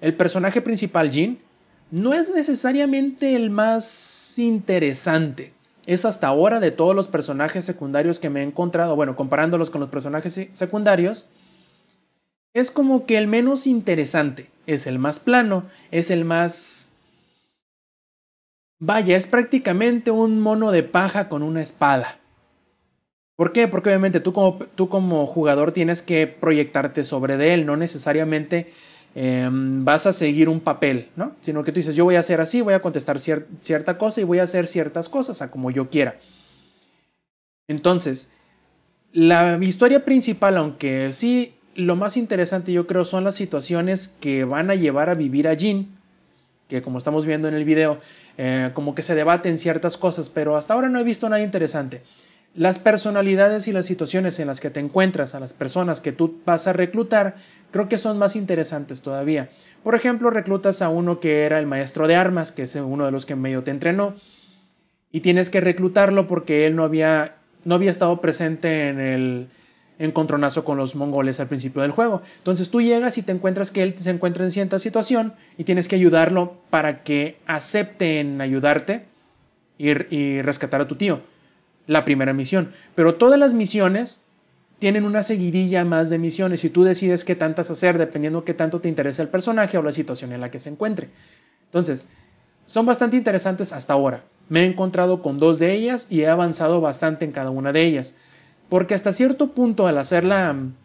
el 0.00 0.14
personaje 0.14 0.60
principal, 0.60 1.10
Jin, 1.10 1.38
no 1.90 2.14
es 2.14 2.28
necesariamente 2.28 3.36
el 3.36 3.50
más 3.50 4.38
interesante. 4.38 5.52
Es 5.86 6.04
hasta 6.04 6.28
ahora 6.28 6.60
de 6.60 6.70
todos 6.70 6.94
los 6.94 7.08
personajes 7.08 7.64
secundarios 7.64 8.18
que 8.18 8.30
me 8.30 8.40
he 8.40 8.44
encontrado, 8.44 8.96
bueno, 8.96 9.16
comparándolos 9.16 9.70
con 9.70 9.80
los 9.80 9.90
personajes 9.90 10.48
secundarios, 10.52 11.30
es 12.54 12.70
como 12.70 13.06
que 13.06 13.18
el 13.18 13.26
menos 13.26 13.66
interesante. 13.66 14.50
Es 14.66 14.86
el 14.86 14.98
más 14.98 15.20
plano, 15.20 15.64
es 15.90 16.10
el 16.10 16.24
más 16.24 16.90
vaya, 18.80 19.16
es 19.16 19.26
prácticamente 19.26 20.10
un 20.10 20.40
mono 20.40 20.72
de 20.72 20.82
paja 20.82 21.28
con 21.28 21.42
una 21.42 21.62
espada. 21.62 22.18
¿Por 23.36 23.52
qué? 23.52 23.68
Porque 23.68 23.90
obviamente 23.90 24.20
tú 24.20 24.32
como, 24.32 24.58
tú 24.74 24.88
como 24.88 25.26
jugador 25.26 25.72
tienes 25.72 26.02
que 26.02 26.26
proyectarte 26.26 27.04
sobre 27.04 27.36
de 27.36 27.54
él, 27.54 27.66
no 27.66 27.76
necesariamente 27.76 28.72
em, 29.14 29.84
vas 29.84 30.06
a 30.06 30.12
seguir 30.12 30.48
un 30.48 30.60
papel, 30.60 31.08
¿no? 31.16 31.34
Sino 31.40 31.64
que 31.64 31.72
tú 31.72 31.76
dices, 31.76 31.96
yo 31.96 32.04
voy 32.04 32.16
a 32.16 32.20
hacer 32.20 32.40
así, 32.40 32.60
voy 32.60 32.74
a 32.74 32.82
contestar 32.82 33.18
cierta 33.18 33.98
cosa 33.98 34.20
y 34.20 34.24
voy 34.24 34.38
a 34.38 34.44
hacer 34.44 34.66
ciertas 34.66 35.08
cosas 35.08 35.42
a 35.42 35.50
como 35.50 35.70
yo 35.70 35.90
quiera. 35.90 36.18
Entonces, 37.68 38.32
la 39.12 39.58
historia 39.60 40.04
principal, 40.04 40.56
aunque 40.56 41.12
sí, 41.12 41.54
lo 41.74 41.96
más 41.96 42.16
interesante 42.16 42.72
yo 42.72 42.86
creo 42.86 43.04
son 43.04 43.24
las 43.24 43.34
situaciones 43.34 44.08
que 44.08 44.44
van 44.44 44.70
a 44.70 44.74
llevar 44.74 45.08
a 45.08 45.14
vivir 45.14 45.48
a 45.48 45.54
Jean, 45.54 45.88
que 46.68 46.82
como 46.82 46.98
estamos 46.98 47.26
viendo 47.26 47.48
en 47.48 47.54
el 47.54 47.64
video, 47.64 48.00
eh, 48.38 48.70
como 48.74 48.94
que 48.94 49.02
se 49.02 49.14
debaten 49.14 49.58
ciertas 49.58 49.96
cosas, 49.96 50.30
pero 50.30 50.56
hasta 50.56 50.74
ahora 50.74 50.88
no 50.88 50.98
he 50.98 51.04
visto 51.04 51.28
nada 51.28 51.42
interesante. 51.42 52.02
Las 52.54 52.78
personalidades 52.78 53.68
y 53.68 53.72
las 53.72 53.86
situaciones 53.86 54.40
en 54.40 54.48
las 54.48 54.60
que 54.60 54.70
te 54.70 54.80
encuentras, 54.80 55.34
a 55.34 55.40
las 55.40 55.52
personas 55.52 56.00
que 56.00 56.10
tú 56.10 56.40
vas 56.44 56.66
a 56.66 56.72
reclutar, 56.72 57.36
creo 57.70 57.88
que 57.88 57.96
son 57.96 58.18
más 58.18 58.34
interesantes 58.34 59.02
todavía. 59.02 59.50
Por 59.84 59.94
ejemplo, 59.94 60.30
reclutas 60.30 60.82
a 60.82 60.88
uno 60.88 61.20
que 61.20 61.44
era 61.44 61.60
el 61.60 61.66
maestro 61.66 62.08
de 62.08 62.16
armas, 62.16 62.50
que 62.50 62.62
es 62.62 62.74
uno 62.74 63.06
de 63.06 63.12
los 63.12 63.24
que 63.24 63.36
medio 63.36 63.62
te 63.62 63.70
entrenó, 63.70 64.16
y 65.12 65.20
tienes 65.20 65.48
que 65.48 65.60
reclutarlo 65.60 66.26
porque 66.26 66.66
él 66.66 66.76
no 66.76 66.84
había 66.84 67.36
no 67.64 67.74
había 67.74 67.90
estado 67.90 68.20
presente 68.20 68.88
en 68.88 69.00
el 69.00 69.48
encontronazo 69.98 70.64
con 70.64 70.78
los 70.78 70.94
mongoles 70.96 71.40
al 71.40 71.48
principio 71.48 71.82
del 71.82 71.90
juego. 71.90 72.22
Entonces 72.38 72.70
tú 72.70 72.80
llegas 72.80 73.18
y 73.18 73.22
te 73.22 73.32
encuentras 73.32 73.70
que 73.70 73.82
él 73.82 73.94
se 73.98 74.10
encuentra 74.10 74.44
en 74.44 74.50
cierta 74.50 74.78
situación 74.78 75.34
y 75.58 75.64
tienes 75.64 75.88
que 75.88 75.96
ayudarlo 75.96 76.56
para 76.70 77.02
que 77.02 77.36
acepte 77.46 78.18
en 78.18 78.40
ayudarte 78.40 79.04
y, 79.76 79.90
y 80.14 80.42
rescatar 80.42 80.80
a 80.80 80.88
tu 80.88 80.96
tío. 80.96 81.20
La 81.90 82.04
primera 82.04 82.32
misión. 82.32 82.70
Pero 82.94 83.16
todas 83.16 83.36
las 83.36 83.52
misiones 83.52 84.20
tienen 84.78 85.04
una 85.04 85.24
seguidilla 85.24 85.84
más 85.84 86.08
de 86.08 86.20
misiones 86.20 86.62
y 86.62 86.70
tú 86.70 86.84
decides 86.84 87.24
qué 87.24 87.34
tantas 87.34 87.68
hacer 87.68 87.98
dependiendo 87.98 88.44
qué 88.44 88.54
tanto 88.54 88.80
te 88.80 88.88
interesa 88.88 89.22
el 89.22 89.28
personaje 89.28 89.76
o 89.76 89.82
la 89.82 89.90
situación 89.90 90.32
en 90.32 90.40
la 90.40 90.52
que 90.52 90.60
se 90.60 90.70
encuentre. 90.70 91.08
Entonces, 91.64 92.06
son 92.64 92.86
bastante 92.86 93.16
interesantes 93.16 93.72
hasta 93.72 93.94
ahora. 93.94 94.22
Me 94.48 94.60
he 94.60 94.66
encontrado 94.66 95.20
con 95.20 95.40
dos 95.40 95.58
de 95.58 95.72
ellas 95.72 96.06
y 96.10 96.20
he 96.20 96.28
avanzado 96.28 96.80
bastante 96.80 97.24
en 97.24 97.32
cada 97.32 97.50
una 97.50 97.72
de 97.72 97.82
ellas. 97.82 98.14
Porque 98.68 98.94
hasta 98.94 99.12
cierto 99.12 99.48
punto 99.48 99.88
al 99.88 99.98
hacer 99.98 100.22
la 100.22 100.52
mm, 100.52 100.76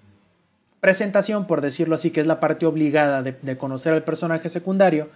presentación, 0.80 1.46
por 1.46 1.62
decirlo 1.62 1.94
así, 1.94 2.10
que 2.10 2.22
es 2.22 2.26
la 2.26 2.40
parte 2.40 2.66
obligada 2.66 3.22
de, 3.22 3.58
conocer 3.60 3.94
al 3.94 4.04
personaje 4.04 4.50
secundario, 4.50 5.12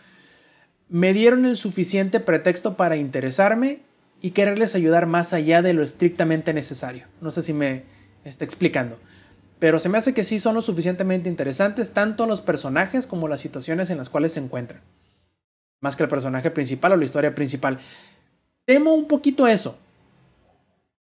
me 0.88 1.14
dieron 1.14 1.45
el 1.48 1.57
suficiente 1.57 2.20
pretexto 2.20 2.78
para 2.78 2.95
interesarme 2.95 3.89
y 4.22 4.32
quererles 4.32 4.76
ayudar 4.76 5.06
más 5.06 5.34
allá 5.34 5.62
de 5.62 5.74
lo 5.74 5.84
estrictamente 5.84 6.54
necesario. 6.54 7.06
No 7.22 7.32
sé 7.32 7.41
si 7.41 7.54
me 7.54 7.84
está 8.24 8.44
explicando. 8.44 8.98
Pero 9.60 9.80
se 9.80 9.90
me 9.90 9.98
hace 9.98 10.14
que 10.14 10.24
sí 10.24 10.40
son 10.40 10.56
lo 10.56 10.62
suficientemente 10.62 11.30
interesantes 11.30 11.91
tanto 11.91 12.26
los 12.26 12.41
personajes 12.41 13.06
como 13.06 13.28
las 13.28 13.41
situaciones 13.41 13.90
en 13.90 13.98
las 13.98 14.10
cuales 14.10 14.34
se 14.34 14.40
encuentran. 14.40 14.82
Más 15.82 15.96
que 15.96 16.04
el 16.04 16.10
personaje 16.10 16.52
principal 16.52 16.94
o 16.94 16.98
la 16.98 17.06
historia 17.06 17.36
principal. 17.36 17.80
Temo 18.66 18.94
un 18.94 19.08
poquito 19.08 19.48
eso. 19.48 19.78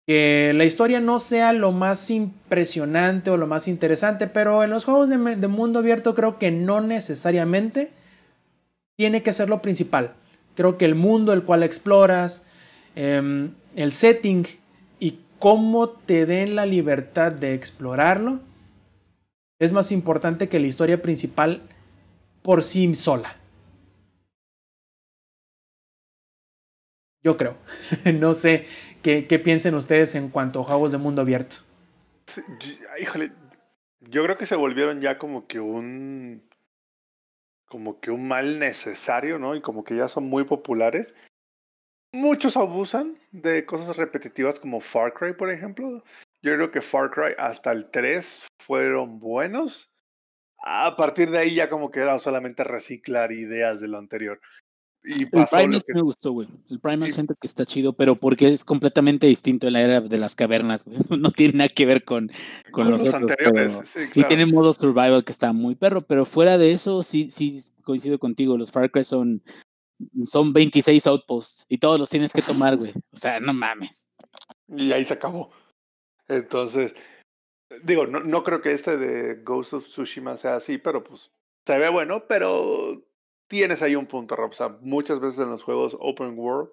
Que 0.08 0.52
la 0.56 0.66
historia 0.66 1.00
no 1.00 1.20
sea 1.20 1.54
lo 1.54 1.72
más 1.72 2.10
impresionante 2.10 3.30
o 3.30 3.38
lo 3.38 3.48
más 3.48 3.68
interesante, 3.68 4.28
pero 4.28 4.64
en 4.64 4.70
los 4.70 4.84
juegos 4.84 5.10
de, 5.10 5.18
mundo 5.18 5.80
abierto 5.80 6.16
creo 6.16 6.40
que 6.40 6.52
no 6.52 6.82
necesariamente 6.82 7.92
tiene 8.98 9.24
que 9.24 9.32
ser 9.32 9.48
lo 9.48 9.62
principal. 9.62 10.14
Creo 10.56 10.78
que 10.78 10.86
el 10.86 10.96
mundo 10.96 11.32
el 11.34 11.44
cual 11.44 11.64
exploras, 11.64 12.46
em, 12.96 13.54
el 13.76 13.92
setting 13.92 14.46
y 15.00 15.20
cómo 15.40 15.90
te 15.90 16.26
den 16.26 16.56
la 16.56 16.66
libertad 16.66 17.32
de 17.32 17.54
explorarlo 17.54 18.40
es 19.60 19.74
más 19.74 19.92
importante 19.92 20.50
que 20.50 20.60
la 20.60 20.68
historia 20.68 21.02
principal 21.02 21.62
por 22.42 22.64
sí 22.64 22.96
sola. 22.96 23.38
Yo 27.24 27.38
creo. 27.38 27.56
no 28.20 28.34
sé 28.34 28.66
qué, 29.04 29.22
piensen 29.44 29.76
ustedes 29.76 30.16
en 30.16 30.30
cuanto 30.30 30.62
a 30.62 30.64
juegos 30.64 30.92
de 30.92 30.98
mundo 30.98 31.22
abierto. 31.22 31.58
híjole, 33.00 33.32
yo 34.00 34.24
creo 34.24 34.38
que 34.38 34.46
se 34.46 34.56
volvieron 34.56 35.00
ya 35.00 35.18
como 35.18 35.46
que 35.46 35.60
un 35.60 36.42
como 37.66 38.00
que 38.02 38.12
un 38.12 38.28
mal 38.28 38.60
necesario, 38.60 39.40
¿no? 39.40 39.56
Y 39.56 39.62
como 39.62 39.84
que 39.84 39.96
ya 39.96 40.08
son 40.10 40.26
muy 40.26 40.44
populares. 40.44 41.14
Muchos 42.14 42.58
abusan 42.58 43.16
de 43.32 43.66
cosas 43.66 43.96
repetitivas 43.96 44.60
como 44.60 44.80
Far 44.82 45.14
Cry, 45.14 45.34
por 45.34 45.50
ejemplo. 45.50 46.04
Yo 46.42 46.54
creo 46.56 46.72
que 46.72 46.82
Far 46.82 47.12
Cry 47.12 47.34
hasta 47.38 47.72
el 47.72 47.90
3 47.90 48.48
fueron 48.60 49.20
buenos. 49.20 49.90
A 50.64 50.96
partir 50.96 51.32
de 51.32 51.40
ahí 51.40 51.56
ya 51.56 51.70
como 51.70 51.90
que 51.90 52.02
era 52.02 52.20
solamente 52.20 52.64
reciclar 52.64 53.32
ideas 53.32 53.80
de 53.80 53.88
lo 53.88 53.98
anterior 53.98 54.40
el 55.04 55.30
Primal 55.30 55.82
me 55.94 56.02
gustó, 56.02 56.32
güey. 56.32 56.48
El 56.70 56.80
Primal 56.80 57.12
siento 57.12 57.34
que 57.40 57.48
está 57.48 57.66
chido, 57.66 57.94
pero 57.94 58.16
porque 58.16 58.54
es 58.54 58.64
completamente 58.64 59.26
distinto 59.28 59.68
en 59.68 59.74
la 59.74 59.82
era 59.82 60.02
de 60.02 60.18
las 60.18 60.36
cavernas, 60.36 60.86
güey. 60.86 60.98
No 61.20 61.32
tiene 61.32 61.58
nada 61.60 61.70
que 61.70 61.86
ver 61.86 62.04
con, 62.04 62.32
con, 62.72 62.90
los, 62.90 63.14
anteriores. 63.14 63.96
Y 64.14 64.24
tiene 64.26 64.46
modo 64.46 64.74
survival 64.74 65.24
que 65.24 65.32
está 65.32 65.54
muy 65.54 65.76
perro, 65.76 66.02
pero 66.02 66.26
fuera 66.26 66.58
de 66.58 66.72
eso, 66.72 67.04
sí, 67.04 67.30
sí 67.32 67.62
coincido 67.84 68.20
contigo. 68.20 68.58
Los 68.58 68.72
Far 68.72 68.92
Cry 68.92 69.04
son, 69.04 69.42
son 70.26 70.54
26 70.54 71.08
outposts 71.08 71.66
y 71.70 71.78
todos 71.78 72.00
los 72.00 72.10
tienes 72.10 72.34
que 72.34 72.42
tomar, 72.42 72.78
güey. 72.78 72.92
O 73.12 73.18
sea, 73.18 73.40
no 73.40 73.54
mames. 73.54 74.10
Y 74.68 74.92
ahí 74.92 75.06
se 75.06 75.14
acabó. 75.14 75.52
Entonces, 76.28 76.96
digo, 77.84 78.08
no, 78.08 78.22
no 78.22 78.44
creo 78.44 78.62
que 78.62 78.72
este 78.72 78.98
de 78.98 79.36
Ghost 79.44 79.74
of 79.74 79.88
Tsushima 79.88 80.38
sea 80.38 80.56
así, 80.56 80.78
pero 80.78 81.04
pues 81.04 81.32
se 81.66 81.78
ve 81.78 81.90
bueno, 81.90 82.28
pero 82.28 83.04
tienes 83.48 83.82
ahí 83.82 83.96
un 83.96 84.08
punto, 84.08 84.36
Rob. 84.36 84.52
O 84.52 84.54
sea, 84.54 84.70
muchas 84.82 85.20
veces 85.20 85.40
en 85.40 85.50
los 85.50 85.64
juegos 85.64 85.98
open 86.00 86.38
world 86.38 86.70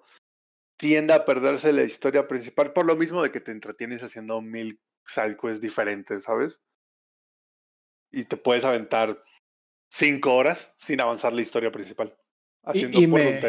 tiende 0.77 1.13
a 1.13 1.25
perderse 1.25 1.73
la 1.73 1.83
historia 1.83 2.27
principal 2.27 2.71
por 2.71 2.85
lo 2.85 2.95
mismo 2.95 3.21
de 3.21 3.31
que 3.31 3.41
te 3.41 3.51
entretienes 3.51 4.01
haciendo 4.01 4.41
mil 4.41 4.79
sidequests 5.05 5.61
diferentes, 5.61 6.23
¿sabes? 6.23 6.61
Y 8.11 8.23
te 8.23 8.37
puedes 8.37 8.63
aventar 8.63 9.19
cinco 9.91 10.35
horas 10.35 10.73
sin 10.77 11.01
avanzar 11.01 11.33
la 11.33 11.41
historia 11.41 11.71
principal. 11.71 12.17
Haciendo 12.63 12.99
y, 12.99 13.07
me, 13.07 13.39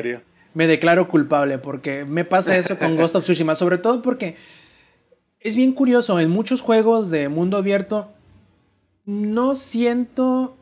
me 0.54 0.66
declaro 0.66 1.08
culpable 1.08 1.58
porque 1.58 2.04
me 2.04 2.24
pasa 2.24 2.56
eso 2.56 2.78
con 2.78 2.96
Ghost 2.96 3.16
of 3.16 3.24
Tsushima, 3.24 3.54
sobre 3.54 3.78
todo 3.78 4.02
porque 4.02 4.36
es 5.40 5.56
bien 5.56 5.72
curioso, 5.72 6.20
en 6.20 6.30
muchos 6.30 6.60
juegos 6.60 7.10
de 7.10 7.28
mundo 7.28 7.56
abierto 7.56 8.12
no 9.06 9.54
siento, 9.54 10.56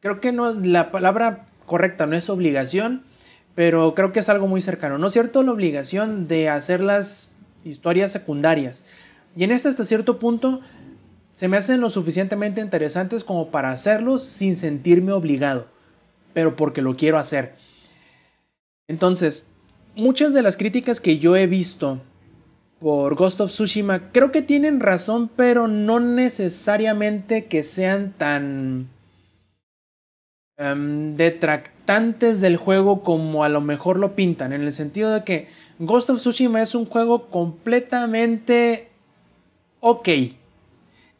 creo 0.00 0.20
que 0.20 0.32
no, 0.32 0.52
la 0.54 0.90
palabra 0.90 1.46
correcta, 1.66 2.06
no 2.06 2.16
es 2.16 2.28
obligación, 2.28 3.04
pero 3.54 3.94
creo 3.94 4.12
que 4.12 4.20
es 4.20 4.28
algo 4.28 4.46
muy 4.46 4.60
cercano. 4.60 4.98
¿No 4.98 5.06
es 5.06 5.12
cierto? 5.12 5.42
La 5.42 5.52
obligación 5.52 6.28
de 6.28 6.48
hacer 6.48 6.80
las 6.80 7.32
historias 7.64 8.12
secundarias. 8.12 8.84
Y 9.36 9.44
en 9.44 9.52
este 9.52 9.68
hasta 9.68 9.84
cierto 9.84 10.18
punto 10.18 10.60
se 11.32 11.48
me 11.48 11.56
hacen 11.56 11.80
lo 11.80 11.90
suficientemente 11.90 12.60
interesantes 12.60 13.24
como 13.24 13.50
para 13.50 13.70
hacerlos 13.70 14.22
sin 14.24 14.56
sentirme 14.56 15.12
obligado, 15.12 15.68
pero 16.36 16.54
porque 16.54 16.82
lo 16.82 16.96
quiero 16.96 17.16
hacer. 17.16 17.54
Entonces, 18.86 19.48
muchas 19.94 20.34
de 20.34 20.42
las 20.42 20.58
críticas 20.58 21.00
que 21.00 21.16
yo 21.16 21.34
he 21.34 21.46
visto 21.46 22.02
por 22.78 23.14
Ghost 23.14 23.40
of 23.40 23.50
Tsushima 23.50 24.12
creo 24.12 24.30
que 24.30 24.42
tienen 24.42 24.80
razón, 24.80 25.30
pero 25.34 25.66
no 25.66 25.98
necesariamente 25.98 27.46
que 27.46 27.62
sean 27.62 28.12
tan 28.18 28.90
Em, 30.58 31.16
detractantes 31.16 32.40
del 32.40 32.56
juego 32.56 33.02
como 33.02 33.44
a 33.44 33.50
lo 33.50 33.60
mejor 33.60 33.98
lo 33.98 34.16
pintan, 34.16 34.54
en 34.54 34.62
el 34.62 34.72
sentido 34.72 35.12
de 35.12 35.22
que 35.22 35.48
Ghost 35.78 36.08
of 36.08 36.18
Tsushima 36.18 36.62
es 36.62 36.74
un 36.74 36.86
juego 36.86 37.26
completamente 37.26 38.88
ok 39.80 40.08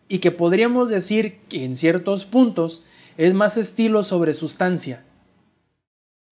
y 0.09 0.19
que 0.21 0.31
podríamos 0.31 0.89
decir 0.89 1.37
que 1.51 1.67
en 1.67 1.77
ciertos 1.77 2.25
puntos 2.25 2.83
es 3.19 3.35
más 3.35 3.59
estilo 3.59 4.05
sobre 4.05 4.33
sustancia. 4.33 5.05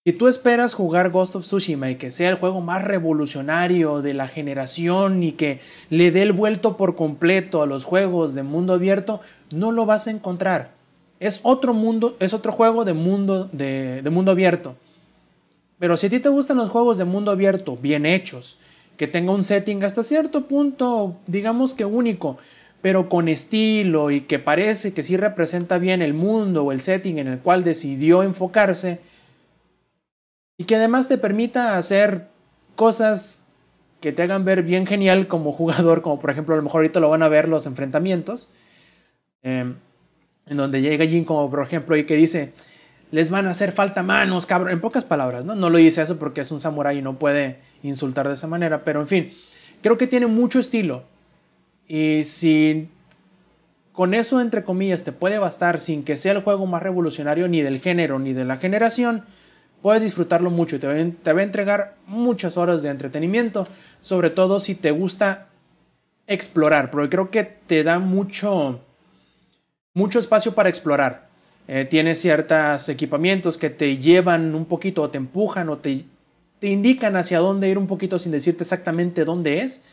Si 0.06 0.12
tú 0.12 0.28
esperas 0.28 0.74
jugar 0.74 1.08
Ghost 1.08 1.34
of 1.34 1.44
Tsushima 1.44 1.90
y 1.90 1.94
que 1.94 2.10
sea 2.10 2.28
el 2.28 2.34
juego 2.34 2.60
más 2.60 2.84
revolucionario 2.84 4.02
de 4.02 4.12
la 4.12 4.28
generación 4.28 5.22
y 5.22 5.32
que 5.32 5.60
le 5.88 6.10
dé 6.10 6.20
el 6.20 6.34
vuelto 6.34 6.76
por 6.76 6.94
completo 6.94 7.62
a 7.62 7.66
los 7.66 7.86
juegos 7.86 8.34
de 8.34 8.42
mundo 8.42 8.74
abierto, 8.74 9.22
no 9.50 9.72
lo 9.72 9.86
vas 9.86 10.06
a 10.06 10.10
encontrar. 10.10 10.72
Es 11.20 11.40
otro 11.42 11.72
mundo, 11.72 12.18
es 12.20 12.34
otro 12.34 12.52
juego 12.52 12.84
de 12.84 12.92
mundo, 12.92 13.48
de, 13.50 14.06
mundo 14.10 14.32
abierto. 14.32 14.76
Pero 15.78 15.96
si 15.96 16.08
a 16.08 16.10
ti 16.10 16.20
te 16.20 16.28
gustan 16.28 16.58
los 16.58 16.68
juegos 16.68 16.98
de 16.98 17.06
mundo 17.06 17.30
abierto 17.30 17.78
bien 17.78 18.04
hechos, 18.04 18.58
que 18.98 19.08
tenga 19.08 19.32
un 19.32 19.42
setting 19.42 19.82
hasta 19.84 20.02
cierto 20.02 20.44
punto, 20.44 21.16
digamos 21.26 21.72
que 21.72 21.86
único, 21.86 22.36
pero 22.82 23.08
con 23.08 23.26
estilo 23.26 24.10
y 24.10 24.20
que 24.20 24.38
parece 24.38 24.92
que 24.92 25.02
sí 25.02 25.16
representa 25.16 25.78
bien 25.78 26.02
el 26.02 26.12
mundo 26.12 26.62
o 26.62 26.72
el 26.72 26.82
setting 26.82 27.16
en 27.16 27.28
el 27.28 27.38
cual 27.38 27.64
decidió 27.64 28.22
enfocarse, 28.22 29.00
y 30.56 30.64
que 30.64 30.76
además 30.76 31.08
te 31.08 31.18
permita 31.18 31.76
hacer 31.76 32.28
cosas 32.76 33.44
que 34.00 34.12
te 34.12 34.22
hagan 34.22 34.44
ver 34.44 34.62
bien 34.62 34.86
genial 34.86 35.26
como 35.26 35.52
jugador, 35.52 36.02
como 36.02 36.20
por 36.20 36.30
ejemplo 36.30 36.54
a 36.54 36.58
lo 36.58 36.62
mejor 36.62 36.80
ahorita 36.80 37.00
lo 37.00 37.08
van 37.08 37.22
a 37.22 37.28
ver 37.28 37.48
los 37.48 37.66
enfrentamientos, 37.66 38.52
em, 39.42 39.76
en 40.46 40.56
donde 40.56 40.82
llega 40.82 41.06
Jin 41.06 41.24
como 41.24 41.50
por 41.50 41.66
ejemplo 41.66 41.96
y 41.96 42.04
que 42.04 42.16
dice, 42.16 42.52
les 43.10 43.30
van 43.30 43.46
a 43.46 43.50
hacer 43.50 43.72
falta 43.72 44.02
manos, 44.02 44.44
cabrón, 44.46 44.72
en 44.72 44.80
pocas 44.80 45.04
palabras, 45.04 45.44
¿no? 45.44 45.54
No 45.54 45.70
lo 45.70 45.78
dice 45.78 46.02
eso 46.02 46.18
porque 46.18 46.40
es 46.40 46.50
un 46.50 46.60
samurái 46.60 46.98
y 46.98 47.02
no 47.02 47.18
puede 47.18 47.60
insultar 47.82 48.28
de 48.28 48.34
esa 48.34 48.46
manera, 48.46 48.84
pero 48.84 49.00
en 49.00 49.08
fin, 49.08 49.32
creo 49.82 49.96
que 49.96 50.06
tiene 50.06 50.26
mucho 50.26 50.58
estilo. 50.58 51.04
Y 51.86 52.24
si 52.24 52.88
con 53.92 54.14
eso, 54.14 54.40
entre 54.40 54.64
comillas, 54.64 55.04
te 55.04 55.12
puede 55.12 55.38
bastar 55.38 55.80
sin 55.80 56.02
que 56.02 56.16
sea 56.16 56.32
el 56.32 56.42
juego 56.42 56.66
más 56.66 56.82
revolucionario 56.82 57.46
ni 57.46 57.62
del 57.62 57.80
género 57.80 58.18
ni 58.18 58.32
de 58.32 58.44
la 58.44 58.56
generación, 58.56 59.24
puedes 59.84 60.02
disfrutarlo 60.02 60.48
mucho 60.48 60.76
y 60.76 60.78
te 60.78 60.86
va, 60.86 61.40
a 61.40 61.42
entregar 61.42 61.96
muchas 62.06 62.56
horas 62.56 62.82
de 62.82 62.88
entretenimiento, 62.88 63.68
sobre 64.00 64.30
todo 64.30 64.58
si 64.58 64.74
te 64.74 64.90
gusta 64.92 65.48
explorar, 66.26 66.90
porque 66.90 67.10
creo 67.10 67.30
que 67.30 67.44
te 67.44 67.84
da 67.84 67.98
mucho, 67.98 68.80
mucho 69.92 70.20
espacio 70.20 70.54
para 70.54 70.70
explorar. 70.70 71.28
Eh, 71.68 71.84
tiene 71.84 72.14
ciertos 72.14 72.88
equipamientos 72.88 73.58
que 73.58 73.68
te 73.68 73.98
llevan 73.98 74.54
un 74.54 74.64
poquito 74.64 75.02
o 75.02 75.10
te 75.10 75.18
empujan 75.18 75.68
o 75.68 75.76
te, 75.76 76.06
te 76.60 76.68
indican 76.68 77.14
hacia 77.16 77.40
dónde 77.40 77.68
ir 77.68 77.76
un 77.76 77.86
poquito 77.86 78.18
sin 78.18 78.32
decirte 78.32 78.62
exactamente 78.62 79.26
dónde 79.26 79.60
es. 79.60 79.84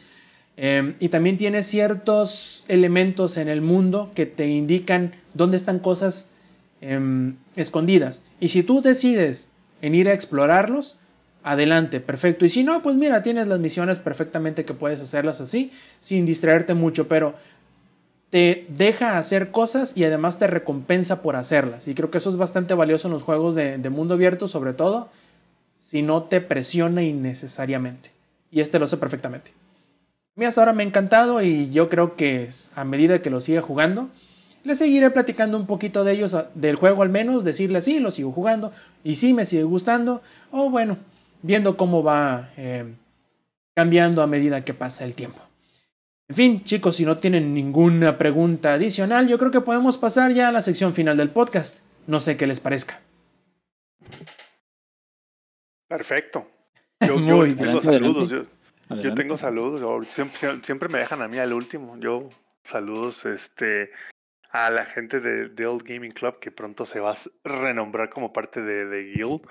Em, 0.55 0.95
y 1.01 1.09
también 1.09 1.35
tiene 1.35 1.63
ciertos 1.63 2.63
elementos 2.69 3.35
en 3.35 3.49
el 3.49 3.59
mundo 3.59 4.09
que 4.15 4.25
te 4.25 4.47
indican 4.47 5.15
dónde 5.33 5.57
están 5.57 5.79
cosas 5.79 6.29
em, 6.79 7.35
escondidas. 7.57 8.23
Y 8.39 8.47
si 8.47 8.63
tú 8.63 8.81
decides 8.81 9.51
en 9.81 9.95
ir 9.95 10.07
a 10.09 10.13
explorarlos, 10.13 10.97
adelante, 11.43 11.99
perfecto. 11.99 12.45
Y 12.45 12.49
si 12.49 12.63
no, 12.63 12.81
pues 12.81 12.95
mira, 12.95 13.23
tienes 13.23 13.47
las 13.47 13.59
misiones 13.59 13.99
perfectamente 13.99 14.65
que 14.65 14.73
puedes 14.73 15.01
hacerlas 15.01 15.41
así, 15.41 15.71
sin 15.99 16.25
distraerte 16.25 16.73
mucho, 16.73 17.07
pero 17.07 17.35
te 18.29 18.65
deja 18.69 19.17
hacer 19.17 19.51
cosas 19.51 19.97
y 19.97 20.05
además 20.05 20.39
te 20.39 20.47
recompensa 20.47 21.21
por 21.21 21.35
hacerlas. 21.35 21.87
Y 21.87 21.93
creo 21.93 22.09
que 22.11 22.19
eso 22.19 22.29
es 22.29 22.37
bastante 22.37 22.73
valioso 22.73 23.07
en 23.07 23.13
los 23.13 23.23
juegos 23.23 23.55
de, 23.55 23.77
mundo 23.89 24.13
abierto, 24.13 24.47
sobre 24.47 24.73
todo 24.73 25.09
si 25.77 26.01
no 26.01 26.23
te 26.23 26.39
presiona 26.41 27.03
innecesariamente. 27.03 28.11
Y 28.49 28.61
este 28.61 28.79
lo 28.79 28.87
sé 28.87 28.97
perfectamente. 28.97 29.51
A 30.35 30.39
mí 30.39 30.45
hasta 30.45 30.61
ahora 30.61 30.73
me 30.73 30.83
ha 30.83 30.85
encantado 30.85 31.41
y 31.41 31.71
yo 31.71 31.89
creo 31.89 32.15
que 32.15 32.49
a 32.75 32.83
medida 32.85 33.21
que 33.21 33.29
lo 33.29 33.41
siga 33.41 33.61
jugando, 33.61 34.09
le 34.63 34.75
seguiré 34.75 35.09
platicando 35.09 35.57
un 35.57 35.65
poquito 35.65 36.03
de 36.03 36.13
ellos, 36.13 36.35
del 36.55 36.75
juego 36.75 37.01
al 37.01 37.09
menos, 37.09 37.43
decirle 37.43 37.81
sí, 37.81 37.99
lo 37.99 38.11
sigo 38.11 38.31
jugando 38.31 38.71
y 39.03 39.15
sí 39.15 39.33
me 39.33 39.45
sigue 39.45 39.63
gustando, 39.63 40.21
o 40.51 40.69
bueno, 40.69 40.97
viendo 41.41 41.77
cómo 41.77 42.03
va 42.03 42.51
eh, 42.57 42.85
cambiando 43.75 44.21
a 44.21 44.27
medida 44.27 44.63
que 44.63 44.73
pasa 44.73 45.05
el 45.05 45.15
tiempo. 45.15 45.41
En 46.29 46.35
fin, 46.35 46.63
chicos, 46.63 46.95
si 46.95 47.05
no 47.05 47.17
tienen 47.17 47.53
ninguna 47.53 48.17
pregunta 48.17 48.73
adicional, 48.73 49.27
yo 49.27 49.37
creo 49.37 49.51
que 49.51 49.59
podemos 49.59 49.97
pasar 49.97 50.31
ya 50.31 50.47
a 50.47 50.51
la 50.51 50.61
sección 50.61 50.93
final 50.93 51.17
del 51.17 51.29
podcast. 51.29 51.79
No 52.07 52.21
sé 52.21 52.37
qué 52.37 52.47
les 52.47 52.61
parezca. 52.61 53.01
Perfecto. 55.89 56.47
Yo, 57.05 57.17
Muy 57.17 57.53
tengo 57.53 57.81
saludos. 57.81 58.47
Yo 59.03 59.13
tengo 59.13 59.35
saludos, 59.37 60.07
siempre, 60.61 60.87
me 60.87 60.99
dejan 60.99 61.21
a 61.21 61.27
mí 61.27 61.37
al 61.37 61.51
último. 61.51 61.97
Yo 61.99 62.29
saludos 62.63 63.25
este 63.25 63.89
a 64.51 64.69
la 64.69 64.85
gente 64.85 65.19
de, 65.19 65.49
The 65.49 65.65
Old 65.65 65.83
Gaming 65.83 66.11
Club 66.11 66.39
que 66.39 66.51
pronto 66.51 66.85
se 66.85 66.99
va 66.99 67.11
a 67.11 67.17
renombrar 67.43 68.09
como 68.09 68.33
parte 68.33 68.61
de, 68.61 68.85
de 68.85 69.03
Guild 69.13 69.41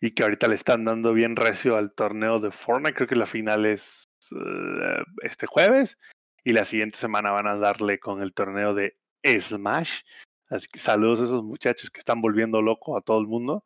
y 0.00 0.12
que 0.12 0.24
ahorita 0.24 0.48
le 0.48 0.56
están 0.56 0.84
dando 0.84 1.12
bien 1.12 1.36
recio 1.36 1.76
al 1.76 1.92
torneo 1.92 2.38
de 2.38 2.50
Fortnite. 2.50 2.94
Creo 2.94 3.08
que 3.08 3.16
la 3.16 3.26
final 3.26 3.66
es 3.66 4.08
eh, 4.32 5.02
este 5.22 5.46
jueves 5.46 5.96
y 6.44 6.52
la 6.52 6.64
siguiente 6.64 6.98
semana 6.98 7.30
van 7.30 7.46
a 7.46 7.56
darle 7.56 8.00
con 8.00 8.20
el 8.20 8.34
torneo 8.34 8.74
de 8.74 8.96
Smash. 9.24 10.00
Así 10.48 10.66
que 10.68 10.80
saludos 10.80 11.20
a 11.20 11.24
esos 11.24 11.44
muchachos 11.44 11.90
que 11.90 12.00
están 12.00 12.20
volviendo 12.20 12.60
loco 12.60 12.96
a 12.96 13.00
todo 13.00 13.20
el 13.20 13.28
mundo. 13.28 13.64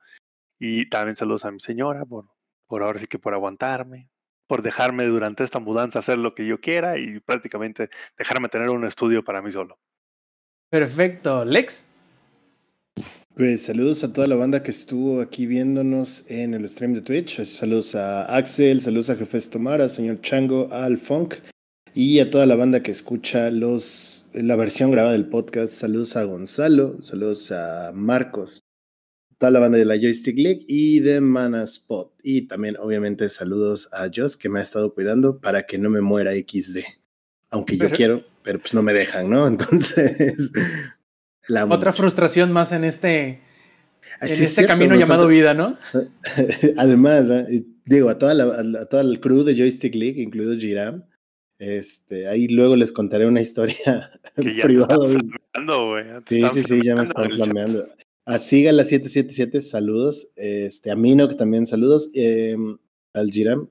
Y 0.59 0.89
también 0.89 1.17
saludos 1.17 1.45
a 1.45 1.51
mi 1.51 1.61
señora 1.61 2.05
por, 2.05 2.27
por 2.67 2.83
ahora 2.83 2.99
sí 2.99 3.07
que 3.07 3.19
por 3.19 3.35
aguantarme, 3.35 4.11
por 4.47 4.63
dejarme 4.63 5.05
durante 5.07 5.43
esta 5.45 5.59
mudanza 5.59 5.99
hacer 5.99 6.19
lo 6.19 6.35
que 6.35 6.47
yo 6.47 6.61
quiera 6.61 6.99
y 6.99 7.21
prácticamente 7.21 7.91
dejarme 8.19 8.49
tener 8.49 8.71
un 8.71 8.85
estudio 8.85 9.25
para 9.25 9.43
mí 9.43 9.51
solo. 9.51 9.79
Perfecto. 10.71 11.45
Lex. 11.45 11.89
Pues 13.37 13.63
saludos 13.63 14.03
a 14.03 14.13
toda 14.13 14.27
la 14.27 14.37
banda 14.37 14.63
que 14.63 14.71
estuvo 14.71 15.21
aquí 15.21 15.47
viéndonos 15.47 16.25
en 16.31 16.55
el 16.55 16.67
stream 16.69 16.95
de 16.95 17.03
Twitch. 17.03 17.45
Saludos 17.45 17.95
a 17.95 18.25
Axel, 18.35 18.81
saludos 18.81 19.11
a 19.11 19.17
Jefes 19.17 19.51
Tomara, 19.51 19.91
señor 19.91 20.23
Chango, 20.23 20.73
al 20.73 20.97
Funk 20.97 21.35
y 21.95 22.19
a 22.21 22.31
toda 22.31 22.47
la 22.47 22.57
banda 22.57 22.83
que 22.83 22.91
escucha 22.91 23.51
los, 23.51 24.31
la 24.33 24.57
versión 24.57 24.91
grabada 24.91 25.13
del 25.13 25.29
podcast. 25.29 25.75
Saludos 25.75 26.17
a 26.17 26.25
Gonzalo, 26.25 27.01
saludos 27.03 27.53
a 27.53 27.93
Marcos, 27.95 28.65
toda 29.39 29.51
la 29.51 29.61
banda 29.61 29.79
de 29.79 29.85
la 29.85 29.97
Joystick 29.97 30.39
League 30.39 30.65
y 30.67 31.01
de 31.01 31.21
Mana 31.21 31.63
Spot. 31.63 32.15
Y 32.23 32.49
también, 32.49 32.77
obviamente, 32.79 33.29
saludos 33.29 33.89
a 33.93 34.11
Joss, 34.15 34.37
que 34.37 34.49
me 34.49 34.61
ha 34.61 34.63
estado 34.63 34.95
cuidando 34.95 35.41
para 35.41 35.67
que 35.67 35.77
no 35.77 35.91
me 35.91 36.01
muera 36.01 36.33
XD. 36.33 36.81
Aunque 37.51 37.77
yo 37.77 37.91
quiero, 37.91 38.25
pero 38.47 38.61
pues 38.61 38.75
no 38.75 38.83
me 38.83 38.95
dejan, 38.95 39.29
¿no? 39.29 39.45
Entonces. 39.49 40.53
Otra 41.69 41.93
frustración 41.93 42.53
más 42.53 42.71
en 42.71 42.85
este. 42.85 43.41
En 44.21 44.31
este 44.31 44.67
camino 44.67 44.95
llamado 44.95 45.27
vida, 45.27 45.53
¿no? 45.53 45.77
Además, 46.77 47.29
¿eh? 47.29 47.65
digo, 47.85 48.09
a 48.09 48.19
toda, 48.19 48.35
la, 48.35 48.45
a 48.81 48.87
toda 48.87 49.03
el 49.03 49.21
crew 49.21 49.43
de 49.43 49.57
Joystick 49.57 49.97
League, 49.97 50.23
incluido 50.23 50.57
Giram, 50.57 51.05
este, 51.59 52.29
ahí 52.29 52.47
luego 52.47 52.77
les 52.77 52.93
contaré 52.93 53.27
una 53.27 53.41
historia 53.41 54.13
privada. 54.37 55.09
Sí, 56.25 56.43
sí, 56.53 56.63
sí, 56.63 56.81
ya 56.85 56.95
me 56.95 57.03
están 57.03 57.29
flameando. 57.31 57.89
A 58.27 58.39
Siga 58.39 58.71
la 58.71 58.85
777, 58.85 59.61
saludos. 59.61 60.33
Este, 60.37 60.93
a 60.93 60.97
Mino, 60.97 61.29
que 61.29 61.35
también 61.35 61.67
saludos. 61.67 62.11
Em, 62.15 62.79
al 63.13 63.31
Jiram. 63.33 63.69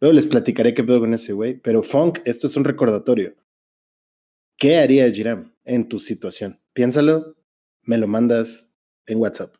Luego 0.00 0.14
les 0.14 0.26
platicaré 0.26 0.74
qué 0.74 0.84
pedo 0.84 1.00
con 1.00 1.14
ese 1.14 1.32
güey. 1.32 1.54
Pero 1.54 1.82
Funk, 1.82 2.18
esto 2.26 2.46
es 2.46 2.56
un 2.58 2.64
recordatorio. 2.64 3.34
¿Qué 4.60 4.76
haría 4.78 5.08
Jiram 5.08 5.52
en 5.64 5.88
tu 5.88 6.00
situación? 6.00 6.60
Piénsalo, 6.72 7.36
me 7.82 7.96
lo 7.96 8.08
mandas 8.08 8.76
en 9.06 9.18
WhatsApp. 9.18 9.54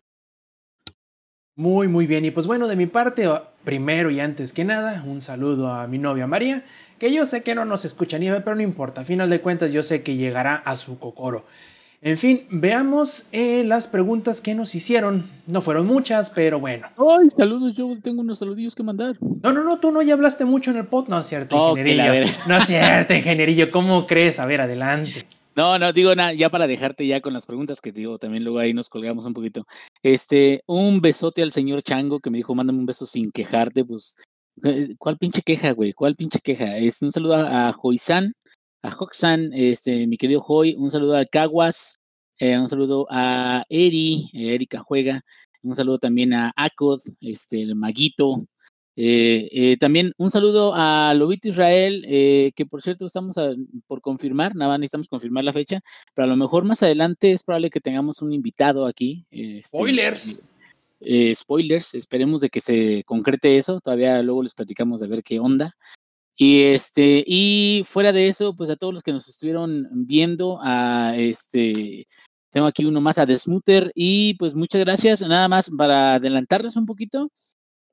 Muy, 1.55 1.87
muy 1.87 2.09
bien. 2.09 2.25
Y 2.25 2.33
pues 2.33 2.49
bueno, 2.49 2.67
de 2.67 2.75
mi 2.75 2.87
parte, 2.87 3.29
primero 3.63 4.11
y 4.11 4.19
antes 4.19 4.53
que 4.53 4.65
nada, 4.65 5.05
un 5.07 5.21
saludo 5.21 5.73
a 5.73 5.87
mi 5.87 5.99
novia 5.99 6.27
María, 6.27 6.65
que 6.99 7.13
yo 7.13 7.27
sé 7.27 7.45
que 7.45 7.55
no 7.55 7.65
nos 7.65 7.85
escucha 7.85 8.19
ni 8.19 8.29
ve, 8.29 8.41
pero 8.41 8.57
no 8.57 8.63
importa. 8.63 9.03
A 9.03 9.05
final 9.05 9.31
de 9.31 9.41
cuentas, 9.41 9.73
yo 9.73 9.85
sé 9.85 10.03
que 10.03 10.17
llegará 10.17 10.57
a 10.57 10.77
su 10.77 10.99
cocoro. 10.99 11.47
En 12.01 12.17
fin, 12.17 12.47
veamos 12.51 13.27
eh, 13.33 13.65
las 13.65 13.89
preguntas 13.89 14.41
que 14.41 14.55
nos 14.55 14.75
hicieron. 14.75 15.29
No 15.47 15.61
fueron 15.61 15.87
muchas, 15.87 16.31
pero 16.31 16.61
bueno. 16.61 16.87
Ay, 16.97 17.29
saludos, 17.37 17.75
yo 17.75 17.97
tengo 18.01 18.21
unos 18.21 18.39
saludillos 18.39 18.77
que 18.77 18.85
mandar. 18.85 19.17
No, 19.43 19.53
no, 19.53 19.65
no, 19.65 19.79
tú 19.79 19.91
no 19.91 20.01
ya 20.03 20.15
hablaste 20.15 20.45
mucho 20.45 20.71
en 20.71 20.77
el 20.77 20.87
pod. 20.87 21.09
No 21.09 21.19
es 21.19 21.27
cierto, 21.27 21.77
ingenierillo. 21.77 22.33
No 22.47 22.57
es 22.59 22.67
cierto, 22.67 23.15
ingenierillo. 23.15 23.71
¿Cómo 23.73 24.07
crees? 24.07 24.39
A 24.39 24.47
ver, 24.47 24.61
adelante. 24.61 25.27
No, 25.57 25.77
no, 25.77 25.93
digo 25.93 26.15
nada, 26.15 26.33
ya 26.35 26.51
para 26.51 26.69
dejarte 26.69 27.05
ya 27.05 27.21
con 27.21 27.33
las 27.33 27.45
preguntas 27.45 27.81
que 27.81 27.91
digo, 27.91 28.17
también 28.17 28.45
luego 28.45 28.61
ahí 28.61 28.73
nos 28.73 28.89
colgamos 28.89 29.25
un 29.25 29.35
poquito. 29.35 29.67
Este, 30.05 30.63
un 30.67 31.01
besote 31.01 31.43
al 31.43 31.51
señor 31.51 31.83
Chango 31.83 32.21
que 32.21 32.31
me 32.31 32.39
dijo, 32.39 32.55
mándame 32.55 32.79
un 32.79 32.87
beso 32.87 33.07
sin 33.07 33.33
quejarte, 33.33 33.85
pues, 33.85 34.15
eh, 34.63 34.95
¿cuál 34.99 35.19
pinche 35.19 35.43
queja, 35.43 35.73
güey? 35.73 35.95
¿Cuál 35.95 36.15
pinche 36.15 36.39
queja? 36.39 36.77
Es 36.77 37.03
un 37.03 37.11
saludo 37.11 37.35
a 37.35 37.73
Joizan, 37.73 38.35
a 38.83 38.95
Hoxan, 38.97 39.53
este, 39.53 40.07
mi 40.07 40.17
querido 40.17 40.45
Hoy, 40.47 40.75
un 40.79 40.91
saludo 40.91 41.17
a 41.17 41.25
Caguas, 41.25 41.99
eh, 42.39 42.59
un 42.59 42.69
saludo 42.69 43.07
a 43.11 43.65
Eri, 43.69 44.29
eh, 44.33 44.55
Erika 44.55 44.79
Juega, 44.79 45.23
un 45.63 45.75
saludo 45.75 45.99
también 45.99 46.33
a 46.33 46.53
Akod, 46.57 47.01
este, 47.21 47.63
el 47.63 47.75
Maguito, 47.75 48.47
eh, 49.01 49.77
también 49.79 50.13
un 50.19 50.31
saludo 50.31 50.73
a 50.75 51.15
Lobito 51.15 51.49
Israel, 51.49 52.03
que 52.05 52.67
por 52.69 52.83
cierto 52.83 53.07
estamos 53.07 53.37
por 53.87 54.01
confirmar, 54.01 54.57
nada 54.57 54.73
más 54.73 54.81
necesitamos 54.81 55.09
confirmar 55.09 55.45
la 55.45 55.53
fecha, 55.53 55.81
pero 56.15 56.27
a 56.27 56.29
lo 56.29 56.37
mejor 56.37 56.65
más 56.65 56.83
adelante 56.83 57.31
es 57.33 57.45
probable 57.45 57.71
que 57.71 57.81
tengamos 57.81 58.23
un 58.23 58.33
invitado 58.33 58.87
aquí. 58.87 59.25
Este, 59.31 59.69
spoilers. 59.69 60.43
spoilers, 61.35 61.95
esperemos 61.95 62.41
de 62.41 62.51
que 62.51 62.61
se 62.61 63.05
concrete 63.05 63.59
eso, 63.59 63.81
todavía 63.81 64.21
luego 64.23 64.43
les 64.43 64.55
platicamos 64.55 65.01
de 65.01 65.07
ver 65.07 65.23
qué 65.23 65.39
onda. 65.39 65.77
Y 66.41 66.63
este, 66.63 67.25
y 67.27 67.85
fuera 67.89 68.13
de 68.13 68.29
eso, 68.29 68.55
pues 68.55 68.71
a 68.71 68.77
todos 68.77 68.95
los 68.95 69.03
que 69.03 69.13
nos 69.13 69.29
estuvieron 69.29 69.89
viendo, 70.07 70.61
a 70.63 71.15
este, 71.17 72.07
tengo 72.51 72.69
aquí 72.69 72.85
uno 72.85 73.01
más 73.01 73.19
a 73.19 73.27
Desmuter 73.27 73.91
y 73.95 74.35
pues 74.35 74.55
muchas 74.55 74.81
gracias. 74.83 75.21
Nada 75.23 75.49
más 75.49 75.69
para 75.77 76.15
adelantarles 76.15 76.77
un 76.77 76.87
poquito. 76.87 77.33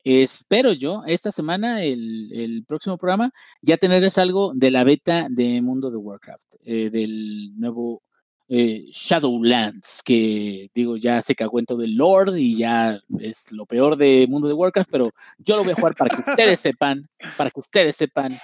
Espero 0.03 0.73
yo 0.73 1.03
esta 1.07 1.31
semana, 1.31 1.83
el, 1.83 2.31
el 2.33 2.65
próximo 2.65 2.97
programa, 2.99 3.31
ya 3.61 3.77
tenerles 3.77 4.19
algo 4.19 4.53
de 4.53 4.71
la 4.71 4.83
beta 4.83 5.27
de 5.31 5.61
Mundo 5.63 5.89
de 5.89 5.97
Warcraft, 5.97 6.57
eh, 6.65 6.91
del 6.91 7.57
nuevo 7.57 8.03
eh, 8.47 8.85
Shadowlands, 8.91 10.01
que 10.03 10.69
digo, 10.73 10.97
ya 10.97 11.21
se 11.21 11.35
cagó 11.35 11.59
en 11.59 11.65
todo 11.65 11.83
el 11.83 11.95
Lord 11.95 12.35
y 12.37 12.57
ya 12.57 12.99
es 13.19 13.51
lo 13.51 13.65
peor 13.65 13.97
de 13.97 14.27
mundo 14.29 14.47
de 14.47 14.53
Warcraft, 14.53 14.89
pero 14.91 15.11
yo 15.37 15.55
lo 15.57 15.63
voy 15.63 15.73
a 15.73 15.75
jugar 15.75 15.95
para 15.95 16.15
que 16.15 16.29
ustedes 16.29 16.59
sepan, 16.59 17.07
para 17.37 17.49
que 17.49 17.59
ustedes 17.59 17.95
sepan 17.95 18.37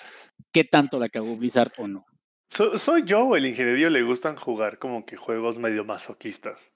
qué 0.52 0.64
tanto 0.64 1.00
la 1.00 1.10
cagó 1.10 1.36
Blizzard 1.36 1.72
o 1.78 1.88
no. 1.88 2.06
¿Soy 2.50 3.04
yo 3.06 3.26
o 3.26 3.36
el 3.38 3.46
ingeniería 3.46 3.90
le 3.90 4.04
gustan 4.04 4.36
jugar 4.36 4.78
como 4.78 5.06
que 5.06 5.16
juegos 5.16 5.58
medio 5.58 5.86
masoquistas? 5.86 6.72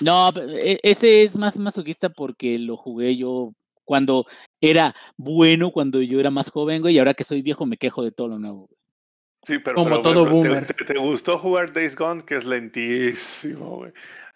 No, 0.00 0.30
e, 0.36 0.78
ese 0.82 1.24
es 1.24 1.36
más 1.36 1.58
masoquista 1.58 2.08
porque 2.08 2.58
lo 2.58 2.76
jugué 2.76 3.16
yo 3.16 3.52
cuando 3.84 4.26
era 4.60 4.94
bueno, 5.16 5.72
cuando 5.72 6.00
yo 6.02 6.20
era 6.20 6.30
más 6.30 6.50
joven, 6.50 6.82
güey, 6.82 6.94
y 6.94 6.98
ahora 6.98 7.14
que 7.14 7.24
soy 7.24 7.42
viejo 7.42 7.66
me 7.66 7.78
quejo 7.78 8.04
de 8.04 8.12
todo 8.12 8.28
lo 8.28 8.38
nuevo. 8.38 8.68
Sí, 9.48 9.58
pero, 9.58 9.76
Como 9.76 10.02
todo 10.02 10.24
¿te- 10.24 10.30
boomer. 10.30 10.66
Te, 10.66 10.74
te 10.84 10.98
gustó 10.98 11.38
jugar 11.38 11.72
Days 11.72 11.96
Gone? 11.96 12.22
Que 12.22 12.36
es 12.36 12.44
lentísimo, 12.44 13.76
güey. 13.76 13.92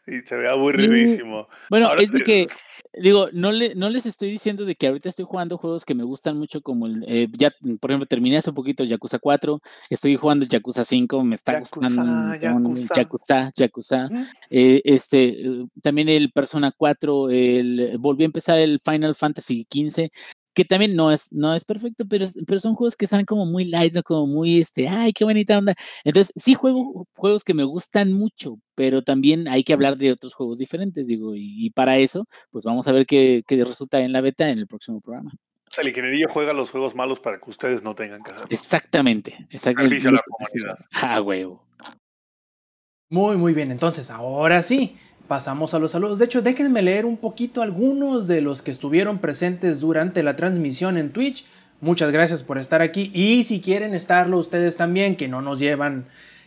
Y 0.07 0.27
se 0.27 0.37
ve 0.37 0.49
aburridísimo. 0.49 1.49
Bueno, 1.69 1.89
Ahora 1.89 2.01
es 2.01 2.11
de 2.11 2.25
que, 2.25 2.47
digo, 2.95 3.29
no, 3.35 3.53
le, 3.53 3.75
no 3.75 3.91
les 3.91 4.07
estoy 4.07 4.31
diciendo 4.31 4.65
de 4.65 4.75
que 4.75 4.87
ahorita 4.87 5.11
estoy 5.11 5.27
jugando 5.27 5.59
juegos 5.59 5.85
que 5.85 5.95
me 5.95 6.03
gustan 6.03 6.39
mucho, 6.39 6.63
como 6.63 6.87
el, 6.87 7.05
eh, 7.07 7.29
ya, 7.39 7.53
por 7.79 7.91
ejemplo, 7.91 8.07
terminé 8.07 8.39
hace 8.39 8.49
un 8.49 8.57
poquito 8.57 8.85
Yakuza 8.85 9.19
4, 9.19 9.61
estoy 9.91 10.17
jugando 10.17 10.47
Yakuza 10.47 10.87
5, 10.87 11.23
me 11.25 11.35
está 11.35 11.53
Yakuza, 11.53 11.77
gustando 11.77 12.35
Yakuza. 12.41 12.95
Yakuza, 12.97 13.53
Yakuza. 13.55 14.09
Eh, 14.49 14.81
este, 14.87 15.25
eh, 15.29 15.67
también 15.83 16.09
el 16.09 16.33
Persona 16.33 16.73
4, 16.75 17.29
el, 17.29 17.97
volví 17.99 18.23
a 18.23 18.27
empezar 18.27 18.59
el 18.61 18.81
Final 18.83 19.15
Fantasy 19.15 19.67
15, 19.67 20.11
que 20.55 20.65
también 20.65 20.95
no 20.97 21.11
es, 21.13 21.33
no 21.33 21.55
es 21.55 21.65
perfecto, 21.65 22.05
pero, 22.09 22.25
es- 22.25 22.39
pero 22.47 22.61
son 22.61 22.75
juegos 22.75 22.97
que 22.97 23.05
están 23.07 23.25
como 23.25 23.47
muy 23.47 23.65
light, 23.65 23.95
¿no? 23.95 24.03
como 24.03 24.27
muy, 24.27 24.59
este, 24.61 24.89
ay, 24.89 25.13
qué 25.13 25.25
bonita 25.25 25.59
onda. 25.59 25.75
Entonces, 26.05 26.33
sí 26.37 26.55
juego 26.55 27.07
juegos 27.15 27.45
que 27.45 27.55
me 27.55 27.65
gustan 27.65 28.13
mucho, 28.13 28.59
pero 28.75 29.03
también 29.03 29.49
hay 29.49 29.65
que 29.65 29.73
hablar 29.73 29.97
de 29.97 30.13
otros 30.13 30.35
juegos 30.35 30.59
diferentes, 30.59 31.07
digo, 31.07 31.35
y, 31.35 31.67
y 31.67 31.71
para 31.71 31.97
eso, 31.99 32.27
pues 32.51 32.65
vamos 32.65 32.87
a 32.89 32.93
ver 32.93 33.07
qué, 33.07 33.43
qué 33.47 33.65
resulta 33.65 34.01
en 34.01 34.13
la 34.13 34.21
beta 34.21 34.51
en 34.51 34.59
el 34.59 34.67
próximo 34.67 35.01
programa. 35.01 35.31
O 35.35 35.75
sea, 35.75 35.83
el 35.83 35.89
ingeniería 35.89 36.27
juega 36.29 36.53
los 36.53 36.69
juegos 36.71 36.95
malos 36.95 37.19
para 37.19 37.39
que 37.41 37.49
ustedes 37.49 37.83
no 37.83 37.95
tengan 37.95 38.23
que 38.23 38.31
hacerlo. 38.31 38.49
Exactamente, 38.51 39.47
exactamente. 39.51 39.99
Servicio 40.01 40.11
a 40.11 40.13
la 40.13 40.23
comunidad. 40.27 40.79
Ah, 40.93 41.23
huevo. 41.23 41.65
Muy, 43.11 43.37
muy 43.37 43.53
bien. 43.53 43.71
Entonces, 43.71 44.11
ahora 44.11 44.63
sí, 44.63 44.97
pasamos 45.33 45.73
a 45.73 45.79
los 45.79 45.93
saludos. 45.93 46.19
De 46.19 46.27
hecho, 46.27 46.43
déjenme 46.43 46.83
leer 46.83 47.07
un 47.07 47.17
poquito 47.17 47.63
algunos 47.63 48.27
de 48.27 48.43
los 48.43 48.61
que 48.61 48.71
estuvieron 48.71 49.17
presentes 49.17 49.81
durante 49.81 50.23
la 50.23 50.37
transmisión 50.37 50.99
en 50.99 51.11
Twitch. 51.11 51.47
Muchas 51.81 52.13
gracias 52.13 52.43
por 52.43 52.59
estar 52.59 52.83
aquí. 52.83 53.11
Y 53.15 53.43
si 53.45 53.63
quieren 53.63 53.95
estarlo 53.95 54.37
ustedes 54.37 54.77
también, 54.77 55.17
que 55.17 55.29
no 55.29 55.41
nos 55.41 55.59
llevan 55.59 56.05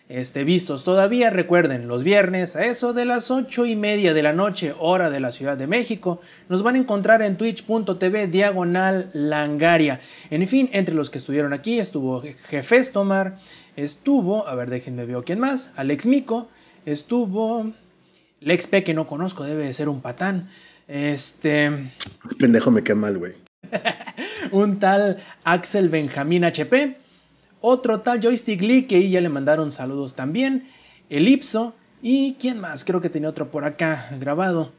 este, 0.07 0.44
vistos 0.44 0.84
todavía, 0.84 1.32
recuerden, 1.32 1.88
los 1.88 2.03
viernes 2.03 2.56
a 2.56 2.68
eso 2.68 2.94
de 2.94 3.06
las 3.06 3.32
ocho 3.32 3.66
y 3.66 3.76
media 3.76 4.14
de 4.14 4.22
la 4.22 4.34
noche, 4.34 4.76
hora 4.78 5.10
de 5.10 5.20
la 5.20 5.32
Ciudad 5.32 5.57
de 5.57 5.66
México, 5.66 6.22
nos 6.48 6.62
van 6.62 6.76
a 6.76 6.78
encontrar 6.78 7.24
en 7.24 7.38
twitch.tv 7.38 8.28
diagonal 8.28 9.10
langaria. 9.14 9.99
En 10.30 10.48
fin, 10.48 10.70
entre 10.74 10.94
los 10.94 11.10
que 11.10 11.18
estuvieron 11.18 11.53
aquí 11.53 11.80
estuvo 11.80 12.22
Jefes 12.52 12.91
Tomar, 12.91 13.40
estuvo, 13.76 14.48
a 14.48 14.53
ver, 14.53 14.70
déjenme 14.70 15.06
ver 15.06 15.24
quién 15.26 15.40
más, 15.40 15.74
Alex 15.76 16.06
Mico, 16.06 16.49
estuvo 16.86 17.74
Lex 18.45 18.67
P, 18.67 18.84
que 18.84 18.93
no 18.93 19.07
conozco, 19.07 19.43
debe 19.43 19.65
de 19.65 19.73
ser 19.73 19.89
un 19.89 20.01
patán. 20.01 20.49
Este, 20.88 21.72
Pendejo 22.38 22.69
me 22.69 22.84
queda 22.84 22.95
mal, 22.95 23.17
güey. 23.17 23.34
un 24.51 24.77
tal 24.77 25.23
Axel 25.43 25.89
Benjamín 25.89 26.45
HP, 26.45 26.95
otro 27.59 28.01
tal 28.01 28.22
Joystick 28.22 28.61
Lee, 28.61 28.84
que 28.84 28.97
ahí 28.97 29.09
ya 29.09 29.19
le 29.19 29.30
mandaron 29.30 29.72
saludos 29.72 30.15
también, 30.15 30.69
Elipso, 31.09 31.73
y 32.03 32.35
quién 32.39 32.59
más, 32.59 32.85
creo 32.85 33.01
que 33.01 33.09
tenía 33.09 33.30
otro 33.30 33.49
por 33.49 33.65
acá 33.65 34.09
grabado. 34.19 34.72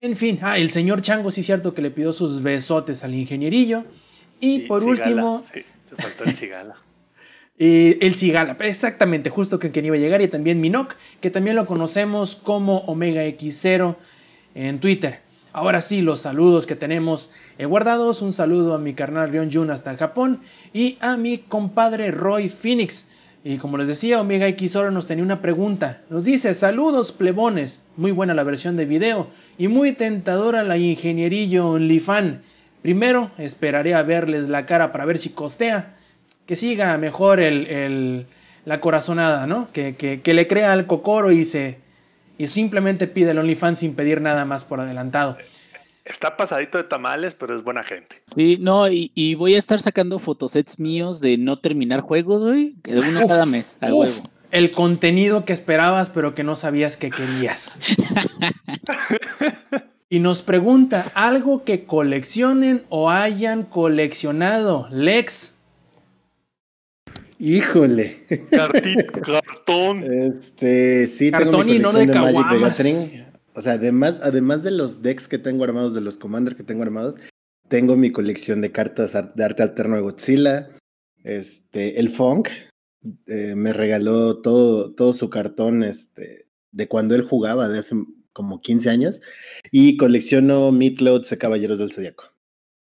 En 0.00 0.16
fin, 0.16 0.40
ah, 0.42 0.58
el 0.58 0.70
señor 0.70 1.02
Chango, 1.02 1.30
sí 1.30 1.44
cierto 1.44 1.74
que 1.74 1.82
le 1.82 1.92
pidió 1.92 2.12
sus 2.12 2.42
besotes 2.42 3.04
al 3.04 3.14
ingenierillo. 3.14 3.84
Y 4.40 4.62
Sí, 4.62 4.66
por 4.66 4.80
Cigala, 4.80 5.00
último, 5.00 5.42
Sí, 5.44 5.62
se 5.88 5.94
faltó 5.94 6.24
el 6.24 6.34
cigala. 6.34 6.74
eh, 7.62 7.98
el 8.00 8.16
Cigala, 8.16 8.56
exactamente, 8.60 9.28
justo 9.28 9.58
que 9.58 9.70
quien 9.70 9.84
iba 9.84 9.94
a 9.94 9.98
llegar, 9.98 10.22
y 10.22 10.28
también 10.28 10.62
Minok, 10.62 10.94
que 11.20 11.30
también 11.30 11.56
lo 11.56 11.66
conocemos 11.66 12.34
como 12.34 12.78
Omega 12.86 13.22
X0 13.26 13.96
en 14.54 14.80
Twitter. 14.80 15.20
Ahora 15.52 15.82
sí, 15.82 16.00
los 16.00 16.20
saludos 16.22 16.66
que 16.66 16.74
tenemos 16.74 17.32
eh, 17.58 17.66
guardados. 17.66 18.22
Un 18.22 18.32
saludo 18.32 18.74
a 18.74 18.78
mi 18.78 18.94
carnal 18.94 19.30
Rion 19.30 19.52
Jun 19.52 19.70
hasta 19.70 19.94
Japón 19.98 20.40
y 20.72 20.96
a 21.02 21.18
mi 21.18 21.36
compadre 21.36 22.10
Roy 22.12 22.48
Phoenix. 22.48 23.10
Y 23.44 23.58
como 23.58 23.76
les 23.76 23.88
decía, 23.88 24.22
Omega 24.22 24.48
X0 24.48 24.90
nos 24.90 25.06
tenía 25.06 25.24
una 25.24 25.42
pregunta. 25.42 26.00
Nos 26.08 26.24
dice, 26.24 26.54
saludos 26.54 27.12
plebones, 27.12 27.84
muy 27.94 28.10
buena 28.10 28.32
la 28.32 28.42
versión 28.42 28.78
de 28.78 28.86
video 28.86 29.28
y 29.58 29.68
muy 29.68 29.92
tentadora 29.92 30.64
la 30.64 30.78
ingenierillo 30.78 31.68
OnlyFan. 31.68 32.40
Primero 32.80 33.32
esperaré 33.36 33.94
a 33.94 34.02
verles 34.02 34.48
la 34.48 34.64
cara 34.64 34.92
para 34.92 35.04
ver 35.04 35.18
si 35.18 35.28
costea 35.28 35.99
que 36.50 36.56
siga 36.56 36.98
mejor 36.98 37.38
el, 37.38 37.68
el- 37.68 38.26
la 38.64 38.80
corazonada, 38.80 39.46
¿no? 39.46 39.68
Que, 39.72 39.94
que- 39.94 40.20
que 40.20 40.34
le 40.34 40.48
crea 40.48 40.72
al 40.72 40.88
cocoro 40.88 41.30
y 41.30 41.44
se 41.44 41.78
y 42.38 42.48
simplemente 42.48 43.06
pide 43.06 43.30
el 43.30 43.38
OnlyFans 43.38 43.78
sin 43.78 43.94
pedir 43.94 44.20
nada 44.20 44.44
más 44.44 44.64
por 44.64 44.80
adelantado. 44.80 45.36
Está 46.04 46.36
pasadito 46.36 46.76
de 46.76 46.82
tamales, 46.82 47.36
pero 47.36 47.54
es 47.56 47.62
buena 47.62 47.84
gente. 47.84 48.16
Sí, 48.34 48.58
no, 48.60 48.88
y, 48.90 49.12
y 49.14 49.36
voy 49.36 49.54
a 49.54 49.60
estar 49.60 49.80
sacando 49.80 50.18
fotosets 50.18 50.80
míos 50.80 51.20
de 51.20 51.38
no 51.38 51.56
terminar 51.56 52.00
juegos, 52.00 52.42
güey, 52.42 52.74
que 52.82 52.94
de 52.94 52.98
uno 53.00 53.20
Uf, 53.20 53.28
cada 53.28 53.46
mes, 53.46 53.78
a 53.80 53.94
uf, 53.94 54.08
huevo. 54.18 54.30
el 54.50 54.72
contenido 54.72 55.44
que 55.44 55.52
esperabas 55.52 56.10
pero 56.10 56.34
que 56.34 56.42
no 56.42 56.56
sabías 56.56 56.96
que 56.96 57.10
querías. 57.12 57.78
y 60.10 60.18
nos 60.18 60.42
pregunta, 60.42 61.12
¿algo 61.14 61.62
que 61.62 61.84
coleccionen 61.84 62.82
o 62.88 63.08
hayan 63.10 63.62
coleccionado? 63.62 64.88
Lex. 64.90 65.54
Híjole. 67.40 68.26
Cartón. 68.50 70.04
Este, 70.12 71.06
sí, 71.06 71.30
tengo 71.30 71.44
Cartón 71.44 71.66
mi 71.66 71.76
y 71.76 71.78
no 71.78 71.90
colección 71.90 72.06
de 72.06 72.12
de, 72.12 72.20
Magic 72.20 72.42
caguamas. 72.42 72.78
Gathering. 72.78 73.24
O 73.54 73.62
sea, 73.62 73.72
además, 73.72 74.20
además 74.22 74.62
de 74.62 74.70
los 74.70 75.02
decks 75.02 75.26
que 75.26 75.38
tengo 75.38 75.64
armados, 75.64 75.94
de 75.94 76.00
los 76.02 76.18
Commander 76.18 76.54
que 76.54 76.62
tengo 76.62 76.82
armados, 76.82 77.16
tengo 77.68 77.96
mi 77.96 78.12
colección 78.12 78.60
de 78.60 78.70
cartas 78.72 79.14
ar- 79.14 79.34
de 79.34 79.44
arte 79.44 79.62
alterno 79.62 79.96
de 79.96 80.02
Godzilla. 80.02 80.70
Este, 81.24 81.98
el 81.98 82.10
Funk 82.10 82.48
eh, 83.26 83.54
me 83.56 83.72
regaló 83.72 84.40
todo, 84.40 84.92
todo 84.94 85.12
su 85.12 85.30
cartón 85.30 85.82
este, 85.82 86.46
de 86.72 86.88
cuando 86.88 87.14
él 87.14 87.22
jugaba, 87.22 87.68
de 87.68 87.78
hace 87.78 87.96
como 88.32 88.60
15 88.60 88.90
años. 88.90 89.22
Y 89.70 89.96
colecciono 89.96 90.70
Meatloads 90.72 91.30
de 91.30 91.38
Caballeros 91.38 91.78
del 91.78 91.90
Zodiaco. 91.92 92.24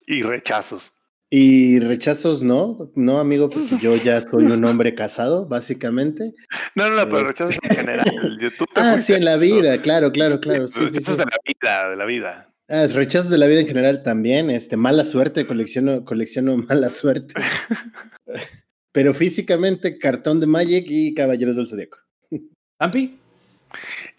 Y 0.05 0.23
rechazos. 0.23 0.93
Y 1.29 1.79
rechazos 1.79 2.41
no, 2.41 2.89
no 2.95 3.19
amigo, 3.19 3.49
porque 3.49 3.77
yo 3.81 3.95
ya 3.97 4.21
soy 4.21 4.45
un 4.45 4.63
hombre 4.63 4.95
casado, 4.95 5.45
básicamente. 5.45 6.31
No, 6.73 6.89
no, 6.89 6.95
no, 6.95 7.05
pero 7.05 7.19
Eh. 7.19 7.23
rechazos 7.25 7.57
en 7.63 7.75
general. 7.75 8.37
Yo- 8.39 8.49
tú 8.57 8.65
te 8.65 8.79
Ah, 8.79 8.99
sí, 8.99 9.13
en 9.13 9.25
la 9.25 9.31
eso. 9.31 9.39
vida, 9.41 9.77
claro, 9.81 10.11
claro, 10.13 10.39
claro. 10.39 10.67
Sí, 10.69 10.79
rechazos 10.79 11.15
sí. 11.15 11.19
de 11.19 11.25
la 11.25 11.37
vida, 11.45 11.89
de 11.89 11.95
la 11.97 12.05
vida. 12.05 12.49
Ah, 12.69 12.83
es 12.83 12.93
rechazos 12.95 13.29
de 13.31 13.37
la 13.37 13.45
vida 13.47 13.59
en 13.61 13.67
general 13.67 14.03
también, 14.03 14.49
este, 14.49 14.77
mala 14.77 15.03
suerte, 15.03 15.45
colecciono, 15.47 16.05
colecciono 16.05 16.55
mala 16.69 16.89
suerte. 16.89 17.33
Pero 18.93 19.13
físicamente, 19.13 19.99
cartón 19.99 20.39
de 20.39 20.47
Magic 20.47 20.85
y 20.87 21.13
Caballeros 21.13 21.55
del 21.57 21.67
Zodíaco. 21.67 21.97
¿Ampi? 22.79 23.19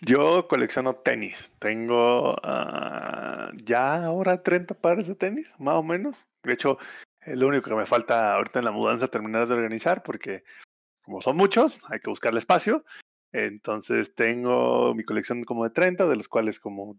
Yo 0.03 0.47
colecciono 0.47 0.95
tenis. 0.95 1.51
Tengo 1.59 2.37
ah, 2.43 3.51
ya 3.65 4.05
ahora 4.05 4.43
30 4.43 4.75
pares 4.75 5.07
de 5.09 5.15
tenis, 5.15 5.47
más 5.59 5.75
o 5.77 5.83
menos. 5.83 6.19
De 6.45 6.53
hecho, 6.53 6.79
es 7.21 7.37
lo 7.37 7.49
único 7.49 7.69
que 7.69 7.77
me 7.77 7.87
falta 7.87 8.35
ahorita 8.35 8.61
en 8.61 8.65
la 8.65 8.71
mudanza 8.71 9.09
terminar 9.09 9.47
de 9.47 9.55
organizar 9.55 10.03
porque 10.03 10.45
como 11.03 11.23
son 11.23 11.37
muchos, 11.37 11.81
hay 11.89 12.01
que 12.01 12.11
buscarle 12.11 12.39
espacio. 12.39 12.85
Entonces 13.33 14.15
tengo 14.15 14.95
mi 14.95 15.05
colección 15.05 15.43
como 15.45 15.65
de 15.65 15.71
30, 15.71 16.07
de 16.07 16.17
los 16.17 16.29
cuales 16.29 16.61
como 16.61 16.99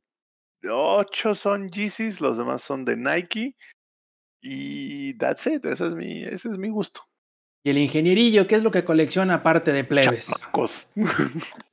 8 0.67 1.35
son 1.35 1.69
Yeezys, 1.69 2.21
los 2.21 2.37
demás 2.37 2.63
son 2.63 2.85
de 2.85 2.97
Nike. 2.97 3.55
Y 4.41 5.13
that's 5.15 5.45
it, 5.47 5.65
ese 5.65 5.87
es 5.87 5.91
mi, 5.93 6.23
ese 6.23 6.49
es 6.49 6.57
mi 6.57 6.69
gusto. 6.69 7.01
Y 7.63 7.71
el 7.71 7.77
ingenierillo, 7.77 8.47
¿qué 8.47 8.55
es 8.55 8.63
lo 8.63 8.71
que 8.71 8.85
colecciona 8.85 9.35
aparte 9.35 9.73
de 9.73 9.83
plebes? 9.83 10.27
Chamacos. 10.27 10.89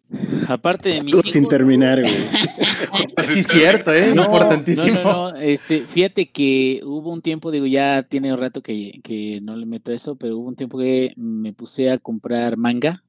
Aparte 0.49 0.91
de 0.91 1.03
mis 1.03 1.13
Todo 1.13 1.23
sin 1.23 1.43
hijos, 1.43 1.51
terminar, 1.51 2.01
güey. 2.01 2.15
Sí, 3.25 3.43
cierto, 3.43 3.93
¿eh? 3.93 4.13
No, 4.15 4.23
Importantísimo. 4.25 4.95
No, 5.01 5.03
no, 5.03 5.31
no, 5.33 5.37
Este, 5.37 5.81
fíjate 5.81 6.31
que 6.31 6.81
hubo 6.85 7.13
un 7.13 7.21
tiempo, 7.23 7.51
digo, 7.51 7.67
ya 7.67 8.03
tiene 8.05 8.33
un 8.33 8.39
rato 8.39 8.63
que, 8.63 9.01
que 9.03 9.41
no 9.43 9.57
le 9.57 9.67
meto 9.67 9.91
eso, 9.93 10.17
pero 10.17 10.39
hubo 10.39 10.49
un 10.49 10.55
tiempo 10.57 10.79
que 10.79 11.13
me 11.17 11.53
puse 11.53 11.91
a 11.91 11.99
comprar 11.99 12.57
manga. 12.57 13.03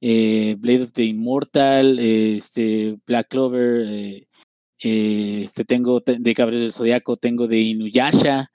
eh, 0.00 0.56
Blade 0.58 0.82
of 0.82 0.92
the 0.92 1.04
Immortal, 1.04 1.98
eh, 1.98 2.36
este, 2.36 2.96
Black 3.06 3.28
Clover, 3.28 3.86
eh, 3.88 4.26
eh, 4.82 5.42
este, 5.44 5.64
tengo 5.64 6.00
te- 6.00 6.18
de 6.18 6.34
Caballeros 6.34 6.62
del 6.62 6.72
Zodiaco, 6.72 7.16
tengo 7.16 7.46
de 7.46 7.60
Inuyasha, 7.60 8.50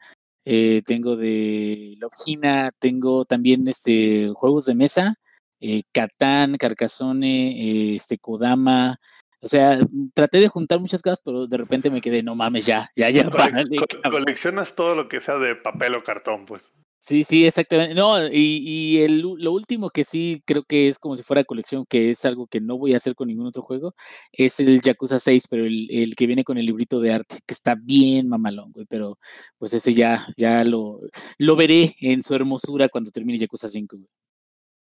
eh, 0.46 0.82
tengo 0.86 1.16
de 1.16 1.96
Love 2.00 2.14
Hina, 2.26 2.72
tengo 2.78 3.26
también 3.26 3.68
este, 3.68 4.30
juegos 4.36 4.66
de 4.66 4.76
mesa 4.76 5.16
eh, 5.60 5.84
Catán, 5.92 6.58
Carcassonne, 6.58 7.96
este, 7.96 8.18
Kodama. 8.18 9.00
O 9.42 9.48
sea, 9.48 9.80
traté 10.14 10.40
de 10.40 10.50
juntar 10.50 10.80
muchas 10.80 11.02
cosas, 11.02 11.22
pero 11.24 11.48
de 11.48 11.58
repente 11.58 11.90
me 11.90 12.02
quedé, 12.02 12.24
no 12.24 12.36
mames, 12.36 12.66
ya, 12.66 12.92
ya, 12.96 13.10
ya. 13.10 13.30
coleccionas 14.12 14.76
todo 14.76 14.96
lo 14.96 15.08
que 15.08 15.22
sea 15.22 15.38
de 15.38 15.56
papel 15.56 15.96
o 15.96 16.04
cartón, 16.04 16.46
pues. 16.46 16.72
Sí, 17.02 17.24
sí, 17.24 17.46
exactamente. 17.46 17.96
No, 17.96 18.28
y, 18.28 18.58
y 18.62 19.02
el, 19.02 19.22
lo 19.22 19.54
último 19.54 19.90
que 19.90 20.04
sí 20.04 20.44
creo 20.46 20.64
que 20.64 20.90
es 20.90 21.00
como 21.00 21.16
si 21.16 21.24
fuera 21.24 21.46
colección, 21.46 21.86
que 21.86 22.12
es 22.12 22.26
algo 22.26 22.48
que 22.48 22.60
no 22.60 22.78
voy 22.78 22.94
a 22.94 22.98
hacer 22.98 23.16
con 23.16 23.30
ningún 23.30 23.48
otro 23.48 23.62
juego, 23.62 23.96
es 24.34 24.60
el 24.60 24.82
Yakuza 24.82 25.20
6, 25.20 25.48
pero 25.50 25.66
el, 25.66 25.88
el 25.90 26.16
que 26.16 26.28
viene 26.28 26.44
con 26.44 26.58
el 26.58 26.66
librito 26.66 27.00
de 27.00 27.14
arte, 27.14 27.40
que 27.46 27.54
está 27.54 27.76
bien 27.76 28.28
mamalón, 28.28 28.74
güey, 28.74 28.86
pero 28.86 29.18
pues 29.58 29.74
ese 29.74 29.94
ya, 29.94 30.28
ya 30.36 30.66
lo, 30.66 31.00
lo 31.38 31.56
veré 31.56 31.96
en 32.02 32.22
su 32.22 32.36
hermosura 32.36 32.90
cuando 32.90 33.12
termine 33.12 33.40
Yakuza 33.40 33.70
5, 33.70 33.96
güey. 33.96 34.10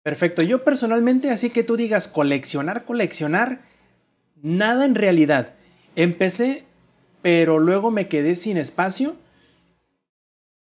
Perfecto, 0.05 0.43
yo 0.43 0.63
personalmente, 0.63 1.31
así 1.31 1.49
que 1.49 1.63
tú 1.63 1.77
digas 1.77 2.07
coleccionar, 2.07 2.85
coleccionar, 2.85 3.61
nada 4.43 4.85
en 4.85 4.93
realidad. 4.93 5.55
Empecé, 5.95 6.63
pero 7.23 7.57
luego 7.57 7.89
me 7.89 8.07
quedé 8.07 8.35
sin 8.35 8.57
espacio 8.57 9.15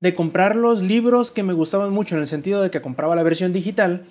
de 0.01 0.15
comprar 0.15 0.57
los 0.57 0.82
libros 0.82 1.31
que 1.31 1.44
me 1.44 1.52
gustaban 1.52 1.93
mucho, 1.93 2.16
en 2.16 2.23
el 2.23 2.27
sentido 2.27 2.61
de 2.61 2.73
que 2.73 2.82
compraba 2.82 3.15
la 3.15 3.23
versión 3.23 3.52
digital 3.52 4.09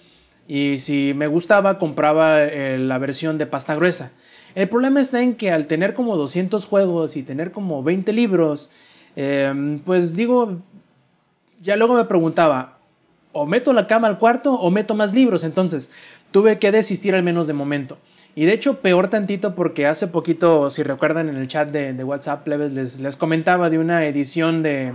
y 0.47 0.79
si 0.79 1.13
me 1.13 1.27
gustaba 1.27 1.79
compraba 1.79 2.41
eh, 2.41 2.77
la 2.77 2.97
versión 2.97 3.37
de 3.37 3.45
pasta 3.45 3.75
gruesa. 3.75 4.13
El 4.55 4.69
problema 4.69 5.01
está 5.01 5.21
en 5.21 5.35
que 5.35 5.51
al 5.51 5.67
tener 5.67 5.95
como 5.95 6.15
200 6.15 6.65
juegos 6.65 7.17
y 7.17 7.23
tener 7.23 7.51
como 7.51 7.83
20 7.83 8.13
libros, 8.13 8.71
em, 9.17 9.79
pues 9.79 10.15
digo, 10.15 10.61
ya 11.59 11.75
luego 11.75 11.95
me 11.95 12.05
preguntaba, 12.05 12.78
o 13.31 13.45
meto 13.45 13.73
la 13.73 13.87
cama 13.87 14.07
al 14.07 14.19
cuarto 14.19 14.53
o 14.53 14.71
meto 14.71 14.95
más 14.95 15.13
libros, 15.13 15.43
entonces 15.43 15.91
tuve 16.31 16.59
que 16.59 16.71
desistir 16.71 17.15
al 17.15 17.23
menos 17.23 17.47
de 17.47 17.53
momento. 17.53 17.97
Y 18.35 18.45
de 18.45 18.53
hecho, 18.53 18.79
peor 18.79 19.09
tantito 19.09 19.55
porque 19.55 19.85
hace 19.85 20.07
poquito, 20.07 20.69
si 20.69 20.83
recuerdan 20.83 21.29
en 21.29 21.35
el 21.35 21.47
chat 21.47 21.69
de, 21.69 22.03
WhatsApp, 22.03 22.47
les, 22.47 22.99
les 22.99 23.17
comentaba 23.17 23.69
de 23.69 23.79
una 23.79 24.05
edición 24.05 24.63
de, 24.63 24.93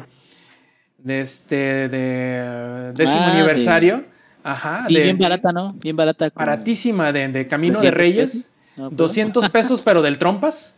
de 1.04 1.20
este 1.20 1.88
de 1.88 2.92
décimo 2.94 3.22
ah, 3.22 3.32
aniversario. 3.32 4.04
Ajá. 4.42 4.80
Sí, 4.80 4.96
bien 5.00 5.18
barata, 5.18 5.52
¿no? 5.52 5.74
Bien 5.74 5.94
barata. 5.94 6.30
Baratísima 6.34 7.12
de, 7.12 7.46
Camino 7.46 7.80
de 7.80 7.90
Reyes. 7.90 8.50
200 8.76 9.42
pues. 9.42 9.52
pesos, 9.52 9.82
pero 9.82 10.02
del 10.02 10.18
trompas. 10.18 10.76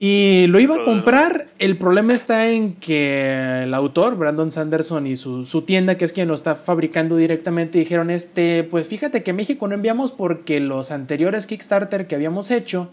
Y 0.00 0.46
lo 0.46 0.60
iba 0.60 0.76
a 0.76 0.84
comprar. 0.84 1.48
El 1.58 1.76
problema 1.76 2.14
está 2.14 2.48
en 2.50 2.74
que 2.74 3.64
el 3.64 3.74
autor, 3.74 4.16
Brandon 4.16 4.52
Sanderson, 4.52 5.06
y 5.06 5.16
su, 5.16 5.44
su, 5.44 5.62
tienda, 5.62 5.96
que 5.96 6.04
es 6.04 6.12
quien 6.12 6.28
lo 6.28 6.34
está 6.34 6.54
fabricando 6.54 7.16
directamente, 7.16 7.78
dijeron: 7.78 8.10
Este, 8.10 8.62
pues 8.64 8.86
fíjate 8.86 9.24
que 9.24 9.32
México 9.32 9.66
no 9.66 9.74
enviamos 9.74 10.12
porque 10.12 10.60
los 10.60 10.92
anteriores 10.92 11.48
Kickstarter 11.48 12.06
que 12.06 12.14
habíamos 12.14 12.50
hecho 12.52 12.92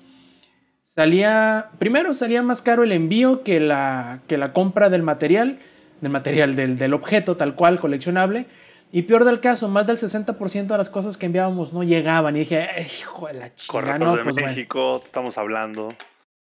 salía. 0.81 1.69
Primero 1.77 2.13
salía 2.15 2.41
más 2.41 2.63
caro 2.63 2.83
el 2.83 2.91
envío 2.91 3.43
que 3.43 3.59
la, 3.59 4.21
que 4.27 4.37
la 4.37 4.51
compra 4.51 4.89
del 4.89 5.03
material 5.03 5.59
del 6.01 6.11
material, 6.11 6.55
del, 6.55 6.77
del 6.77 6.93
objeto 6.93 7.37
tal 7.37 7.55
cual 7.55 7.79
coleccionable. 7.79 8.45
Y 8.91 9.03
peor 9.03 9.25
del 9.25 9.41
caso, 9.41 9.67
más 9.67 9.87
del 9.87 9.97
60% 9.97 10.67
de 10.67 10.77
las 10.77 10.89
cosas 10.89 11.17
que 11.17 11.25
enviábamos 11.25 11.73
no 11.73 11.83
llegaban. 11.83 12.35
Y 12.35 12.39
dije, 12.39 12.67
hijo 13.01 13.27
de 13.27 13.33
la 13.33 13.53
chica. 13.53 13.97
No, 13.97 14.15
de 14.15 14.23
pues 14.23 14.35
México, 14.37 15.01
estamos 15.03 15.37
hablando. 15.37 15.93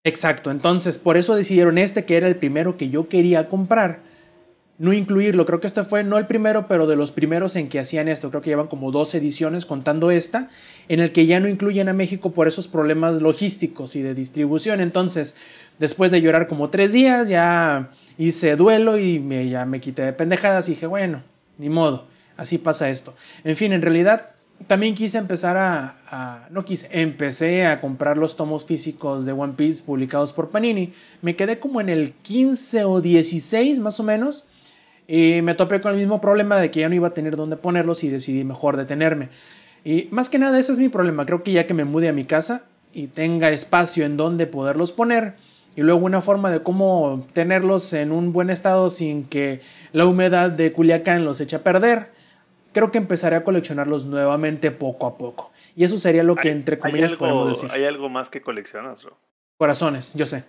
Exacto, 0.06 0.50
entonces 0.50 0.98
por 0.98 1.18
eso 1.18 1.36
decidieron 1.36 1.78
este, 1.78 2.06
que 2.06 2.16
era 2.16 2.28
el 2.28 2.38
primero 2.38 2.78
que 2.78 2.90
yo 2.90 3.10
quería 3.10 3.50
comprar, 3.50 4.00
no 4.78 4.94
incluirlo. 4.94 5.46
Creo 5.46 5.60
que 5.60 5.68
este 5.68 5.84
fue 5.84 6.06
no 6.06 6.18
el 6.18 6.26
primero, 6.26 6.68
pero 6.70 6.88
de 6.88 6.96
los 6.96 7.12
primeros 7.12 7.58
en 7.58 7.68
que 7.68 7.80
hacían 7.80 8.08
esto. 8.08 8.30
Creo 8.30 8.42
que 8.42 8.50
llevan 8.50 8.68
como 8.68 8.92
dos 8.92 9.14
ediciones 9.14 9.66
contando 9.66 10.10
esta, 10.10 10.50
en 10.88 11.02
el 11.02 11.12
que 11.12 11.26
ya 11.26 11.42
no 11.42 11.50
incluyen 11.50 11.90
a 11.90 11.94
México 11.94 12.32
por 12.32 12.48
esos 12.48 12.70
problemas 12.70 13.22
logísticos 13.22 13.98
y 13.98 14.02
de 14.02 14.16
distribución. 14.16 14.80
Entonces, 14.80 15.36
después 15.80 16.12
de 16.12 16.22
llorar 16.22 16.48
como 16.48 16.70
tres 16.70 16.94
días, 16.94 17.28
ya 17.28 17.92
hice 18.18 18.56
duelo 18.56 18.98
y 18.98 19.20
me, 19.20 19.50
ya 19.50 19.66
me 19.66 19.82
quité 19.82 20.04
de 20.04 20.14
pendejadas 20.14 20.70
y 20.70 20.76
dije, 20.76 20.88
bueno, 20.88 21.24
ni 21.58 21.70
modo, 21.70 22.08
así 22.38 22.58
pasa 22.58 22.90
esto. 22.90 23.14
En 23.44 23.58
fin, 23.58 23.74
en 23.74 23.82
realidad 23.82 24.34
también 24.68 24.96
quise 24.96 25.18
empezar 25.18 25.58
a, 25.58 26.48
no 26.52 26.66
quise, 26.66 26.90
empecé 26.92 27.66
a 27.66 27.82
comprar 27.82 28.18
los 28.18 28.36
tomos 28.36 28.66
físicos 28.66 29.26
de 29.26 29.32
One 29.32 29.54
Piece 29.56 29.84
publicados 29.84 30.34
por 30.34 30.50
Panini. 30.50 30.94
Me 31.22 31.36
quedé 31.36 31.60
como 31.60 31.82
en 31.82 31.90
el 31.90 32.14
15 32.14 32.84
o 32.86 33.02
16 33.02 33.80
más 33.80 34.00
o 34.00 34.04
menos. 34.04 34.48
Y 35.08 35.42
me 35.42 35.56
topé 35.56 35.82
con 35.82 35.94
el 35.94 35.98
mismo 35.98 36.22
problema 36.22 36.58
de 36.58 36.70
que 36.70 36.82
ya 36.82 36.90
no 36.90 36.94
iba 36.94 37.08
a 37.08 37.14
tener 37.16 37.36
dónde 37.36 37.58
ponerlos 37.58 38.04
y 38.04 38.10
decidí 38.10 38.44
mejor 38.44 38.78
detenerme. 38.78 39.30
Y 39.84 40.08
más 40.12 40.30
que 40.30 40.38
nada 40.38 40.60
ese 40.60 40.72
es 40.72 40.78
mi 40.78 40.90
problema. 40.90 41.26
Creo 41.26 41.42
que 41.42 41.52
ya 41.52 41.66
que 41.66 41.74
me 41.74 41.84
mude 41.84 42.10
a 42.10 42.14
mi 42.14 42.26
casa 42.26 42.66
y 42.94 43.08
tenga 43.08 43.50
espacio 43.50 44.06
en 44.06 44.18
donde 44.18 44.46
poderlos 44.46 44.92
poner, 44.92 45.36
y 45.76 45.82
luego 45.82 46.06
una 46.06 46.22
forma 46.22 46.52
de 46.52 46.62
cómo 46.64 47.28
tenerlos 47.34 47.94
en 47.94 48.12
un 48.12 48.34
buen 48.34 48.50
estado 48.50 48.90
sin 48.90 49.24
que 49.24 49.62
la 49.94 50.06
humedad 50.06 50.50
de 50.50 50.74
Culiacán 50.74 51.26
los 51.26 51.40
eche 51.42 51.56
a 51.56 51.64
perder, 51.64 52.12
creo 52.72 52.92
que 52.92 52.98
empezaré 52.98 53.36
a 53.36 53.44
coleccionarlos 53.44 54.06
nuevamente 54.06 54.72
poco 54.72 55.08
a 55.08 55.18
poco. 55.18 55.52
Y 55.76 55.84
eso 55.84 55.98
sería 55.98 56.24
lo 56.24 56.36
que 56.36 56.52
entre 56.52 56.80
comillas 56.80 57.14
podemos 57.14 57.48
decir. 57.50 57.70
¿Hay 57.72 57.86
algo 57.86 58.10
más 58.10 58.30
que 58.30 58.42
coleccionas, 58.42 59.06
Corazones, 59.58 60.14
yo 60.14 60.26
sé. 60.26 60.46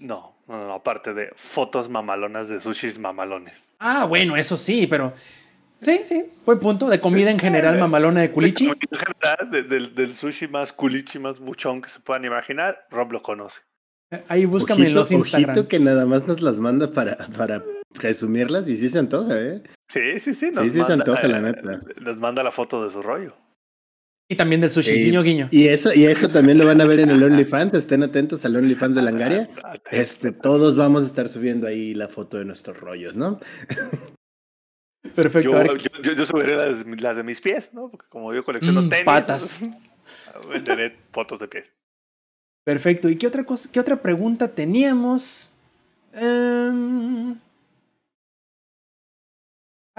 No, 0.00 0.34
no, 0.48 0.66
no, 0.66 0.74
aparte 0.74 1.14
de 1.14 1.30
fotos 1.36 1.88
mamalonas 1.88 2.48
de 2.48 2.58
sushis 2.58 2.98
mamalones. 2.98 3.70
Ah, 3.78 4.04
bueno, 4.04 4.36
eso 4.36 4.56
sí, 4.56 4.88
pero 4.88 5.12
Sí, 5.82 6.00
sí, 6.04 6.26
fue 6.44 6.60
punto 6.60 6.88
de 6.88 7.00
comida 7.00 7.30
en 7.30 7.38
general 7.38 7.78
mamalona 7.78 8.20
de 8.20 8.30
culichi. 8.30 8.66
En 8.66 8.76
general, 8.76 9.94
del, 9.94 10.14
sushi 10.14 10.46
más 10.46 10.72
culichi, 10.72 11.18
más 11.18 11.40
buchón 11.40 11.80
que 11.80 11.88
se 11.88 12.00
puedan 12.00 12.24
imaginar, 12.24 12.86
Rob 12.90 13.12
lo 13.12 13.22
conoce. 13.22 13.62
Ahí 14.28 14.44
búscame 14.44 14.88
en 14.88 14.94
los 14.94 15.10
Instagram. 15.10 15.50
Ojito 15.50 15.68
que 15.68 15.78
nada 15.78 16.04
más 16.04 16.28
nos 16.28 16.42
las 16.42 16.58
manda 16.58 16.90
para, 16.90 17.16
para 17.36 17.62
presumirlas 17.94 18.68
y 18.68 18.76
sí 18.76 18.88
se 18.88 18.98
antoja, 18.98 19.38
¿eh? 19.38 19.62
Sí, 19.90 20.20
sí, 20.20 20.34
sí. 20.34 20.52
sí, 20.54 20.70
sí 20.70 20.82
se 20.84 20.92
antoja, 20.92 21.26
la 21.26 21.40
neta. 21.40 21.80
Nos 22.00 22.16
manda 22.16 22.44
la 22.44 22.52
foto 22.52 22.84
de 22.84 22.92
su 22.92 23.02
rollo. 23.02 23.34
Y 24.28 24.36
también 24.36 24.60
del 24.60 24.70
sushi, 24.70 24.92
guiño, 25.02 25.24
guiño. 25.24 25.48
Y 25.50 25.66
eso, 25.66 25.92
y 25.92 26.04
eso 26.04 26.28
también 26.28 26.56
lo 26.56 26.64
van 26.64 26.80
a 26.80 26.84
ver 26.84 27.00
en 27.00 27.10
el 27.10 27.20
OnlyFans. 27.20 27.74
Estén 27.74 28.04
atentos 28.04 28.44
al 28.44 28.54
OnlyFans 28.54 28.94
de 28.94 29.02
Langaria. 29.02 29.48
Este, 29.90 30.30
todos 30.30 30.76
vamos 30.76 31.02
a 31.02 31.06
estar 31.06 31.28
subiendo 31.28 31.66
ahí 31.66 31.94
la 31.94 32.06
foto 32.06 32.38
de 32.38 32.44
nuestros 32.44 32.78
rollos, 32.78 33.16
¿no? 33.16 33.40
Perfecto. 35.16 35.76
Yo, 36.02 36.12
yo, 36.12 36.26
subiré 36.26 36.54
las, 36.54 37.16
de 37.16 37.24
mis 37.24 37.40
pies, 37.40 37.74
¿no? 37.74 37.88
Porque 37.90 38.06
como 38.08 38.32
yo 38.32 38.44
colecciono 38.44 38.82
mm, 38.82 38.88
tenis. 38.88 39.04
Patas. 39.04 39.60
Venderé 40.48 40.96
fotos 41.10 41.40
de 41.40 41.48
pies. 41.48 41.72
Perfecto. 42.62 43.08
¿Y 43.08 43.16
qué 43.16 43.26
otra 43.26 43.42
cosa, 43.42 43.68
qué 43.72 43.80
otra 43.80 44.00
pregunta 44.00 44.46
teníamos? 44.46 45.50
Em, 46.12 47.34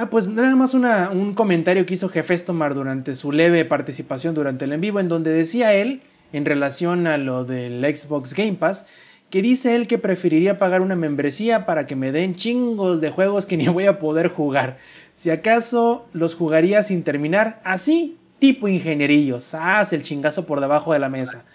ah, 0.02 0.10
pues 0.10 0.28
nada 0.28 0.56
más 0.56 0.73
una, 0.73 1.10
un 1.10 1.34
comentario 1.34 1.86
que 1.86 1.94
hizo 1.94 2.11
Tomar 2.45 2.73
durante 2.73 3.15
su 3.15 3.32
leve 3.32 3.65
participación 3.65 4.34
durante 4.34 4.65
el 4.65 4.73
en 4.73 4.82
vivo, 4.82 4.99
en 4.99 5.07
donde 5.07 5.32
decía 5.32 5.73
él, 5.73 6.02
en 6.34 6.45
relación 6.45 7.07
a 7.07 7.18
lo 7.18 7.45
del 7.45 7.84
Xbox 7.84 8.34
Game 8.34 8.53
Pass, 8.53 8.88
que 9.30 9.41
dice 9.41 9.76
él 9.76 9.88
que 9.88 9.98
preferiría 9.98 10.60
pagar 10.60 10.82
una 10.82 10.95
membresía 10.95 11.65
para 11.65 11.88
que 11.88 11.95
me 11.95 12.11
den 12.11 12.36
chingos 12.36 12.99
de 13.02 13.11
juegos 13.11 13.45
que 13.45 13.57
ni 13.57 13.68
voy 13.68 13.86
a 13.86 13.99
poder 13.99 14.28
jugar. 14.28 14.80
Si 15.14 15.30
acaso 15.30 16.06
los 16.14 16.36
jugaría 16.36 16.84
sin 16.84 17.03
terminar, 17.03 17.61
así, 17.64 18.18
tipo 18.40 18.68
ingenierillos. 18.68 19.53
Ah, 19.53 19.86
el 19.91 20.03
chingazo 20.03 20.45
por 20.45 20.60
debajo 20.60 20.94
de 20.94 20.99
la 20.99 21.10
mesa. 21.10 21.45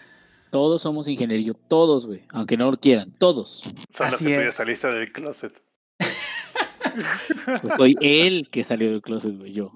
Todos 0.51 0.82
somos 0.82 1.09
ingeniería, 1.09 1.52
todos, 1.68 2.06
güey, 2.06 2.23
aunque 2.31 2.56
no 2.56 2.70
lo 2.70 2.78
quieran, 2.78 3.10
todos. 3.18 3.62
Solo 3.90 4.09
Así 4.09 4.27
que 4.27 4.36
tú 4.36 4.40
ya 4.43 4.51
saliste 4.52 4.86
del 4.89 5.12
closet. 5.12 5.65
Soy 7.77 7.97
él 8.01 8.49
que 8.51 8.65
salió 8.65 8.91
del 8.91 9.03
closet, 9.03 9.37
güey, 9.37 9.53
yo. 9.53 9.73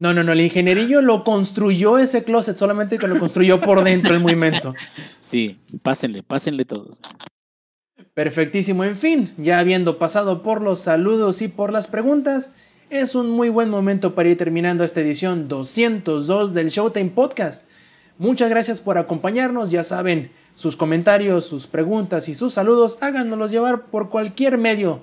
No, 0.00 0.14
no, 0.14 0.22
no, 0.22 0.32
el 0.32 0.40
ingenierillo 0.40 1.02
lo 1.02 1.24
construyó 1.24 1.98
ese 1.98 2.22
closet, 2.22 2.56
solamente 2.56 2.98
que 2.98 3.08
lo 3.08 3.18
construyó 3.18 3.60
por 3.60 3.82
dentro, 3.82 4.14
es 4.14 4.22
muy 4.22 4.32
inmenso. 4.32 4.74
Sí, 5.18 5.58
pásenle, 5.82 6.22
pásenle 6.22 6.64
todos. 6.64 7.00
Perfectísimo, 8.14 8.84
en 8.84 8.96
fin, 8.96 9.32
ya 9.36 9.58
habiendo 9.58 9.98
pasado 9.98 10.42
por 10.42 10.60
los 10.60 10.80
saludos 10.80 11.42
y 11.42 11.48
por 11.48 11.72
las 11.72 11.88
preguntas, 11.88 12.54
es 12.90 13.14
un 13.14 13.30
muy 13.30 13.48
buen 13.48 13.70
momento 13.70 14.14
para 14.14 14.28
ir 14.28 14.36
terminando 14.36 14.82
esta 14.84 15.00
edición 15.00 15.48
202 15.48 16.54
del 16.54 16.70
Showtime 16.70 17.10
Podcast. 17.10 17.68
Muchas 18.18 18.50
gracias 18.50 18.80
por 18.80 18.98
acompañarnos, 18.98 19.70
ya 19.70 19.84
saben, 19.84 20.30
sus 20.54 20.76
comentarios, 20.76 21.44
sus 21.44 21.66
preguntas 21.66 22.28
y 22.28 22.34
sus 22.34 22.54
saludos, 22.54 22.98
háganoslos 23.00 23.50
llevar 23.50 23.86
por 23.86 24.10
cualquier 24.10 24.58
medio, 24.58 25.02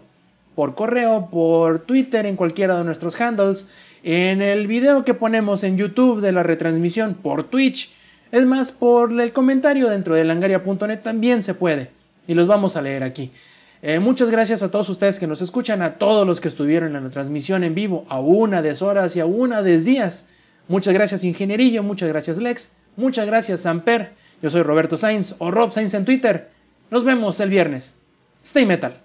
por 0.55 0.73
correo, 0.75 1.29
por 1.29 1.79
Twitter, 1.79 2.25
en 2.25 2.35
cualquiera 2.35 2.77
de 2.77 2.83
nuestros 2.83 3.19
handles, 3.19 3.67
en 4.03 4.41
el 4.41 4.67
video 4.67 5.03
que 5.03 5.13
ponemos 5.13 5.63
en 5.63 5.77
YouTube 5.77 6.21
de 6.21 6.31
la 6.31 6.43
retransmisión, 6.43 7.15
por 7.15 7.43
Twitch, 7.43 7.91
es 8.31 8.45
más, 8.45 8.71
por 8.71 9.11
el 9.19 9.33
comentario 9.33 9.89
dentro 9.89 10.15
de 10.15 10.23
langaria.net 10.23 11.01
también 11.01 11.43
se 11.43 11.53
puede, 11.53 11.91
y 12.27 12.33
los 12.33 12.47
vamos 12.47 12.75
a 12.75 12.81
leer 12.81 13.03
aquí. 13.03 13.31
Eh, 13.81 13.99
muchas 13.99 14.31
gracias 14.31 14.63
a 14.63 14.71
todos 14.71 14.89
ustedes 14.89 15.19
que 15.19 15.27
nos 15.27 15.41
escuchan, 15.41 15.81
a 15.81 15.99
todos 15.99 16.25
los 16.25 16.41
que 16.41 16.47
estuvieron 16.47 16.95
en 16.95 17.03
la 17.03 17.09
transmisión 17.09 17.63
en 17.63 17.75
vivo, 17.75 18.05
a 18.09 18.19
una 18.19 18.61
de 18.61 18.75
horas 18.81 19.15
y 19.15 19.19
a 19.19 19.25
una 19.25 19.61
de 19.61 19.79
días. 19.79 20.27
Muchas 20.67 20.93
gracias 20.93 21.23
Ingenierillo, 21.23 21.83
muchas 21.83 22.09
gracias 22.09 22.39
Lex, 22.39 22.73
muchas 22.95 23.27
gracias 23.27 23.61
Samper. 23.61 24.13
Yo 24.41 24.49
soy 24.49 24.63
Roberto 24.63 24.97
Sainz 24.97 25.35
o 25.37 25.51
Rob 25.51 25.71
Sainz 25.71 25.93
en 25.93 26.05
Twitter. 26.05 26.49
Nos 26.89 27.03
vemos 27.03 27.39
el 27.39 27.49
viernes. 27.49 27.99
Stay 28.43 28.65
metal. 28.65 29.04